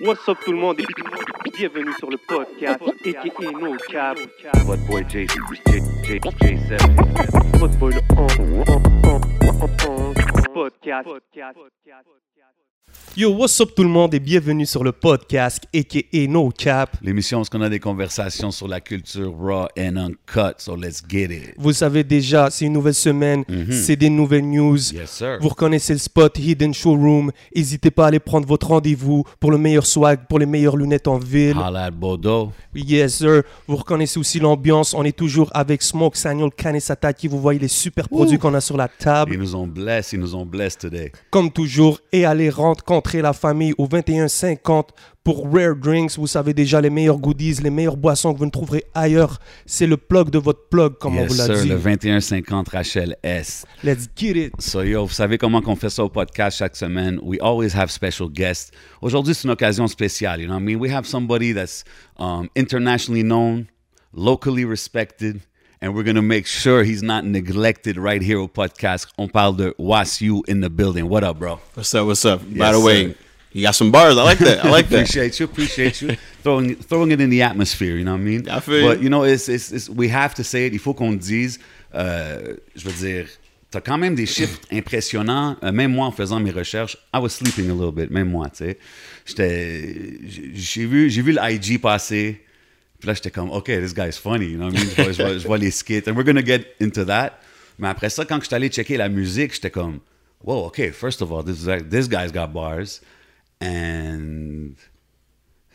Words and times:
What's 0.00 0.28
up 0.28 0.38
tout 0.44 0.52
le 0.52 0.58
monde 0.58 0.80
et 0.80 0.86
bienvenue 1.56 1.92
sur 1.98 2.10
le 2.10 2.16
podcast 2.16 2.82
aka 2.82 3.50
No 3.52 3.76
Cap. 3.88 4.18
What 4.66 4.78
boy 4.88 5.04
J 5.08 5.26
J 5.26 5.80
J 6.04 6.18
J7. 6.18 7.58
Votre 7.58 7.78
boy 7.78 7.92
le 7.94 8.00
podcast. 10.52 11.08
Yo, 13.16 13.30
what's 13.32 13.60
up 13.60 13.70
tout 13.74 13.82
le 13.82 13.88
monde 13.88 14.14
et 14.14 14.20
bienvenue 14.20 14.64
sur 14.64 14.84
le 14.84 14.92
podcast 14.92 15.64
aka 15.74 16.26
No 16.28 16.50
Cap. 16.50 16.96
L'émission 17.02 17.40
où 17.40 17.44
on 17.52 17.60
a 17.62 17.68
des 17.68 17.80
conversations 17.80 18.52
sur 18.52 18.68
la 18.68 18.80
culture 18.80 19.34
raw 19.36 19.66
and 19.76 19.96
uncut, 19.96 20.54
so 20.58 20.76
let's 20.76 21.02
get 21.08 21.24
it. 21.24 21.54
Vous 21.56 21.72
savez 21.72 22.04
déjà, 22.04 22.48
c'est 22.48 22.66
une 22.66 22.74
nouvelle 22.74 22.94
semaine, 22.94 23.44
c'est 23.72 23.96
des 23.96 24.08
nouvelles 24.08 24.48
news. 24.48 24.76
Yes 24.94 25.10
sir. 25.10 25.38
Vous 25.40 25.48
reconnaissez 25.48 25.94
le 25.94 25.98
spot 25.98 26.38
Hidden 26.38 26.72
Showroom. 26.72 27.32
N'hésitez 27.56 27.90
pas 27.90 28.04
à 28.04 28.08
aller 28.08 28.20
prendre 28.20 28.46
votre 28.46 28.68
rendez-vous 28.68 29.24
pour 29.40 29.50
le 29.50 29.58
meilleur 29.58 29.84
swag, 29.84 30.20
pour 30.28 30.38
les 30.38 30.46
meilleures 30.46 30.76
lunettes 30.76 31.08
en 31.08 31.18
ville. 31.18 31.56
Holla 31.58 31.90
Bodo. 31.90 32.52
Yes, 32.72 33.16
sir. 33.16 33.42
Vous 33.66 33.76
reconnaissez 33.76 34.20
aussi 34.20 34.38
l'ambiance. 34.38 34.94
On 34.94 35.02
est 35.02 35.16
toujours 35.16 35.50
avec 35.54 35.82
Smoke, 35.82 36.16
Samuel, 36.16 36.50
Kanesataki. 36.56 37.26
Vous 37.26 37.40
voyez 37.40 37.58
les 37.58 37.66
super 37.68 38.08
produits 38.08 38.38
qu'on 38.38 38.54
a 38.54 38.60
sur 38.60 38.76
la 38.76 38.86
table. 38.86 39.32
Ils 39.34 39.40
nous 39.40 39.56
ont 39.56 39.66
blessed, 39.66 40.12
ils 40.12 40.20
nous 40.20 40.36
ont 40.36 40.46
blessed 40.46 40.82
today. 40.82 41.10
Comme 41.30 41.50
toujours. 41.50 41.98
Et 42.12 42.24
allez 42.24 42.48
rencontrer 42.98 43.22
la 43.22 43.32
famille 43.32 43.74
au 43.78 43.86
2150 43.86 44.92
pour 45.22 45.52
Rare 45.52 45.76
Drinks. 45.76 46.18
Vous 46.18 46.26
savez 46.26 46.52
déjà 46.52 46.80
les 46.80 46.90
meilleurs 46.90 47.18
goodies, 47.18 47.58
les 47.62 47.70
meilleures 47.70 47.96
boissons 47.96 48.32
que 48.32 48.38
vous 48.38 48.44
ne 48.46 48.50
trouverez 48.50 48.84
ailleurs. 48.92 49.38
C'est 49.66 49.86
le 49.86 49.96
plug 49.96 50.30
de 50.30 50.38
votre 50.38 50.68
plug, 50.68 50.98
comme 50.98 51.16
on 51.16 51.22
yes 51.22 51.32
vous 51.32 51.38
l'a 51.38 51.60
dit. 51.60 51.68
le 51.68 51.76
2150 51.76 52.68
Rachel 52.70 53.16
S. 53.22 53.64
Let's 53.84 54.08
get 54.16 54.32
it. 54.32 54.52
So 54.58 54.82
yo, 54.82 55.06
vous 55.06 55.12
savez 55.12 55.38
comment 55.38 55.62
qu'on 55.62 55.76
fait 55.76 55.90
ça 55.90 56.02
au 56.04 56.08
podcast 56.08 56.58
chaque 56.58 56.74
semaine? 56.74 57.20
We 57.22 57.38
always 57.40 57.76
have 57.76 57.90
special 57.90 58.28
guests. 58.28 58.72
Aujourd'hui, 59.00 59.34
c'est 59.34 59.44
une 59.44 59.52
occasion 59.52 59.86
spéciale, 59.86 60.40
you 60.40 60.46
know 60.46 60.54
what 60.54 60.60
I 60.60 60.64
mean? 60.64 60.80
We 60.80 60.92
have 60.92 61.06
somebody 61.06 61.52
that's 61.52 61.84
um, 62.18 62.48
internationally 62.56 63.22
known, 63.22 63.66
locally 64.12 64.64
respected, 64.64 65.40
and 65.80 65.94
we're 65.94 66.02
gonna 66.02 66.22
make 66.22 66.46
sure 66.46 66.82
he's 66.82 67.02
not 67.02 67.24
neglected 67.24 67.96
right 67.96 68.22
here 68.22 68.38
au 68.38 68.48
podcast. 68.48 69.06
On 69.18 69.28
parle 69.28 69.52
de 69.54 69.72
Wasiu 69.78 70.42
in 70.48 70.60
the 70.60 70.70
building. 70.70 71.08
What 71.08 71.24
up, 71.24 71.38
bro? 71.38 71.60
What's 71.74 71.94
up? 71.94 72.06
What's 72.06 72.24
up? 72.24 72.40
By 72.56 72.72
the 72.72 72.80
way, 72.80 73.12
sir. 73.12 73.18
you 73.52 73.62
got 73.62 73.74
some 73.74 73.90
bars. 73.90 74.16
I 74.16 74.22
like 74.24 74.38
that. 74.38 74.64
I 74.64 74.70
like 74.70 74.88
that. 74.88 74.96
appreciate 75.02 75.38
you, 75.38 75.44
appreciate 75.44 76.02
you. 76.02 76.16
throwing 76.42 76.74
throwing 76.76 77.12
it 77.12 77.20
in 77.20 77.30
the 77.30 77.42
atmosphere, 77.42 77.96
you 77.96 78.04
know 78.04 78.12
what 78.12 78.20
I 78.20 78.24
mean? 78.24 78.48
I 78.48 78.60
feel 78.60 78.88
But 78.88 79.00
you. 79.02 79.08
know, 79.08 79.22
it's, 79.24 79.48
it's, 79.48 79.72
it's 79.72 79.88
we 79.88 80.08
have 80.08 80.34
to 80.34 80.44
say 80.44 80.66
it. 80.66 80.72
Il 80.72 80.78
faut 80.80 80.94
qu'on 80.94 81.12
dise. 81.16 81.58
Euh, 81.94 82.56
je 82.74 82.88
veux 82.88 82.92
dire, 82.92 83.28
t'as 83.70 83.80
quand 83.80 83.98
même 83.98 84.14
des 84.14 84.26
chiffres 84.26 84.60
impressionnants. 84.72 85.56
Euh, 85.62 85.72
même 85.72 85.92
moi, 85.92 86.06
en 86.06 86.12
faisant 86.12 86.40
mes 86.40 86.50
recherches, 86.50 86.96
I 87.14 87.18
was 87.18 87.30
sleeping 87.30 87.70
a 87.70 87.74
little 87.74 87.92
bit. 87.92 88.10
Même 88.10 88.30
moi, 88.30 88.50
tu 88.50 88.64
sais, 88.64 88.78
j'ai 90.54 90.86
vu, 90.86 91.08
vu 91.08 91.32
le 91.32 91.40
IG 91.40 91.80
passer. 91.80 92.42
Puis 92.98 93.06
là, 93.06 93.14
j'étais 93.14 93.30
comme, 93.30 93.50
OK, 93.50 93.66
this 93.66 93.94
guy 93.94 94.08
is 94.08 94.18
funny, 94.18 94.46
you 94.46 94.56
know 94.58 94.66
what 94.66 94.74
I 94.74 94.80
mean? 94.84 94.90
Je 94.96 95.02
vois, 95.02 95.12
je 95.12 95.22
vois- 95.22 95.38
je 95.38 95.46
vois 95.46 95.58
les 95.58 95.70
skits. 95.70 96.02
And 96.08 96.14
we're 96.16 96.24
gonna 96.24 96.44
get 96.44 96.74
into 96.80 97.04
that. 97.04 97.38
Mais 97.78 97.88
après 97.88 98.10
ça, 98.10 98.24
quand 98.24 98.40
je 98.40 98.46
suis 98.46 98.54
allé 98.54 98.68
checker 98.70 98.96
la 98.96 99.08
musique, 99.08 99.54
j'étais 99.54 99.70
comme, 99.70 100.00
wow, 100.42 100.66
OK, 100.66 100.90
first 100.92 101.22
of 101.22 101.30
all, 101.32 101.44
this, 101.44 101.64
this 101.90 102.08
guy's 102.08 102.32
got 102.32 102.48
bars. 102.52 103.00
And 103.60 104.74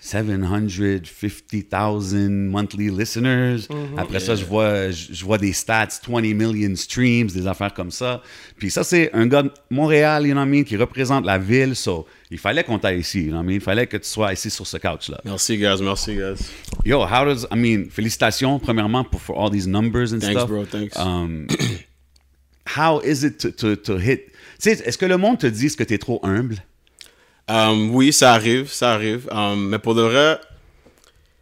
750,000 0.04 2.50
monthly 2.50 2.90
listeners. 2.90 3.70
Après 3.98 4.20
ça, 4.20 4.36
je 4.36 4.44
vois, 4.44 4.92
je, 4.92 5.24
vois 5.24 5.38
des 5.38 5.54
stats, 5.54 6.02
20 6.06 6.34
million 6.34 6.76
streams, 6.76 7.28
des 7.28 7.48
affaires 7.48 7.74
comme 7.74 7.90
ça. 7.90 8.22
Puis 8.58 8.70
ça, 8.70 8.84
c'est 8.84 9.10
un 9.14 9.28
gars 9.28 9.44
de 9.44 9.52
Montréal, 9.70 10.28
you 10.28 10.34
know 10.34 10.42
what 10.42 10.48
I 10.48 10.50
mean, 10.50 10.66
qui 10.66 10.76
représente 10.76 11.26
la 11.26 11.38
ville. 11.38 11.74
So, 11.74 12.06
il 12.30 12.38
fallait 12.38 12.66
qu'on 12.66 12.80
t'aille 12.80 13.00
ici, 13.00 13.22
you 13.22 13.30
know 13.30 13.38
what 13.38 13.44
I 13.44 13.48
mean? 13.48 13.56
Il 13.56 13.62
fallait 13.62 13.88
que 13.88 13.96
tu 13.96 14.10
sois 14.10 14.34
ici 14.34 14.50
sur 14.50 14.68
ce 14.68 14.76
couch-là. 14.76 15.22
Merci, 15.24 15.58
guys. 15.58 15.82
Merci, 15.82 16.16
guys. 16.16 16.50
Yo, 16.84 17.06
how 17.06 17.24
does, 17.24 17.48
I 17.50 17.56
mean, 17.56 17.86
félicitations, 17.90 18.60
premièrement, 18.60 19.06
pour 19.06 19.22
for 19.22 19.40
all 19.40 19.50
these 19.50 19.68
numbers 19.68 20.12
and 20.14 20.20
Thanks, 20.20 20.34
stuff. 20.34 20.50
bro. 20.50 20.66
Thanks. 20.66 20.98
Um, 20.98 21.48
how 22.76 23.00
is 23.00 23.24
it 23.24 23.38
to, 23.40 23.52
to, 23.52 23.78
to 23.78 23.98
hit... 23.98 24.34
Tu 24.62 24.70
sais, 24.70 24.82
est-ce 24.86 24.98
que 24.98 25.06
le 25.06 25.16
monde 25.18 25.40
te 25.40 25.48
dit 25.48 25.74
que 25.74 25.84
t'es 25.86 25.98
trop 25.98 26.20
humble? 26.24 26.58
Um, 27.48 27.90
oui, 27.94 28.14
ça 28.14 28.34
arrive, 28.34 28.72
ça 28.72 28.94
arrive. 28.94 29.28
Um, 29.32 29.68
mais 29.70 29.80
pour 29.80 29.96
de 29.96 30.02
vrai, 30.02 30.40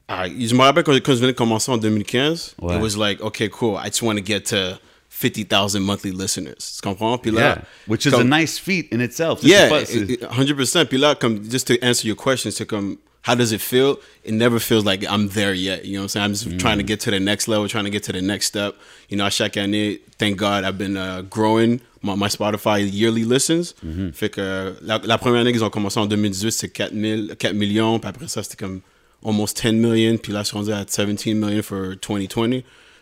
ah, 0.07 0.25
je 0.27 0.53
me 0.55 0.61
rappelle 0.61 0.83
quand, 0.83 0.93
quand 0.99 1.13
je 1.13 1.19
venais 1.19 1.31
de 1.33 1.37
commencer 1.37 1.71
en 1.71 1.77
2015, 1.77 2.55
Ouais. 2.61 2.75
it 2.75 2.81
was 2.81 2.97
like, 2.97 3.21
okay, 3.21 3.49
cool. 3.49 3.75
I 3.77 3.87
just 3.87 4.01
want 4.01 4.15
to 4.17 4.25
get 4.25 4.41
to 4.49 4.77
50,000 5.09 5.79
monthly 5.83 6.11
listeners. 6.11 6.55
Tu 6.57 6.81
comprends? 6.81 7.17
Puis 7.17 7.31
là, 7.31 7.39
Yeah. 7.41 7.61
Which 7.87 8.05
is 8.05 8.09
a 8.09 8.17
comme- 8.17 8.29
nice 8.29 8.57
feat 8.57 8.87
in 8.93 8.99
itself. 9.01 9.43
Yeah, 9.43 9.63
C'est 9.63 9.69
pas- 9.69 9.85
c'est- 9.85 9.97
it- 9.99 10.09
it- 10.11 10.23
100%. 10.31 10.85
Puis 10.85 10.97
là, 10.97 11.15
comme, 11.15 11.39
just 11.49 11.67
to 11.67 11.75
answer 11.83 12.07
your 12.07 12.17
question, 12.17 12.49
c'est 12.51 12.65
comme, 12.65 12.97
how 13.23 13.35
does 13.35 13.51
it 13.51 13.61
feel? 13.61 13.99
It 14.23 14.33
never 14.33 14.59
feels 14.59 14.83
like 14.83 15.03
I'm 15.07 15.27
there 15.29 15.53
yet. 15.53 15.85
You 15.85 15.93
know 15.93 15.99
what 15.99 16.03
I'm 16.03 16.09
saying? 16.09 16.25
I'm 16.25 16.33
just 16.55 16.59
trying 16.59 16.77
to 16.79 16.83
get 16.83 16.99
to 17.01 17.11
the 17.11 17.19
next 17.19 17.47
level, 17.47 17.67
trying 17.67 17.83
to 17.85 17.91
get 17.91 18.03
to 18.03 18.11
the 18.11 18.21
next 18.21 18.47
step. 18.47 18.75
You 19.09 19.17
know, 19.17 19.25
à 19.25 19.31
chaque 19.31 19.57
année, 19.57 19.99
thank 20.17 20.37
God, 20.37 20.63
I've 20.63 20.77
been 20.77 20.97
uh, 20.97 21.21
growing 21.29 21.81
my, 22.01 22.15
my 22.15 22.27
Spotify 22.29 22.79
yearly 22.91 23.23
listens. 23.23 23.75
Fait 24.13 24.29
que 24.29 24.75
la, 24.81 24.97
la 25.03 25.17
première 25.17 25.41
année 25.41 25.51
qu'ils 25.51 25.63
ont 25.63 25.69
commencé 25.69 25.99
en 25.99 26.07
2018, 26.07 26.51
c'était 26.51 26.73
4, 26.73 26.93
000 26.93 27.35
4 27.37 27.53
millions. 27.53 27.99
Puis 27.99 28.09
après 28.09 28.27
ça, 28.27 28.41
c'était 28.41 28.57
comme 28.57 28.81
almost 29.23 29.55
10 29.61 29.73
million. 29.73 30.17
Puis 30.17 30.33
là, 30.33 30.41
je 30.41 30.47
suis 30.47 30.57
rendu 30.57 30.71
à 30.73 30.83
17 30.83 31.25
million 31.35 31.61
for 31.61 31.95
2020. 32.01 32.61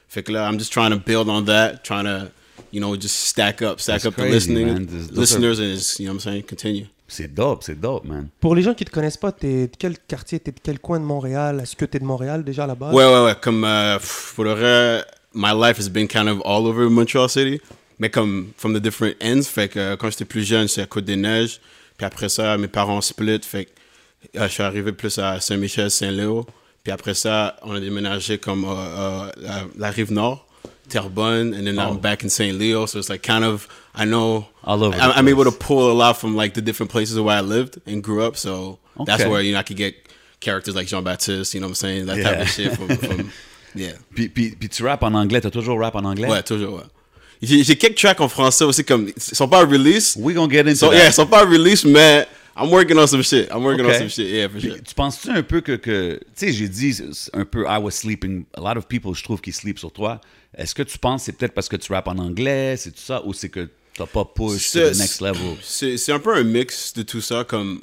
Fait 0.10 0.24
que 0.24 0.32
là, 0.34 0.50
I'm 0.50 0.58
just 0.60 0.74
trying 0.74 0.92
to 0.92 0.98
build 1.00 1.30
on 1.30 1.44
that, 1.46 1.84
trying 1.84 2.04
to, 2.06 2.32
you 2.74 2.82
know, 2.82 2.96
just 2.98 3.16
stack 3.28 3.62
up, 3.62 3.80
stack 3.80 4.02
That's 4.02 4.08
up 4.08 4.16
crazy, 4.16 4.30
the 4.30 4.34
listening, 4.36 4.68
man. 4.68 4.86
Those 4.88 5.12
are- 5.12 5.14
listeners, 5.40 5.60
and 5.60 5.76
just, 5.78 6.00
you 6.00 6.08
know 6.08 6.12
what 6.14 6.26
I'm 6.26 6.32
saying, 6.34 6.44
continue. 6.44 6.88
C'est 7.10 7.34
dope, 7.34 7.64
c'est 7.64 7.80
dope, 7.80 8.06
man. 8.06 8.30
Pour 8.40 8.56
les 8.56 8.62
gens 8.62 8.74
qui 8.74 8.84
ne 8.84 8.90
te 8.90 8.94
connaissent 8.94 9.18
pas, 9.18 9.32
t'es 9.32 9.68
de 9.68 9.76
quel 9.78 9.98
quartier, 9.98 10.40
t'es 10.40 10.52
de 10.52 10.60
quel 10.62 10.80
coin 10.80 11.00
de 11.00 11.06
Montréal? 11.06 11.60
Est-ce 11.62 11.76
que 11.76 11.86
t'es 11.86 12.00
de 12.00 12.06
Montréal 12.06 12.44
déjà 12.44 12.64
à 12.64 12.68
la 12.68 12.76
base? 12.76 12.94
Ouais, 12.94 13.06
ouais, 13.06 13.26
ouais. 13.26 13.36
Comme, 13.42 13.66
euh, 13.66 13.98
pff, 13.98 14.34
pour 14.36 14.44
le 14.46 14.54
vrai, 14.54 15.04
my 15.34 15.52
life 15.54 15.80
has 15.80 15.90
been 15.90 16.08
kind 16.08 16.28
of 16.30 16.40
all 16.46 16.66
over 16.68 16.88
Montreal 16.88 17.28
City. 17.28 17.60
Mais 17.98 18.10
comme, 18.10 18.52
from 18.58 18.74
the 18.74 18.82
different 18.82 19.16
ends. 19.22 19.42
Fait 19.44 19.68
que 19.68 19.80
euh, 19.80 19.98
quand 19.98 20.10
j'étais 20.10 20.26
plus 20.26 20.44
jeune, 20.44 20.68
c'est 20.68 20.82
à 20.82 20.86
Côte-des-Neiges. 20.86 21.60
Puis 21.98 22.06
après 22.06 22.30
ça, 22.30 22.58
mes 22.58 22.70
parents 22.70 23.02
split. 23.02 23.42
Fait 23.44 23.66
que 23.66 23.72
euh, 24.38 24.48
je 24.48 24.54
suis 24.54 24.64
arrivé 24.64 24.92
plus 24.92 25.18
à 25.18 25.40
Saint-Michel, 25.42 25.90
Saint-Léo. 25.90 26.46
Puis 26.84 26.94
après 26.94 27.14
ça, 27.14 27.58
on 27.64 27.74
a 27.74 27.80
déménagé 27.80 28.38
comme 28.38 28.64
euh, 28.64 28.70
euh, 28.70 29.32
la, 29.38 29.64
la 29.78 29.90
rive 29.90 30.14
nord, 30.14 30.48
Terrebonne. 30.90 31.54
And 31.54 31.66
then 31.66 31.80
Oh. 31.80 31.90
I'm 31.92 32.00
back 32.00 32.24
in 32.24 32.30
Saint 32.30 32.58
Leo. 32.60 32.86
So 32.86 33.00
it's 33.00 33.10
like 33.10 33.24
kind 33.24 33.44
of, 33.46 33.68
I 33.96 34.06
know, 34.06 34.48
All 34.64 34.84
over 34.84 34.96
I'm, 34.98 35.12
I'm 35.16 35.28
able 35.28 35.44
to 35.46 35.52
pull 35.52 35.92
a 35.92 35.94
lot 35.94 36.18
from 36.18 36.36
like 36.36 36.54
the 36.54 36.62
different 36.62 36.92
places 36.92 37.20
where 37.20 37.38
I 37.38 37.42
lived 37.42 37.80
and 37.88 38.04
grew 38.04 38.24
up. 38.24 38.36
So 38.36 38.80
that's 39.06 39.26
where, 39.26 39.42
you 39.42 39.54
know, 39.54 39.60
I 39.60 39.64
could 39.64 39.78
get 39.78 39.96
characters 40.42 40.76
like 40.76 40.88
Jean-Baptiste, 40.88 41.54
you 41.54 41.60
know 41.62 41.68
what 41.68 41.72
I'm 41.72 41.76
saying? 41.76 42.06
That 42.08 42.16
type 42.24 42.36
Yeah. 42.36 42.42
of 42.42 42.50
shit 42.50 42.76
from, 42.76 42.88
from 42.98 43.32
yeah. 43.76 43.94
Puis, 44.16 44.30
puis, 44.30 44.52
puis 44.60 44.70
tu 44.70 44.84
rappes 44.84 45.04
en 45.04 45.14
anglais, 45.14 45.42
t'as 45.42 45.50
toujours 45.52 45.80
rap 45.80 45.96
en 45.96 46.06
anglais? 46.06 46.28
Ouais, 46.30 46.44
toujours, 46.44 46.76
ouais. 46.76 46.84
J'ai 47.42 47.76
quelques 47.78 47.98
tracks 47.98 48.20
en 48.20 48.28
français 48.28 48.66
aussi, 48.66 48.84
comme, 48.84 49.08
ils 49.16 49.22
sont 49.22 49.48
pas 49.48 49.66
release. 49.66 50.18
We 50.20 50.36
gonna 50.36 50.52
get 50.52 50.62
into 50.62 50.76
So, 50.76 50.90
that. 50.90 50.96
yeah, 50.98 51.08
ils 51.08 51.14
sont 51.14 51.26
pas 51.26 51.46
release, 51.46 51.86
mais 51.86 52.26
I'm 52.58 52.70
working 52.70 52.98
on 52.98 53.08
some 53.08 53.24
shit. 53.24 53.48
I'm 53.50 53.64
working 53.64 53.86
Okay. 53.86 53.96
on 53.96 54.00
some 54.00 54.10
shit, 54.10 54.28
yeah, 54.30 54.50
for 54.50 54.60
Puis, 54.60 54.70
sure. 54.70 54.78
Tu 54.86 54.94
penses-tu 54.94 55.30
un 55.30 55.44
peu 55.44 55.62
que, 55.62 55.74
que 55.78 56.20
tu 56.36 56.48
sais, 56.48 56.52
j'ai 56.52 56.68
dit 56.68 56.98
un 57.34 57.46
peu 57.46 57.66
I 57.66 57.78
was 57.80 57.92
sleeping, 57.92 58.44
a 58.56 58.60
lot 58.62 58.78
of 58.78 58.88
people, 58.88 59.14
je 59.16 59.24
trouve, 59.24 59.40
qui 59.40 59.54
sleep 59.54 59.80
sur 59.80 59.92
toi. 59.94 60.20
Est-ce 60.58 60.74
que 60.74 60.84
tu 60.84 60.98
penses 60.98 61.22
que 61.22 61.26
c'est 61.26 61.32
peut-être 61.34 61.54
parce 61.54 61.70
que 61.70 61.76
tu 61.76 61.94
rappes 61.94 62.08
en 62.08 62.18
anglais, 62.18 62.76
c'est 62.78 62.92
tout 62.92 63.02
ça, 63.02 63.24
ou 63.26 63.34
c'est 63.34 63.50
que 63.50 63.70
t'as 63.96 64.08
pas 64.08 64.26
push 64.26 64.72
to 64.72 64.80
the 64.80 64.98
next 64.98 65.22
level? 65.22 65.58
C'est 65.62 66.12
un 66.12 66.20
peu 66.20 66.36
un 66.36 66.44
mix 66.44 66.94
de 66.94 67.04
tout 67.04 67.22
ça, 67.22 67.44
comme, 67.44 67.82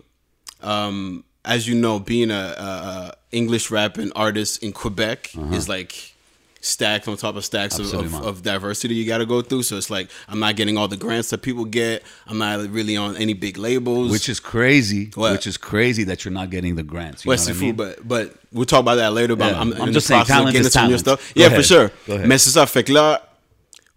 um, 0.63 1.23
as 1.45 1.67
you 1.69 1.75
know, 1.75 2.01
being 2.01 2.31
a, 2.31 2.55
a, 2.59 3.19
English 3.33 3.71
rapping 3.71 4.11
artist 4.15 4.63
in 4.63 4.73
Quebec 4.73 5.33
is 5.53 5.69
like 5.69 6.16
stacked 6.67 7.07
on 7.09 7.17
top 7.17 7.37
of 7.37 7.45
stacks 7.45 7.79
of, 7.79 7.93
of. 7.95 8.15
Of 8.27 8.43
diversity 8.43 8.95
you 8.95 9.07
got 9.07 9.19
to 9.19 9.27
go 9.27 9.41
through. 9.43 9.63
So 9.63 9.77
it's 9.77 9.91
like 9.91 10.09
I'm 10.29 10.39
not 10.41 10.57
getting 10.57 10.77
all 10.77 10.89
the 10.89 10.97
grants 10.97 11.31
that 11.31 11.39
people 11.43 11.65
get. 11.65 12.03
I'm 12.27 12.39
not 12.39 12.69
really 12.71 12.97
on 12.97 13.17
any 13.17 13.35
big 13.35 13.57
labels. 13.57 14.11
Which 14.11 14.29
is 14.29 14.41
crazy, 14.41 15.11
Ouais. 15.17 15.33
which 15.33 15.47
is 15.47 15.57
crazy 15.57 16.05
that 16.05 16.25
you're 16.25 16.35
not 16.35 16.51
getting 16.51 16.75
the 16.77 16.83
grants. 16.83 17.25
You 17.25 17.31
Ouais, 17.31 17.37
know 17.37 17.43
what 17.45 17.57
I 17.57 17.61
mean? 17.61 17.77
but, 17.77 18.07
but 18.07 18.35
we'll 18.53 18.67
talk 18.67 18.81
about 18.81 18.97
that 18.97 19.13
later. 19.13 19.37
But 19.37 19.53
Yeah. 19.53 19.61
I'm, 19.61 19.73
I'm 19.75 19.89
in 19.89 19.93
just 19.95 20.07
saying, 20.09 20.25
talent 20.27 20.57
is 20.57 20.71
talent. 20.73 20.99
stuff. 21.01 21.21
Go 21.35 21.41
yeah, 21.41 21.47
ahead. 21.47 21.59
for 21.59 21.63
sure. 21.63 21.91
Mais 22.27 22.39
c'est 22.39 22.51
ça, 22.51 22.67
fait 22.67 22.85
que 22.85 22.93
là, 22.93 23.23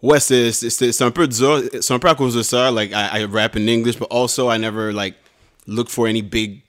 ouais, 0.01 0.19
c'est 0.19 0.51
c'est- 0.51 0.69
c'est- 0.69 0.91
c'est 0.91 1.03
un 1.03 1.11
peu 1.11 1.27
dur. 1.27 1.63
C'est 1.81 1.93
un 1.93 1.99
peu 1.99 2.07
à 2.09 2.15
cause 2.15 2.35
de 2.35 2.43
ça. 2.43 2.71
Like, 2.71 2.91
I, 2.91 3.21
I 3.21 3.25
rap 3.25 3.55
in 3.55 3.67
English, 3.67 3.97
but 3.97 4.07
also 4.11 4.49
I 4.49 4.57
never, 4.57 4.93
like, 4.93 5.15
look 5.67 5.89
for 5.89 6.07
any 6.07 6.21
big 6.21 6.61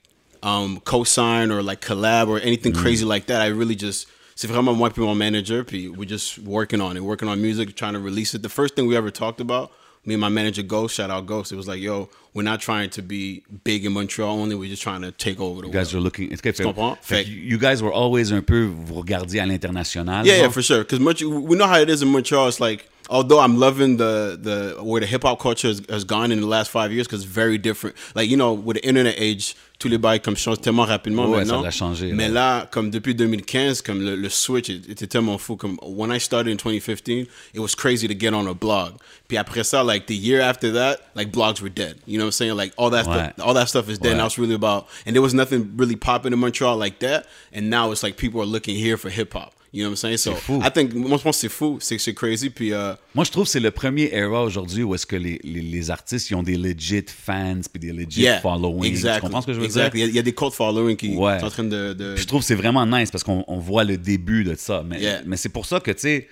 um, 0.43 0.79
cosign 0.83 1.51
or, 1.51 1.61
like, 1.61 1.81
collab 1.81 2.27
or 2.27 2.39
anything 2.41 2.73
Mm. 2.73 2.81
crazy 2.81 3.05
like 3.05 3.27
that. 3.27 3.41
I 3.43 3.47
really 3.51 3.75
just, 3.75 4.07
c'est 4.41 4.47
vraiment 4.47 4.73
moi 4.73 4.89
puis 4.89 5.03
mon 5.03 5.13
manager, 5.13 5.63
puis 5.63 5.87
we're 5.87 6.09
just 6.09 6.39
working 6.39 6.81
on 6.81 6.95
it, 6.95 7.01
working 7.01 7.29
on 7.29 7.35
music, 7.39 7.75
trying 7.75 7.93
to 7.93 7.99
release 7.99 8.33
it. 8.33 8.41
The 8.41 8.49
first 8.49 8.75
thing 8.75 8.87
we 8.87 8.95
ever 8.97 9.11
talked 9.11 9.39
about, 9.39 9.69
me 10.03 10.15
and 10.15 10.21
my 10.21 10.29
manager 10.29 10.63
Ghost, 10.63 10.95
shout 10.95 11.11
out 11.11 11.27
Ghost, 11.27 11.51
it 11.51 11.57
was 11.57 11.67
like, 11.67 11.79
yo, 11.79 12.09
we're 12.33 12.41
not 12.41 12.59
trying 12.59 12.89
to 12.89 13.03
be 13.03 13.43
big 13.63 13.85
in 13.85 13.93
Montreal 13.93 14.39
only, 14.39 14.55
we're 14.55 14.67
just 14.67 14.81
trying 14.81 15.03
to 15.03 15.11
take 15.11 15.39
over 15.39 15.61
the 15.61 15.67
You 15.67 15.73
guys 15.73 15.93
are 15.93 15.99
looking. 15.99 16.31
Est-ce 16.31 16.41
que 16.41 16.63
comprends? 16.63 16.97
fait 17.03 17.23
Fait- 17.23 17.27
you 17.27 17.59
guys 17.59 17.83
were 17.83 17.93
always 17.93 18.31
un 18.31 18.41
peu 18.41 18.65
vous 18.65 18.95
regardiez 18.95 19.41
à 19.41 19.45
l'international. 19.45 20.25
Yeah, 20.25 20.37
yeah, 20.37 20.49
for 20.49 20.63
sure. 20.63 20.79
Because 20.79 20.99
much 20.99 21.21
we 21.21 21.55
know 21.55 21.67
how 21.67 21.79
it 21.79 21.89
is 21.91 22.01
in 22.01 22.07
Montreal. 22.11 22.47
It's 22.47 22.59
like 22.59 22.89
although 23.11 23.39
I'm 23.39 23.57
loving 23.59 23.97
the 23.97 24.39
the 24.41 24.81
where 24.83 25.01
the 25.01 25.07
hip 25.07 25.23
hop 25.23 25.39
culture 25.39 25.67
has, 25.67 25.81
has 25.89 26.03
gone 26.05 26.31
in 26.31 26.39
the 26.41 26.47
last 26.47 26.71
five 26.71 26.91
years, 26.91 27.05
because 27.07 27.23
it's 27.23 27.31
very 27.31 27.57
different. 27.57 27.95
Like 28.15 28.29
you 28.29 28.37
know, 28.37 28.53
with 28.53 28.77
the 28.77 28.85
internet 28.87 29.15
age, 29.19 29.55
tous 29.79 29.89
les 29.89 29.97
bails 29.97 30.19
comme 30.21 30.35
changent 30.35 30.61
tellement 30.61 30.85
rapidement 30.87 31.25
Ouais, 31.29 31.43
ça 31.45 31.53
maintenant. 31.53 31.61
l'a 31.63 31.71
changé, 31.71 32.13
Mais 32.13 32.29
là. 32.29 32.59
là, 32.61 32.67
comme 32.71 32.89
depuis 32.91 33.13
2015, 33.15 33.81
comme 33.81 34.01
le, 34.03 34.15
le 34.15 34.29
switch 34.29 34.69
était 34.69 35.07
tellement 35.07 35.37
fou. 35.39 35.55
Comme 35.57 35.77
when 35.81 36.11
I 36.11 36.19
started 36.19 36.51
in 36.51 36.57
2015, 36.57 37.25
it 37.53 37.59
was 37.59 37.75
crazy 37.75 38.07
to 38.07 38.13
get 38.13 38.33
on 38.33 38.47
a 38.47 38.53
blog. 38.53 38.93
Puis 39.27 39.37
après 39.37 39.63
ça, 39.63 39.83
like 39.83 40.05
the 40.07 40.15
year 40.15 40.39
after 40.41 40.71
that, 40.73 40.97
like 41.15 41.31
blogs 41.31 41.61
were 41.61 41.69
dead. 41.69 41.97
You 42.05 42.17
know 42.17 42.25
what 42.25 42.27
I'm 42.27 42.31
saying? 42.33 42.55
Like 42.57 42.73
all 42.77 42.89
that 42.91 43.05
Ouais. 43.07 43.33
stuff, 43.33 43.45
all 43.47 43.53
that 43.55 43.67
stuff 43.69 43.89
is 43.89 43.97
dead. 43.99 44.13
Ouais. 44.13 44.17
Now 44.17 44.27
it's 44.27 44.37
really 44.37 44.55
about, 44.55 44.85
and 45.05 45.13
there 45.15 45.21
was 45.23 45.33
nothing 45.33 45.71
really 45.77 45.95
popping 45.95 46.31
in 46.33 46.39
Montreal 46.39 46.77
like 46.77 46.99
that. 46.99 47.25
And 47.51 47.69
now 47.69 47.91
it's 47.91 48.03
like 48.03 48.17
people 48.17 48.39
are 48.41 48.45
looking 48.45 48.75
here 48.75 48.97
for 48.97 49.09
hip 49.09 49.33
hop. 49.33 49.53
You 49.73 49.83
know 49.83 49.91
what 49.91 49.93
I'm 49.93 49.95
saying? 49.95 50.17
So 50.17 50.35
fou. 50.35 50.59
I 50.61 50.69
think 50.69 50.93
moi 50.93 51.17
je 51.17 51.23
pense 51.23 51.37
que 51.37 51.41
c'est 51.41 51.49
fou, 51.49 51.77
c'est 51.79 51.97
c'est 51.97 52.13
crazy. 52.13 52.49
Puis 52.49 52.73
euh, 52.73 52.93
Moi, 53.15 53.23
je 53.23 53.31
trouve 53.31 53.45
que 53.45 53.49
c'est 53.51 53.61
le 53.61 53.71
premier 53.71 54.09
era 54.13 54.43
aujourd'hui 54.43 54.83
où 54.83 54.93
est-ce 54.95 55.05
que 55.05 55.15
les, 55.15 55.39
les, 55.45 55.61
les 55.61 55.89
artistes 55.89 56.29
ils 56.29 56.35
ont 56.35 56.43
des 56.43 56.57
legit 56.57 57.05
fans 57.07 57.61
puis 57.71 57.79
des 57.79 57.93
legit 57.93 58.21
yeah, 58.21 58.41
following. 58.41 58.83
exactly. 58.83 59.19
Tu 59.21 59.21
comprends 59.21 59.41
ce 59.41 59.47
que 59.47 59.53
je 59.53 59.59
veux 59.59 59.65
exactly. 59.65 59.99
dire? 60.01 60.07
Il 60.09 60.09
y, 60.09 60.09
a, 60.09 60.11
il 60.11 60.15
y 60.17 60.19
a 60.19 60.23
des 60.23 60.33
cult 60.35 60.51
following 60.53 60.97
qui 60.97 61.15
Ouais. 61.15 61.39
sont 61.39 61.45
en 61.45 61.49
train 61.49 61.63
de, 61.63 61.93
de 61.93 62.13
Puis 62.15 62.23
je 62.23 62.27
trouve 62.27 62.41
que 62.41 62.47
c'est 62.47 62.55
vraiment 62.55 62.85
nice 62.85 63.11
parce 63.11 63.23
qu'on 63.23 63.45
on 63.47 63.59
voit 63.59 63.85
le 63.85 63.97
début 63.97 64.43
de 64.43 64.55
ça. 64.55 64.83
Mais, 64.85 64.99
Yeah. 64.99 65.21
mais 65.25 65.37
c'est 65.37 65.47
pour 65.49 65.65
ça 65.65 65.79
que, 65.79 65.91
tu 65.91 65.99
sais, 65.99 66.27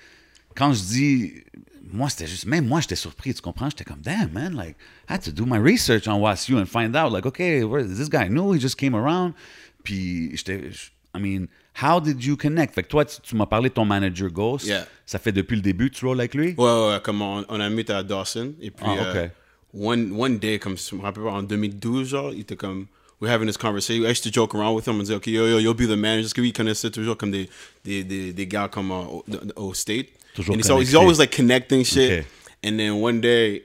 quand 0.54 0.72
je 0.74 0.82
dis. 0.82 1.32
Moi, 1.92 2.08
c'était 2.08 2.28
juste. 2.28 2.46
Même 2.46 2.68
moi, 2.68 2.80
j'étais 2.80 2.94
surpris, 2.94 3.34
tu 3.34 3.40
comprends? 3.42 3.68
J'étais 3.68 3.82
comme, 3.82 4.00
damn, 4.00 4.30
man, 4.32 4.54
like, 4.54 4.76
I 5.08 5.14
had 5.14 5.22
to 5.22 5.32
do 5.32 5.44
my 5.44 5.58
research 5.58 6.06
on 6.06 6.20
WASU 6.20 6.56
and 6.56 6.66
find 6.66 6.94
out, 6.94 7.10
like, 7.12 7.26
okay, 7.26 7.64
where 7.64 7.80
is 7.84 7.96
this 7.96 8.08
guy? 8.08 8.28
New? 8.28 8.52
He 8.54 8.60
just 8.60 8.76
came 8.76 8.94
around. 8.94 9.32
Puis 9.82 10.30
j'étais. 10.36 10.60
I 11.16 11.18
mean, 11.18 11.48
how 11.82 12.00
did 12.00 12.22
you 12.24 12.36
connect? 12.36 12.74
Fait 12.74 12.82
que 12.82 12.88
toi, 12.88 13.04
tu, 13.04 13.20
tu 13.22 13.34
m'as 13.36 13.46
parlé 13.46 13.68
de 13.68 13.74
ton 13.74 13.84
manager 13.84 14.30
Ghost. 14.30 14.66
Yeah. 14.66 14.86
Ça 15.06 15.18
fait 15.18 15.32
depuis 15.32 15.56
le 15.56 15.62
début, 15.62 15.90
tu 15.90 16.04
rolls 16.04 16.20
avec 16.20 16.34
lui? 16.34 16.54
Ouais, 16.56 16.64
ouais, 16.88 16.98
comme 17.02 17.20
on, 17.22 17.44
on 17.48 17.60
a 17.60 17.68
mis 17.70 17.84
à 17.90 18.02
Dawson. 18.02 18.52
Et 18.60 18.70
puis, 18.70 18.84
Ah, 18.86 18.96
euh, 19.14 19.24
ok. 19.26 19.30
one, 19.74 20.12
one 20.16 20.38
day, 20.38 20.58
comme 20.58 20.76
je 20.76 20.94
me 20.94 21.02
rappelle 21.02 21.24
en 21.26 21.42
2012, 21.42 22.08
genre, 22.08 22.32
il 22.32 22.40
était 22.40 22.56
comme, 22.56 22.86
we're 23.20 23.30
having 23.30 23.46
this 23.46 23.56
conversation. 23.58 24.04
I 24.04 24.10
used 24.10 24.22
to 24.24 24.30
joke 24.32 24.54
around 24.54 24.74
with 24.76 24.86
him 24.86 24.98
and 25.00 25.06
say, 25.06 25.14
okay, 25.14 25.30
yo, 25.32 25.46
yo, 25.46 25.58
you'll 25.58 25.74
be 25.74 25.86
the 25.86 25.96
manager. 25.96 26.22
Parce 26.24 26.32
que 26.34 26.40
lui, 26.40 26.48
il 26.50 26.52
connaissait 26.52 26.90
toujours 26.90 27.16
comme 27.16 27.30
des, 27.30 27.48
des, 27.84 28.02
des, 28.04 28.32
des 28.32 28.46
gars 28.46 28.68
comme 28.68 28.90
euh, 28.92 28.94
au, 29.04 29.24
au 29.56 29.74
State. 29.74 30.06
Toujours 30.34 30.54
and 30.54 30.58
he's 30.60 30.70
always, 30.70 30.88
he's 30.88 30.94
always 30.96 31.18
like 31.18 31.30
connecting 31.34 31.84
shit. 31.84 32.20
Ok. 32.20 32.26
And 32.62 32.78
then 32.78 32.92
one 33.02 33.20
day, 33.20 33.62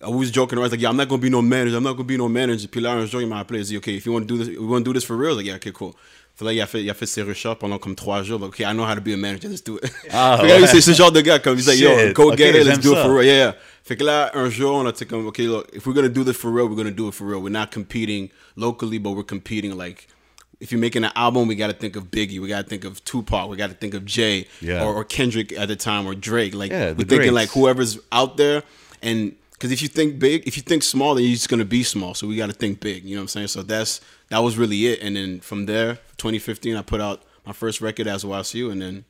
I 0.00 0.08
was 0.08 0.30
joking 0.30 0.56
around, 0.58 0.62
I 0.64 0.66
was 0.66 0.72
like, 0.72 0.80
yeah, 0.80 0.90
I'm 0.90 0.96
not 0.96 1.08
gonna 1.08 1.20
be 1.20 1.28
no 1.28 1.42
manager. 1.42 1.76
I'm 1.76 1.82
not 1.82 1.94
gonna 1.96 2.04
be 2.06 2.16
no 2.16 2.28
manager. 2.28 2.66
Puis 2.68 2.80
là, 2.80 2.92
un 2.92 3.04
jour, 3.06 3.20
il 3.20 3.26
m'a 3.26 3.40
appelé, 3.40 3.60
il 3.60 3.64
dit, 3.66 3.76
okay, 3.78 3.94
if 3.96 4.06
you 4.06 4.12
want 4.12 4.26
to 4.26 4.26
do 4.26 4.38
this, 4.42 4.48
we 4.56 4.66
want 4.66 4.84
to 4.84 4.84
do 4.84 4.94
this 4.94 5.04
for 5.04 5.16
real. 5.16 5.30
I 5.32 5.34
was 5.34 5.36
like, 5.38 5.46
yeah, 5.46 5.56
okay, 5.56 5.72
cool. 5.72 5.94
Fait 6.38 6.44
là, 6.44 6.52
il 6.52 6.60
a 6.60 6.66
fait, 6.66 6.82
il 6.84 6.88
a 6.88 6.94
fait 6.94 7.06
ses 7.06 7.22
recherches 7.22 7.58
pendant 7.58 7.78
comme 7.78 7.96
trois 7.96 8.22
jours. 8.22 8.38
Like, 8.38 8.50
okay, 8.50 8.64
I 8.64 8.72
know 8.72 8.84
how 8.84 8.94
to 8.94 9.00
be 9.00 9.08
a 9.12 9.16
manager. 9.16 9.48
Let's 9.48 9.60
do 9.64 9.76
it. 9.82 9.90
Ah, 10.12 10.36
Fait 10.40 10.46
que 10.46 10.52
là, 10.52 10.60
ouais. 10.60 10.66
c'est 10.68 10.80
ce 10.80 10.92
genre 10.92 11.10
de 11.10 11.20
gars, 11.20 11.40
comme, 11.40 11.58
he's 11.58 11.66
like, 11.66 11.80
yo, 11.80 12.12
go 12.12 12.30
Ok, 12.30 12.36
get 12.38 12.54
it, 12.54 12.64
let's 12.64 12.78
do 12.78 12.92
it 12.92 13.02
for 13.02 13.12
real. 13.12 13.24
Yeah, 13.24 13.36
yeah. 13.36 13.54
Fait 13.82 13.96
que 13.96 14.04
là, 14.04 14.30
un 14.34 14.48
jour, 14.48 14.74
on 14.76 14.86
a 14.86 14.90
été 14.90 15.04
comme, 15.04 15.26
okay, 15.26 15.46
look, 15.48 15.66
if 15.72 15.84
we're 15.86 15.94
gonna 15.94 16.08
do 16.08 16.22
this 16.22 16.36
for 16.36 16.50
real, 16.52 16.68
we're 16.68 16.76
gonna 16.76 16.92
do 16.92 17.08
it 17.08 17.14
for 17.14 17.24
real. 17.26 17.40
We're 17.40 17.50
not 17.50 17.72
competing 17.72 18.30
locally, 18.54 18.98
but 18.98 19.12
we're 19.16 19.24
competing 19.24 19.76
like, 19.76 20.06
if 20.60 20.70
you're 20.70 20.80
making 20.80 21.02
an 21.04 21.10
album, 21.16 21.48
we 21.48 21.56
gotta 21.56 21.72
think 21.72 21.96
of 21.96 22.04
Biggie, 22.10 22.38
we 22.40 22.46
gotta 22.48 22.68
think 22.68 22.84
of 22.84 23.02
Tupac, 23.04 23.48
we 23.48 23.56
gotta 23.56 23.74
think 23.74 23.94
of 23.94 24.04
Jay, 24.04 24.46
Yeah. 24.60 24.84
or, 24.84 24.94
or 24.94 25.04
Kendrick 25.04 25.52
at 25.58 25.66
the 25.68 25.76
time, 25.76 26.06
or 26.06 26.14
Drake. 26.14 26.54
Like, 26.54 26.70
Yeah, 26.70 26.90
we're 26.90 26.98
thinking 26.98 27.18
greats. 27.18 27.32
like 27.32 27.48
whoever's 27.50 27.98
out 28.12 28.36
there, 28.36 28.62
and 29.02 29.32
because 29.58 29.72
if 29.72 29.82
you 29.82 29.88
think 29.88 30.18
big, 30.18 30.46
if 30.46 30.56
you 30.56 30.62
think 30.62 30.84
small, 30.84 31.14
then 31.14 31.24
you're 31.24 31.34
just 31.34 31.48
gonna 31.48 31.64
be 31.64 31.82
small. 31.82 32.14
So 32.14 32.28
we 32.28 32.36
gotta 32.36 32.52
think 32.52 32.80
big. 32.80 33.04
You 33.04 33.16
know 33.16 33.22
what 33.22 33.22
I'm 33.22 33.28
saying? 33.28 33.48
So 33.48 33.62
that's 33.62 34.00
that 34.28 34.38
was 34.38 34.56
really 34.56 34.86
it. 34.86 35.02
And 35.02 35.16
then 35.16 35.40
from 35.40 35.66
there, 35.66 35.98
2015, 36.18 36.76
I 36.76 36.82
put 36.82 37.00
out 37.00 37.22
my 37.44 37.52
first 37.52 37.80
record 37.80 38.06
as 38.06 38.24
Wasiu, 38.24 38.70
and 38.70 38.80
then 38.80 39.04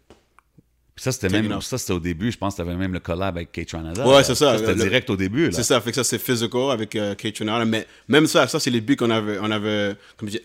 ça, 0.96 1.12
c'était 1.12 1.28
même. 1.28 1.60
Ça, 1.60 1.78
c'était 1.78 1.92
au 1.92 2.00
début. 2.00 2.32
Je 2.32 2.38
pense 2.38 2.54
que 2.54 2.62
tu 2.62 2.68
avais 2.68 2.76
même 2.76 2.92
le 2.92 3.00
collab 3.00 3.36
avec 3.36 3.52
Kaytranada. 3.52 4.06
Ouais, 4.06 4.24
c'est 4.24 4.34
ça. 4.34 4.58
C'était 4.58 4.74
direct 4.74 5.08
au 5.10 5.16
début. 5.16 5.46
Là. 5.46 5.52
C'est 5.52 5.62
ça, 5.62 5.80
fait 5.80 5.90
que 5.90 5.96
ça 5.96 6.04
c'est 6.04 6.18
physical 6.18 6.70
avec 6.72 6.96
euh, 6.96 7.14
Kaytranada. 7.14 7.64
Mais 7.64 7.86
même 8.08 8.26
ça, 8.26 8.48
ça 8.48 8.58
c'est 8.58 8.70
les 8.70 8.80
beats 8.80 8.96
qu'on 8.96 9.10
avait, 9.10 9.38
on 9.40 9.50
avait, 9.50 9.94
comme 10.16 10.28
je 10.28 10.38
dis, 10.38 10.42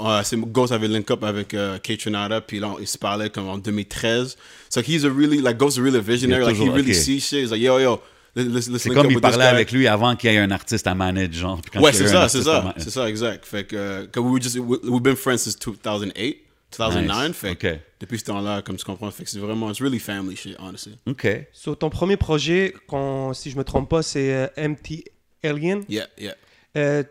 euh, 0.00 0.20
c'est 0.24 0.38
Ghost 0.38 0.72
avait 0.72 0.88
link 0.88 1.10
up 1.10 1.22
avec 1.22 1.54
euh, 1.54 1.78
Kaytranada, 1.78 2.40
puis 2.40 2.58
là 2.58 2.74
il 2.80 2.86
se 2.86 2.98
parlait 2.98 3.30
comme 3.30 3.48
en 3.48 3.58
2013. 3.58 4.36
So 4.70 4.80
he's 4.80 5.04
a 5.04 5.10
really 5.10 5.40
like 5.40 5.56
Ghost 5.56 5.76
is 5.76 5.80
really 5.80 5.98
a 5.98 6.02
visionary, 6.02 6.44
like 6.44 6.56
he 6.56 6.68
really 6.68 6.92
ok. 6.92 6.94
sees 6.94 7.20
shit. 7.20 7.44
He's 7.44 7.50
like 7.50 7.60
yo 7.60 7.78
yo, 7.78 8.00
C'est 8.34 8.90
comme 8.90 9.10
il 9.10 9.20
parlait 9.20 9.44
avec 9.44 9.72
lui 9.72 9.86
avant 9.86 10.16
qu'il 10.16 10.30
y 10.30 10.34
ait 10.34 10.38
un 10.38 10.50
artiste 10.50 10.86
à 10.86 10.94
manage, 10.94 11.32
genre. 11.34 11.60
Ouais, 11.76 11.92
c'est 11.92 12.08
ça, 12.08 12.28
c'est 12.28 12.42
ça, 12.42 12.74
c'est 12.78 12.90
ça, 12.90 13.08
exact. 13.08 13.44
Fait 13.44 13.64
que, 13.64 13.76
euh, 13.76 14.06
que 14.06 14.18
we 14.20 14.32
were 14.32 14.40
just, 14.42 14.56
we, 14.58 14.78
we've 14.84 15.02
been 15.02 15.16
friends 15.16 15.38
since 15.38 15.56
2008, 15.58 16.38
2009. 16.78 17.28
Nice. 17.28 17.36
Fait 17.36 17.56
que 17.56 17.68
Ok. 17.74 17.78
depuis 18.00 18.18
ce 18.18 18.24
temps-là, 18.24 18.62
comme 18.62 18.76
tu 18.76 18.84
comprends, 18.84 19.10
fait 19.10 19.24
que 19.24 19.30
c'est 19.30 19.38
vraiment, 19.38 19.70
it's 19.70 19.80
really 19.80 19.98
family 19.98 20.36
shit, 20.36 20.56
honestly. 20.58 20.96
OK. 21.06 21.26
So, 21.52 21.74
ton 21.74 21.90
premier 21.90 22.16
projet, 22.16 22.74
quand, 22.88 23.34
si 23.34 23.50
je 23.50 23.58
me 23.58 23.64
trompe 23.64 23.90
pas, 23.90 24.02
c'est 24.02 24.32
euh, 24.32 24.46
MT 24.56 25.04
Alien. 25.44 25.82
Yeah, 25.88 26.06
yeah. 26.18 26.34
Euh, 26.76 27.02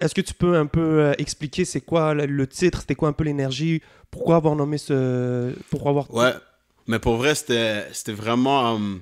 Est-ce 0.00 0.14
que 0.14 0.20
tu 0.20 0.34
peux 0.34 0.56
un 0.56 0.66
peu 0.66 0.80
euh, 1.00 1.12
expliquer 1.16 1.64
c'est 1.64 1.80
quoi 1.80 2.12
le, 2.12 2.26
le 2.26 2.46
titre, 2.46 2.80
c'était 2.80 2.94
quoi 2.94 3.08
un 3.08 3.12
peu 3.14 3.24
l'énergie, 3.24 3.80
pourquoi 4.10 4.36
avoir 4.36 4.54
nommé 4.54 4.76
ce, 4.76 5.54
pourquoi 5.70 5.90
avoir 5.90 6.12
Ouais, 6.14 6.32
mais 6.86 6.98
pour 6.98 7.16
vrai, 7.16 7.34
c'était 7.34 7.84
c'était 7.92 8.12
vraiment 8.12 8.74
um, 8.74 9.00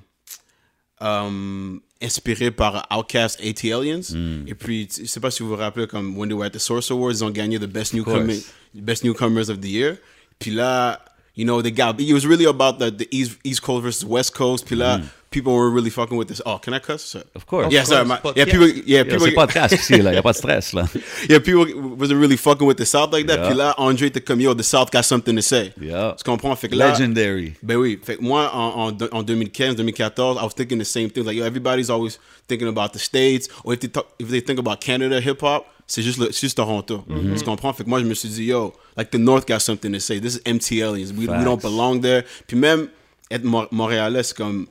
um, 0.99 1.81
inspiré 2.01 2.51
par 2.51 2.87
Outkast 2.91 3.39
AT 3.41 3.63
Aliens. 3.65 4.01
Hmm. 4.11 4.47
Et 4.47 4.55
puis, 4.55 4.87
je 4.97 5.05
sais 5.05 5.19
pas 5.19 5.31
si 5.31 5.43
vous 5.43 5.49
vous 5.49 5.55
rappelez, 5.55 5.87
comme 5.87 6.17
when 6.17 6.29
they 6.29 6.35
were 6.35 6.45
at 6.45 6.51
the 6.51 6.59
Source 6.59 6.91
Awards, 6.91 7.13
ils 7.13 7.23
ont 7.23 7.29
gagné 7.29 7.59
the 7.59 7.65
Best, 7.65 7.93
newcomer, 7.93 8.39
best 8.73 9.03
Newcomers 9.03 9.49
of 9.49 9.61
the 9.61 9.69
Year. 9.69 9.97
Puis 10.39 10.51
là, 10.51 10.99
you 11.35 11.45
know, 11.45 11.61
they 11.61 11.71
got, 11.71 11.99
it 11.99 12.13
was 12.13 12.25
really 12.25 12.45
about 12.45 12.79
the, 12.79 12.91
the 12.91 13.07
East, 13.11 13.37
East 13.43 13.61
Coast 13.61 13.83
versus 13.83 14.05
West 14.05 14.33
Coast. 14.33 14.65
Puis 14.65 14.75
là, 14.75 15.01
people 15.29 15.53
were 15.53 15.69
really 15.69 15.89
fucking 15.89 16.17
with 16.17 16.27
this. 16.29 16.41
Oh, 16.45 16.57
can 16.57 16.73
I 16.73 16.79
cuss? 16.79 17.03
Sorry. 17.03 17.23
Hmm. 17.23 17.37
Of 17.37 17.45
course. 17.45 17.71
Yeah, 17.71 17.81
Of 17.81 17.87
sorry. 17.87 18.07
course, 18.07 18.23
My, 18.23 18.31
yeah, 18.35 18.45
people, 18.45 18.67
yeah, 18.85 19.03
people, 19.03 19.27
podcast 19.33 19.73
ici, 19.73 19.97
là. 20.01 20.11
Il 20.11 20.13
n'y 20.13 20.17
a 20.17 20.21
pas 20.23 20.31
de 20.33 20.37
stress, 20.37 20.73
là. 20.73 20.87
yeah, 21.29 21.39
people 21.39 21.65
wasn't 21.97 22.19
really 22.19 22.37
fucking 22.37 22.65
with 22.65 22.77
the 22.77 22.85
South 22.85 23.11
like 23.11 23.27
that. 23.27 23.39
Yeah. 23.39 23.47
Puis 23.49 23.55
là, 23.57 23.73
Andre 23.77 24.07
était 24.07 24.21
comme, 24.21 24.39
yo, 24.39 24.53
the 24.53 24.63
South 24.63 24.89
got 24.91 25.03
something 25.03 25.35
to 25.35 25.41
say. 25.41 25.73
Yeah. 25.79 26.15
Tu 26.17 26.23
comprends? 26.23 26.55
Fait 26.55 26.69
que 26.69 26.75
là, 26.75 26.89
Legendary. 26.91 27.53
Ben 27.61 27.75
oui. 27.77 27.99
Fait 28.01 28.17
que 28.17 28.21
moi, 28.23 28.49
en, 28.53 28.87
en, 28.89 28.97
en 29.11 29.23
2015, 29.23 29.75
2014, 29.75 30.37
I 30.37 30.43
was 30.43 30.53
thinking 30.55 30.79
the 30.79 30.85
same 30.85 31.09
thing. 31.09 31.25
Like, 31.25 31.35
yo, 31.37 31.43
everybody's 31.45 31.89
always 31.89 32.19
thinking 32.47 32.67
about 32.67 32.93
the 32.93 32.99
States. 32.99 33.47
Or 33.63 33.73
if 33.73 33.79
they, 33.81 33.89
talk, 33.89 34.07
if 34.19 34.29
they 34.29 34.39
think 34.39 34.59
about 34.59 34.79
Canada 34.79 35.19
hip-hop, 35.19 35.65
c'est 35.87 36.01
juste, 36.01 36.19
le- 36.19 36.31
juste 36.31 36.55
Toronto. 36.57 37.03
Tu 37.37 37.43
comprends? 37.45 37.73
Fait 37.73 37.83
que 37.83 37.89
moi, 37.89 37.99
je 37.99 38.05
me 38.05 38.13
suis 38.13 38.29
dit, 38.29 38.45
yo, 38.45 38.73
like, 38.97 39.09
the 39.11 39.17
North 39.19 39.45
got 39.47 39.59
something 39.59 39.91
to 39.93 39.99
say. 39.99 40.19
This 40.19 40.35
is 40.35 40.41
MTLiens. 40.45 41.11
We, 41.13 41.27
we 41.27 41.43
don't 41.43 41.61
belong 41.61 42.01
there. 42.01 42.23
Puis 42.47 42.57
même, 42.57 42.87
être 43.31 43.43
Mo- 43.43 43.67
Montréalais, 43.71 44.23
c'est 44.23 44.35
comme, 44.35 44.67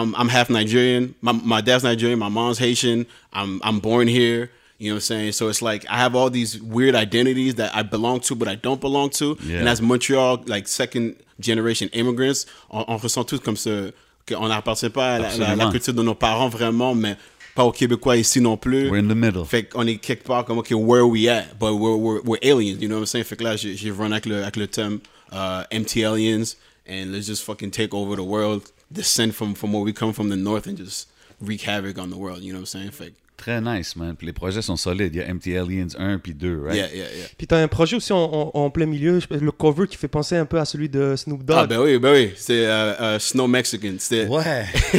I'm, 0.00 0.14
I'm 0.16 0.28
half 0.28 0.48
Nigerian. 0.48 1.14
My, 1.20 1.32
my 1.32 1.60
dad's 1.60 1.84
Nigerian. 1.84 2.18
My 2.18 2.28
mom's 2.30 2.58
Haitian. 2.58 3.06
I'm, 3.32 3.60
I'm 3.62 3.78
born 3.80 4.08
here. 4.08 4.50
You 4.78 4.88
know 4.88 4.94
what 4.94 4.96
I'm 4.96 5.00
saying? 5.02 5.32
So 5.32 5.48
it's 5.48 5.62
like 5.62 5.84
I 5.88 5.98
have 5.98 6.14
all 6.16 6.30
these 6.30 6.60
weird 6.60 6.94
identities 6.96 7.54
that 7.56 7.70
I 7.76 7.82
belong 7.82 8.20
to, 8.20 8.34
but 8.34 8.48
I 8.48 8.56
don't 8.56 8.80
belong 8.80 9.10
to. 9.20 9.36
Yeah. 9.44 9.58
And 9.60 9.68
as 9.68 9.80
Montreal, 9.80 10.42
like 10.46 10.66
second 10.66 11.16
generation 11.38 11.88
immigrants, 11.92 12.46
on, 12.70 12.84
on 12.88 12.96
ressent 12.98 13.24
tous 13.26 13.38
comme 13.40 13.56
ce 13.56 13.92
qu'on 14.26 14.48
n'appartient 14.48 14.88
pas 14.90 15.16
à 15.16 15.18
la, 15.20 15.36
la- 15.36 15.54
la 15.56 15.70
culture 15.70 15.92
de 15.94 16.02
nos 16.02 16.14
parents 16.16 16.48
vraiment, 16.48 16.94
mais 16.96 17.16
pas 17.54 17.64
aux 17.64 17.70
Québécois 17.72 18.16
ici 18.16 18.40
non 18.40 18.56
plus. 18.56 18.88
We're 18.90 18.98
in 19.04 19.08
the 19.08 19.14
middle. 19.14 19.44
Fait 19.44 19.64
qu'on 19.64 19.86
est 19.86 19.98
quelque 19.98 20.24
part 20.24 20.44
comme, 20.46 20.58
OK, 20.58 20.70
where 20.72 21.02
are 21.02 21.06
we 21.08 21.28
at? 21.28 21.58
But 21.60 21.74
we're, 21.74 21.96
we're, 21.96 22.20
we're 22.24 22.38
aliens, 22.42 22.80
you 22.80 22.88
know 22.88 22.96
what 22.96 23.02
I'm 23.02 23.06
saying? 23.06 23.24
Fait 23.24 23.36
que 23.36 23.44
là, 23.44 23.56
j'ai 23.56 23.76
j'ai 23.76 23.90
run 23.90 24.10
avec 24.10 24.24
le, 24.26 24.42
avec 24.42 24.56
le 24.56 24.66
thème 24.66 25.00
uh, 25.32 25.64
MTLiens, 25.70 26.56
and 26.88 27.12
let's 27.12 27.26
just 27.26 27.44
fucking 27.44 27.70
take 27.70 27.92
over 27.94 28.16
the 28.16 28.24
world, 28.24 28.71
descend 28.92 29.32
from, 29.32 29.54
from 29.54 29.72
where 29.74 29.82
we 29.84 29.92
come 29.92 30.12
from 30.12 30.28
the 30.30 30.36
north, 30.36 30.66
and 30.66 30.76
just 30.76 31.08
wreak 31.40 31.62
havoc 31.62 31.98
on 31.98 32.08
the 32.10 32.16
world, 32.16 32.42
you 32.42 32.52
know 32.52 32.60
what 32.60 32.66
I'm 32.74 32.80
saying? 32.80 32.90
Fait 32.92 33.12
Très 33.34 33.60
nice, 33.60 33.96
man. 33.96 34.14
Puis 34.14 34.26
les 34.28 34.32
projets 34.32 34.62
sont 34.62 34.76
solides. 34.76 35.16
Il 35.16 35.18
y 35.18 35.24
a 35.24 35.34
MT 35.34 35.48
Aliens 35.58 35.88
1 35.98 36.18
puis 36.18 36.32
2, 36.32 36.60
right? 36.64 36.76
yeah, 36.76 36.86
yeah, 36.94 37.06
yeah. 37.12 37.26
Puis 37.36 37.48
t'as 37.48 37.60
un 37.60 37.66
projet 37.66 37.96
aussi 37.96 38.12
en, 38.12 38.18
en- 38.22 38.50
en 38.54 38.70
plein 38.70 38.86
milieu, 38.86 39.18
le 39.30 39.50
cover 39.50 39.88
qui 39.88 39.96
fait 39.96 40.06
penser 40.06 40.36
un 40.36 40.44
peu 40.44 40.60
à 40.60 40.64
celui 40.64 40.88
de 40.88 41.16
Snoop 41.16 41.42
Dogg. 41.42 41.56
Ah, 41.58 41.66
ben 41.66 41.80
oui, 41.80 41.98
ben 41.98 42.12
oui, 42.12 42.32
c'est 42.36 42.66
euh, 42.66 42.94
euh, 43.00 43.18
Snow 43.18 43.48
Mexican. 43.48 43.94
C'était 43.98 44.28
Ouais. 44.28 44.66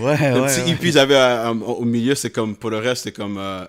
ouais, 0.00 0.34
Le 0.34 0.40
ouais. 0.40 0.46
petit 0.48 0.62
ouais. 0.62 0.70
EP 0.72 0.90
j'avais 0.90 1.14
euh, 1.14 1.52
au 1.54 1.74
au 1.74 1.84
milieu, 1.84 2.16
c'est 2.16 2.30
comme, 2.30 2.56
pour 2.56 2.70
le 2.70 2.78
reste, 2.78 3.04
c'est 3.04 3.12
comme 3.12 3.38
euh, 3.38 3.64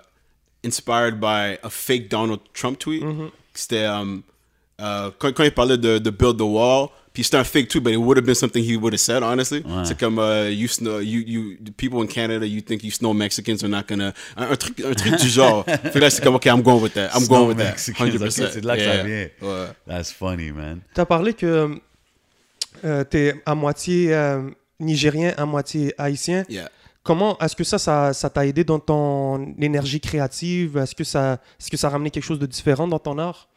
inspired 0.66 1.20
by 1.20 1.58
a 1.62 1.70
fake 1.70 2.10
Donald 2.10 2.40
Trump 2.54 2.80
tweet. 2.80 3.04
C'était 3.54 3.86
um, 3.86 4.24
quand, 4.80 5.32
quand 5.34 5.44
il 5.44 5.52
parlait 5.52 5.78
de, 5.78 6.00
de 6.00 6.10
build 6.10 6.38
the 6.38 6.42
wall, 6.42 6.88
puis 7.14 7.24
c'était 7.24 7.38
un 7.38 7.44
fake 7.44 7.68
tweet, 7.68 7.84
but 7.84 7.92
it 7.92 7.98
would 7.98 8.18
have 8.18 8.26
been 8.26 8.36
something 8.36 8.64
he 8.64 8.78
would 8.78 8.94
have 8.94 9.00
said, 9.00 9.22
honestly. 9.24 9.64
C'est 9.84 10.00
comme, 10.00 10.18
uh, 10.20 10.50
you, 10.50 10.68
snow, 10.68 11.00
you, 11.00 11.22
you, 11.26 11.58
the 11.64 11.72
people 11.72 12.02
in 12.02 12.08
Canada, 12.08 12.46
you 12.46 12.62
think 12.62 12.84
you 12.84 12.92
snow 12.92 13.14
Mexicans 13.14 13.64
are 13.64 13.70
not 13.70 13.84
gonna. 13.88 14.14
Un, 14.38 14.52
un 14.52 14.56
truc, 14.56 14.80
un 14.86 14.94
truc 14.94 15.16
du 15.20 15.28
genre. 15.30 15.66
Fait 15.66 16.00
là, 16.00 16.10
c'est 16.10 16.24
comme, 16.24 16.36
OK, 16.36 16.46
I'm 16.46 16.62
going 16.62 16.82
with 16.82 16.94
that. 16.94 17.10
I'm 17.14 17.24
Snow 17.26 17.38
going 17.38 17.48
with 17.50 17.58
that. 17.58 17.72
Mexicans, 17.72 18.06
100%. 18.08 18.24
ok, 18.24 18.32
c'est 18.32 18.62
de 18.62 18.68
là 18.68 18.78
que 18.78 18.84
ça 18.84 18.96
Yeah. 18.96 19.04
vient. 19.04 19.28
Ouais. 19.42 19.66
That's 19.88 20.12
funny, 20.12 20.52
man. 20.52 20.80
Tu 20.96 21.02
as 21.02 21.06
parlé 21.06 21.34
que 21.34 21.70
euh, 22.86 23.04
tu 23.10 23.18
es 23.18 23.42
à 23.46 23.56
moitié 23.56 24.14
euh, 24.14 24.50
nigérien, 24.80 25.34
à 25.38 25.46
moitié 25.46 25.94
haïtien. 25.98 26.44
Yeah. 26.50 26.70
Comment 27.04 27.38
est-ce 27.40 27.56
que 27.56 27.64
ça, 27.64 27.80
ça, 27.80 28.14
ça 28.14 28.30
t'a 28.30 28.46
aidé 28.46 28.64
dans 28.64 28.80
ton 28.80 29.56
énergie 29.60 30.00
créative? 30.00 30.78
Est-ce 30.78 30.94
que 30.94 31.04
ça, 31.04 31.40
est-ce 31.60 31.70
que 31.72 31.78
ça 31.78 31.88
a 31.88 31.90
ramené 31.90 32.12
quelque 32.12 32.24
chose 32.24 32.38
de 32.40 32.46
différent 32.46 32.88
dans 32.88 33.00
ton 33.00 33.18
art? 33.18 33.48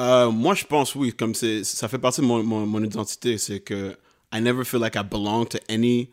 Euh, 0.00 0.30
moi, 0.30 0.54
je 0.54 0.64
pense 0.64 0.94
oui, 0.94 1.12
comme 1.12 1.34
c'est, 1.34 1.64
ça 1.64 1.88
fait 1.88 1.98
partie 1.98 2.20
de 2.22 2.26
mon, 2.26 2.42
mon, 2.42 2.66
mon 2.66 2.82
identité, 2.82 3.36
c'est 3.38 3.60
que 3.60 3.96
I 4.32 4.40
never 4.40 4.64
feel 4.64 4.80
like 4.80 4.96
I 4.96 5.02
belong 5.02 5.44
to 5.50 5.58
any 5.68 6.08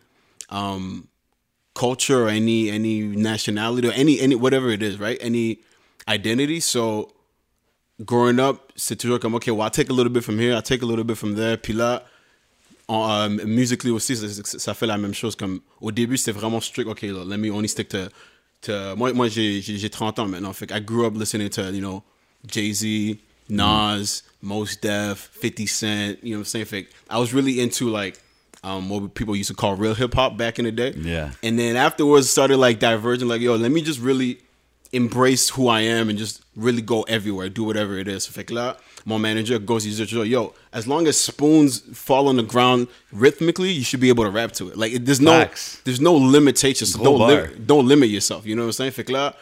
um, 0.49 1.05
culture 1.73 2.23
or 2.25 2.29
any 2.29 2.69
any 2.69 3.01
nationality 3.03 3.87
or 3.87 3.93
any 3.95 4.19
any 4.19 4.35
whatever 4.35 4.69
it 4.69 4.81
is, 4.83 4.97
right? 4.99 5.17
Any 5.21 5.59
identity. 6.09 6.59
So 6.59 7.13
growing 8.05 8.39
up, 8.39 8.73
c'est 8.75 8.97
toujours 8.97 9.19
comme, 9.19 9.35
OK, 9.35 9.47
well, 9.49 9.61
I 9.65 9.69
take 9.69 9.89
a 9.89 9.93
little 9.93 10.11
bit 10.11 10.23
from 10.23 10.37
here, 10.37 10.53
I 10.57 10.61
take 10.61 10.81
a 10.81 10.85
little 10.85 11.05
bit 11.05 11.15
from 11.17 11.35
there. 11.35 11.55
Puis 11.57 11.73
là, 11.73 12.03
en, 12.89 13.09
euh, 13.09 13.29
musically 13.45 13.91
aussi, 13.91 14.17
ça, 14.17 14.27
ça- 14.59 14.73
fait 14.73 14.87
la 14.87 14.97
même 14.97 15.13
chose. 15.13 15.37
Comme, 15.37 15.61
au 15.79 15.91
début, 15.93 16.17
c'était 16.17 16.33
vraiment 16.37 16.59
strict. 16.59 16.89
OK, 16.89 17.03
let 17.03 17.37
me 17.37 17.49
only 17.51 17.69
stick 17.69 17.87
to... 17.89 18.09
to 18.63 18.95
moi, 18.97 19.13
moi 19.13 19.29
j'ai 19.29 19.61
j'ai- 19.61 19.77
j'ai 19.77 19.89
30 19.89 20.19
ans 20.19 20.27
maintenant. 20.27 20.51
Fait 20.51 20.69
I 20.71 20.81
grew 20.81 21.05
up 21.05 21.13
listening 21.15 21.49
to, 21.51 21.61
you 21.71 21.79
know, 21.79 22.03
Jay-Z, 22.45 23.15
Nas, 23.49 24.23
Mos 24.41 24.75
Def, 24.75 25.17
50 25.17 25.65
Cent, 25.65 26.23
you 26.23 26.33
know 26.33 26.39
what 26.39 26.53
I'm 26.55 26.65
saying? 26.65 26.65
Que 26.65 26.85
I 27.09 27.17
was 27.17 27.33
really 27.33 27.59
into, 27.59 27.89
like, 27.89 28.19
um, 28.63 28.89
what 28.89 29.13
people 29.15 29.35
used 29.35 29.49
to 29.49 29.55
call 29.55 29.75
real 29.75 29.95
hip-hop 29.95 30.37
back 30.37 30.59
in 30.59 30.65
the 30.65 30.71
day. 30.71 30.93
Yeah. 30.95 31.31
And 31.41 31.57
then 31.57 31.75
afterwards 31.75 32.29
started 32.29 32.57
like 32.57 32.79
diverging, 32.79 33.27
like, 33.27 33.41
yo, 33.41 33.55
let 33.55 33.71
me 33.71 33.81
just 33.81 33.99
really 33.99 34.39
embrace 34.91 35.49
who 35.49 35.67
I 35.67 35.81
am 35.81 36.09
and 36.09 36.17
just 36.17 36.43
really 36.55 36.81
go 36.81 37.03
everywhere, 37.03 37.47
do 37.49 37.63
whatever 37.63 37.97
it 37.97 38.07
is. 38.07 38.25
Fait 38.25 38.43
que 38.45 38.55
là, 38.55 38.75
mon 39.05 39.19
manager 39.21 39.59
goes, 39.59 39.83
he's 39.83 39.97
just, 39.97 40.11
yo, 40.11 40.53
as 40.73 40.87
long 40.87 41.07
as 41.07 41.17
spoons 41.19 41.79
fall 41.97 42.27
on 42.27 42.35
the 42.37 42.43
ground 42.43 42.87
rhythmically, 43.13 43.71
you 43.71 43.83
should 43.83 43.99
be 43.99 44.09
able 44.09 44.23
to 44.23 44.29
rap 44.31 44.51
to 44.53 44.69
it. 44.69 44.77
Like, 44.77 44.93
there's 45.05 45.21
no, 45.21 45.31
Facts. 45.31 45.81
there's 45.85 46.01
no 46.01 46.13
limitations. 46.13 46.93
So 46.93 47.03
don't, 47.03 47.19
lim- 47.19 47.63
don't 47.65 47.87
limit 47.87 48.09
yourself. 48.09 48.45
You 48.45 48.55
know 48.55 48.63
what 48.63 48.67
I'm 48.67 48.73
saying? 48.73 48.91
Fait 48.91 49.05
que 49.05 49.13
là, 49.13 49.35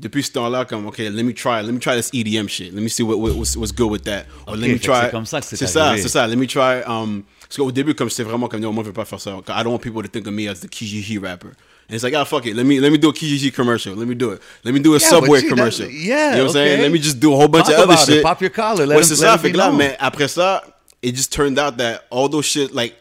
depuis 0.00 0.22
ce 0.22 0.30
temps-là, 0.32 0.64
comme, 0.64 0.86
okay, 0.86 1.10
let 1.10 1.22
me 1.24 1.32
try, 1.32 1.60
let 1.62 1.72
me 1.72 1.78
try 1.80 1.96
this 1.96 2.10
EDM 2.12 2.48
shit. 2.48 2.72
Let 2.72 2.82
me 2.82 2.88
see 2.88 3.02
what, 3.02 3.18
what 3.18 3.34
what's, 3.34 3.56
what's 3.56 3.72
good 3.72 3.90
with 3.90 4.04
that. 4.04 4.26
Or 4.46 4.54
Ok, 4.54 4.60
let 4.60 4.68
me 4.68 4.78
try. 4.78 5.06
c'est 5.06 5.10
comme 5.10 5.26
ça 5.26 5.40
que 5.40 5.46
c'est 5.46 5.56
C'est 5.56 5.66
ça, 5.66 5.94
c'est 5.96 6.08
ça. 6.08 6.26
Let 6.26 6.36
me 6.36 6.46
try. 6.46 6.82
Um, 6.86 7.24
parce 7.42 7.56
qu'au 7.56 7.72
début, 7.72 7.94
comme 7.94 8.08
c'était 8.10 8.22
vraiment 8.28 8.48
comme, 8.48 8.62
yo, 8.62 8.70
moi, 8.72 8.84
je 8.84 8.88
veux 8.88 8.92
pas 8.94 9.04
faire 9.04 9.20
ça. 9.20 9.30
I 9.48 9.62
don't 9.64 9.72
want 9.72 9.78
people 9.80 10.02
to 10.02 10.08
think 10.08 10.26
of 10.26 10.32
me 10.34 10.48
as 10.48 10.60
the 10.60 10.68
Kijiji 10.68 11.18
rapper. 11.20 11.48
And 11.90 11.94
it's 11.94 12.04
like, 12.04 12.14
ah, 12.14 12.24
fuck 12.24 12.44
it. 12.46 12.54
Let 12.54 12.66
me 12.66 12.78
let 12.80 12.92
me 12.92 12.98
do 12.98 13.08
a 13.08 13.12
Kijiji 13.14 13.50
commercial. 13.52 13.94
Let 13.96 14.06
me 14.06 14.14
do 14.14 14.32
it. 14.32 14.42
Let 14.62 14.74
me 14.74 14.78
do 14.80 14.94
a 14.94 14.98
Yeah, 14.98 15.08
Subway 15.08 15.40
see, 15.40 15.48
commercial. 15.48 15.86
that- 15.86 15.92
yeah, 15.94 16.30
you 16.32 16.36
know 16.36 16.42
what 16.44 16.48
I'm 16.50 16.52
saying? 16.52 16.82
Let 16.82 16.92
me 16.92 16.98
just 16.98 17.18
do 17.18 17.32
a 17.32 17.36
whole 17.36 17.48
bunch 17.48 17.66
Talk 17.66 17.78
of 17.78 17.90
other 17.90 17.94
it. 17.94 18.06
shit. 18.06 18.22
Pop 18.22 18.40
your 18.42 18.50
collar. 18.50 18.84
Let 18.86 18.98
Ouais, 18.98 19.02
him- 19.02 19.08
let 19.18 19.40
ça. 19.40 19.46
him 19.46 19.52
là, 19.54 19.70
known. 19.72 19.96
après 19.98 20.28
ça, 20.28 20.62
it 21.02 21.14
just 21.16 21.32
turned 21.32 21.58
out 21.58 21.78
that 21.78 22.04
all 22.10 22.28
those 22.28 22.44
shit, 22.44 22.74
like, 22.74 22.94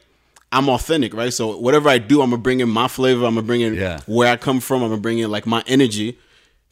I'm 0.54 0.70
authentic, 0.70 1.13
right? 1.13 1.34
So 1.34 1.58
whatever 1.58 1.89
I 1.89 2.00
do, 2.00 2.22
I'm 2.22 2.30
gonna 2.30 2.42
bring 2.42 2.62
in 2.62 2.70
my 2.70 2.88
flavor. 2.88 3.25
I'm 3.25 3.36
gonna 3.36 3.42
bring 3.46 3.60
in 3.62 3.74
Yeah. 3.75 4.00
where 4.08 4.32
I 4.32 4.38
come 4.38 4.62
from. 4.62 4.82
I'm 4.82 4.89
gonna 4.89 5.01
bring 5.01 5.20
in 5.20 5.30
like 5.30 5.46
my 5.46 5.62
energy. 5.68 6.18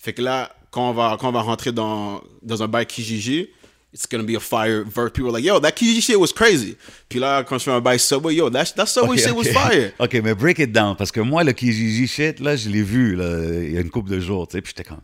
Fait 0.05 0.13
que 0.13 0.21
là, 0.21 0.55
quand 0.69 0.91
on 0.91 0.93
va, 0.93 1.17
quand 1.19 1.29
on 1.29 1.31
va 1.31 1.41
rentrer 1.41 1.71
dans, 1.71 2.21
dans 2.43 2.61
un 2.61 2.67
bail 2.67 2.85
Kijiji, 2.85 3.49
it's 3.91 4.05
gonna 4.07 4.23
be 4.23 4.35
a 4.35 4.39
fire 4.39 4.83
verse. 4.83 5.11
People 5.13 5.29
are 5.29 5.33
like, 5.33 5.43
yo, 5.43 5.59
that 5.59 5.71
Kijiji 5.71 5.99
shit 5.99 6.19
was 6.19 6.31
crazy. 6.31 6.77
Puis 7.09 7.17
là, 7.17 7.43
quand 7.43 7.57
je 7.57 7.63
fais 7.63 7.71
un 7.71 7.81
bail 7.81 7.97
Subway, 7.97 8.35
yo, 8.35 8.51
that, 8.51 8.65
that 8.75 8.85
Subway 8.85 9.15
Ok, 9.15 9.19
shit 9.19 9.31
ok. 9.31 9.37
was 9.37 9.47
fire. 9.51 9.93
OK, 9.99 10.13
mais 10.23 10.35
break 10.35 10.59
it 10.59 10.71
down. 10.71 10.95
Parce 10.95 11.11
que 11.11 11.21
moi, 11.21 11.43
le 11.43 11.53
Kijiji 11.53 12.05
shit, 12.07 12.39
là, 12.39 12.55
je 12.55 12.69
l'ai 12.69 12.83
vu 12.83 13.15
là, 13.15 13.63
il 13.63 13.73
y 13.73 13.77
a 13.79 13.81
une 13.81 13.89
couple 13.89 14.11
de 14.11 14.19
jours, 14.19 14.47
tu 14.47 14.57
sais, 14.57 14.61
puis 14.61 14.73
j'étais 14.77 14.87
comme... 14.87 15.01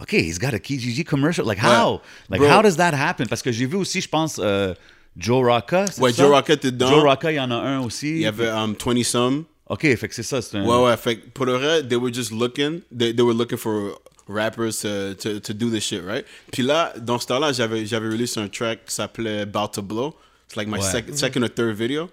OK, 0.00 0.14
he's 0.14 0.38
got 0.38 0.54
a 0.54 0.58
Kijiji 0.58 1.04
commercial. 1.04 1.46
Like, 1.46 1.58
how? 1.62 2.00
Like, 2.30 2.40
Bro. 2.40 2.48
how 2.48 2.62
does 2.62 2.76
that 2.76 2.94
happen? 2.94 3.26
Parce 3.28 3.42
que 3.42 3.52
j'ai 3.52 3.66
vu 3.66 3.76
aussi, 3.76 4.00
je 4.00 4.08
pense, 4.08 4.40
euh, 4.42 4.72
Joe 5.14 5.44
Rocca, 5.46 5.84
c'est 5.92 6.00
Ouais, 6.00 6.10
ça? 6.10 6.22
Joe 6.22 6.34
Rocca 6.34 6.54
était 6.54 6.72
dedans. 6.72 6.88
Joe 6.88 7.02
Rocca, 7.02 7.30
il 7.30 7.36
y 7.36 7.40
en 7.40 7.50
a 7.50 7.56
un 7.56 7.80
aussi. 7.80 8.10
Il 8.12 8.18
y 8.22 8.26
avait 8.26 8.48
um, 8.48 8.74
20 8.82 9.02
some. 9.04 9.44
OK, 9.68 9.82
fait 9.82 10.08
que 10.08 10.14
c'est 10.14 10.22
ça, 10.22 10.40
un... 10.54 10.64
Ouais, 10.64 10.84
ouais. 10.86 10.96
Fait 10.96 11.16
que 11.16 11.28
pour 11.30 11.44
le 11.44 11.56
reste, 11.56 11.88
they 11.88 11.96
were 11.98 12.12
just 12.12 12.30
looking. 12.30 12.80
They, 12.96 13.14
they 13.14 13.22
were 13.22 13.34
looking 13.34 13.58
for 13.58 13.92
rappers 14.32 14.80
to, 14.80 15.14
to, 15.14 15.40
to 15.40 15.52
do 15.54 15.70
this 15.70 15.84
shit, 15.84 16.02
right? 16.04 16.24
Puis 16.52 16.62
là, 16.62 16.92
dans 16.98 17.18
ce 17.18 17.26
temps-là, 17.26 17.52
j'avais, 17.52 17.86
j'avais 17.86 18.08
release 18.08 18.36
un 18.36 18.48
track 18.48 18.86
qui 18.86 18.94
s'appelait 18.94 19.40
About 19.42 19.68
to 19.74 19.82
Blow. 19.82 20.14
It's 20.48 20.56
like 20.56 20.68
my 20.68 20.78
Ouais. 20.78 20.90
sec- 20.90 21.14
second 21.16 21.42
or 21.42 21.50
third 21.50 21.76
video. 21.76 22.10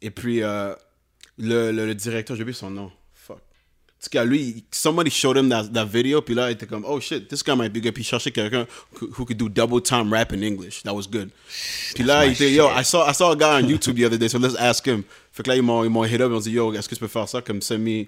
Et 0.00 0.10
puis, 0.10 0.42
euh, 0.42 0.74
le, 1.38 1.70
le, 1.72 1.86
le 1.86 1.94
directeur, 1.94 2.36
j'ai 2.36 2.42
oublié 2.42 2.56
son 2.56 2.70
nom. 2.70 2.90
Fuck. 3.14 3.36
En 3.36 4.02
tout 4.04 4.10
cas, 4.10 4.24
lui, 4.24 4.64
somebody 4.70 5.10
showed 5.10 5.36
him 5.36 5.48
that, 5.50 5.68
that 5.72 5.84
video, 5.84 6.20
puis 6.22 6.34
là, 6.34 6.50
il 6.50 6.54
était 6.54 6.66
comme, 6.66 6.84
oh 6.86 6.98
shit, 7.00 7.28
this 7.28 7.42
guy 7.44 7.54
might 7.54 7.72
be 7.72 7.80
good. 7.80 7.92
Puis 7.94 8.02
il 8.02 8.06
cherchait 8.06 8.30
quelqu'un 8.32 8.66
who, 9.00 9.24
could 9.24 9.36
do 9.36 9.48
double 9.48 9.80
time 9.82 10.12
rap 10.12 10.32
in 10.32 10.42
English. 10.42 10.82
That 10.82 10.92
was 10.94 11.06
good. 11.10 11.30
Puis 11.94 12.02
là, 12.04 12.26
il 12.26 12.32
était, 12.32 12.50
yo. 12.52 12.68
I 12.68 12.82
saw, 12.84 13.08
I 13.08 13.14
saw 13.14 13.30
a 13.32 13.36
guy 13.36 13.62
on 13.62 13.68
YouTube 13.68 13.96
the 13.96 14.04
other 14.06 14.18
day, 14.18 14.28
so 14.28 14.38
let's 14.38 14.56
ask 14.58 14.84
him. 14.86 15.04
Fait 15.30 15.42
que 15.44 15.50
là, 15.50 15.56
ils 15.56 15.62
m'ont, 15.62 15.84
ils 15.84 15.90
m'ont 15.90 16.04
hit 16.04 16.20
up, 16.20 16.28
ils 16.30 16.34
m'ont 16.34 16.40
dit, 16.40 16.50
yo, 16.50 16.72
est-ce 16.74 16.88
que 16.88 16.94
tu 16.94 17.00
peux 17.00 17.08
faire 17.08 17.28
ça? 17.28 17.40
Comme, 17.42 17.62
send 17.62 17.78
me, 17.80 18.06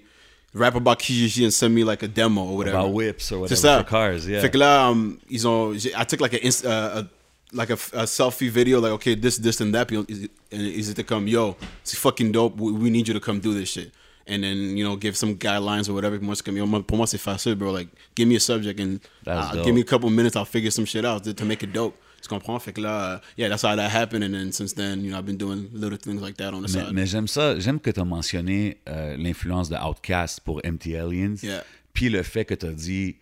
rap 0.55 0.75
about 0.75 0.99
Kijiji 0.99 1.43
and 1.43 1.53
send 1.53 1.75
me 1.75 1.83
like 1.83 2.01
a 2.01 2.07
demo 2.07 2.43
or 2.43 2.57
whatever. 2.57 2.77
About 2.77 2.93
whips 2.93 3.31
or 3.31 3.39
whatever 3.39 3.59
ça. 3.59 3.77
for 3.79 3.89
cars, 3.89 4.27
yeah. 4.27 4.41
Fait 4.41 4.49
que 4.49 4.57
là, 4.57 4.87
um, 4.87 5.19
ils 5.29 5.45
ont, 5.45 5.73
I 5.73 6.05
took 6.05 6.21
like 6.21 6.33
a, 6.33 6.47
uh, 6.67 7.01
a 7.01 7.07
like 7.53 7.69
a, 7.69 7.77
a 7.93 8.05
selfie 8.05 8.49
video, 8.49 8.79
like 8.79 8.93
okay, 8.93 9.15
this, 9.15 9.37
this, 9.37 9.61
and 9.61 9.73
that. 9.73 9.91
And 9.91 10.05
ils, 10.09 10.29
ils 10.51 10.89
étaient 10.89 11.05
comme, 11.05 11.27
yo, 11.27 11.55
it's 11.81 11.95
fucking 11.95 12.31
dope. 12.31 12.57
We, 12.57 12.71
we 12.71 12.89
need 12.89 13.07
you 13.07 13.13
to 13.13 13.19
come 13.19 13.39
do 13.39 13.53
this 13.53 13.69
shit. 13.69 13.91
And 14.27 14.43
then 14.43 14.75
you 14.75 14.83
know, 14.83 14.95
give 14.95 15.15
some 15.15 15.35
guidelines 15.35 15.87
or 15.87 15.93
whatever. 15.93 16.19
Moi, 16.19 16.35
comme, 16.43 16.57
yo, 16.57 16.65
pour 16.81 16.97
moi, 16.97 17.05
c'est 17.05 17.19
facile, 17.19 17.55
bro. 17.55 17.71
Like, 17.71 17.89
give 18.15 18.27
me 18.27 18.35
a 18.35 18.39
subject 18.39 18.79
and 18.79 18.99
uh, 19.27 19.63
give 19.63 19.75
me 19.75 19.81
a 19.81 19.85
couple 19.85 20.09
minutes. 20.09 20.35
I'll 20.35 20.45
figure 20.45 20.71
some 20.71 20.85
shit 20.85 21.05
out 21.05 21.23
to, 21.25 21.33
to 21.33 21.45
make 21.45 21.61
it 21.63 21.73
dope. 21.73 21.95
Tu 22.27 22.29
comprends? 22.33 22.57
Fait 22.59 22.73
que 22.73 22.81
là, 22.81 23.17
uh, 23.17 23.19
yeah, 23.37 23.49
that's 23.49 23.63
how 23.63 23.75
that 23.75 23.89
happened. 23.89 24.23
And 24.23 24.31
then 24.31 24.51
since 24.51 24.73
then, 24.73 25.03
you 25.03 25.11
know, 25.11 25.17
I've 25.19 25.25
been 25.25 25.37
doing 25.37 25.69
little 25.73 25.97
things 25.97 26.21
like 26.21 26.37
that 26.37 26.53
on 26.53 26.61
the 26.61 26.63
Mais, 26.63 26.67
side. 26.85 26.91
mais 26.93 27.05
j'aime 27.05 27.27
ça. 27.27 27.59
J'aime 27.59 27.79
que 27.79 27.91
tu 27.91 27.99
as 27.99 28.05
mentionné 28.05 28.77
euh, 28.89 29.15
l'influence 29.17 29.69
de 29.69 29.75
Outkast 29.75 30.39
pour 30.41 30.61
MT 30.65 30.95
Aliens. 30.95 31.35
Yeah. 31.43 31.63
Puis 31.93 32.09
le 32.09 32.23
fait 32.23 32.45
que 32.45 32.55
tu 32.55 32.65
as 32.65 32.71
dit 32.73 33.17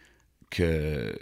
que 0.49 1.13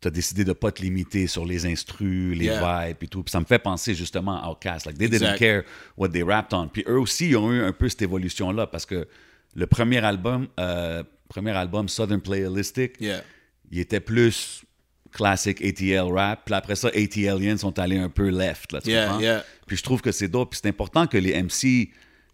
tu 0.00 0.08
as 0.08 0.10
décidé 0.10 0.44
de 0.44 0.52
pas 0.54 0.72
te 0.72 0.80
limiter 0.82 1.26
sur 1.26 1.44
les 1.44 1.66
instrus, 1.66 2.36
les 2.36 2.46
Yeah. 2.46 2.86
vibes 2.88 2.96
et 3.02 3.06
tout. 3.06 3.22
Puis 3.22 3.30
ça 3.30 3.38
me 3.40 3.44
fait 3.44 3.58
penser 3.58 3.94
justement 3.94 4.42
à 4.42 4.50
Outkast. 4.50 4.86
Like, 4.86 4.98
they 4.98 5.08
didn't 5.08 5.36
care 5.38 5.62
what 5.96 6.08
they 6.08 6.22
rapped 6.22 6.54
on. 6.54 6.68
Puis 6.68 6.84
eux 6.88 6.98
aussi, 6.98 7.28
ils 7.28 7.36
ont 7.36 7.52
eu 7.52 7.62
un 7.62 7.72
peu 7.72 7.88
cette 7.88 8.02
évolution-là 8.02 8.66
parce 8.66 8.86
que 8.86 9.06
le 9.54 9.66
premier 9.66 9.98
album, 9.98 10.48
euh, 10.58 11.02
premier 11.28 11.50
album 11.52 11.88
Southern 11.88 12.20
Playalistic, 12.20 12.94
Yeah. 13.00 13.22
il 13.70 13.78
était 13.78 14.00
plus 14.00 14.62
classic 15.12 15.60
ATL 15.64 16.12
rap. 16.12 16.42
Puis 16.46 16.54
après 16.54 16.76
ça, 16.76 16.88
ATL 16.88 17.28
Aliens 17.28 17.56
sont 17.56 17.78
allés 17.78 17.98
un 17.98 18.08
peu 18.08 18.28
left. 18.28 18.72
Là, 18.72 18.80
tu 18.80 18.90
Yeah, 18.90 19.04
comprends? 19.06 19.20
yeah. 19.20 19.44
Puis 19.66 19.76
je 19.76 19.82
trouve 19.82 20.00
que 20.00 20.12
c'est 20.12 20.28
dope. 20.28 20.50
Puis 20.50 20.60
c'est 20.62 20.68
important 20.68 21.06
que 21.06 21.18
les 21.18 21.34
MC 21.42 21.90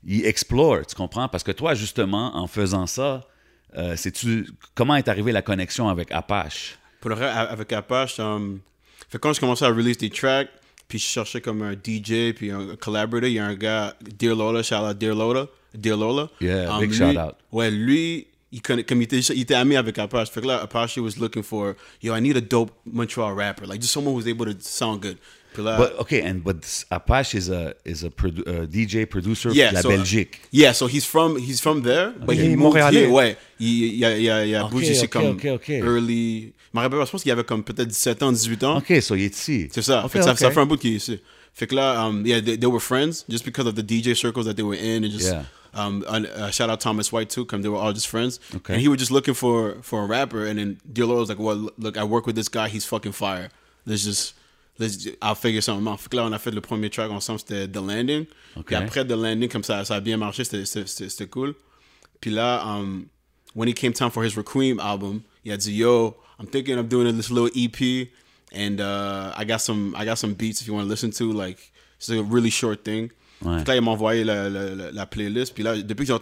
ils 0.08 0.24
explorent, 0.24 0.86
tu 0.86 0.94
comprends? 0.94 1.28
Parce 1.28 1.42
que 1.42 1.50
toi, 1.52 1.74
justement, 1.74 2.36
en 2.36 2.46
faisant 2.46 2.86
ça, 2.86 3.22
euh, 3.76 3.96
sais-tu 3.96 4.46
comment 4.74 4.94
est 4.94 5.08
arrivée 5.08 5.32
la 5.32 5.42
connexion 5.42 5.88
avec 5.88 6.12
Apache? 6.12 6.78
Pour 7.00 7.10
le 7.10 7.16
avec 7.22 7.72
Apache, 7.72 8.20
um, 8.20 8.60
fait 9.08 9.18
quand 9.18 9.32
je 9.32 9.40
commençais 9.40 9.64
à 9.64 9.68
release 9.68 9.98
des 9.98 10.10
tracks, 10.10 10.48
puis 10.86 10.98
je 11.00 11.04
cherchais 11.04 11.40
comme 11.40 11.62
un 11.62 11.72
DJ, 11.72 12.32
puis 12.34 12.50
un 12.52 12.76
collaborator, 12.76 13.28
il 13.28 13.34
y 13.34 13.38
a 13.40 13.46
un 13.46 13.54
gars, 13.54 13.94
Dear 14.18 14.36
Lola, 14.36 14.62
shout 14.62 14.76
out 14.76 14.96
Dear 14.96 15.14
Lola, 15.16 15.46
Dear 15.74 15.96
Lola. 15.96 16.28
Yeah, 16.40 16.72
Um, 16.74 16.80
big 16.80 16.90
lui- 16.90 16.96
shout 16.96 17.18
out. 17.18 17.34
Ouais, 17.50 17.70
lui, 17.70 18.28
il 18.56 18.62
connaît, 18.62 18.84
comme 18.84 19.00
il 19.02 19.04
était, 19.04 19.18
il 19.20 19.42
était 19.42 19.54
ami 19.54 19.76
avec 19.76 19.98
Apashe, 19.98 20.30
fait 20.30 20.40
que 20.40 20.46
là, 20.46 20.62
Apashe 20.62 20.96
was 20.98 21.18
looking 21.20 21.42
for, 21.42 21.74
yo, 22.02 22.14
I 22.16 22.20
need 22.20 22.36
a 22.36 22.40
dope 22.40 22.70
Montreal 22.90 23.34
rapper, 23.34 23.66
like 23.66 23.80
just 23.82 23.92
someone 23.92 24.14
who's 24.14 24.26
able 24.26 24.46
to 24.46 24.56
sound 24.60 25.00
good. 25.02 25.18
Là, 25.58 25.78
But, 25.78 25.94
okay, 26.00 26.20
and 26.22 26.42
but 26.44 26.60
Apashe 26.90 27.34
is 27.34 27.48
a 27.50 27.72
is 27.86 28.04
a 28.04 28.10
produ- 28.10 28.46
uh, 28.46 28.66
DJ 28.66 29.06
producer 29.08 29.50
Yeah, 29.54 29.70
la 29.72 29.80
so- 29.80 29.88
Belgique. 29.88 30.40
Yeah, 30.52 30.72
so 30.74 30.86
he's 30.86 31.06
from 31.06 31.38
he's 31.38 31.62
from 31.62 31.82
there, 31.82 32.12
but 32.26 32.34
Il 32.36 32.42
he 32.42 32.44
est 32.52 32.56
moved 32.56 32.74
montréalais. 32.74 33.04
here. 33.06 33.10
Ouais, 33.10 33.36
il, 33.58 33.94
il 33.96 34.04
a, 34.04 34.18
il 34.18 34.30
a, 34.30 34.44
il 34.46 34.54
a 34.54 34.64
Ok, 34.66 34.72
bougé, 34.72 34.92
c'est 34.94 35.04
ok, 35.06 35.10
comme 35.10 35.26
ok, 35.36 35.46
ok. 35.54 35.68
early. 35.70 36.52
Je 36.74 36.78
me 36.78 36.82
rappelle 36.82 36.98
pas, 36.98 37.06
je 37.06 37.10
pense 37.10 37.22
qu'il 37.22 37.32
avait 37.32 37.44
comme 37.44 37.64
peut-être 37.64 37.88
17 37.88 38.22
ans, 38.22 38.32
18 38.32 38.64
ans. 38.64 38.76
OK, 38.78 39.00
so 39.00 39.14
il 39.14 39.22
est 39.22 39.34
ici. 39.34 39.68
C'est 39.72 39.80
ça. 39.80 40.04
Ok, 40.04 40.10
fait 40.12 40.18
que 40.18 40.24
ça, 40.26 40.32
ok. 40.32 40.38
ça 40.38 40.50
fait 40.50 40.60
un 40.60 40.66
bout 40.66 40.76
qu'il 40.76 40.92
est 40.92 40.96
ici. 40.96 41.18
Fait 41.54 41.66
que 41.66 41.74
là, 41.74 42.04
um, 42.04 42.26
yeah, 42.26 42.42
they, 42.42 42.58
they 42.58 42.68
were 42.68 42.78
friends 42.82 43.24
just 43.30 43.42
because 43.46 43.66
of 43.66 43.74
the 43.76 43.82
DJ 43.82 44.14
circles 44.14 44.44
that 44.44 44.52
they 44.56 44.62
were 44.62 44.76
in, 44.78 45.04
and 45.04 45.10
just 45.10 45.28
Yeah. 45.30 45.42
Um, 45.76 46.04
and, 46.08 46.26
uh, 46.26 46.50
shout 46.50 46.70
out 46.70 46.80
Thomas 46.80 47.12
White 47.12 47.30
too, 47.30 47.44
because 47.44 47.62
they 47.62 47.68
were 47.68 47.78
all 47.78 47.92
just 47.92 48.08
friends. 48.08 48.40
Okay. 48.54 48.74
And 48.74 48.80
he 48.82 48.88
was 48.88 48.98
just 48.98 49.10
looking 49.10 49.34
for 49.34 49.76
for 49.82 50.02
a 50.02 50.06
rapper, 50.06 50.46
and 50.46 50.58
then 50.58 50.80
Dealo 50.92 51.18
was 51.18 51.28
like, 51.28 51.38
"Well, 51.38 51.70
look, 51.78 51.96
I 51.96 52.04
work 52.04 52.26
with 52.26 52.36
this 52.36 52.48
guy. 52.48 52.68
He's 52.68 52.84
fucking 52.84 53.12
fire. 53.12 53.48
Let's 53.84 54.04
just." 54.04 54.34
Let's, 54.78 55.08
I'll 55.22 55.34
figure 55.34 55.62
something 55.62 55.88
out. 55.90 56.00
Là, 56.12 56.24
on 56.24 56.34
a 56.34 56.38
fait 56.38 56.50
le 56.54 56.60
premier 56.60 56.90
track 56.90 57.10
ensemble, 57.10 57.38
c'était 57.40 57.66
The 57.66 57.80
Landing. 57.80 58.26
Ok. 58.58 58.66
Puis 58.66 58.76
après 58.76 59.06
The 59.06 59.16
Landing, 59.16 59.48
comme 59.48 59.62
ça, 59.64 59.82
ça 59.86 59.94
a 59.94 60.00
bien 60.00 60.18
marché, 60.18 60.44
c'était- 60.44 61.26
cool. 61.30 61.54
Puis 62.20 62.30
là, 62.30 62.62
um, 62.62 63.08
when 63.54 63.68
it 63.70 63.74
came 63.76 63.94
time 63.94 64.10
for 64.10 64.22
his 64.22 64.36
Requiem 64.36 64.78
album, 64.78 65.22
he 65.42 65.50
had 65.50 65.60
to 65.60 65.70
yo, 65.70 66.16
I'm 66.38 66.46
thinking 66.46 66.78
of 66.78 66.90
doing 66.90 67.16
this 67.16 67.30
little 67.30 67.48
EP, 67.56 68.08
and 68.52 68.80
uh, 68.80 69.32
I 69.34 69.44
got 69.44 69.62
some 69.62 69.94
I 69.96 70.04
got 70.04 70.18
some 70.18 70.34
beats 70.34 70.60
if 70.60 70.66
you 70.66 70.74
want 70.74 70.84
to 70.84 70.90
listen 70.90 71.10
to. 71.12 71.32
Like 71.32 71.72
it's 71.96 72.10
a 72.10 72.22
really 72.22 72.50
short 72.50 72.84
thing. 72.84 73.10
Ouais. 73.44 73.56
Puis 73.58 73.64
là, 73.68 73.76
il 73.76 73.82
m'a 73.82 73.90
envoyé 73.90 74.24
la, 74.24 74.48
la, 74.48 74.74
la, 74.74 74.90
la 74.92 75.06
playlist. 75.06 75.52
Puis 75.54 75.62
là, 75.62 75.76
depuis 75.76 76.06
que 76.06 76.12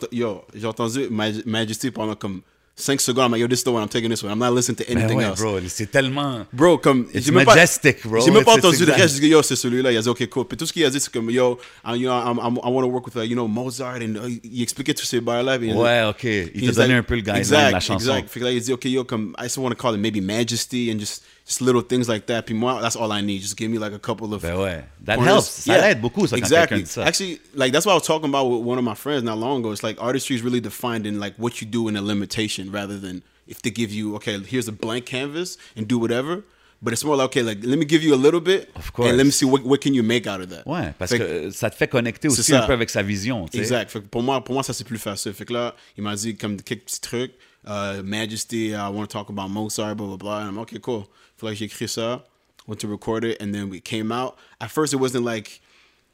j'ai 0.55 0.67
entendu 0.67 1.07
Maj- 1.11 1.43
Majesty 1.47 1.91
pendant 1.91 2.15
comme 2.17 2.41
5 2.77 3.01
secondes, 3.01 3.27
I'm 3.27 3.31
like, 3.31 3.41
yo, 3.41 3.47
this 3.47 3.61
is 3.61 3.63
the 3.63 3.69
one, 3.69 3.83
I'm 3.85 3.89
taking 3.89 4.11
this 4.11 4.25
one. 4.25 4.33
I'm 4.33 4.39
not 4.41 4.51
listening 4.53 4.75
to 4.79 4.85
Mais 4.89 4.97
anything 5.03 5.19
ouais, 5.19 5.25
else. 5.27 5.39
bro, 5.41 5.61
c'est 5.69 5.89
tellement... 5.93 6.45
Bro, 6.53 6.79
comme. 6.79 7.07
It's 7.15 7.31
même 7.31 7.45
pas- 7.45 7.55
majestic, 7.55 8.05
bro. 8.05 8.21
J'ai 8.21 8.33
même 8.33 8.43
pas 8.43 8.55
entendu 8.57 8.85
le 8.85 8.93
reste. 8.93 9.15
J'ai 9.15 9.21
dit, 9.21 9.29
yo, 9.29 9.43
c'est 9.45 9.55
celui-là. 9.55 9.93
Il 9.93 9.97
a 9.97 10.03
dit, 10.03 10.09
ok, 10.09 10.29
cool. 10.29 10.45
Puis 10.49 10.57
tout 10.57 10.67
ce 10.67 10.73
qu'il 10.73 10.85
a 10.85 10.91
dit, 10.91 10.99
c'est 10.99 11.13
comme, 11.13 11.31
yo, 11.31 11.57
I, 11.87 11.97
you 11.97 12.09
know, 12.09 12.19
I'm, 12.19 12.39
I'm, 12.43 12.57
I 12.57 12.69
want 12.69 12.83
to 12.83 12.89
work 12.89 13.07
with, 13.07 13.15
uh, 13.15 13.25
you 13.25 13.37
know, 13.37 13.47
Mozart. 13.47 13.99
And, 14.03 14.17
uh, 14.17 14.41
il 14.43 14.61
expliquait 14.63 14.93
tous 14.95 15.05
ces 15.07 15.21
bails-là. 15.21 15.57
il 15.63 15.73
Ouais, 15.73 16.03
OK. 16.09 16.25
Il 16.25 16.51
Puis 16.51 16.67
t'a 16.67 16.73
donné 16.73 16.89
like- 16.89 16.99
un 16.99 17.03
peu 17.05 17.15
le 17.15 17.21
guideline 17.21 17.45
de 17.69 17.73
la 17.75 17.79
chanson. 17.79 17.95
Exact. 17.95 18.29
Fait 18.29 18.41
que 18.41 18.45
là, 18.45 18.51
il 18.51 18.61
dit, 18.61 18.73
OK, 18.73 18.85
yo, 18.87 19.05
comme, 19.05 19.37
I 19.39 19.45
just 19.45 19.57
want 19.59 19.71
to 19.71 19.77
call 19.77 19.95
it 19.95 20.01
maybe 20.01 20.21
Majesty 20.21 20.91
and 20.93 20.99
just, 20.99 21.23
just 21.47 21.61
little 21.61 21.83
things 21.83 22.09
like 22.09 22.27
that. 22.27 22.43
Puis 22.47 22.55
moi, 22.55 22.81
that's 22.81 22.97
all 22.97 23.13
I 23.13 23.21
need. 23.23 23.41
Just 23.43 23.57
give 23.57 23.71
me 23.71 23.79
like 23.79 23.93
a 23.93 23.99
couple 23.99 24.33
of. 24.35 24.43
Ben 24.43 24.57
ouais. 24.57 24.85
That 25.05 25.19
helps. 25.21 25.49
Ça 25.67 25.75
Yeah. 25.77 25.91
aide 25.91 26.01
beaucoup, 26.01 26.27
ça, 26.27 26.37
exactly. 26.37 26.85
ça. 26.87 27.05
Actually, 27.05 27.41
like, 27.55 27.73
that's 27.73 27.85
what 27.87 27.93
I 27.93 27.97
was 27.97 28.07
talking 28.07 28.29
about 28.29 28.47
with 28.51 28.63
one 28.65 28.79
of 28.79 28.85
my 28.85 28.95
friends 28.95 29.23
not 29.23 29.39
long 29.39 29.61
ago. 29.61 29.73
It's 29.73 29.83
like 29.83 30.01
artistry 30.01 30.37
is 30.37 30.43
really 30.43 30.61
defined 30.61 31.07
in 31.07 31.21
like 31.21 31.35
what 31.39 31.61
you 31.61 31.67
do 31.67 31.89
in 31.89 31.97
a 31.97 32.03
limitation 32.03 32.71
rather 32.73 32.99
than 32.99 33.23
if 33.47 33.61
they 33.61 33.71
give 33.71 33.93
you, 33.93 34.15
okay, 34.17 34.39
here's 34.41 34.69
a 34.69 34.73
blank 34.73 35.05
canvas 35.05 35.59
and 35.77 35.87
do 35.87 35.99
whatever. 35.99 36.43
But 36.83 36.93
it's 36.93 37.05
more 37.05 37.17
like, 37.17 37.27
okay, 37.27 37.43
like, 37.43 37.59
let 37.65 37.79
me 37.79 37.87
give 37.87 38.03
you 38.03 38.15
a 38.15 38.17
little 38.17 38.41
bit. 38.41 38.71
Of 38.77 38.93
course. 38.93 39.09
And 39.09 39.17
let 39.17 39.25
me 39.25 39.31
see 39.31 39.47
what, 39.47 39.65
what 39.65 39.81
can 39.81 39.95
you 39.95 40.03
make 40.03 40.27
out 40.27 40.41
of 40.43 40.51
that. 40.51 40.67
Ouais, 40.67 40.93
parce 40.99 41.13
Fait 41.13 41.19
que 41.19 41.51
ça 41.51 41.71
te 41.71 41.77
fait 41.77 41.89
connecter 41.89 42.29
aussi 42.29 42.43
ça. 42.43 42.63
un 42.65 42.67
peu 42.67 42.73
avec 42.75 42.91
sa 42.91 43.03
vision. 43.03 43.47
tu 43.47 43.53
sais. 43.57 43.59
Exact. 43.63 43.91
Fait 43.91 44.01
que 44.01 44.07
pour 44.07 44.23
moi, 44.23 44.43
pour 44.45 44.55
moi, 44.55 44.63
ça 44.63 44.73
c'est 44.75 44.85
plus 44.85 44.99
facile. 44.99 45.33
Fait 45.33 45.45
que 45.47 45.53
là, 45.55 45.75
il 45.97 46.03
m'a 46.05 46.15
dit 46.15 46.37
comme 46.37 46.57
quelques 46.61 46.85
petits 46.85 47.01
trucs. 47.01 47.33
Uh, 47.67 48.03
Majesty, 48.05 48.75
I 48.75 48.89
want 48.91 49.07
to 49.07 49.13
talk 49.19 49.31
about 49.31 49.49
Mozart, 49.49 49.95
blah 49.97 50.07
blah 50.07 50.17
blah. 50.19 50.39
And 50.43 50.49
I'm 50.51 50.59
okay, 50.59 50.79
cool. 50.79 51.07
Feel 51.37 51.51
like 51.51 51.59
j'ai. 51.59 52.21
Went 52.67 52.81
to 52.81 52.89
record 52.89 53.25
it, 53.25 53.43
and 53.43 53.53
then 53.55 53.69
we 53.69 53.79
came 53.81 54.11
out. 54.11 54.37
At 54.59 54.71
first, 54.71 54.95
it 54.95 54.97
wasn't 54.97 55.25
like 55.27 55.61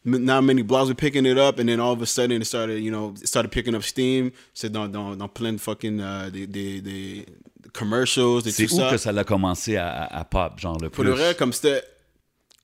not 0.05 0.43
many 0.43 0.65
blogs 0.65 0.89
were 0.89 0.95
picking 0.97 1.25
it 1.27 1.39
up, 1.39 1.61
and 1.61 1.69
then 1.69 1.79
all 1.79 1.93
of 1.93 2.03
a 2.03 2.07
sudden, 2.07 2.43
it 2.43 2.45
started, 2.47 2.83
you 2.83 2.91
know, 2.91 3.15
it 3.23 3.29
started 3.29 3.53
picking 3.53 3.75
up 3.77 3.85
steam. 3.85 4.33
C'est 4.53 4.69
dans 4.73 4.89
dans 4.89 5.15
dans 5.17 5.29
plein 5.29 5.53
de 5.53 5.61
fucking 5.61 6.00
uh, 6.00 6.29
des, 6.33 6.49
des, 6.49 6.81
des 6.81 7.27
commercials, 7.73 8.43
des 8.43 8.50
C'est 8.50 8.67
tout 8.67 8.75
où 8.75 8.79
ça. 8.79 8.91
que 8.91 8.97
ça 8.97 9.11
a 9.11 9.25
commencé 9.25 9.77
à, 9.77 10.05
à- 10.07 10.25
pop, 10.25 10.59
genre 10.59 10.77
le 10.81 10.91
plus. 10.91 10.97
Pour 10.97 11.05
le 11.05 11.12
vrai, 11.12 11.37
comme 11.37 11.53
c'était, 11.53 11.85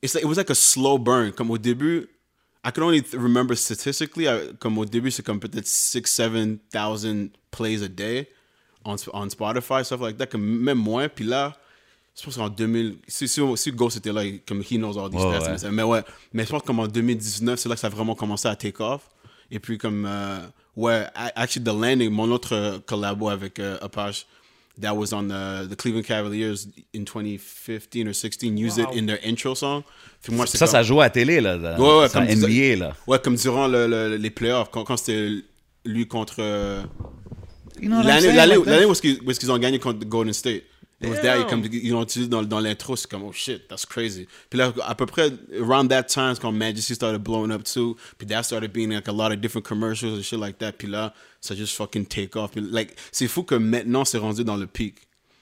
it's 0.02 0.14
like, 0.14 0.24
it 0.24 0.26
was 0.26 0.36
like 0.36 0.50
a 0.50 0.54
slow 0.56 0.98
burn. 0.98 1.30
Comme 1.32 1.50
au 1.52 1.58
début, 1.58 2.08
I 2.64 2.72
can 2.72 2.82
only 2.82 3.04
remember 3.12 3.54
statistically, 3.54 4.26
I- 4.26 4.52
comme 4.58 4.78
au 4.78 4.84
début, 4.84 5.12
c'est 5.12 5.22
comme 5.24 5.38
peut-être 5.38 5.68
6, 5.68 6.02
7,000 6.06 7.30
plays 7.52 7.82
a 7.84 7.88
day 7.88 8.28
on, 8.84 8.96
on 9.14 9.28
Spotify, 9.30 9.84
stuff 9.84 10.00
like 10.00 10.16
that, 10.18 10.26
comme 10.26 10.42
même 10.42 10.78
moins. 10.78 11.08
Puis 11.08 11.24
là, 11.24 11.56
je 12.18 12.24
pense 12.24 12.36
qu'en 12.36 12.48
2000, 12.48 12.96
si, 13.06 13.28
si, 13.28 13.40
si 13.56 13.72
Ghost 13.72 13.98
était 13.98 14.12
là, 14.12 14.22
comme 14.48 14.62
he 14.62 14.76
knows 14.76 14.98
all 14.98 15.10
these 15.10 15.20
Ouais, 15.22 15.40
stats, 15.40 15.66
ouais. 15.66 15.70
mais- 15.72 15.82
ouais, 15.82 16.02
mais 16.32 16.44
je 16.44 16.48
pense 16.50 16.62
que 16.62 16.66
comme 16.66 16.80
en 16.80 16.86
2019, 16.88 17.58
c'est 17.58 17.68
là 17.68 17.74
que 17.74 17.80
ça 17.80 17.88
a 17.88 17.90
vraiment 17.90 18.14
commencé 18.14 18.48
à 18.48 18.56
take 18.56 18.82
off. 18.82 19.02
Et 19.50 19.60
puis 19.60 19.76
comme, 19.78 20.06
euh, 20.08 20.38
ouais, 20.76 21.06
actually 21.14 21.64
The 21.64 21.68
Landing, 21.68 22.10
mon 22.10 22.30
autre 22.30 22.54
euh, 22.54 22.78
collabo 22.86 23.28
avec 23.28 23.58
euh, 23.60 23.76
Apache, 23.82 24.26
that 24.80 24.94
was 24.94 25.12
on 25.14 25.24
the, 25.28 25.68
the 25.70 25.76
Cleveland 25.76 26.02
Cavaliers 26.04 26.66
in 26.94 27.04
2015 27.04 28.08
or 28.08 28.14
16, 28.14 28.58
used 28.58 28.78
Wow. 28.78 28.92
it 28.92 28.98
in 29.02 29.06
their 29.06 29.18
intro 29.24 29.54
song. 29.54 29.82
Puis 30.22 30.34
moi, 30.34 30.46
c'est 30.46 30.58
Ça, 30.58 30.64
comme- 30.66 30.72
ça 30.72 30.82
joue 30.82 31.00
à 31.00 31.10
télé, 31.10 31.40
là. 31.40 31.56
dans- 31.58 31.78
Ouais, 31.78 32.02
ouais, 32.04 32.08
comme 32.10 32.24
NBA, 32.24 32.76
là. 32.76 32.96
Ouais, 33.06 33.18
comme 33.22 33.36
durant 33.36 33.68
le, 33.68 33.86
le- 33.86 34.16
les 34.16 34.30
playoffs, 34.30 34.70
quand, 34.72 34.84
quand 34.84 34.96
c'était 34.96 35.42
lui 35.84 36.08
contre. 36.08 36.36
euh, 36.40 36.82
You 37.80 37.88
know 37.90 38.02
L'année 38.02 38.86
où 38.86 38.94
qu'ils 38.94 39.20
où 39.22 39.30
est-ce 39.30 39.38
qu'ils 39.38 39.52
ont 39.52 39.58
gagné 39.58 39.78
contre 39.78 40.04
Golden 40.06 40.32
State. 40.32 40.62
It 40.98 41.10
was 41.10 41.20
there, 41.20 41.44
comme, 41.46 41.62
ils 41.70 41.94
ont 41.94 42.02
utilisé 42.02 42.28
dans, 42.30 42.42
dans 42.42 42.58
l'intro, 42.58 42.96
c'est 42.96 43.10
comme, 43.10 43.22
oh 43.24 43.32
shit, 43.32 43.68
that's 43.68 43.84
crazy. 43.84 44.26
Puis 44.48 44.58
là, 44.58 44.72
à 44.86 44.94
peu 44.94 45.04
près, 45.04 45.30
around 45.60 45.90
that 45.90 46.04
time, 46.04 46.32
c'est 46.34 46.40
quand 46.40 46.52
Majesty 46.52 46.94
started 46.94 47.22
blowing 47.22 47.50
up 47.52 47.64
too. 47.64 47.96
Puis 48.16 48.26
that 48.28 48.44
started 48.44 48.72
being 48.72 48.88
like 48.90 49.06
a 49.06 49.12
lot 49.12 49.30
of 49.30 49.40
different 49.42 49.66
commercials 49.66 50.18
and 50.18 50.22
shit 50.22 50.38
like 50.40 50.56
that. 50.58 50.72
Puis 50.78 50.88
là, 50.88 51.12
ça 51.42 51.54
just 51.54 51.76
fucking 51.76 52.06
take 52.06 52.34
off. 52.34 52.52
Puis, 52.52 52.62
like, 52.62 52.96
c'est 53.12 53.28
fou 53.28 53.42
que 53.42 53.54
maintenant, 53.56 54.06
c'est 54.06 54.16
rendu 54.16 54.42
dans 54.42 54.56
le 54.56 54.66
peak. 54.66 54.94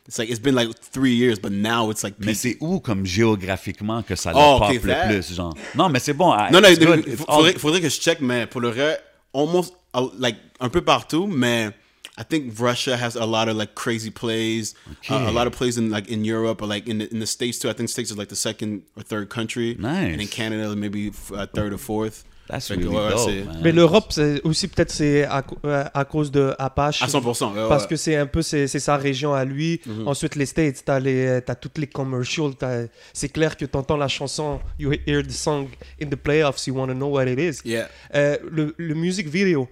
It's 0.09 0.19
like, 0.19 0.29
it's 0.29 0.41
been 0.41 0.57
like 0.57 0.69
three 0.93 1.15
years, 1.15 1.39
but 1.41 1.53
now 1.53 1.89
it's 1.91 2.03
like 2.03 2.17
Mais 2.19 2.35
c'est 2.35 2.57
où, 2.61 2.81
comme 2.81 3.07
géographiquement, 3.07 4.03
que 4.03 4.17
ça 4.17 4.33
le 4.33 4.37
Oh, 4.39 4.59
pop 4.59 4.71
okay, 4.71 4.79
that- 4.81 5.07
le 5.09 5.15
plus, 5.21 5.35
genre? 5.35 5.55
Non, 5.77 5.89
mais 5.89 6.01
c'est 6.01 6.13
bon. 6.15 6.35
Non, 6.51 6.61
non, 6.61 6.69
it's 6.69 6.81
il 6.83 6.89
all- 7.29 7.59
faudrait 7.59 7.81
que 7.81 7.89
je 7.89 8.01
check, 8.01 8.21
mais 8.21 8.47
pour 8.49 8.61
le 8.61 8.71
reste, 8.71 9.01
almost, 9.33 9.73
uh, 9.97 10.01
like, 10.19 10.37
un 10.59 10.69
peu 10.69 10.83
partout, 10.83 11.27
mais 11.29 11.71
I 12.17 12.23
think 12.23 12.59
Russia 12.61 12.97
has 12.97 13.17
a 13.17 13.27
lot 13.27 13.49
of, 13.49 13.57
like, 13.57 13.75
crazy 13.75 14.11
plays. 14.11 14.75
Uh, 15.11 15.27
a 15.27 15.33
lot 15.33 15.47
of 15.49 15.53
plays 15.53 15.77
in, 15.77 15.91
like, 15.91 16.09
in 16.09 16.25
Europe 16.25 16.63
or, 16.63 16.67
like, 16.69 16.87
in 16.89 16.99
the, 16.99 17.13
in 17.13 17.19
the 17.19 17.27
States, 17.27 17.59
too. 17.59 17.69
I 17.69 17.73
think 17.73 17.89
States 17.89 18.11
is, 18.13 18.17
like, 18.17 18.29
the 18.29 18.37
second 18.37 18.83
or 18.97 19.03
third 19.03 19.29
country. 19.31 19.75
Nice. 19.79 20.13
And 20.13 20.21
in 20.21 20.29
Canada, 20.29 20.77
maybe 20.77 21.11
uh, 21.35 21.47
third 21.53 21.73
or 21.73 21.79
fourth. 21.79 22.25
That's 22.47 22.69
really 22.71 22.85
dope, 22.85 23.19
c'est- 23.19 23.43
man. 23.47 23.61
Mais 23.63 23.73
l'Europe, 23.73 24.13
c'est 24.13 24.43
aussi 24.43 24.69
peut-être 24.69 24.93
c'est 24.93 25.25
à, 25.25 25.43
euh, 25.65 25.85
à 25.95 26.05
cause 26.05 26.31
de 26.31 26.55
Apache. 26.59 27.01
À 27.03 27.07
100%. 27.09 27.55
ouais, 27.55 27.69
Parce 27.71 27.85
ouais. 27.85 27.89
que 27.89 27.97
c'est 27.97 28.17
un 28.17 28.27
peu 28.27 28.43
c'est 28.43 28.67
c'est 28.69 28.81
sa 28.81 28.99
région 28.99 29.33
à 29.33 29.47
lui. 29.47 29.81
Mhm. 29.87 30.07
Ensuite, 30.07 30.37
les 30.37 30.45
States, 30.45 30.83
t'as 30.85 31.01
les 31.01 31.41
t'as 31.45 31.55
toutes 31.55 31.79
les 31.79 31.87
commercials. 31.87 32.55
t'as- 32.55 32.85
C'est 33.15 33.31
clair 33.31 33.57
que 33.57 33.65
t'entends 33.65 33.97
la 33.97 34.09
chanson, 34.09 34.61
you 34.79 34.93
hear 35.07 35.23
the 35.23 35.31
song 35.31 35.69
in 36.03 36.09
the 36.11 36.17
playoffs, 36.17 36.67
you 36.67 36.75
want 36.77 36.89
to 36.89 36.93
know 36.95 37.09
what 37.09 37.25
it 37.27 37.39
is. 37.41 37.63
Yeah. 37.67 37.89
Euh, 38.15 38.37
le, 38.51 38.75
le 38.77 38.95
music 38.95 39.27
video, 39.27 39.67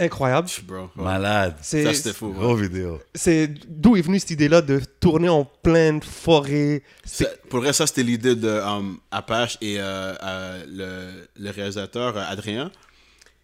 incroyable. 0.00 0.48
Bro. 0.64 0.90
ouais. 0.96 1.04
Malade. 1.04 1.56
Ça, 1.62 1.92
c'était 1.94 2.12
fou. 2.12 2.28
ouais. 2.28 2.34
Gros 2.34 2.54
vidéo. 2.56 3.00
c'est 3.14 3.48
d'où 3.68 3.96
est 3.96 4.02
venue 4.02 4.18
cette 4.20 4.30
idée-là 4.30 4.60
de 4.62 4.80
tourner 5.00 5.28
en 5.28 5.44
pleine 5.44 6.02
forêt? 6.02 6.82
C'est- 7.04 7.24
Ça- 7.24 7.30
Pour 7.50 7.62
reste, 7.62 7.78
ça, 7.78 7.86
c'était 7.86 8.02
l'idée 8.02 8.34
de 8.36 8.48
um, 8.48 8.98
Apache 9.10 9.58
et 9.60 9.76
euh, 9.80 10.14
euh, 10.22 10.64
le, 10.68 11.42
le 11.42 11.50
réalisateur 11.50 12.16
euh, 12.16 12.22
Adrien. 12.28 12.70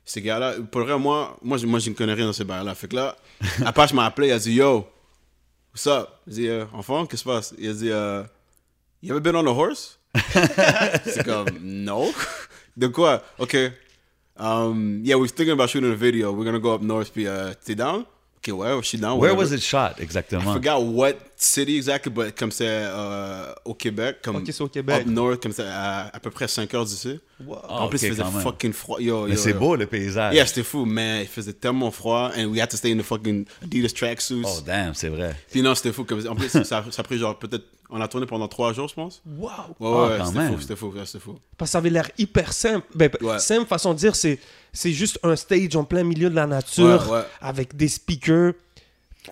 Ces 0.04 0.20
gars-là, 0.22 0.54
pour 0.70 0.82
reste, 0.86 0.98
moi, 1.00 1.36
moi, 1.42 1.56
je- 1.58 1.66
moi, 1.66 1.78
je 1.80 1.90
ne 1.90 1.94
connais 1.94 2.12
rien 2.14 2.26
dans 2.26 2.32
ces 2.32 2.44
bails-là. 2.44 2.74
Fait 2.74 2.88
que 2.88 2.96
là, 2.96 3.16
Apache 3.64 3.92
m'a 3.92 4.04
appelé, 4.06 4.28
il 4.28 4.32
a 4.32 4.38
dit 4.38 4.52
Yo, 4.52 4.86
what's 5.72 5.86
up? 5.86 6.08
J'ai 6.26 6.34
dit 6.34 6.48
euh, 6.48 6.64
Enfant, 6.72 7.06
qu'est-ce 7.06 7.22
qui 7.24 7.28
se 7.28 7.34
passe? 7.34 7.54
Il 7.58 7.68
a 7.70 7.72
dit 7.72 7.90
euh, 7.90 8.22
You 9.02 9.12
ever 9.16 9.20
been 9.20 9.34
on 9.36 9.46
a 9.46 9.50
horse? 9.50 9.98
C'est 11.04 11.24
comme 11.24 11.48
No. 11.60 12.12
De 12.76 12.86
quoi? 12.88 13.22
Ok. 13.38 13.56
Um, 14.36 15.00
yeah, 15.04 15.16
we're 15.16 15.28
thinking 15.28 15.52
about 15.52 15.70
shooting 15.70 15.92
a 15.92 15.96
video. 15.96 16.32
We're 16.32 16.44
gonna 16.44 16.58
go 16.60 16.74
up 16.74 16.82
north. 16.82 17.12
Puis, 17.12 17.26
euh, 17.26 17.52
t'es 17.64 17.74
down? 17.76 18.04
Ok, 18.46 18.52
ouais, 18.52 18.76
je 18.82 18.88
suis 18.88 18.98
down. 18.98 19.18
Where 19.18 19.34
was 19.34 19.52
it 19.52 19.62
shot, 19.62 19.94
I 19.98 20.02
exactement? 20.02 20.52
forgot 20.52 20.82
what 20.82 21.14
city 21.36 21.76
exactly, 21.76 22.10
but 22.12 22.36
comme 22.36 22.50
c'est 22.50 22.66
euh, 22.68 23.52
au 23.64 23.72
Québec, 23.74 24.18
comme 24.22 24.36
Ok, 24.36 24.44
c'est 24.48 24.60
au 24.60 24.68
Québec. 24.68 25.02
up 25.02 25.06
north, 25.06 25.42
comme 25.42 25.52
c'est 25.52 25.64
à, 25.64 26.10
à 26.12 26.20
peu 26.20 26.30
près 26.30 26.46
5 26.46 26.74
heures 26.74 26.84
d'ici. 26.84 27.18
Wow. 27.46 27.58
en 27.68 27.88
plus, 27.88 27.96
ok, 27.98 28.02
il 28.02 28.08
faisait 28.10 28.40
fucking 28.42 28.72
froid. 28.74 29.00
Yo, 29.00 29.24
Mais 29.26 29.34
yo, 29.34 29.40
c'est 29.40 29.54
beau, 29.54 29.76
le 29.76 29.86
paysage. 29.86 30.34
Yeah, 30.34 30.44
c'était 30.46 30.62
fou, 30.62 30.84
mais 30.84 31.22
il 31.22 31.28
faisait 31.28 31.54
tellement 31.54 31.90
froid, 31.90 32.32
and 32.36 32.46
we 32.46 32.60
had 32.60 32.68
to 32.68 32.76
stay 32.76 32.92
in 32.92 32.98
the 32.98 33.02
fucking 33.02 33.46
Adidas 33.62 33.94
tracksuits. 33.94 34.42
Oh, 34.44 34.60
damn, 34.66 34.92
c'est 34.94 35.08
vrai. 35.08 35.34
Puis 35.50 35.62
non, 35.62 35.74
c'était 35.74 35.92
fou. 35.92 36.04
Comme, 36.04 36.26
en 36.28 36.34
plus, 36.34 36.48
ça, 36.50 36.64
ça 36.64 36.82
a 36.98 37.02
pris 37.02 37.16
genre 37.18 37.38
peut-être. 37.38 37.64
On 37.96 38.00
a 38.00 38.08
tourné 38.08 38.26
pendant 38.26 38.48
3 38.48 38.72
jours, 38.72 38.88
je 38.88 38.94
pense. 38.94 39.22
Wow. 39.24 39.48
Ouais, 39.48 39.52
Ah, 39.80 39.86
ouais, 40.10 40.18
quand 40.18 40.24
c'était 40.26 40.46
fou, 40.48 40.60
c'était 40.60 40.76
fou, 40.76 40.94
c'était 41.04 41.18
fou. 41.20 41.38
Parce 41.56 41.68
que 41.68 41.72
ça 41.72 41.78
avait 41.78 41.90
l'air 41.90 42.10
hyper 42.18 42.52
simple. 42.52 42.84
Ben, 42.94 43.08
Ouais. 43.20 43.38
Simple 43.38 43.66
façon 43.66 43.92
de 43.94 43.98
dire, 43.98 44.16
c'est 44.16 44.40
c'est 44.72 44.90
juste 44.92 45.20
un 45.22 45.36
stage 45.36 45.76
en 45.76 45.84
plein 45.84 46.02
milieu 46.02 46.28
de 46.28 46.34
la 46.34 46.48
nature 46.48 47.08
Ouais, 47.08 47.18
ouais. 47.18 47.24
avec 47.40 47.76
des 47.76 47.86
speakers. 47.86 48.54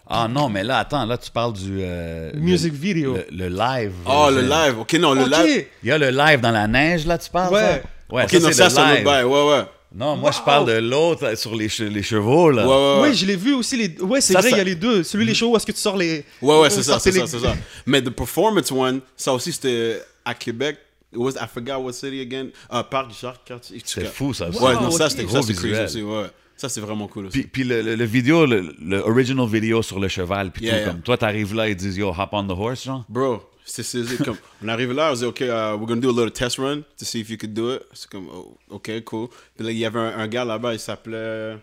Ah 0.08 0.28
non, 0.28 0.48
mais 0.48 0.62
là, 0.62 0.78
attends, 0.78 1.04
là, 1.04 1.18
tu 1.18 1.30
parles 1.30 1.52
du... 1.54 1.78
euh, 1.80 2.30
Music 2.34 2.72
le- 2.72 2.78
video. 2.78 3.14
Le, 3.14 3.26
le 3.30 3.48
live. 3.48 3.92
Oh, 4.06 4.28
le 4.30 4.40
version. 4.40 4.64
live. 4.64 4.78
Ok, 4.78 4.92
non, 4.94 5.12
le 5.14 5.24
live. 5.24 5.66
Il 5.82 5.88
y 5.88 5.92
a 5.92 5.98
le 5.98 6.10
live 6.10 6.40
dans 6.40 6.50
la 6.52 6.66
neige, 6.68 7.04
là, 7.04 7.18
tu 7.18 7.28
parles? 7.30 7.52
Ouais. 7.52 7.60
ça? 7.60 8.14
Ouais, 8.14 8.22
Ok, 8.24 8.30
ça, 8.30 8.38
non, 8.38 8.46
c'est 8.48 8.52
ça, 8.54 8.64
le 8.64 8.70
c'est 8.70 8.94
live. 8.98 9.06
Ouais, 9.06 9.22
ouais. 9.24 9.64
Non, 9.94 10.16
moi, 10.16 10.30
je 10.30 10.38
Wow. 10.38 10.44
parle 10.44 10.66
de 10.66 10.78
l'autre 10.78 11.36
sur 11.36 11.54
les, 11.54 11.68
che- 11.68 11.82
les 11.82 12.02
chevaux, 12.02 12.50
là. 12.50 12.66
Ouais, 12.66 12.72
ouais, 12.74 13.02
ouais. 13.02 13.08
Oui, 13.10 13.14
je 13.14 13.26
l'ai 13.26 13.36
vu 13.36 13.52
aussi. 13.54 13.76
Les... 13.76 14.00
Ouais, 14.00 14.20
c'est 14.20 14.32
Ça, 14.32 14.40
vrai, 14.40 14.48
il 14.48 14.52
ça- 14.52 14.58
y 14.58 14.60
a 14.60 14.64
les 14.64 14.74
deux. 14.74 15.02
Celui 15.02 15.24
les 15.26 15.34
shows 15.34 15.50
où 15.50 15.56
est-ce 15.56 15.66
que 15.66 15.72
tu 15.72 15.78
sors 15.78 15.96
les. 15.96 16.24
Ouais, 16.40 16.58
ouais, 16.60 16.66
euh, 16.66 16.70
c'est 16.70 16.82
ça, 16.82 16.98
c'est 16.98 17.10
les- 17.10 17.20
ça, 17.20 17.26
c'est 17.26 17.40
ça. 17.40 17.54
Mais 17.86 18.00
the 18.02 18.10
performance 18.10 18.70
one, 18.72 19.00
ça 19.16 19.32
aussi, 19.34 19.52
c'était 19.52 20.00
à 20.24 20.34
Québec. 20.34 20.78
It 21.12 21.18
was, 21.18 21.32
I 21.32 21.46
forgot 21.52 21.76
what 21.78 21.92
city 21.92 22.20
again. 22.20 22.46
Uh, 22.72 22.82
Parc 22.90 23.08
du 23.08 23.14
Charles, 23.14 23.36
quartier. 23.44 23.82
C'est 23.84 24.06
fou, 24.06 24.32
ça. 24.32 24.48
Ouais, 24.48 24.54
ça. 24.74 24.80
non, 24.80 24.90
ça, 24.90 25.04
ok. 25.04 25.10
c'était 25.10 25.24
Gros 25.24 25.36
ça, 25.36 25.42
c'était 25.42 25.54
crazy 25.54 25.68
visuel. 25.68 25.84
aussi, 25.84 26.02
ouais. 26.02 26.26
Ça, 26.56 26.68
c'est 26.70 26.80
vraiment 26.80 27.08
cool 27.08 27.26
aussi. 27.26 27.40
Puis, 27.40 27.48
puis 27.48 27.64
le, 27.64 27.82
le, 27.82 27.96
le 27.96 28.04
vidéo, 28.04 28.46
le, 28.46 28.74
le 28.80 28.98
original 29.00 29.46
vidéo 29.46 29.82
sur 29.82 29.98
le 30.00 30.08
cheval, 30.08 30.50
puis 30.52 30.64
Yeah, 30.64 30.72
tout, 30.74 30.78
yeah. 30.80 30.90
comme 30.92 31.00
toi, 31.02 31.18
t'arrives 31.18 31.54
là, 31.54 31.68
ils 31.68 31.74
disent, 31.76 31.96
yo, 31.98 32.08
hop 32.16 32.28
on 32.32 32.46
the 32.46 32.50
horse, 32.52 32.84
genre? 32.84 33.04
Bro, 33.08 33.42
c'est 33.64 34.24
comme. 34.24 34.36
On 34.62 34.68
arrive 34.68 34.92
là, 34.92 35.12
on 35.12 35.14
dit, 35.14 35.24
OK, 35.24 35.40
uh, 35.40 35.76
we're 35.78 35.86
gonna 35.86 36.00
do 36.00 36.10
a 36.10 36.12
little 36.12 36.30
test 36.30 36.58
run 36.58 36.84
to 36.98 37.04
see 37.04 37.20
if 37.20 37.30
you 37.30 37.36
could 37.36 37.54
do 37.54 37.74
it. 37.74 37.82
C'est 37.92 38.08
comme, 38.10 38.28
oh, 38.32 38.56
OK, 38.70 38.90
cool. 39.04 39.28
Puis 39.56 39.64
là, 39.64 39.70
il 39.70 39.78
y 39.78 39.84
avait 39.84 40.00
un, 40.00 40.18
un 40.18 40.28
gars 40.28 40.44
là-bas, 40.44 40.74
il 40.74 40.80
s'appelait 40.80 41.56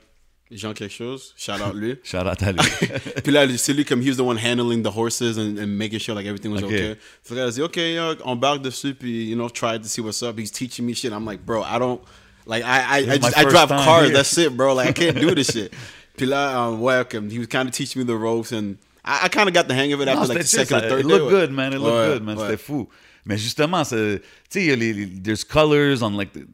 Jean 0.52 0.74
quelque 0.74 0.94
chose. 0.94 1.34
Shout 1.38 1.62
out 1.62 1.76
lui. 1.76 1.98
Shout 2.04 2.26
out 2.26 2.42
à 2.42 2.52
lui. 2.52 2.62
Puis 3.24 3.32
là, 3.32 3.46
c'est 3.58 3.74
lui 3.74 3.86
comme 3.86 4.02
he 4.02 4.10
was 4.10 4.16
the 4.16 4.22
one 4.22 4.38
handling 4.38 4.82
the 4.82 4.92
horses 4.92 5.38
and, 5.38 5.60
and 5.60 5.68
making 5.68 6.00
sure 6.00 6.16
like 6.16 6.26
everything 6.26 6.52
was 6.52 6.64
Okay. 6.64 6.92
okay. 6.92 7.00
So 7.24 7.36
là, 7.36 7.48
il 7.48 7.54
dit, 7.54 7.62
OK, 7.62 7.78
yo, 7.78 8.16
embarque 8.26 8.64
dessus, 8.64 8.96
puis, 8.96 9.26
you 9.30 9.36
know, 9.36 9.50
try 9.50 9.78
to 9.78 9.88
see 9.88 10.02
what's 10.02 10.24
up. 10.24 10.40
He's 10.40 10.52
teaching 10.52 10.86
me 10.86 10.94
shit. 10.94 11.14
I'm 11.14 11.26
like, 11.26 11.46
bro, 11.46 11.62
I 11.62 11.78
don't, 11.78 12.02
like, 12.48 12.64
I, 12.64 12.80
I, 12.80 12.98
I, 13.12 13.18
just, 13.18 13.38
I 13.38 13.44
drive 13.44 13.70
cars. 13.70 14.06
here. 14.06 14.14
That's 14.14 14.36
it, 14.38 14.58
bro. 14.58 14.74
Like, 14.74 14.90
I 14.90 14.92
can't 14.94 15.20
do 15.20 15.36
this 15.36 15.52
shit. 15.52 15.72
Puis 16.18 16.26
là, 16.26 16.56
um, 16.56 16.82
welcome. 16.82 17.30
He 17.30 17.38
was 17.38 17.48
kind 17.48 17.70
of 17.70 17.76
teaching 17.76 18.02
me 18.02 18.06
the 18.06 18.18
ropes 18.18 18.52
and 18.52 18.78
I, 19.10 19.26
I 19.26 19.30
kind 19.30 19.48
of 19.48 19.54
got 19.54 19.68
the 19.68 19.74
hang 19.74 19.92
of 19.94 20.02
it 20.02 20.06
Non, 20.06 20.18
after 20.18 20.34
like 20.34 20.42
the 20.44 20.48
second 20.48 20.78
ça- 20.82 20.86
or 20.86 20.90
third 20.90 21.00
It 21.00 21.08
day. 21.08 21.14
looked 21.14 21.30
good, 21.30 21.52
man. 21.52 21.74
It 21.74 21.80
looked 21.80 21.96
Ouais, 21.98 22.14
good, 22.14 22.24
man. 22.24 22.38
ouais. 22.38 22.44
C'était 22.52 22.58
fou. 22.60 22.88
Mais 23.26 23.38
justement, 23.38 23.84
tu 23.84 23.90
sais, 23.90 24.22
il 24.56 24.66
y 24.66 24.72
a 24.72 24.76
les, 24.76 24.94
les- 24.94 25.22
there's 25.22 25.44
colors 25.44 26.02
on 26.04 26.16
like, 26.16 26.32
the, 26.34 26.46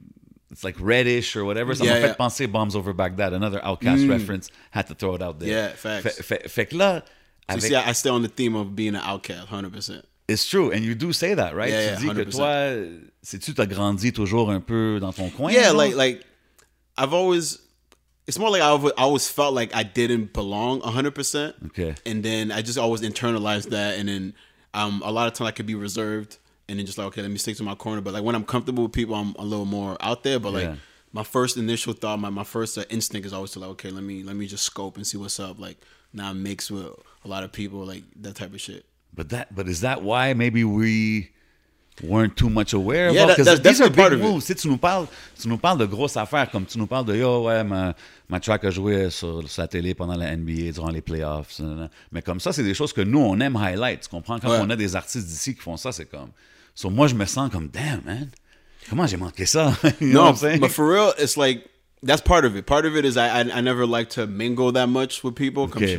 it's 0.52 0.64
like 0.64 0.76
reddish 0.80 1.36
or 1.36 1.44
whatever. 1.46 1.74
Ça 1.76 1.84
Yeah, 1.86 1.94
m'a 1.96 2.00
fait 2.02 2.08
yeah. 2.08 2.14
penser 2.16 2.48
Bombs 2.48 2.76
Over 2.76 2.94
Baghdad, 2.94 3.34
another 3.34 3.60
Outkast 3.64 4.06
mm. 4.06 4.10
reference. 4.10 4.50
Had 4.72 4.88
to 4.88 4.96
throw 4.96 5.16
it 5.16 5.22
out 5.22 5.40
there. 5.40 5.50
Yeah, 5.50 5.70
facts. 5.76 6.04
Fait, 6.04 6.24
fait- 6.24 6.50
fait 6.50 6.66
que 6.68 6.76
là, 6.78 7.04
So 7.50 7.58
avec, 7.58 7.62
see, 7.64 7.76
I, 7.76 7.90
I 7.90 7.94
stay 7.94 8.10
on 8.10 8.22
the 8.24 8.28
theme 8.30 8.56
of 8.56 8.76
being 8.76 8.96
an 8.96 9.02
outcast, 9.04 9.48
100%. 9.50 10.02
it's 10.28 10.48
true, 10.50 10.72
and 10.72 10.84
you 10.84 10.96
do 10.96 11.14
say 11.14 11.36
that, 11.36 11.54
right? 11.56 11.70
Yeah, 11.70 11.96
tu 11.98 12.08
yeah, 12.08 12.14
dis 12.14 12.20
que 12.24 12.26
100%. 12.26 12.32
toi, 12.32 12.74
sais-tu, 13.22 13.54
t'as 13.54 13.68
grandi 13.68 14.12
toujours 14.12 14.50
un 14.50 14.60
peu 14.62 14.98
dans 15.00 15.14
ton 15.14 15.30
coin? 15.30 15.52
Yeah, 15.52 15.66
genre? 15.70 15.78
like 15.78 15.96
like 15.96 16.26
I've 16.98 17.14
always 17.14 17.60
it's 18.28 18.40
more 18.40 18.50
like 18.50 18.62
I 18.62 18.66
always, 18.68 18.94
I 18.98 19.02
always 19.04 19.28
felt 19.30 19.54
like 19.54 19.76
I 19.76 19.84
didn't 19.84 20.34
belong 20.34 20.82
100%. 20.82 21.66
Okay. 21.68 21.96
And 22.06 22.24
then 22.24 22.52
I 22.52 22.62
just 22.62 22.78
always 22.78 23.02
internalized 23.02 23.70
that 23.70 24.00
and 24.00 24.08
then 24.10 24.34
um 24.74 25.02
a 25.06 25.12
lot 25.12 25.28
of 25.28 25.34
time 25.34 25.48
I 25.48 25.52
could 25.52 25.66
be 25.68 25.76
reserved 25.76 26.38
and 26.68 26.80
then 26.80 26.86
just 26.86 26.98
like 26.98 27.08
okay, 27.08 27.22
let 27.22 27.30
me 27.32 27.38
stick 27.38 27.56
to 27.58 27.64
my 27.64 27.76
corner, 27.76 28.02
but 28.02 28.14
like 28.14 28.24
when 28.24 28.36
I'm 28.36 28.46
comfortable 28.46 28.84
with 28.84 28.94
people, 28.94 29.16
I'm 29.16 29.36
a 29.38 29.44
little 29.46 29.66
more 29.66 29.96
out 30.02 30.24
there, 30.24 30.40
but 30.40 30.54
like 30.54 30.64
Yeah. 30.64 30.76
my 31.14 31.24
first 31.24 31.56
initial 31.58 31.94
thought, 31.94 32.20
my, 32.20 32.30
my 32.30 32.44
first 32.44 32.78
uh, 32.78 32.84
instinct 32.90 33.26
is 33.28 33.34
always 33.34 33.52
to 33.52 33.60
like 33.60 33.70
okay, 33.72 33.90
let 33.92 34.04
me 34.04 34.24
let 34.24 34.36
me 34.36 34.48
just 34.48 34.64
scope 34.64 34.98
and 34.98 35.06
see 35.06 35.18
what's 35.18 35.40
up 35.40 35.60
like 35.60 35.78
now 36.14 36.30
I'm 36.30 36.42
mixed 36.42 36.72
with 36.72 36.88
a 37.24 37.28
lot 37.28 37.44
of 37.44 37.52
people 37.52 37.86
like 37.86 38.04
that 38.22 38.36
type 38.36 38.54
of 38.54 38.62
shit. 38.62 38.86
But 39.14 39.30
that, 39.30 39.54
but 39.56 39.68
is 39.70 39.82
that 39.82 40.02
why 40.02 40.34
maybe 40.34 40.64
we 40.64 41.30
weren't 42.04 42.36
too 42.36 42.50
much 42.50 42.74
aware? 42.74 43.12
Yeah, 43.12 43.22
of 43.24 43.28
that- 43.30 43.38
Because 43.38 43.60
that's 43.62 43.80
these 43.80 43.82
are 43.82 43.90
big 43.90 44.20
moves. 44.20 44.46
Tu 44.48 44.54
sais, 44.54 44.62
tu 44.62 44.68
nous 44.70 44.78
parles, 44.78 45.08
tu 45.40 45.48
nous 45.48 45.58
parles 45.58 45.78
de 45.78 45.86
grosses 45.88 46.18
affaires, 46.18 46.50
comme 46.52 46.66
tu 46.66 46.78
nous 46.78 46.88
parles 46.88 47.06
de 47.06 47.16
yo, 47.16 47.44
ouais, 47.44 47.64
ma, 47.64 47.94
ma 48.30 48.40
track 48.40 48.64
a 48.66 48.70
joué 48.72 49.10
sur, 49.10 49.44
la 49.58 49.68
télé 49.68 49.94
pendant 49.94 50.16
la 50.16 50.36
NBA 50.36 50.72
durant 50.74 50.90
les 50.90 51.02
playoffs. 51.02 51.62
Mais 52.12 52.22
comme 52.22 52.40
ça, 52.40 52.54
c'est 52.54 52.64
des 52.64 52.74
choses 52.74 52.94
que 52.94 53.02
nous 53.02 53.20
on 53.20 53.40
aime 53.40 53.56
highlight. 53.56 54.02
Tu 54.02 54.10
comprends? 54.10 54.40
Quand 54.40 54.50
Ouais. 54.50 54.60
on 54.62 54.70
a 54.70 54.76
des 54.76 54.96
artistes 54.96 55.28
d'ici 55.28 55.56
qui 55.56 55.62
font 55.62 55.78
ça, 55.78 55.92
c'est 55.92 56.06
comme. 56.06 56.30
So 56.74 56.90
moi, 56.90 57.08
je 57.08 57.16
me 57.16 57.26
sens 57.26 57.50
comme 57.52 57.68
damn 57.70 58.02
man. 58.06 58.30
Comment 58.90 59.08
j'ai 59.08 59.18
manqué 59.18 59.46
ça? 59.46 59.74
No, 60.02 60.34
but 60.60 60.70
for 60.72 60.88
real, 60.88 61.14
it's 61.18 61.38
like 61.38 61.66
that's 62.06 62.22
part 62.22 62.46
of 62.46 62.56
it. 62.56 62.66
Part 62.66 62.86
of 62.86 62.96
it 62.96 63.06
is 63.06 63.18
I 63.18 63.28
I, 63.42 63.60
I 63.60 63.62
never 63.62 63.86
like 63.88 64.10
to 64.12 64.28
mingle 64.28 64.72
that 64.74 64.88
much 64.88 65.24
with 65.24 65.36
people. 65.36 65.68
Comme 65.68 65.84
Okay. 65.84 65.94
je 65.94 65.96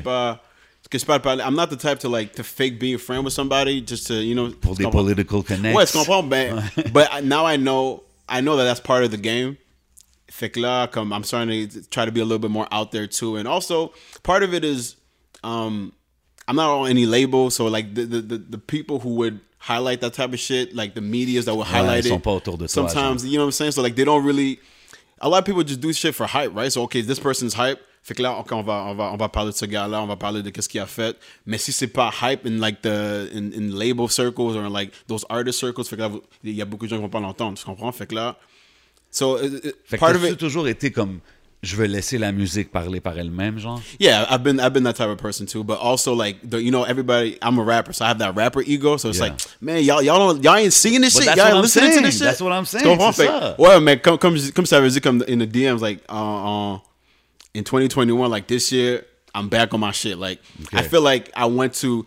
sais 0.99 1.05
pas- 1.07 1.19
parler- 1.19 1.43
I'm 1.45 1.57
not 1.57 1.69
the 1.71 1.77
type 1.77 1.99
to 2.01 2.09
like 2.09 2.35
to 2.37 2.45
fake 2.45 2.79
being 2.79 2.95
a 2.95 2.99
friend 2.99 3.25
with 3.25 3.33
somebody 3.33 3.81
just 3.85 4.07
to 4.09 4.15
you 4.23 4.35
know. 4.37 4.51
Pour 4.61 4.77
des 4.77 4.89
political 4.89 5.43
connects. 5.43 5.77
Ouais, 5.77 5.85
tu 5.87 5.93
comprends, 5.99 6.23
ben, 6.23 6.63
but 6.93 7.09
now 7.25 7.45
I 7.45 7.57
know 7.57 8.05
I 8.29 8.41
know 8.41 8.57
that 8.57 8.65
that's 8.65 8.81
part 8.81 9.03
of 9.03 9.11
the 9.11 9.17
game. 9.21 9.57
Fait 10.37 10.51
que 10.51 10.61
là, 10.61 10.87
comme 10.87 11.15
I'm 11.15 11.25
starting 11.25 11.67
to 11.67 11.81
try 11.89 12.05
to 12.05 12.13
be 12.13 12.21
a 12.21 12.25
little 12.25 12.39
bit 12.39 12.51
more 12.51 12.69
out 12.71 12.91
there 12.91 13.07
too, 13.07 13.37
and 13.37 13.49
also 13.49 13.95
part 14.23 14.43
of 14.43 14.53
it 14.53 14.65
is 14.65 14.97
um 15.43 15.95
I'm 16.47 16.57
not 16.57 16.69
on 16.69 16.91
any 16.91 17.07
label, 17.07 17.51
so 17.51 17.65
like 17.69 17.95
the 17.95 18.05
the 18.05 18.21
the, 18.21 18.37
the 18.37 18.59
people 18.59 18.99
who 18.99 19.15
would 19.15 19.41
highlight 19.59 20.03
that 20.03 20.13
type 20.13 20.35
of 20.35 20.39
shit, 20.39 20.75
like 20.75 20.95
the 20.95 21.01
medias 21.01 21.47
that 21.47 21.57
would 21.57 21.67
highlight 21.67 22.05
ils 22.05 22.13
it. 22.13 22.23
pas 22.23 22.33
autour 22.33 22.59
de 22.59 22.67
toi, 22.67 22.87
sometimes 22.87 23.25
you 23.25 23.39
know 23.39 23.45
what 23.45 23.47
I'm 23.47 23.53
saying. 23.53 23.73
So 23.73 23.81
like 23.81 23.97
they 23.97 24.05
don't 24.05 24.25
really. 24.25 24.61
A 25.23 25.29
lot 25.31 25.39
of 25.39 25.47
people 25.47 25.63
just 25.63 25.81
do 25.81 25.91
shit 25.95 26.15
for 26.15 26.27
hype, 26.27 26.55
right? 26.55 26.71
So 26.71 26.83
okay, 26.83 27.01
this 27.01 27.19
person's 27.19 27.55
hype. 27.55 27.81
Fait 28.03 28.15
que 28.15 28.23
là, 28.23 28.39
ok, 28.39 28.53
on 28.53 28.63
va, 28.63 28.85
on 28.89 28.95
va, 28.95 29.05
on 29.13 29.17
va 29.17 29.29
parler 29.31 29.53
de 29.53 29.57
ce 29.57 29.65
gars-là, 29.65 30.03
on 30.03 30.07
va 30.07 30.17
parler 30.17 30.43
de 30.43 30.51
qu'est-ce 30.51 30.69
qu'il 30.69 30.81
a 30.81 30.87
fait. 30.87 31.17
Mais 31.47 31.57
si 31.57 31.73
c'est 31.73 31.89
pas 31.89 32.13
hype 32.23 32.47
in 32.47 32.59
like 32.61 32.83
the 32.83 33.31
in, 33.35 33.51
in 33.53 33.71
label 33.71 34.09
circles 34.09 34.55
or 34.55 34.65
in 34.65 34.71
like 34.71 34.93
those 35.09 35.25
artist 35.31 35.59
circles, 35.59 35.83
fait 35.85 35.97
que 35.97 36.03
là, 36.03 36.11
il 36.45 36.55
y 36.55 36.61
a 36.61 36.67
beaucoup 36.67 36.85
de 36.85 36.91
gens 36.91 36.97
qui 36.97 37.03
vont 37.03 37.09
pas 37.09 37.21
l'entendre, 37.21 37.59
tu 37.59 37.65
comprends? 37.65 37.91
Fait 37.91 38.07
que 38.07 38.15
là, 38.15 38.37
so 39.17 39.37
it- 39.39 39.65
it- 39.65 39.77
Fait 39.87 39.97
que 39.97 40.01
part 40.01 40.15
of 40.15 40.21
t'as-tu 40.23 40.33
it, 40.35 40.39
toujours 40.39 40.69
été 40.69 40.91
comme 40.91 41.21
je 41.63 41.75
veux 41.75 41.87
laisser 41.87 42.19
la 42.19 42.31
musique 42.33 42.71
parler 42.71 43.01
par 43.01 43.19
elle-même, 43.19 43.59
genre? 43.59 43.81
Yeah, 43.99 44.27
I've 44.31 44.43
been 44.45 44.61
I've 44.61 44.73
been 44.73 44.85
that 44.85 44.93
type 44.93 45.09
of 45.09 45.17
person 45.17 45.47
too. 45.47 45.65
But 45.65 45.79
also 45.81 46.15
like 46.15 46.39
the 46.49 46.59
you 46.61 46.71
know 46.71 46.85
everybody 46.85 47.39
I'm 47.43 47.59
a 47.59 47.63
rapper, 47.65 47.93
so 47.93 48.05
I 48.05 48.09
have 48.09 48.19
that 48.19 48.37
rapper 48.37 48.63
ego. 48.63 48.97
So 48.99 49.09
it's 49.09 49.19
Yeah. 49.19 49.31
like, 49.31 49.41
man, 49.61 49.83
y'all 49.83 50.03
y'all 50.03 50.19
don't 50.19 50.45
y'all 50.45 50.57
ain't 50.57 50.73
seeing 50.73 51.01
this 51.01 51.15
But 51.15 51.25
shit. 51.25 51.37
Y'all 51.37 51.47
ain't 51.49 51.63
listening 51.63 51.93
to 51.97 52.03
this 52.03 52.19
shit. 52.19 52.25
That's 52.27 52.41
what 52.41 52.53
I'm 52.53 52.67
saying, 52.67 52.85
Tu 52.85 52.91
comprends? 52.91 53.13
c'est 53.13 53.27
Fait 53.27 53.33
ça. 53.33 53.55
que- 53.57 53.63
Ouais, 53.63 53.81
mais 53.81 53.99
comme 53.99 54.19
comme 54.19 54.37
comme 54.55 54.67
ça 54.67 54.81
veut 54.81 54.91
dire 54.91 55.01
comme 55.01 55.25
in 55.27 55.39
the 55.39 55.47
DMs 55.51 55.81
like 55.81 56.01
uh, 56.09 56.15
uh, 56.15 56.79
in 57.55 57.63
2021 57.65 58.29
like 58.31 58.47
this 58.47 58.71
year 58.71 59.05
I'm 59.35 59.49
back 59.49 59.73
on 59.75 59.81
my 59.81 59.93
shit. 59.93 60.19
Like 60.19 60.41
I 60.73 60.83
feel 60.83 61.03
like 61.03 61.31
I 61.35 61.47
went 61.47 61.73
to 61.81 62.05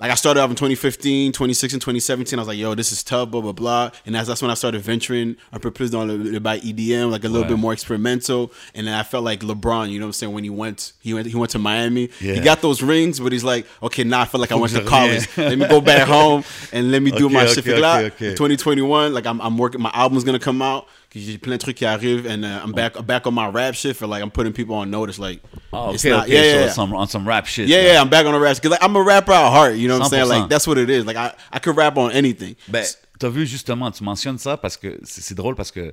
like 0.00 0.10
I 0.10 0.14
started 0.14 0.40
off 0.40 0.50
in 0.50 0.56
2015, 0.56 1.32
2016, 1.32 1.78
2017. 1.80 2.38
I 2.38 2.40
was 2.40 2.48
like, 2.48 2.58
yo, 2.58 2.74
this 2.74 2.90
is 2.90 3.02
tough, 3.04 3.30
blah 3.30 3.40
blah 3.42 3.52
blah. 3.52 3.90
And 4.06 4.14
that's 4.14 4.26
that's 4.28 4.40
when 4.42 4.50
I 4.50 4.54
started 4.54 4.80
venturing 4.82 5.36
un 5.52 5.60
peu 5.60 5.70
plus 5.70 5.90
dans 5.90 6.06
le, 6.06 6.16
le 6.16 6.40
bail 6.40 6.58
EDM, 6.60 7.10
like 7.10 7.24
a 7.24 7.28
little 7.28 7.42
Ouais. 7.44 7.48
bit 7.48 7.58
more 7.58 7.72
experimental. 7.72 8.50
And 8.74 8.86
then 8.86 8.94
I 8.94 9.02
felt 9.02 9.24
like 9.24 9.40
LeBron, 9.40 9.90
you 9.90 9.98
know 9.98 10.06
what 10.06 10.08
I'm 10.08 10.12
saying? 10.14 10.32
When 10.32 10.44
he 10.44 10.50
went, 10.50 10.92
he 11.00 11.12
went, 11.14 11.26
he 11.26 11.36
went 11.36 11.50
to 11.52 11.58
Miami. 11.58 12.08
Yeah. 12.20 12.34
He 12.34 12.40
got 12.40 12.62
those 12.62 12.82
rings, 12.82 13.20
but 13.20 13.32
he's 13.32 13.44
like, 13.44 13.66
okay, 13.82 14.04
now 14.04 14.20
I 14.22 14.24
feel 14.24 14.40
like 14.40 14.52
I 14.52 14.56
went 14.56 14.72
to 14.72 14.82
college. 14.84 15.26
revienne. 15.28 15.48
let 15.50 15.58
me 15.58 15.68
go 15.68 15.80
back 15.80 16.08
home 16.08 16.44
and 16.72 16.90
let 16.90 17.02
me 17.02 17.10
do 17.10 17.26
Okay, 17.26 17.34
my 17.34 17.44
okay, 17.44 17.54
shit. 17.60 17.68
Okay, 17.68 18.06
okay. 18.06 18.30
2021, 18.30 19.12
like 19.12 19.26
I'm, 19.26 19.40
I'm 19.40 19.58
working. 19.58 19.80
My 19.82 19.90
album's 19.92 20.24
gonna 20.24 20.38
come 20.38 20.62
out. 20.62 20.86
J'ai 21.14 21.38
plein 21.38 21.56
de 21.56 21.60
trucs 21.60 21.76
qui 21.76 21.84
arrivent, 21.84 22.26
and 22.26 22.44
uh, 22.44 22.64
I'm 22.64 22.72
back, 22.72 23.02
back 23.04 23.26
on 23.26 23.32
my 23.32 23.48
rap 23.48 23.74
shit. 23.74 23.96
For 23.96 24.06
like, 24.06 24.22
I'm 24.22 24.30
putting 24.30 24.52
people 24.52 24.76
on 24.76 24.86
notice. 24.90 25.18
Like, 25.18 25.40
Oh, 25.72 25.92
it's 25.92 26.04
okay, 26.04 26.10
not- 26.14 26.24
okay. 26.26 26.32
yeah, 26.34 26.52
so 26.52 26.58
yeah. 26.66 26.68
Some, 26.72 26.94
on 26.94 27.08
some 27.08 27.26
rap 27.26 27.46
shit. 27.46 27.66
Yeah, 27.68 27.82
yeah, 27.94 28.00
I'm 28.00 28.08
back 28.08 28.26
on 28.26 28.32
the 28.32 28.38
rap. 28.40 28.56
Cause 28.62 28.70
like, 28.70 28.82
I'm 28.82 28.94
a 28.96 29.02
rapper 29.02 29.32
at 29.32 29.50
heart. 29.50 29.74
You 29.76 29.88
know 29.88 29.98
what 29.98 30.04
I'm 30.04 30.10
saying? 30.10 30.26
100%. 30.26 30.28
Like 30.28 30.48
that's 30.48 30.66
what 30.68 30.78
it 30.78 30.88
is. 30.88 31.04
Like 31.04 31.16
I, 31.16 31.32
I 31.52 31.58
could 31.58 31.76
rap 31.76 31.96
on 31.96 32.12
anything. 32.12 32.54
Ben, 32.68 32.84
t'as 33.18 33.28
vu 33.28 33.44
justement, 33.46 33.90
tu 33.90 34.04
mentionnes 34.04 34.38
ça 34.38 34.56
parce 34.56 34.76
que 34.76 34.98
c'est 35.02 35.20
c'est 35.22 35.34
drôle 35.34 35.54
parce 35.56 35.70
que 35.72 35.92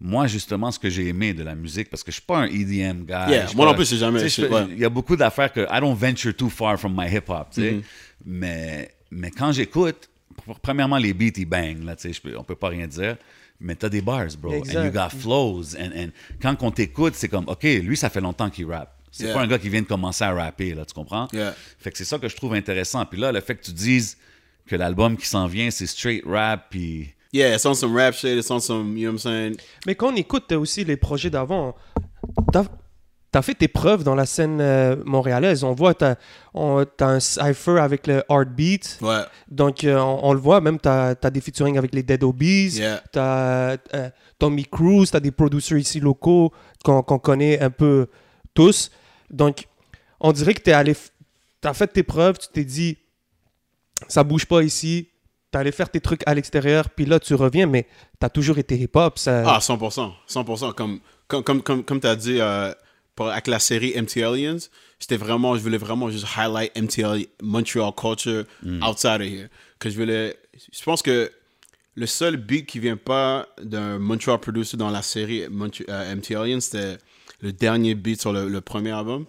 moi, 0.00 0.26
justement, 0.26 0.70
ce 0.72 0.78
que 0.78 0.90
j'ai 0.90 1.08
aimé 1.08 1.32
de 1.32 1.42
la 1.44 1.54
musique, 1.54 1.88
parce 1.88 2.02
que 2.02 2.10
je 2.10 2.16
suis 2.16 2.26
pas 2.26 2.38
un 2.38 2.46
EDM 2.46 3.04
guy. 3.06 3.30
Yeah, 3.30 3.46
moi 3.54 3.66
non 3.66 3.74
plus, 3.74 3.88
j'ai 3.88 3.96
jamais- 3.98 4.28
fais- 4.28 4.48
ouais. 4.48 4.66
Il 4.70 4.78
y 4.78 4.84
a 4.84 4.90
beaucoup 4.90 5.16
d'affaires 5.16 5.52
que 5.52 5.60
I 5.60 5.80
don't 5.80 5.94
venture 5.96 6.34
too 6.34 6.50
far 6.50 6.76
from 6.78 6.92
my 6.94 7.06
hip-hop, 7.08 7.48
tu 7.54 7.60
sais. 7.62 7.70
Mm-hmm. 7.72 7.82
Mais, 8.26 8.90
mais 9.10 9.30
quand 9.30 9.52
j'écoute, 9.52 10.08
pr- 10.46 10.56
premièrement, 10.60 10.98
les 10.98 11.14
beats, 11.14 11.32
ils 11.38 11.46
bang, 11.46 11.82
là, 11.84 11.96
tu 11.96 12.12
sais, 12.12 12.20
on 12.36 12.42
peut 12.44 12.54
pas 12.56 12.68
rien 12.68 12.86
dire. 12.86 13.16
Mais 13.60 13.74
t'as 13.74 13.88
des 13.88 14.02
bars, 14.02 14.26
bro. 14.38 14.52
Exact. 14.52 14.76
And 14.78 14.84
you 14.84 14.90
got 14.90 15.10
flows. 15.10 15.74
And, 15.78 15.90
and 15.96 16.08
quand 16.40 16.56
on 16.62 16.70
t'écoute, 16.70 17.14
c'est 17.14 17.28
comme, 17.28 17.48
OK, 17.48 17.62
lui, 17.62 17.96
ça 17.96 18.10
fait 18.10 18.20
longtemps 18.20 18.50
qu'il 18.50 18.66
rappe. 18.70 18.92
C'est 19.10 19.24
Yeah. 19.24 19.34
pas 19.34 19.40
un 19.40 19.46
gars 19.46 19.58
qui 19.58 19.70
vient 19.70 19.80
de 19.80 19.86
commencer 19.86 20.24
à 20.24 20.32
rapper, 20.34 20.74
là, 20.74 20.84
tu 20.84 20.92
comprends? 20.92 21.26
Yeah. 21.32 21.54
Fait 21.78 21.90
que 21.90 21.96
c'est 21.96 22.04
ça 22.04 22.18
que 22.18 22.28
je 22.28 22.36
trouve 22.36 22.52
intéressant. 22.52 23.06
Puis 23.06 23.18
là, 23.18 23.32
le 23.32 23.40
fait 23.40 23.54
que 23.56 23.64
tu 23.64 23.72
dises 23.72 24.18
que 24.66 24.76
l'album 24.76 25.16
qui 25.16 25.26
s'en 25.26 25.46
vient, 25.46 25.70
c'est 25.70 25.86
straight 25.86 26.22
rap, 26.26 26.66
puis... 26.68 27.08
Yeah, 27.32 27.54
it's 27.54 27.64
on 27.64 27.74
some 27.74 27.94
rap 27.96 28.14
shit. 28.14 28.38
It's 28.38 28.50
on 28.50 28.60
some, 28.60 28.96
you 28.96 29.08
know 29.10 29.12
what 29.12 29.12
I'm 29.12 29.18
saying? 29.18 29.56
Mais 29.86 29.94
quand 29.94 30.12
on 30.12 30.16
écoute 30.16 30.52
aussi 30.52 30.84
les 30.84 30.96
projets 30.96 31.30
d'avant, 31.30 31.74
t'as 33.36 33.40
as 33.40 33.42
fait 33.42 33.54
tes 33.54 33.68
preuves 33.68 34.02
dans 34.02 34.14
la 34.14 34.24
scène 34.24 34.60
euh, 34.62 34.96
montréalaise. 35.04 35.62
On 35.62 35.74
voit, 35.74 35.92
t'as 35.92 36.14
on- 36.54 36.86
t'as 36.86 37.08
un 37.08 37.20
cypher 37.20 37.78
avec 37.80 38.06
le 38.06 38.22
Heartbeat. 38.30 38.98
Ouais. 39.02 39.20
Donc, 39.50 39.84
euh, 39.84 39.98
on, 39.98 40.20
on 40.30 40.32
le 40.32 40.38
voit, 40.38 40.62
même, 40.62 40.78
t'as 40.78 41.14
as 41.22 41.30
des 41.30 41.40
featuring 41.42 41.76
avec 41.76 41.94
les 41.94 42.02
Dead 42.02 42.22
Obies. 42.24 42.78
Yeah. 42.78 43.02
T'as 43.12 43.76
euh, 43.94 44.10
Tommy 44.38 44.64
Cruise, 44.64 45.10
t'as 45.10 45.20
des 45.20 45.30
producers 45.32 45.76
ici 45.78 46.00
locaux 46.00 46.50
qu'on 46.84 47.02
connaît 47.02 47.60
un 47.60 47.70
peu 47.70 48.06
tous. 48.54 48.90
Donc, 49.30 49.66
on 50.20 50.32
dirait 50.32 50.54
que 50.54 50.62
t'es 50.62 50.72
allé... 50.72 50.92
f- 50.94 51.10
T'as 51.60 51.74
fait 51.74 51.88
tes 51.88 52.02
preuves, 52.02 52.38
tu 52.38 52.46
t'es 52.52 52.64
dit, 52.64 52.96
ça 54.08 54.22
bouge 54.24 54.46
pas 54.46 54.62
ici. 54.62 55.08
T'es 55.50 55.58
allé 55.58 55.72
faire 55.72 55.88
tes 55.90 56.00
trucs 56.00 56.22
à 56.26 56.34
l'extérieur, 56.34 56.90
puis 56.90 57.06
là, 57.06 57.18
tu 57.18 57.34
reviens, 57.34 57.66
mais 57.66 57.86
t'as 58.18 58.28
toujours 58.28 58.58
été 58.58 58.76
hip-hop. 58.78 59.18
Ça... 59.18 59.42
Ah, 59.46 59.58
100%. 59.58 60.10
100%. 60.28 60.74
Comme, 60.74 61.00
comme, 61.28 61.42
comme, 61.42 61.62
comme, 61.62 61.82
comme 61.84 62.00
tu 62.00 62.06
as 62.06 62.16
dit 62.16 62.38
euh, 62.40 62.72
avec 63.18 63.46
la 63.46 63.58
série 63.58 63.94
MT 64.00 64.18
Aliens, 64.22 64.58
j'étais 65.00 65.16
vraiment, 65.16 65.56
je 65.56 65.62
voulais 65.62 65.78
vraiment 65.78 66.10
juste 66.10 66.26
highlight 66.36 66.76
MTL, 66.76 67.26
Montreal 67.42 67.92
culture 67.96 68.44
outside 68.82 69.20
of 69.20 69.26
here. 69.28 69.48
Que 69.78 69.90
je 69.90 69.96
voulais. 69.96 70.36
Je 70.72 70.82
pense 70.84 71.02
que 71.02 71.30
le 71.94 72.06
seul 72.06 72.36
beat 72.36 72.66
qui 72.66 72.78
vient 72.78 72.96
pas 72.96 73.48
d'un 73.62 73.98
Montreal 73.98 74.38
producer 74.38 74.76
dans 74.76 74.90
la 74.90 75.02
série 75.02 75.48
Mont- 75.48 75.70
euh, 75.88 76.14
MT 76.14 76.32
Aliens, 76.34 76.60
c'était 76.60 76.98
le 77.40 77.52
dernier 77.52 77.94
beat 77.94 78.20
sur 78.20 78.32
le, 78.32 78.48
le 78.48 78.60
premier 78.60 78.92
album. 78.92 79.24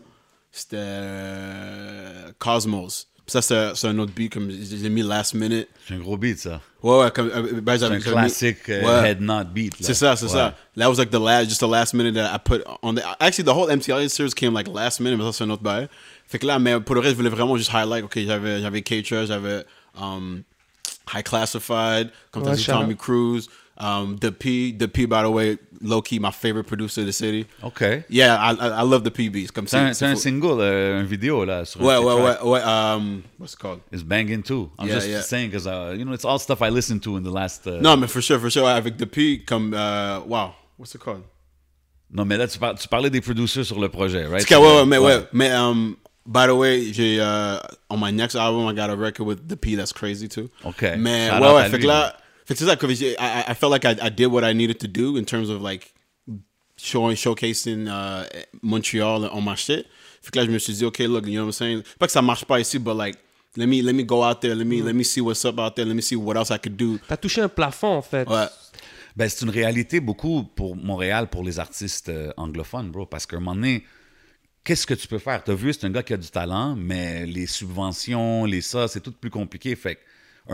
C'était 0.51 0.77
euh, 0.79 2.31
Cosmos. 2.39 3.07
Puis 3.27 3.33
Ça, 3.33 3.41
c'est 3.41 3.75
c'est 3.75 3.87
un 3.87 3.99
autre 3.99 4.13
beat, 4.15 4.31
comme 4.31 4.49
je 4.49 4.75
l'ai 4.77 4.89
mis 4.89 5.03
last 5.03 5.33
minute. 5.33 5.67
C'est 5.85 5.95
un 5.95 5.99
gros 5.99 6.15
beat, 6.15 6.39
ça. 6.39 6.61
Ouais, 6.81 6.97
ouais, 6.99 7.11
comme. 7.11 7.29
euh, 7.35 7.59
ben, 7.61 7.77
C'est 7.77 7.83
un 7.83 7.99
classique 7.99 8.69
euh, 8.69 9.01
Ouais. 9.01 9.09
head 9.11 9.19
nod 9.21 9.51
beat. 9.51 9.77
là. 9.79 9.85
C'est 9.85 9.93
ça, 9.93 10.15
c'est 10.15 10.25
Ouais. 10.27 10.31
ça. 10.31 10.55
That 10.77 10.87
was 10.89 10.95
like 10.95 11.09
the 11.09 11.19
last, 11.19 11.49
just 11.49 11.59
the 11.59 11.67
last 11.69 11.93
minute 11.93 12.13
that 12.15 12.33
I 12.33 12.37
put 12.39 12.63
on 12.81 12.93
the. 12.95 13.01
Actually, 13.19 13.43
the 13.43 13.53
whole 13.53 13.67
MTL 13.69 14.07
series 14.09 14.33
came 14.33 14.53
like 14.53 14.69
last 14.73 15.01
minute, 15.01 15.17
mais 15.19 15.25
ça 15.25 15.33
c'est 15.33 15.43
un 15.43 15.49
autre 15.49 15.61
bail. 15.63 15.89
Fait 16.25 16.39
que 16.39 16.47
là, 16.47 16.57
mais 16.57 16.79
pour 16.79 16.95
le 16.95 17.01
reste, 17.01 17.11
je 17.13 17.17
voulais 17.17 17.29
vraiment 17.29 17.57
juste 17.57 17.71
highlight. 17.73 18.05
Ok, 18.05 18.17
j'avais, 18.17 18.61
j'avais 18.61 18.81
K-Trust, 18.81 19.27
j'avais 19.27 19.65
um, 20.01 20.43
High 21.13 21.23
Classified, 21.23 22.09
comme 22.31 22.43
t'as 22.43 22.55
dit, 22.55 22.65
Tommy. 22.65 22.95
Cruise, 22.95 23.49
um, 23.77 24.17
The 24.19 24.31
P, 24.31 24.71
The 24.71 24.87
P, 24.87 25.05
by 25.05 25.21
the 25.23 25.29
way, 25.29 25.57
low 25.81 26.01
key, 26.01 26.19
my 26.19 26.31
favorite 26.31 26.65
producer 26.65 27.01
of 27.01 27.07
the 27.07 27.13
city. 27.13 27.45
OK. 27.63 28.03
Yeah, 28.09 28.35
I, 28.35 28.51
I, 28.53 28.67
I 28.79 28.81
love 28.81 29.03
the 29.03 29.11
PBs. 29.11 29.51
Comme 29.53 29.67
C'est 29.67 29.77
un, 29.77 29.87
c'est 29.93 29.99
c'est 29.99 30.05
un 30.05 30.15
single, 30.15 30.59
euh, 30.59 30.99
un 30.99 31.03
vidéo, 31.03 31.45
là, 31.45 31.65
sur 31.65 31.81
Ouais, 31.81 31.97
ouais, 31.97 32.13
ouais, 32.13 32.41
ouais. 32.43 32.61
Um, 32.63 33.23
what's 33.37 33.53
it 33.53 33.59
called? 33.59 33.79
It's 33.91 34.03
banging 34.03 34.41
too. 34.43 34.71
I'm 34.79 34.87
Yeah, 34.87 34.95
just 34.95 35.07
yeah. 35.07 35.21
saying, 35.21 35.49
because, 35.51 35.67
uh, 35.67 35.93
you 35.97 36.05
know, 36.05 36.13
it's 36.13 36.25
all 36.25 36.39
stuff 36.39 36.61
I 36.61 36.69
listened 36.69 37.01
to 37.03 37.17
in 37.17 37.23
the 37.23 37.31
last... 37.31 37.67
uh, 37.67 37.79
Non, 37.81 37.97
mais 37.97 38.07
for 38.07 38.21
sure, 38.21 38.39
for 38.39 38.49
sure, 38.49 38.67
avec 38.67 38.97
The 38.97 39.05
P, 39.05 39.43
comme, 39.45 39.73
uh, 39.73 40.21
wow, 40.25 40.53
what's 40.77 40.95
it 40.95 41.01
called? 41.01 41.21
Non, 42.09 42.25
mais 42.25 42.37
là, 42.37 42.47
tu, 42.47 42.57
par- 42.57 42.75
tu 42.75 42.87
parlais 42.87 43.09
des 43.09 43.21
producers 43.21 43.65
sur 43.65 43.79
le 43.79 43.89
projet, 43.89 44.25
right? 44.25 44.45
Cas, 44.45 44.59
ouais, 44.59 44.77
ouais, 44.79 44.85
mais 44.85 44.97
ouais. 44.97 45.27
Mais, 45.33 45.51
um, 45.53 45.97
by 46.25 46.47
the 46.47 46.55
way, 46.55 46.91
j'ai, 46.93 47.19
uh, 47.19 47.59
on 47.89 47.97
my 47.99 48.11
next 48.11 48.35
album, 48.35 48.65
I 48.67 48.73
got 48.73 48.89
a 48.89 48.95
record 48.95 49.27
with 49.27 49.47
The 49.47 49.57
P 49.57 49.75
that's 49.75 49.91
crazy 49.93 50.27
too. 50.27 50.49
OK. 50.63 50.95
Mais, 50.97 51.27
Shout 51.29 51.41
ouais, 51.41 51.53
ouais, 51.53 51.69
fait 51.69 51.79
que 51.79 51.85
là, 51.87 52.15
fait 52.47 52.53
que 52.53 52.59
c'est 52.59 52.65
ça, 52.65 52.75
que 52.75 52.87
j'ai- 52.93 53.13
I, 53.19 53.43
I 53.49 53.53
felt 53.53 53.71
like 53.71 53.85
I, 53.85 53.95
I 54.01 54.09
did 54.09 54.27
what 54.27 54.43
I 54.49 54.55
needed 54.55 54.79
to 54.79 54.87
do 54.87 55.17
in 55.17 55.25
terms 55.25 55.49
of 55.49 55.61
like 55.61 55.93
showing, 56.77 57.15
showcasing 57.15 57.87
uh, 57.87 58.25
Montreal 58.63 59.29
on 59.31 59.41
my 59.41 59.55
shit. 59.55 59.85
Fait 60.21 60.31
que 60.31 60.39
là, 60.39 60.45
je 60.45 60.51
me 60.51 60.57
suis 60.57 60.73
dit, 60.73 60.85
OK, 60.85 60.99
look, 60.99 61.25
you 61.25 61.33
know 61.33 61.41
what 61.41 61.47
I'm 61.47 61.51
saying? 61.51 61.83
Pas 61.99 62.07
que 62.07 62.11
ça 62.13 62.21
marche 62.21 62.45
pas 62.45 62.59
ici, 62.59 62.79
but 62.79 62.95
like, 62.95 63.17
let 63.55 63.67
me, 63.67 63.81
let 63.81 63.93
me 63.93 64.03
go 64.03 64.23
out 64.23 64.39
there, 64.41 64.55
let 64.55 64.65
me, 64.65 64.81
let 64.81 64.93
me 64.93 65.03
see 65.03 65.21
what's 65.21 65.43
up 65.45 65.59
out 65.59 65.75
there, 65.75 65.85
let 65.85 65.93
me 65.95 66.01
see 66.01 66.15
what 66.15 66.35
else 66.35 66.51
I 66.51 66.57
could 66.57 66.75
do. 66.77 66.97
T'as 67.07 67.17
touché 67.17 67.41
un 67.41 67.49
plafond, 67.49 67.97
en 67.97 68.01
fait. 68.01 68.27
Ouais. 68.27 68.45
Ben, 69.15 69.27
c'est 69.29 69.43
une 69.45 69.49
réalité 69.51 69.99
beaucoup 69.99 70.43
pour 70.43 70.75
Montréal, 70.75 71.27
pour 71.27 71.43
les 71.43 71.57
artistes 71.59 72.09
euh, 72.09 72.31
anglophones, 72.37 72.91
bro. 72.91 73.05
Parce 73.07 73.25
qu'à 73.25 73.37
un 73.37 73.39
moment 73.39 73.55
donné, 73.55 73.83
qu'est-ce 74.63 74.85
que 74.85 74.93
tu 74.93 75.07
peux 75.07 75.17
faire? 75.17 75.43
T'as 75.43 75.55
vu, 75.55 75.73
c'est 75.73 75.85
un 75.85 75.89
gars 75.89 76.03
qui 76.03 76.13
a 76.13 76.17
du 76.17 76.29
talent, 76.29 76.75
mais 76.75 77.25
les 77.25 77.47
subventions, 77.47 78.45
les 78.45 78.61
ça, 78.61 78.87
c'est 78.87 78.99
tout 79.01 79.11
plus 79.11 79.31
compliqué. 79.31 79.75
Fait 79.75 79.95
qu'à 79.95 80.01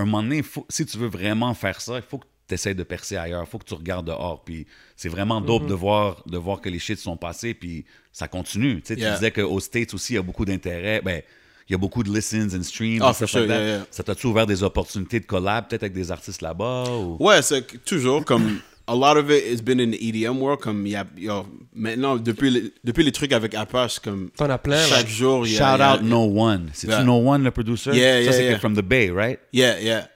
un 0.01 0.05
moment 0.05 0.23
donné, 0.23 0.41
faut- 0.43 0.65
si 0.69 0.85
tu 0.85 0.97
veux 0.97 1.07
vraiment 1.07 1.53
faire 1.53 1.79
ça, 1.81 1.95
il 1.97 2.01
faut 2.01 2.17
que 2.19 2.25
tu 2.47 2.53
essaies 2.55 2.73
de 2.75 2.83
percer 2.83 3.15
ailleurs. 3.17 3.43
Il 3.45 3.49
faut 3.49 3.57
que 3.59 3.65
tu 3.65 3.73
regardes 3.73 4.07
dehors. 4.07 4.43
Puis 4.43 4.65
c'est 4.95 5.09
vraiment 5.09 5.39
dope 5.41 5.65
de, 5.67 5.73
voir, 5.73 6.23
de 6.25 6.37
voir 6.37 6.59
que 6.61 6.69
les 6.69 6.79
shit 6.79 6.99
sont 6.99 7.17
passés, 7.17 7.53
puis 7.53 7.85
ça 8.11 8.27
continue. 8.27 8.81
Tu 8.81 8.93
sais, 8.95 8.99
Yeah. 8.99 9.11
Tu 9.11 9.15
disais 9.19 9.31
qu'aux 9.31 9.59
States 9.59 9.93
aussi, 9.93 10.13
il 10.13 10.15
y 10.17 10.19
a 10.19 10.21
beaucoup 10.23 10.45
d'intérêt. 10.45 11.01
Ben, 11.03 11.21
il 11.69 11.71
y 11.71 11.75
a 11.75 11.77
beaucoup 11.77 12.03
de 12.03 12.13
listens 12.13 12.53
and 12.53 12.63
streams. 12.63 13.01
Ah, 13.01 13.13
sure, 13.13 13.45
yeah, 13.45 13.65
yeah. 13.65 13.87
Ça 13.89 14.03
t'a-tu 14.03 14.27
ouvert 14.27 14.45
des 14.45 14.63
opportunités 14.63 15.19
de 15.21 15.25
collab, 15.25 15.69
peut-être 15.69 15.83
avec 15.83 15.93
des 15.93 16.11
artistes 16.11 16.41
là-bas? 16.41 16.89
Ou... 16.89 17.17
Ouais, 17.19 17.41
c'est 17.41 17.83
toujours 17.85 18.25
comme. 18.25 18.59
A 18.85 18.93
lot 18.95 19.15
of 19.17 19.31
it 19.31 19.45
has 19.49 19.61
been 19.61 19.79
in 19.79 19.91
the 19.91 19.97
EDM 19.97 20.39
world. 20.39 20.59
Comme, 20.59 20.85
il 20.85 20.91
y 20.91 20.95
a, 20.95 21.05
yo, 21.15 21.45
maintenant, 21.73 22.17
depuis, 22.17 22.49
les- 22.49 22.73
depuis 22.83 23.03
les 23.05 23.13
trucs 23.13 23.31
avec 23.31 23.55
Apashe, 23.55 23.99
comme. 23.99 24.29
T'en 24.35 24.49
as 24.49 24.57
plein, 24.57 24.85
Chaque 24.85 25.03
là. 25.07 25.09
jour, 25.09 25.47
il 25.47 25.53
y 25.53 25.57
a. 25.57 25.59
Shout 25.59 25.77
il 25.77 25.79
y 25.79 25.83
a- 25.83 25.93
out 25.95 26.01
No 26.01 26.23
One. 26.25 26.69
C'est-tu 26.73 26.91
Yeah. 26.91 27.03
No 27.03 27.15
One, 27.25 27.43
le 27.43 27.51
producer? 27.51 27.91
Yeah, 27.93 28.17
Ça, 28.17 28.21
yeah, 28.23 28.31
c'est 28.33 28.43
yeah. 28.45 28.59
from 28.59 28.75
the 28.75 28.81
Bay, 28.81 29.09
right? 29.09 29.39
Yeah, 29.53 29.79
yeah. 29.79 30.07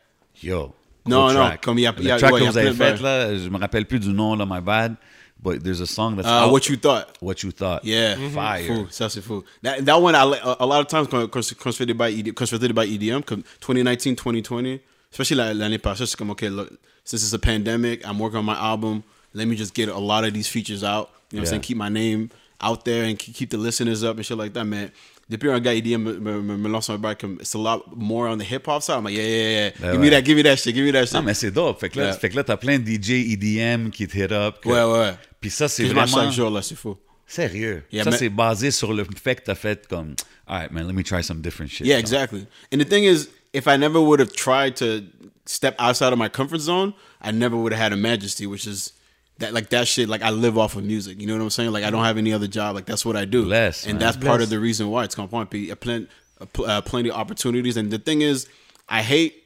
Yo. 0.43 0.73
Non, 1.05 1.27
cool 1.27 1.35
non, 1.35 1.45
track. 1.45 1.61
comme 1.63 1.79
il 1.79 1.83
y 1.83 1.87
a- 1.87 1.91
Le 1.93 2.01
il 2.01 2.07
y 2.07 2.11
a- 2.11 2.17
track 2.17 2.33
ouais, 2.33 2.39
que 2.39 2.43
il 2.43 2.45
y 2.45 2.47
a 2.49 2.51
vous 2.51 2.57
avez 2.57 2.71
plein 2.73 2.91
de 2.91 2.97
fait, 2.97 3.03
là, 3.03 3.35
je 3.37 3.47
me 3.49 3.57
rappelle 3.57 3.85
plus 3.85 3.99
du 3.99 4.09
nom, 4.09 4.35
là, 4.35 4.45
my 4.45 4.59
bad. 4.59 4.95
But 5.41 5.63
there's 5.63 5.79
a 5.81 5.85
song 5.85 6.17
that's 6.17 6.27
Uh, 6.27 6.47
out. 6.47 6.51
what 6.51 6.67
you 6.67 6.75
thought? 6.75 7.13
What 7.21 7.35
you 7.43 7.51
thought. 7.51 7.85
Yeah, 7.85 8.15
Fire. 8.33 8.65
Fou, 8.65 8.87
ça 8.89 9.07
c'est 9.07 9.21
fou. 9.21 9.43
That, 9.63 9.85
that 9.85 10.01
one, 10.01 10.13
I, 10.15 10.25
li- 10.25 10.39
a, 10.43 10.57
a 10.59 10.65
lot 10.65 10.81
of 10.81 10.87
times, 10.87 11.07
quand, 11.09 11.27
quand, 11.29 11.41
c'est- 11.43 11.55
quand 11.55 11.71
je 11.71 11.77
fais 11.77 11.85
des 11.85 11.93
bails 11.93 12.19
ED 12.19 12.33
quand 12.33 12.43
je 12.45 12.55
faisais 12.57 12.67
des 12.67 12.73
bails 12.73 12.93
EDM, 12.95 13.21
comme 13.21 13.43
2019, 13.65 14.15
2020, 14.17 14.79
especially 15.11 15.37
la- 15.37 15.53
l'année 15.53 15.77
passée, 15.79 16.05
c'est 16.05 16.17
comme, 16.17 16.31
okay, 16.31 16.49
look, 16.49 16.69
since 17.03 17.23
it's 17.23 17.33
a 17.33 17.39
pandemic, 17.39 18.05
I'm 18.05 18.19
working 18.19 18.39
on 18.39 18.45
my 18.45 18.55
album, 18.57 19.01
let 19.33 19.45
me 19.47 19.55
just 19.55 19.73
get 19.75 19.89
a 19.89 19.99
lot 19.99 20.23
of 20.25 20.33
these 20.33 20.47
features 20.47 20.83
out. 20.83 21.09
You 21.31 21.37
know 21.37 21.41
what 21.41 21.41
I'm 21.41 21.45
saying? 21.47 21.61
Keep 21.61 21.77
my 21.77 21.89
name 21.89 22.29
out 22.61 22.85
there 22.85 23.03
and 23.03 23.17
keep, 23.17 23.49
the 23.49 23.57
listeners 23.57 24.03
up 24.03 24.17
and 24.17 24.25
shit 24.25 24.37
like 24.37 24.53
that, 24.53 24.65
man. 24.65 24.91
Depuis 25.29 25.49
un 25.51 25.59
gars 25.59 25.73
EDM 25.75 26.21
me, 26.21 26.57
me, 26.57 26.69
lance 26.69 26.89
un 26.89 26.97
bail 26.97 27.15
comme, 27.15 27.37
it's 27.41 27.53
a 27.53 27.57
lot 27.57 27.83
more 27.97 28.29
on 28.29 28.37
the 28.37 28.45
hip 28.45 28.65
hop 28.65 28.81
side. 28.81 28.95
I'm 28.97 29.03
like, 29.03 29.13
yeah, 29.15 29.23
yeah, 29.23 29.49
yeah. 29.49 29.69
Ben 29.81 29.91
give 29.91 29.99
ouais. 29.99 30.03
me 30.03 30.09
that, 30.09 30.21
give 30.23 30.37
me 30.37 30.43
that 30.43 30.55
shit, 30.57 30.73
give 30.73 30.85
me 30.85 30.91
that 30.93 31.05
shit. 31.05 31.13
Non, 31.15 31.21
mais 31.21 31.33
c'est 31.33 31.51
dope. 31.51 31.79
Fait 31.81 31.89
que 31.89 31.99
là, 31.99 32.17
Yeah. 32.23 32.29
là 32.33 32.43
t'as 32.45 32.55
plein 32.55 32.79
de 32.79 32.85
DJ 32.85 33.33
EDM 33.33 33.89
qui 33.89 34.07
te 34.07 34.17
hit 34.17 34.31
up. 34.31 34.61
que- 34.61 34.69
ouais, 34.69 34.83
ouais. 34.85 35.13
Puis 35.41 35.49
ça, 35.49 35.67
c'est 35.67 35.83
Puis 35.83 35.89
je 35.89 35.95
marche 35.95 36.11
vraiment... 36.11 36.29
chaque 36.29 36.35
jour, 36.37 36.49
là, 36.49 36.61
c'est 36.61 36.75
fou. 36.75 36.95
Sérieux. 37.25 37.83
Yeah, 37.91 38.05
ça, 38.05 38.13
c'est 38.13 38.29
basé 38.29 38.71
sur 38.71 38.93
le 38.93 39.05
fait 39.21 39.35
que 39.35 39.41
t'as 39.43 39.55
fait 39.55 39.85
comme... 39.87 40.15
All 40.47 40.59
right, 40.59 40.71
man, 40.71 40.87
let 40.87 40.93
me 40.93 41.03
try 41.03 41.21
some 41.21 41.41
different 41.41 41.69
shit. 41.69 41.85
Yeah, 41.85 41.99
exactly. 41.99 42.47
And 42.73 42.77
the 42.79 42.85
thing 42.87 43.03
is, 43.03 43.27
if 43.57 43.67
I 43.67 43.75
never 43.75 43.99
would 43.99 44.19
have 44.19 44.33
tried 44.33 44.75
to 44.77 45.07
step 45.47 45.75
outside 45.79 46.13
of 46.13 46.19
my 46.19 46.29
comfort 46.29 46.59
zone, 46.59 46.93
I 47.19 47.31
never 47.31 47.57
would 47.57 47.71
have 47.71 47.81
had 47.81 47.91
a 47.91 47.97
majesty, 47.97 48.45
which 48.45 48.67
is 48.67 48.93
that 49.39 49.51
like 49.51 49.69
that 49.69 49.87
shit. 49.87 50.07
Like 50.07 50.21
I 50.21 50.29
live 50.29 50.59
off 50.59 50.75
of 50.75 50.83
music. 50.83 51.19
You 51.19 51.25
know 51.25 51.33
what 51.33 51.41
I'm 51.41 51.49
saying? 51.49 51.71
Like 51.71 51.83
I 51.83 51.89
don't 51.89 52.03
have 52.03 52.19
any 52.19 52.33
other 52.33 52.47
job. 52.47 52.75
Like 52.75 52.85
that's 52.85 53.03
what 53.03 53.15
I 53.15 53.25
do. 53.25 53.45
Bless, 53.45 53.85
and 53.85 53.93
man. 53.93 53.99
that's 53.99 54.17
part 54.23 54.41
of 54.41 54.51
the 54.51 54.59
reason 54.59 54.89
why 54.89 55.05
it's 55.05 55.15
going 55.15 55.27
to 55.27 55.45
be 55.45 55.71
a 55.71 55.75
plenty, 55.75 56.07
uh, 56.39 56.81
plenty 56.81 57.09
of 57.09 57.15
opportunities. 57.15 57.77
And 57.77 57.89
the 57.89 57.97
thing 57.97 58.21
is, 58.21 58.47
I 58.87 59.01
hate. 59.01 59.43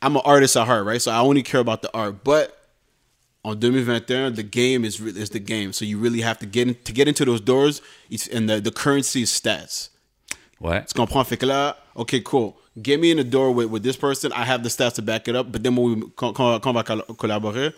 I'm 0.00 0.16
an 0.16 0.22
artist 0.24 0.56
at 0.56 0.66
heart, 0.66 0.86
right? 0.86 1.00
So 1.00 1.12
I 1.12 1.18
only 1.18 1.42
care 1.42 1.60
about 1.60 1.82
the 1.82 1.94
art, 1.94 2.24
but. 2.24 2.58
En 3.44 3.58
2021, 3.58 4.34
the 4.34 4.44
game 4.44 4.84
is 4.84 5.00
re- 5.00 5.10
is 5.10 5.30
the 5.30 5.40
game. 5.40 5.72
So 5.72 5.84
you 5.84 5.98
really 5.98 6.20
have 6.20 6.38
to 6.38 6.46
get 6.46 6.68
in, 6.68 6.76
to 6.84 6.92
get 6.92 7.08
into 7.08 7.24
those 7.24 7.40
doors. 7.40 7.82
It's, 8.08 8.28
and 8.28 8.48
the, 8.48 8.60
the 8.60 8.70
currency 8.70 9.22
is 9.22 9.30
stats. 9.30 9.88
Ouais. 10.62 10.84
Tu 10.86 10.94
comprends? 10.94 11.24
Fait 11.24 11.36
que 11.36 11.46
là, 11.46 11.76
okay, 11.96 12.22
cool. 12.22 12.54
Get 12.82 12.96
me 12.98 13.10
in 13.10 13.16
the 13.16 13.28
door 13.28 13.52
with, 13.52 13.68
with 13.68 13.82
this 13.82 13.96
person. 13.96 14.30
I 14.32 14.44
have 14.44 14.62
the 14.62 14.70
stats 14.70 14.94
to 14.94 15.02
back 15.02 15.26
it 15.28 15.34
up. 15.36 15.50
But 15.52 15.62
then 15.62 15.74
when 15.76 15.94
we, 16.00 16.02
quand, 16.16 16.32
quand, 16.34 16.64
on 16.66 16.72
va 16.72 16.82
col- 16.84 17.02
collaborer, 17.18 17.72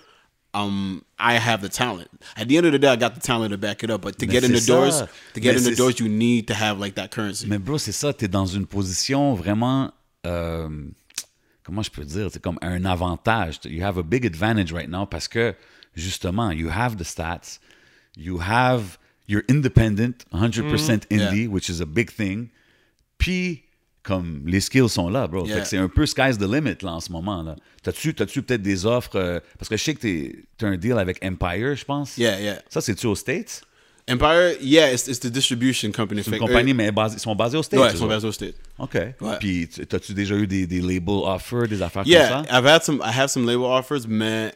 um, 0.53 1.03
I 1.19 1.35
have 1.35 1.63
the 1.63 1.69
talent. 1.69 2.09
At 2.37 2.47
the 2.47 2.57
end 2.59 2.67
of 2.67 2.73
the 2.73 2.79
day, 2.79 2.89
I 2.89 2.97
got 2.97 3.15
the 3.15 3.21
talent 3.21 3.51
to 3.51 3.59
back 3.59 3.83
it 3.83 3.91
up. 3.91 4.03
But 4.03 4.19
to 4.19 4.27
Mais 4.27 4.33
get 4.35 4.45
in 4.45 4.53
the 4.53 4.59
c'est 4.61 4.71
doors, 4.71 4.99
ça. 5.01 5.09
to 5.35 5.41
get 5.41 5.55
Mais 5.55 5.67
in 5.67 5.71
the 5.73 5.77
doors, 5.77 5.99
you 5.99 6.09
need 6.09 6.47
to 6.47 6.55
have 6.55 6.79
like 6.79 6.95
that 6.95 7.09
currency. 7.11 7.47
Mais 7.49 7.59
bro, 7.59 7.79
c'est 7.79 7.91
ça, 7.93 8.13
t'es 8.13 8.29
dans 8.29 8.47
une 8.47 8.67
position 8.67 9.35
vraiment... 9.35 9.91
euh, 10.27 10.69
comment 11.65 11.83
je 11.83 11.91
peux 11.91 12.05
dire? 12.05 12.29
C'est 12.31 12.41
comme 12.43 12.59
un 12.63 12.85
avantage. 12.85 13.59
You 13.65 13.83
have 13.83 13.99
a 13.99 14.03
big 14.03 14.25
advantage 14.27 14.73
right 14.73 14.89
now 14.89 15.07
parce 15.07 15.27
que, 15.27 15.55
justement, 15.97 16.51
you 16.53 16.69
have 16.71 16.97
the 16.99 17.05
stats. 17.05 17.59
You 18.17 18.39
have... 18.41 18.99
You're 19.27 19.43
independent, 19.49 20.27
100% 20.35 21.07
indie, 21.09 21.09
Mm-hmm. 21.11 21.35
Yeah. 21.35 21.49
which 21.49 21.71
is 21.71 21.81
a 21.81 21.87
big 21.87 22.11
thing. 22.13 22.51
Puis, 23.19 23.63
comme 24.03 24.43
les 24.47 24.61
skills 24.61 24.89
sont 24.91 25.09
là, 25.09 25.27
bro. 25.27 25.45
Fait 25.45 25.51
Yeah. 25.53 25.61
que 25.63 25.67
c'est 25.67 25.79
un 25.79 25.89
peu 25.89 26.05
sky's 26.07 26.37
the 26.39 26.43
limit, 26.43 26.77
là, 26.83 26.93
en 26.93 27.01
ce 27.01 27.11
moment, 27.11 27.43
là. 27.43 27.57
T'as-tu, 27.83 28.15
t'as-tu 28.15 28.43
peut-être 28.43 28.63
des 28.63 28.85
offres... 28.87 29.17
euh, 29.17 29.41
parce 29.59 29.69
que 29.69 29.77
je 29.77 29.83
sais 29.83 29.95
que 29.95 30.01
t'es, 30.01 30.45
t'as 30.59 30.67
un 30.69 30.77
deal 30.77 30.99
avec 30.99 31.25
Empire, 31.25 31.75
je 31.75 31.85
pense. 31.85 32.17
Yeah, 32.19 32.41
yeah. 32.41 32.59
Ça, 32.69 32.81
c'est-tu 32.81 33.07
aux 33.07 33.15
States? 33.15 33.63
Empire, 34.07 34.57
yeah, 34.61 34.93
it's, 34.93 35.07
it's 35.09 35.19
the 35.21 35.29
distribution 35.29 35.91
company. 35.91 36.23
C'est 36.23 36.33
une 36.33 36.39
compagnie, 36.39 36.73
eux- 36.73 36.75
mais 36.75 36.91
ils 37.15 37.19
sont 37.19 37.35
basés 37.35 37.57
aux 37.57 37.63
States. 37.63 37.81
Ouais, 37.81 37.91
ils 37.93 37.97
sont 37.97 38.07
basés 38.07 38.27
au 38.29 38.33
State. 38.33 38.55
OK. 38.79 38.95
Ouais. 38.95 39.15
Puis, 39.41 39.67
tu- 39.69 39.87
t'as-tu 39.87 40.13
déjà 40.13 40.35
eu 40.37 40.47
des, 40.47 40.67
des 40.67 40.83
label 40.83 41.23
offers, 41.25 41.67
des 41.67 41.81
affaires 41.81 42.07
Yeah, 42.07 42.29
comme 42.29 42.45
ça? 42.45 42.59
I've 42.59 42.67
had 42.67 42.83
some. 42.83 43.01
I 43.03 43.11
have 43.19 43.29
some 43.31 43.47
label 43.47 43.65
offers, 43.65 44.07
man. 44.07 44.53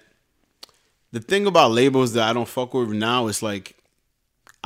The 1.14 1.20
thing 1.26 1.46
about 1.46 1.72
labels 1.74 2.12
that 2.12 2.30
I 2.30 2.34
don't 2.34 2.46
fuck 2.46 2.74
with 2.74 2.90
now 2.90 3.26
is 3.30 3.40
like, 3.40 3.74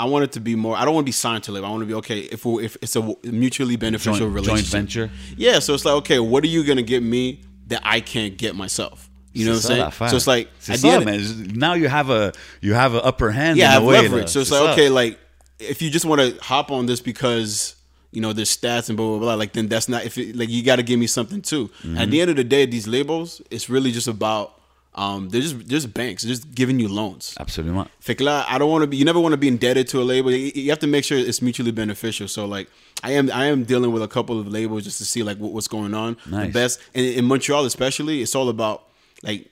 I 0.03 0.05
want 0.07 0.25
it 0.25 0.33
to 0.33 0.41
be 0.41 0.57
more. 0.57 0.77
I 0.77 0.85
don't 0.85 0.95
want 0.95 1.05
to 1.05 1.09
be 1.09 1.13
signed 1.13 1.45
to 1.45 1.53
live. 1.53 1.63
I 1.63 1.71
want 1.71 1.83
to 1.83 1.87
be 1.87 1.95
okay 1.95 2.19
if 2.19 2.45
we, 2.45 2.65
if 2.65 2.77
it's 2.83 2.97
a 2.97 3.15
mutually 3.23 3.77
beneficial 3.77 4.15
Joint, 4.15 4.35
joint 4.35 4.47
relationship. 4.47 4.73
venture? 4.73 5.11
Yeah, 5.37 5.61
so 5.61 5.75
it's 5.75 5.85
like 5.85 5.95
okay, 5.99 6.19
what 6.19 6.43
are 6.43 6.49
you 6.49 6.65
gonna 6.65 6.83
get 6.83 7.05
me 7.05 7.41
that 7.69 7.83
I 7.85 8.01
can't 8.01 8.37
get 8.37 8.57
myself? 8.57 9.09
You 9.33 9.45
know 9.45 9.53
what 9.53 9.71
I'm 9.71 9.93
saying? 9.93 10.11
So 10.11 10.17
it's 10.17 10.27
like 10.27 10.51
at 10.69 10.81
the 10.81 10.89
end, 10.89 11.05
mais 11.05 11.37
now 11.55 11.75
you 11.75 11.87
have 11.87 12.11
a 12.11 12.33
you 12.61 12.75
have 12.75 12.95
an 12.95 13.03
upper 13.05 13.31
hand 13.31 13.59
yeah, 13.59 13.79
in 13.79 13.87
leverage. 13.87 14.29
So 14.31 14.41
it's 14.41 14.51
like 14.51 14.71
okay, 14.71 14.89
like 14.89 15.21
if 15.61 15.81
you 15.81 15.89
just 15.89 16.05
want 16.05 16.21
to 16.21 16.43
hop 16.43 16.73
on 16.73 16.87
this 16.87 17.01
because 17.01 17.77
you 18.11 18.21
know 18.21 18.33
there's 18.33 18.55
stats 18.55 18.89
and 18.89 18.97
blah 18.97 19.07
blah 19.07 19.19
blah, 19.21 19.35
like 19.35 19.53
then 19.53 19.69
that's 19.69 19.89
not 19.89 20.05
if 20.05 20.19
it, 20.19 20.35
like 20.35 20.49
you 20.49 20.65
got 20.65 20.77
to 20.77 20.83
give 20.83 20.99
me 20.99 21.07
something 21.07 21.43
too. 21.43 21.69
Mm-hmm. 21.69 21.99
At 21.99 22.11
the 22.11 22.21
end 22.21 22.31
of 22.31 22.37
the 22.37 22.45
day, 22.45 22.67
these 22.67 22.89
labels, 22.89 23.41
it's 23.53 23.71
really 23.71 23.93
just 23.93 24.09
about 24.09 24.59
um 24.95 25.31
they're 25.31 25.41
just 25.41 25.57
they're 25.59 25.79
just 25.79 25.95
banks, 25.95 26.23
they're 26.23 26.35
just 26.35 26.55
giving 26.55 26.79
you 26.79 26.87
loans. 26.89 27.35
Absolutely. 27.41 27.85
Fait 28.01 28.15
que 28.15 28.25
là, 28.25 28.45
I 28.49 28.59
don't 28.59 28.71
want 28.71 28.83
to 28.83 28.87
be. 28.87 28.97
You 28.99 29.05
never 29.07 29.21
want 29.21 29.33
to 29.33 29.39
be 29.39 29.49
indebted 29.49 29.89
to 29.89 30.03
a 30.03 30.05
label. 30.05 30.31
You 30.31 30.53
you 30.55 30.71
have 30.71 30.81
to 30.81 30.87
make 30.87 31.05
sure 31.05 31.17
it's 31.19 31.41
mutually 31.41 31.73
beneficial. 31.73 32.29
So 32.29 32.45
like, 32.45 32.69
I 33.03 33.13
am 33.13 33.31
I 33.31 33.47
am 33.47 33.65
dealing 33.65 33.91
with 33.93 34.03
a 34.03 34.09
couple 34.09 34.39
of 34.39 34.47
labels 34.49 34.85
just 34.85 34.99
to 34.99 35.05
see 35.07 35.23
like 35.23 35.39
what, 35.39 35.53
what's 35.53 35.69
going 35.69 35.95
on. 35.95 36.17
The 36.27 36.49
best 36.53 36.79
and 36.95 37.07
in 37.07 37.25
Montreal 37.25 37.65
especially, 37.65 38.21
it's 38.23 38.35
all 38.35 38.49
about 38.49 38.85
like. 39.23 39.49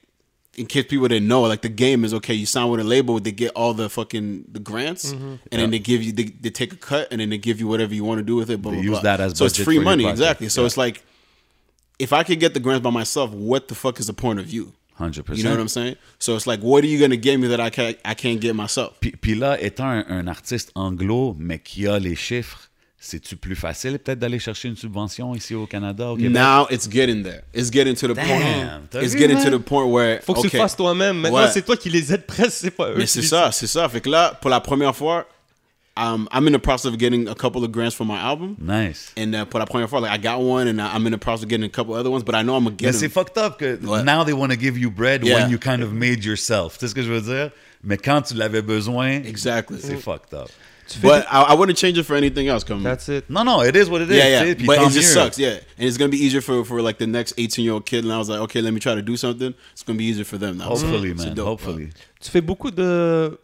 In 0.56 0.66
case 0.66 0.84
people 0.88 1.06
didn't 1.08 1.28
know, 1.28 1.42
like 1.42 1.62
the 1.62 1.68
game 1.70 2.04
is 2.04 2.12
okay. 2.12 2.34
You 2.34 2.44
sign 2.44 2.68
with 2.68 2.80
a 2.80 2.84
label, 2.84 3.18
they 3.20 3.30
get 3.30 3.52
all 3.54 3.72
the 3.72 3.88
fucking 3.88 4.46
the 4.50 4.58
grants, 4.58 5.12
and 5.12 5.38
then 5.50 5.70
they 5.70 5.78
give 5.78 6.02
you 6.02 6.10
they, 6.12 6.24
they 6.24 6.50
take 6.50 6.72
a 6.72 6.76
cut, 6.76 7.06
and 7.12 7.20
then 7.20 7.30
they 7.30 7.38
give 7.38 7.60
you 7.60 7.68
whatever 7.68 7.94
you 7.94 8.04
want 8.04 8.18
to 8.18 8.24
do 8.24 8.34
with 8.34 8.50
it. 8.50 8.60
Blah, 8.60 8.72
They 8.72 8.78
blah, 8.78 8.84
use 8.84 9.00
blah. 9.00 9.16
that 9.16 9.20
as 9.20 9.38
so 9.38 9.44
it's 9.46 9.56
free 9.56 9.78
money, 9.78 10.06
exactly. 10.06 10.48
So 10.48 10.62
Yeah. 10.62 10.66
it's 10.66 10.76
like 10.76 11.04
if 12.00 12.12
I 12.12 12.24
could 12.24 12.40
get 12.40 12.52
the 12.52 12.60
grants 12.60 12.82
by 12.82 12.90
myself, 12.90 13.30
what 13.30 13.68
the 13.68 13.74
fuck 13.76 14.00
is 14.00 14.08
the 14.08 14.12
point 14.12 14.40
of 14.40 14.50
you? 14.50 14.72
100%. 15.00 15.36
You 15.36 15.42
know 15.44 15.50
what 15.52 15.60
I'm 15.60 15.68
saying? 15.68 15.96
So 16.18 16.36
it's 16.36 16.46
like, 16.46 16.60
what 16.62 16.82
are 16.84 16.86
you 16.88 16.98
gonna 17.00 17.16
give 17.16 17.38
me 17.38 17.48
that 17.48 17.60
I 17.66 17.70
can't 17.70 17.96
I 18.04 18.14
can't 18.14 18.40
get 18.40 18.52
myself? 18.54 18.90
Puis, 19.00 19.12
puis 19.12 19.34
là, 19.34 19.60
étant 19.60 19.88
un, 19.88 20.04
un 20.08 20.26
artiste 20.28 20.70
anglo, 20.74 21.34
mais 21.38 21.58
qui 21.58 21.86
a 21.86 21.98
les 21.98 22.14
chiffres, 22.16 22.68
c'est-tu 23.02 23.34
plus 23.36 23.56
facile 23.56 23.98
peut-être 23.98 24.18
d'aller 24.18 24.38
chercher 24.38 24.68
une 24.68 24.76
subvention 24.76 25.34
ici 25.34 25.54
au 25.54 25.66
Canada, 25.66 26.10
au 26.12 26.16
Québec? 26.16 26.32
Now 26.32 26.66
it's 26.70 26.86
getting 26.90 27.22
there. 27.22 27.40
It's 27.54 27.70
getting 27.72 27.94
to 27.94 28.08
the 28.08 28.14
Damn, 28.14 28.26
point. 28.26 29.02
It's 29.02 29.14
vu, 29.14 29.18
getting 29.18 29.36
man? 29.38 29.50
to 29.50 29.58
the 29.58 29.62
point 29.62 29.86
where 29.86 30.20
Faut 30.22 30.34
que 30.34 30.40
tu 30.42 30.46
okay. 30.48 30.56
le 30.58 30.62
fasses 30.62 30.76
toi-même. 30.76 31.16
Maintenant, 31.18 31.38
Ouais. 31.38 31.50
c'est 31.50 31.62
toi 31.62 31.76
qui 31.78 31.88
les 31.88 32.12
aides 32.12 32.26
presque, 32.26 32.52
c'est 32.60 32.70
pas 32.70 32.90
eux. 32.90 32.96
Mais 32.98 33.06
c'est 33.06 33.22
ça, 33.22 33.50
c'est 33.52 33.66
ça. 33.66 33.88
Fait 33.88 34.02
que 34.02 34.10
là, 34.10 34.38
pour 34.40 34.50
la 34.50 34.60
première 34.60 34.94
fois, 34.94 35.26
um, 35.96 36.28
I'm 36.32 36.46
in 36.46 36.52
the 36.52 36.58
process 36.58 36.86
of 36.92 36.98
getting 36.98 37.28
a 37.28 37.34
couple 37.34 37.62
of 37.64 37.72
grants 37.72 37.94
for 37.94 38.04
my 38.04 38.18
album. 38.18 38.56
Nice. 38.60 39.12
And 39.16 39.34
uh, 39.34 39.44
pour 39.44 39.58
la 39.60 39.66
première 39.66 39.88
fois, 39.88 40.00
like 40.00 40.12
I 40.12 40.18
got 40.18 40.40
one, 40.40 40.68
and 40.68 40.80
I- 40.80 40.94
I'm 40.94 41.04
in 41.06 41.12
the 41.12 41.18
process 41.18 41.42
of 41.42 41.48
getting 41.48 41.66
a 41.66 41.68
couple 41.68 41.94
other 41.94 42.10
ones. 42.10 42.22
But 42.24 42.34
I 42.34 42.42
know 42.42 42.56
I'm 42.56 42.64
gonna 42.64 42.76
Mais 42.80 42.92
get 42.92 42.94
c'est 42.94 43.08
them. 43.08 43.10
fucked 43.24 43.36
up 43.38 43.58
que 43.58 43.76
Ouais. 43.82 44.02
now 44.04 44.24
they 44.24 44.32
want 44.32 44.50
to 44.52 44.56
give 44.58 44.78
you 44.78 44.90
bread 44.90 45.22
Yeah. 45.24 45.34
when 45.42 45.50
you 45.50 45.58
kind 45.58 45.82
of 45.82 45.92
made 45.92 46.24
yourself. 46.24 46.78
Tu 46.78 46.86
sais 46.86 46.88
ce 46.90 46.94
que 46.94 47.02
je 47.02 47.10
veux 47.12 47.20
dire? 47.20 47.50
Mais 47.82 47.96
quand 47.96 48.22
tu 48.22 48.34
l'avais 48.34 48.62
besoin, 48.62 49.22
Exactly. 49.24 49.78
c'est 49.80 49.96
fucked 49.96 50.32
up. 50.34 50.48
But 51.02 51.24
I, 51.30 51.52
I 51.52 51.54
wouldn't 51.54 51.76
change 51.78 51.96
it 51.98 52.04
for 52.04 52.16
anything 52.16 52.48
else. 52.48 52.64
Come. 52.64 52.82
That's 52.82 53.08
it. 53.08 53.30
No, 53.30 53.44
no, 53.44 53.62
it 53.62 53.76
is 53.76 53.88
what 53.88 54.00
it 54.02 54.10
is. 54.10 54.16
yeah, 54.16 54.40
tu 54.42 54.46
yeah. 54.48 54.54
sais, 54.58 54.66
But 54.66 54.78
it 54.78 54.92
just 54.92 54.96
mieux. 54.96 55.02
sucks. 55.22 55.38
Yeah, 55.38 55.60
and 55.78 55.86
it's 55.86 55.96
gonna 55.96 56.10
be 56.10 56.18
easier 56.18 56.40
for 56.40 56.64
for 56.64 56.82
like 56.82 56.98
the 56.98 57.06
next 57.06 57.34
18 57.38 57.64
year 57.64 57.74
old 57.74 57.84
kid. 57.86 58.04
And 58.04 58.12
I 58.12 58.18
was 58.18 58.28
like, 58.28 58.40
okay, 58.40 58.60
let 58.60 58.72
me 58.74 58.80
try 58.80 58.96
to 58.96 59.02
do 59.02 59.16
something. 59.16 59.54
It's 59.72 59.84
gonna 59.84 59.98
be 59.98 60.04
easier 60.06 60.24
for 60.24 60.36
them 60.36 60.58
now. 60.58 60.64
Hopefully, 60.64 61.10
it's 61.10 61.24
man. 61.24 61.34
dope. 61.36 61.60
Hopefully. 61.60 61.90
Tu 62.20 62.30
fais 62.32 62.40
beaucoup 62.40 62.72
de, 62.72 63.38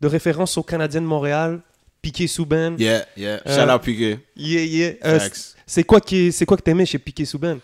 de 0.00 0.06
références 0.08 0.56
aux 0.56 0.62
Canadiens 0.62 1.00
de 1.02 1.06
Montréal, 1.06 1.62
P.K. 2.04 2.26
Subban. 2.28 2.76
Yeah, 2.78 3.04
yeah. 3.16 3.40
Euh, 3.46 3.56
Shout 3.56 3.70
out 3.70 3.82
PK. 3.82 4.18
Yeah, 4.36 4.62
yeah. 4.64 4.92
Euh, 5.04 5.18
Facts. 5.18 5.34
c'est- 5.34 5.54
c'est 5.66 5.84
quoi 5.84 6.00
qui 6.00 6.30
c'est 6.32 6.44
quoi 6.44 6.56
que 6.56 6.62
t'aimais 6.62 6.86
chez 6.86 6.98
P.K. 6.98 7.24
Subban? 7.26 7.58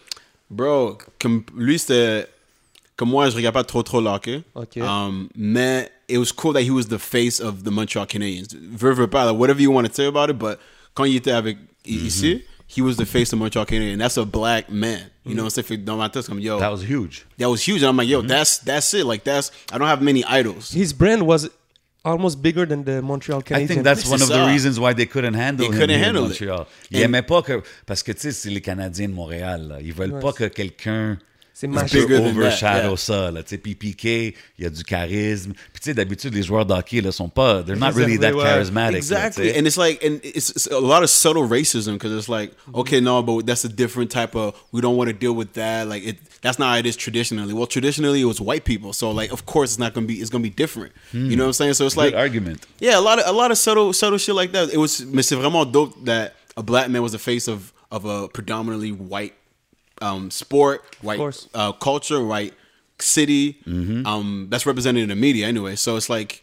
Bro, 0.51 0.99
comme 1.21 1.45
lui, 1.57 1.79
c'était. 1.79 2.27
Comme 2.97 3.11
moi, 3.11 3.31
je 3.31 3.37
regarde 3.37 3.55
pas 3.55 3.65
trop 3.65 3.83
trop 3.83 4.01
le 4.01 4.09
hockey. 4.09 4.43
Ok. 4.55 4.77
Um, 4.79 5.29
mais 5.35 5.91
it 6.09 6.19
was 6.19 6.33
cool 6.37 6.53
that 6.53 6.61
he 6.63 6.71
was 6.71 6.85
the 6.89 6.99
face 6.99 7.41
of 7.41 7.63
the 7.65 7.71
Montreal 7.71 8.07
Canadiens. 8.07 8.47
Veux, 8.77 8.93
veux 8.93 9.07
pas, 9.07 9.25
like, 9.25 9.39
whatever 9.39 9.61
you 9.63 9.73
want 9.73 9.85
to 9.87 9.93
say 9.95 10.07
about 10.07 10.29
it, 10.31 10.37
but 10.39 10.59
quand 10.95 11.05
il 11.05 11.17
était 11.17 11.31
avec 11.33 11.57
Mm-hmm. 11.87 12.07
ici, 12.07 12.43
he 12.69 12.83
was 12.83 12.97
the 12.97 13.07
face 13.07 13.33
of 13.33 13.39
Montreal 13.39 13.65
Canadiens. 13.65 13.95
And 13.95 14.01
that's 14.01 14.19
a 14.19 14.25
black 14.27 14.71
man. 14.71 15.01
You 15.25 15.35
know 15.35 15.45
what 15.45 15.57
I'm 15.57 15.65
saying? 15.65 15.85
Dans 15.85 15.97
ma 15.97 16.09
tête, 16.11 16.23
c'est 16.25 16.29
comme, 16.29 16.41
yo, 16.41 16.59
That 16.59 16.71
was 16.73 16.83
huge. 16.83 17.25
that 17.39 17.49
was 17.49 17.67
huge. 17.67 17.83
And 17.83 17.89
I'm 17.89 17.97
like, 17.97 18.07
Mm-hmm. 18.09 18.29
yo, 18.29 18.35
that's 18.37 18.59
that's 18.59 18.93
it. 18.93 19.07
Like, 19.07 19.25
that's, 19.25 19.51
I 19.73 19.79
don't 19.79 19.89
have 19.89 20.03
many 20.03 20.23
idols. 20.25 20.71
His 20.73 20.93
brand 20.93 21.23
was 21.23 21.49
almost 22.05 22.41
bigger 22.41 22.67
than 22.67 22.85
the 22.85 23.01
Montreal 23.03 23.43
Canadiens. 23.43 23.65
I 23.65 23.67
think 23.67 23.83
that's 23.85 24.07
one 24.09 24.23
of 24.23 24.29
the 24.29 24.47
reasons 24.47 24.79
why 24.81 24.95
they 24.95 25.07
couldn't 25.07 25.35
handle 25.35 25.67
They 25.69 25.73
him 25.75 25.81
couldn't 25.81 25.91
here 25.99 26.09
in 26.09 26.15
handle 26.17 26.25
it. 26.25 26.41
Montreal. 26.41 26.67
Ils 26.91 26.99
And- 26.99 27.05
aimaient 27.15 27.27
pas 27.27 27.43
que... 27.43 27.63
Parce 27.87 28.03
que, 28.03 28.13
tu 28.13 28.21
sais, 28.21 28.33
c'est 28.33 28.51
les 28.51 28.61
Canadiens 28.63 29.09
de 29.09 29.15
Montréal. 29.15 29.69
là. 29.69 29.77
Ils 29.83 29.93
veulent 29.93 30.13
Ouais. 30.15 30.21
pas 30.21 30.33
que 30.33 30.45
quelqu'un 30.45 31.19
C'est 31.61 31.67
Tu 31.67 31.75
magique. 31.75 31.93
bigger 31.93 32.07
peux 32.07 32.15
than 32.15 32.23
that, 32.23 32.41
overshadow 32.41 32.89
yeah. 32.89 32.97
ça, 32.97 33.31
là. 33.31 33.43
Tu 33.43 33.51
sais, 33.51 33.59
puis 33.59 33.75
P.K., 33.75 34.35
il 34.59 34.65
y 34.65 34.67
a 34.67 34.71
du 34.71 34.83
charisme. 34.83 35.53
Puis 35.53 35.81
tu 35.83 35.91
sais, 35.91 35.95
d'habitude, 35.95 36.33
les 36.33 36.43
joueurs 36.43 36.65
d'hockey, 36.65 37.03
là, 37.03 37.13
sont 37.13 37.29
pas... 37.29 37.63
They're 37.63 37.77
not 37.77 37.93
really 37.93 38.17
that 38.17 38.33
charismatic. 38.33 38.97
Exactly, 38.97 39.49
tu 39.49 39.51
sais. 39.51 39.59
and 39.59 39.67
it's 39.67 39.77
like, 39.77 40.03
and 40.03 40.21
it's, 40.25 40.49
it's 40.49 40.67
a 40.69 40.81
lot 40.81 41.03
of 41.03 41.11
subtle 41.11 41.47
racism 41.47 41.99
because 41.99 42.13
it's 42.13 42.31
like, 42.31 42.53
mm-hmm. 42.53 42.81
okay, 42.81 43.03
no, 43.03 43.23
but 43.23 43.45
that's 43.45 43.67
a 43.67 43.69
different 43.69 44.11
type 44.11 44.35
of. 44.35 44.59
We 44.73 44.81
don't 44.81 44.97
want 44.97 45.09
to 45.09 45.13
deal 45.13 45.35
with 45.35 45.53
that. 45.53 45.87
Like 45.87 46.03
it, 46.03 46.17
that's 46.41 46.59
not 46.59 46.71
how 46.71 46.79
it 46.79 46.87
is 46.87 46.97
traditionally. 46.97 47.53
Well, 47.53 47.67
traditionally 47.67 48.23
it 48.23 48.25
was 48.25 48.41
white 48.41 48.65
people, 48.65 48.95
so 48.95 49.11
like, 49.11 49.31
of 49.31 49.45
course, 49.45 49.73
it's 49.73 49.79
not 49.79 49.93
gonna 49.93 50.07
be. 50.07 50.15
It's 50.15 50.31
gonna 50.31 50.43
be 50.43 50.49
different. 50.49 50.93
You 51.13 51.21
hmm. 51.21 51.29
know 51.35 51.45
what 51.45 51.49
I'm 51.49 51.53
saying? 51.53 51.75
So 51.75 51.85
it's 51.85 51.95
Good 51.95 52.13
like, 52.13 52.15
argument. 52.15 52.67
yeah, 52.79 52.99
a 52.99 53.03
lot 53.03 53.19
of 53.19 53.27
a 53.27 53.33
lot 53.33 53.51
of 53.51 53.59
subtle 53.59 53.93
subtle 53.93 54.19
shit 54.19 54.35
like 54.35 54.53
that. 54.53 54.73
It 54.73 54.79
was, 54.79 55.05
mais 55.05 55.27
c'est 55.27 55.37
vraiment 55.37 55.71
dope 55.71 56.07
that 56.07 56.37
a 56.57 56.63
black 56.63 56.89
man 56.89 57.03
was 57.03 57.13
the 57.13 57.19
face 57.19 57.49
of 57.49 57.75
of 57.91 58.07
a 58.07 58.29
predominantly 58.29 58.93
white 58.93 59.35
um, 60.01 60.31
sport, 60.31 60.85
white 61.03 61.47
uh, 61.55 61.73
culture, 61.73 62.25
white 62.25 62.55
city. 62.99 63.59
Mm-hmm. 63.67 64.07
Um, 64.07 64.47
that's 64.51 64.67
represented 64.67 65.03
in 65.03 65.09
the 65.09 65.17
media 65.17 65.47
anyway. 65.47 65.77
So 65.77 65.97
it's 65.97 66.11
like 66.11 66.43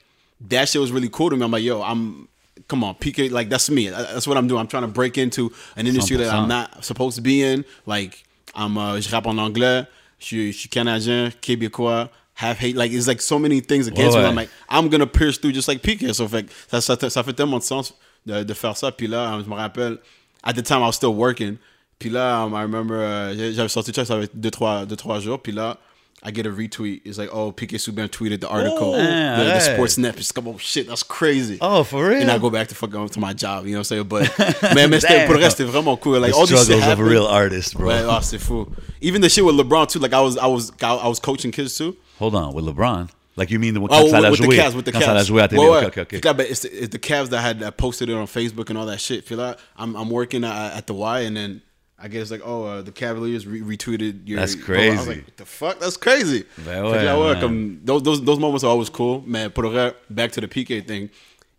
that 0.50 0.70
shit 0.70 0.82
was 0.82 0.92
really 0.92 1.10
cool 1.10 1.30
to 1.30 1.38
me. 1.38 1.44
I'm 1.44 1.52
like, 1.52 1.64
yo, 1.64 1.82
I'm 1.82 2.28
come 2.68 2.84
on, 2.84 2.96
PK, 2.96 3.32
like 3.32 3.50
that's 3.50 3.70
me. 3.70 3.90
That's 3.90 4.28
what 4.28 4.38
I'm 4.38 4.48
doing. 4.48 4.60
I'm 4.60 4.68
trying 4.68 4.84
to 4.84 4.88
break 4.88 5.18
into 5.18 5.52
an 5.76 5.88
industry 5.88 6.18
that 6.18 6.34
I'm 6.34 6.48
not 6.48 6.84
supposed 6.84 7.16
to 7.16 7.22
be 7.22 7.44
in. 7.44 7.66
Like 7.86 8.24
I'm, 8.56 8.78
uh, 8.78 9.00
je 9.00 9.10
rappe 9.10 9.28
en 9.28 9.38
anglais. 9.38 9.88
Je 10.20 10.26
suis, 10.26 10.52
je 10.52 10.58
suis 10.58 10.70
canadien, 10.70 11.32
québécois. 11.42 12.10
Half 12.34 12.60
hate, 12.60 12.76
like 12.76 12.92
it's 12.92 13.08
like 13.08 13.20
so 13.20 13.40
many 13.40 13.62
things 13.62 13.88
against 13.88 14.16
Ouais, 14.16 14.22
me. 14.22 14.30
I'm 14.30 14.36
like, 14.36 14.50
I'm 14.70 14.90
gonna 14.90 15.08
pierce 15.08 15.40
through 15.40 15.54
just 15.54 15.68
like 15.68 15.82
PK. 15.82 16.14
So 16.14 16.28
fait, 16.28 16.44
que 16.44 16.54
ça, 16.68 16.82
ça, 16.82 17.10
ça 17.10 17.24
fait 17.24 17.34
tellement 17.34 17.58
de 17.58 17.64
sens 17.64 17.96
de, 18.28 18.44
de 18.44 18.54
faire 18.54 18.78
ça. 18.78 18.92
Puis 18.92 19.08
là, 19.08 19.40
je 19.44 19.50
me 19.50 19.56
rappelle, 19.56 19.98
at 20.44 20.54
the 20.54 20.62
time 20.62 20.84
I 20.84 20.86
was 20.86 20.94
still 20.96 21.16
working. 21.16 21.58
Puis 22.00 22.10
là, 22.10 22.44
um, 22.44 22.54
I 22.54 22.62
remember, 22.62 22.96
uh, 22.96 23.36
j'ai- 23.36 23.54
j'avais 23.54 23.70
sorti 23.70 23.92
ça, 23.94 24.06
ça 24.06 24.20
fait 24.22 24.30
deux 24.34 24.52
trois, 24.52 24.86
deux, 24.86 24.96
trois 24.96 25.20
jours. 25.20 25.40
Puis 25.42 25.52
là, 25.52 25.78
I 26.24 26.32
get 26.34 26.46
a 26.48 26.50
retweet. 26.50 27.02
It's 27.06 27.18
like, 27.18 27.30
oh, 27.34 27.52
PK 27.52 27.78
Subban 27.78 28.08
tweeted 28.10 28.42
the 28.42 28.48
article. 28.50 28.94
Oh, 28.94 28.98
the, 28.98 29.44
the 29.44 29.50
right. 29.50 29.62
Sportsnet. 29.62 30.18
It's 30.18 30.32
comme, 30.32 30.48
oh 30.48 30.58
shit, 30.60 30.88
that's 30.88 31.04
crazy. 31.04 31.58
Oh, 31.62 31.84
for 31.84 32.08
real? 32.10 32.22
And 32.22 32.30
I 32.32 32.38
go 32.40 32.50
back 32.50 32.68
to 32.70 32.76
fucking 32.76 33.10
to 33.10 33.20
my 33.20 33.34
job, 33.34 33.66
you 33.66 33.72
know 33.74 33.80
what 33.80 33.92
I'm 33.92 34.08
saying? 34.08 34.08
But, 34.08 34.30
man, 34.76 34.92
c'était- 35.00 35.26
pour 35.26 35.36
le 35.36 35.42
reste, 35.42 35.58
c'était 35.58 35.70
vraiment 35.72 35.96
cool. 35.98 36.20
Like, 36.20 36.34
The 36.34 36.38
all 36.38 36.46
struggles 36.48 36.88
of 36.88 37.00
a 37.00 37.04
real 37.04 37.26
artist, 37.28 37.76
bro. 37.76 37.88
Ouais, 37.88 38.02
oh, 38.08 38.20
c'est 38.22 38.40
fou. 38.40 38.68
Even 39.02 39.22
the 39.22 39.30
shit 39.30 39.44
with 39.46 39.56
LeBron 39.56 39.88
too. 39.88 40.00
Like 40.00 40.14
I 40.14 40.20
was, 40.22 40.38
I 40.38 40.48
was, 40.48 40.72
I 40.82 41.08
was 41.08 41.20
coaching 41.20 41.52
kids 41.52 41.76
too. 41.78 41.96
Hold 42.20 42.34
on, 42.36 42.54
with 42.54 42.66
LeBron? 42.66 43.10
Like 43.36 43.52
you 43.52 43.60
mean 43.60 43.76
the, 43.76 43.80
quand 43.82 43.90
Oh, 43.92 44.08
ça 44.10 44.20
with, 44.20 44.24
l'a 44.24 44.32
with 44.32 44.40
the? 44.50 44.58
Cavs, 44.58 44.74
with 44.76 44.86
the 44.86 44.92
quand 44.92 45.00
Cavs. 45.02 45.06
ça 45.06 45.14
l'a 45.14 45.24
joué 45.24 45.42
à 45.44 45.48
télé? 45.48 45.62
Ouais, 45.62 45.68
ok, 45.68 45.82
ouais. 45.82 45.86
ok, 45.88 45.98
ok. 46.00 46.10
Fait 46.10 46.26
là, 46.26 46.34
ben, 46.34 46.48
it's, 46.50 46.62
the, 46.62 46.70
it's 46.74 46.90
the 46.90 46.98
Cavs 47.00 47.30
that 47.30 47.42
had 47.42 47.62
uh, 47.62 47.70
posted 47.70 48.10
it 48.10 48.16
on 48.16 48.26
Facebook 48.26 48.72
and 48.72 48.78
all 48.78 48.88
that 48.88 48.98
shit. 49.00 49.24
Puis 49.24 49.36
là, 49.36 49.56
I'm, 49.78 49.96
I'm 49.96 50.10
working 50.10 50.44
at, 50.44 50.76
at 50.76 50.88
the 50.88 50.94
Y, 50.94 51.20
and 51.28 51.36
then 51.36 51.62
I 52.00 52.08
guess 52.08 52.30
like, 52.30 52.42
oh, 52.46 52.64
uh, 52.66 52.82
the 52.84 52.92
Cavaliers 52.92 53.48
re- 53.48 53.62
retweeted 53.62 54.28
your. 54.28 54.40
That's 54.40 54.56
I 54.56 54.90
was 54.90 55.08
like, 55.08 55.26
what 55.26 55.38
the 55.38 55.46
fuck? 55.46 55.80
That's 55.80 55.98
crazy. 55.98 56.46
Ben 56.58 56.84
Fait 56.84 57.00
que 57.00 57.06
là, 57.06 57.18
ouais, 57.18 57.34
ouais, 57.34 57.42
man. 57.42 57.82
those, 57.84 58.04
those, 58.04 58.24
those 58.24 58.40
moments 58.40 58.64
are 58.64 58.70
always 58.70 58.90
cool. 58.90 59.24
Man, 59.26 59.50
pour 59.50 59.72
back 60.10 60.32
to 60.34 60.42
the 60.42 60.48
PK 60.48 60.86
thing, 60.86 61.10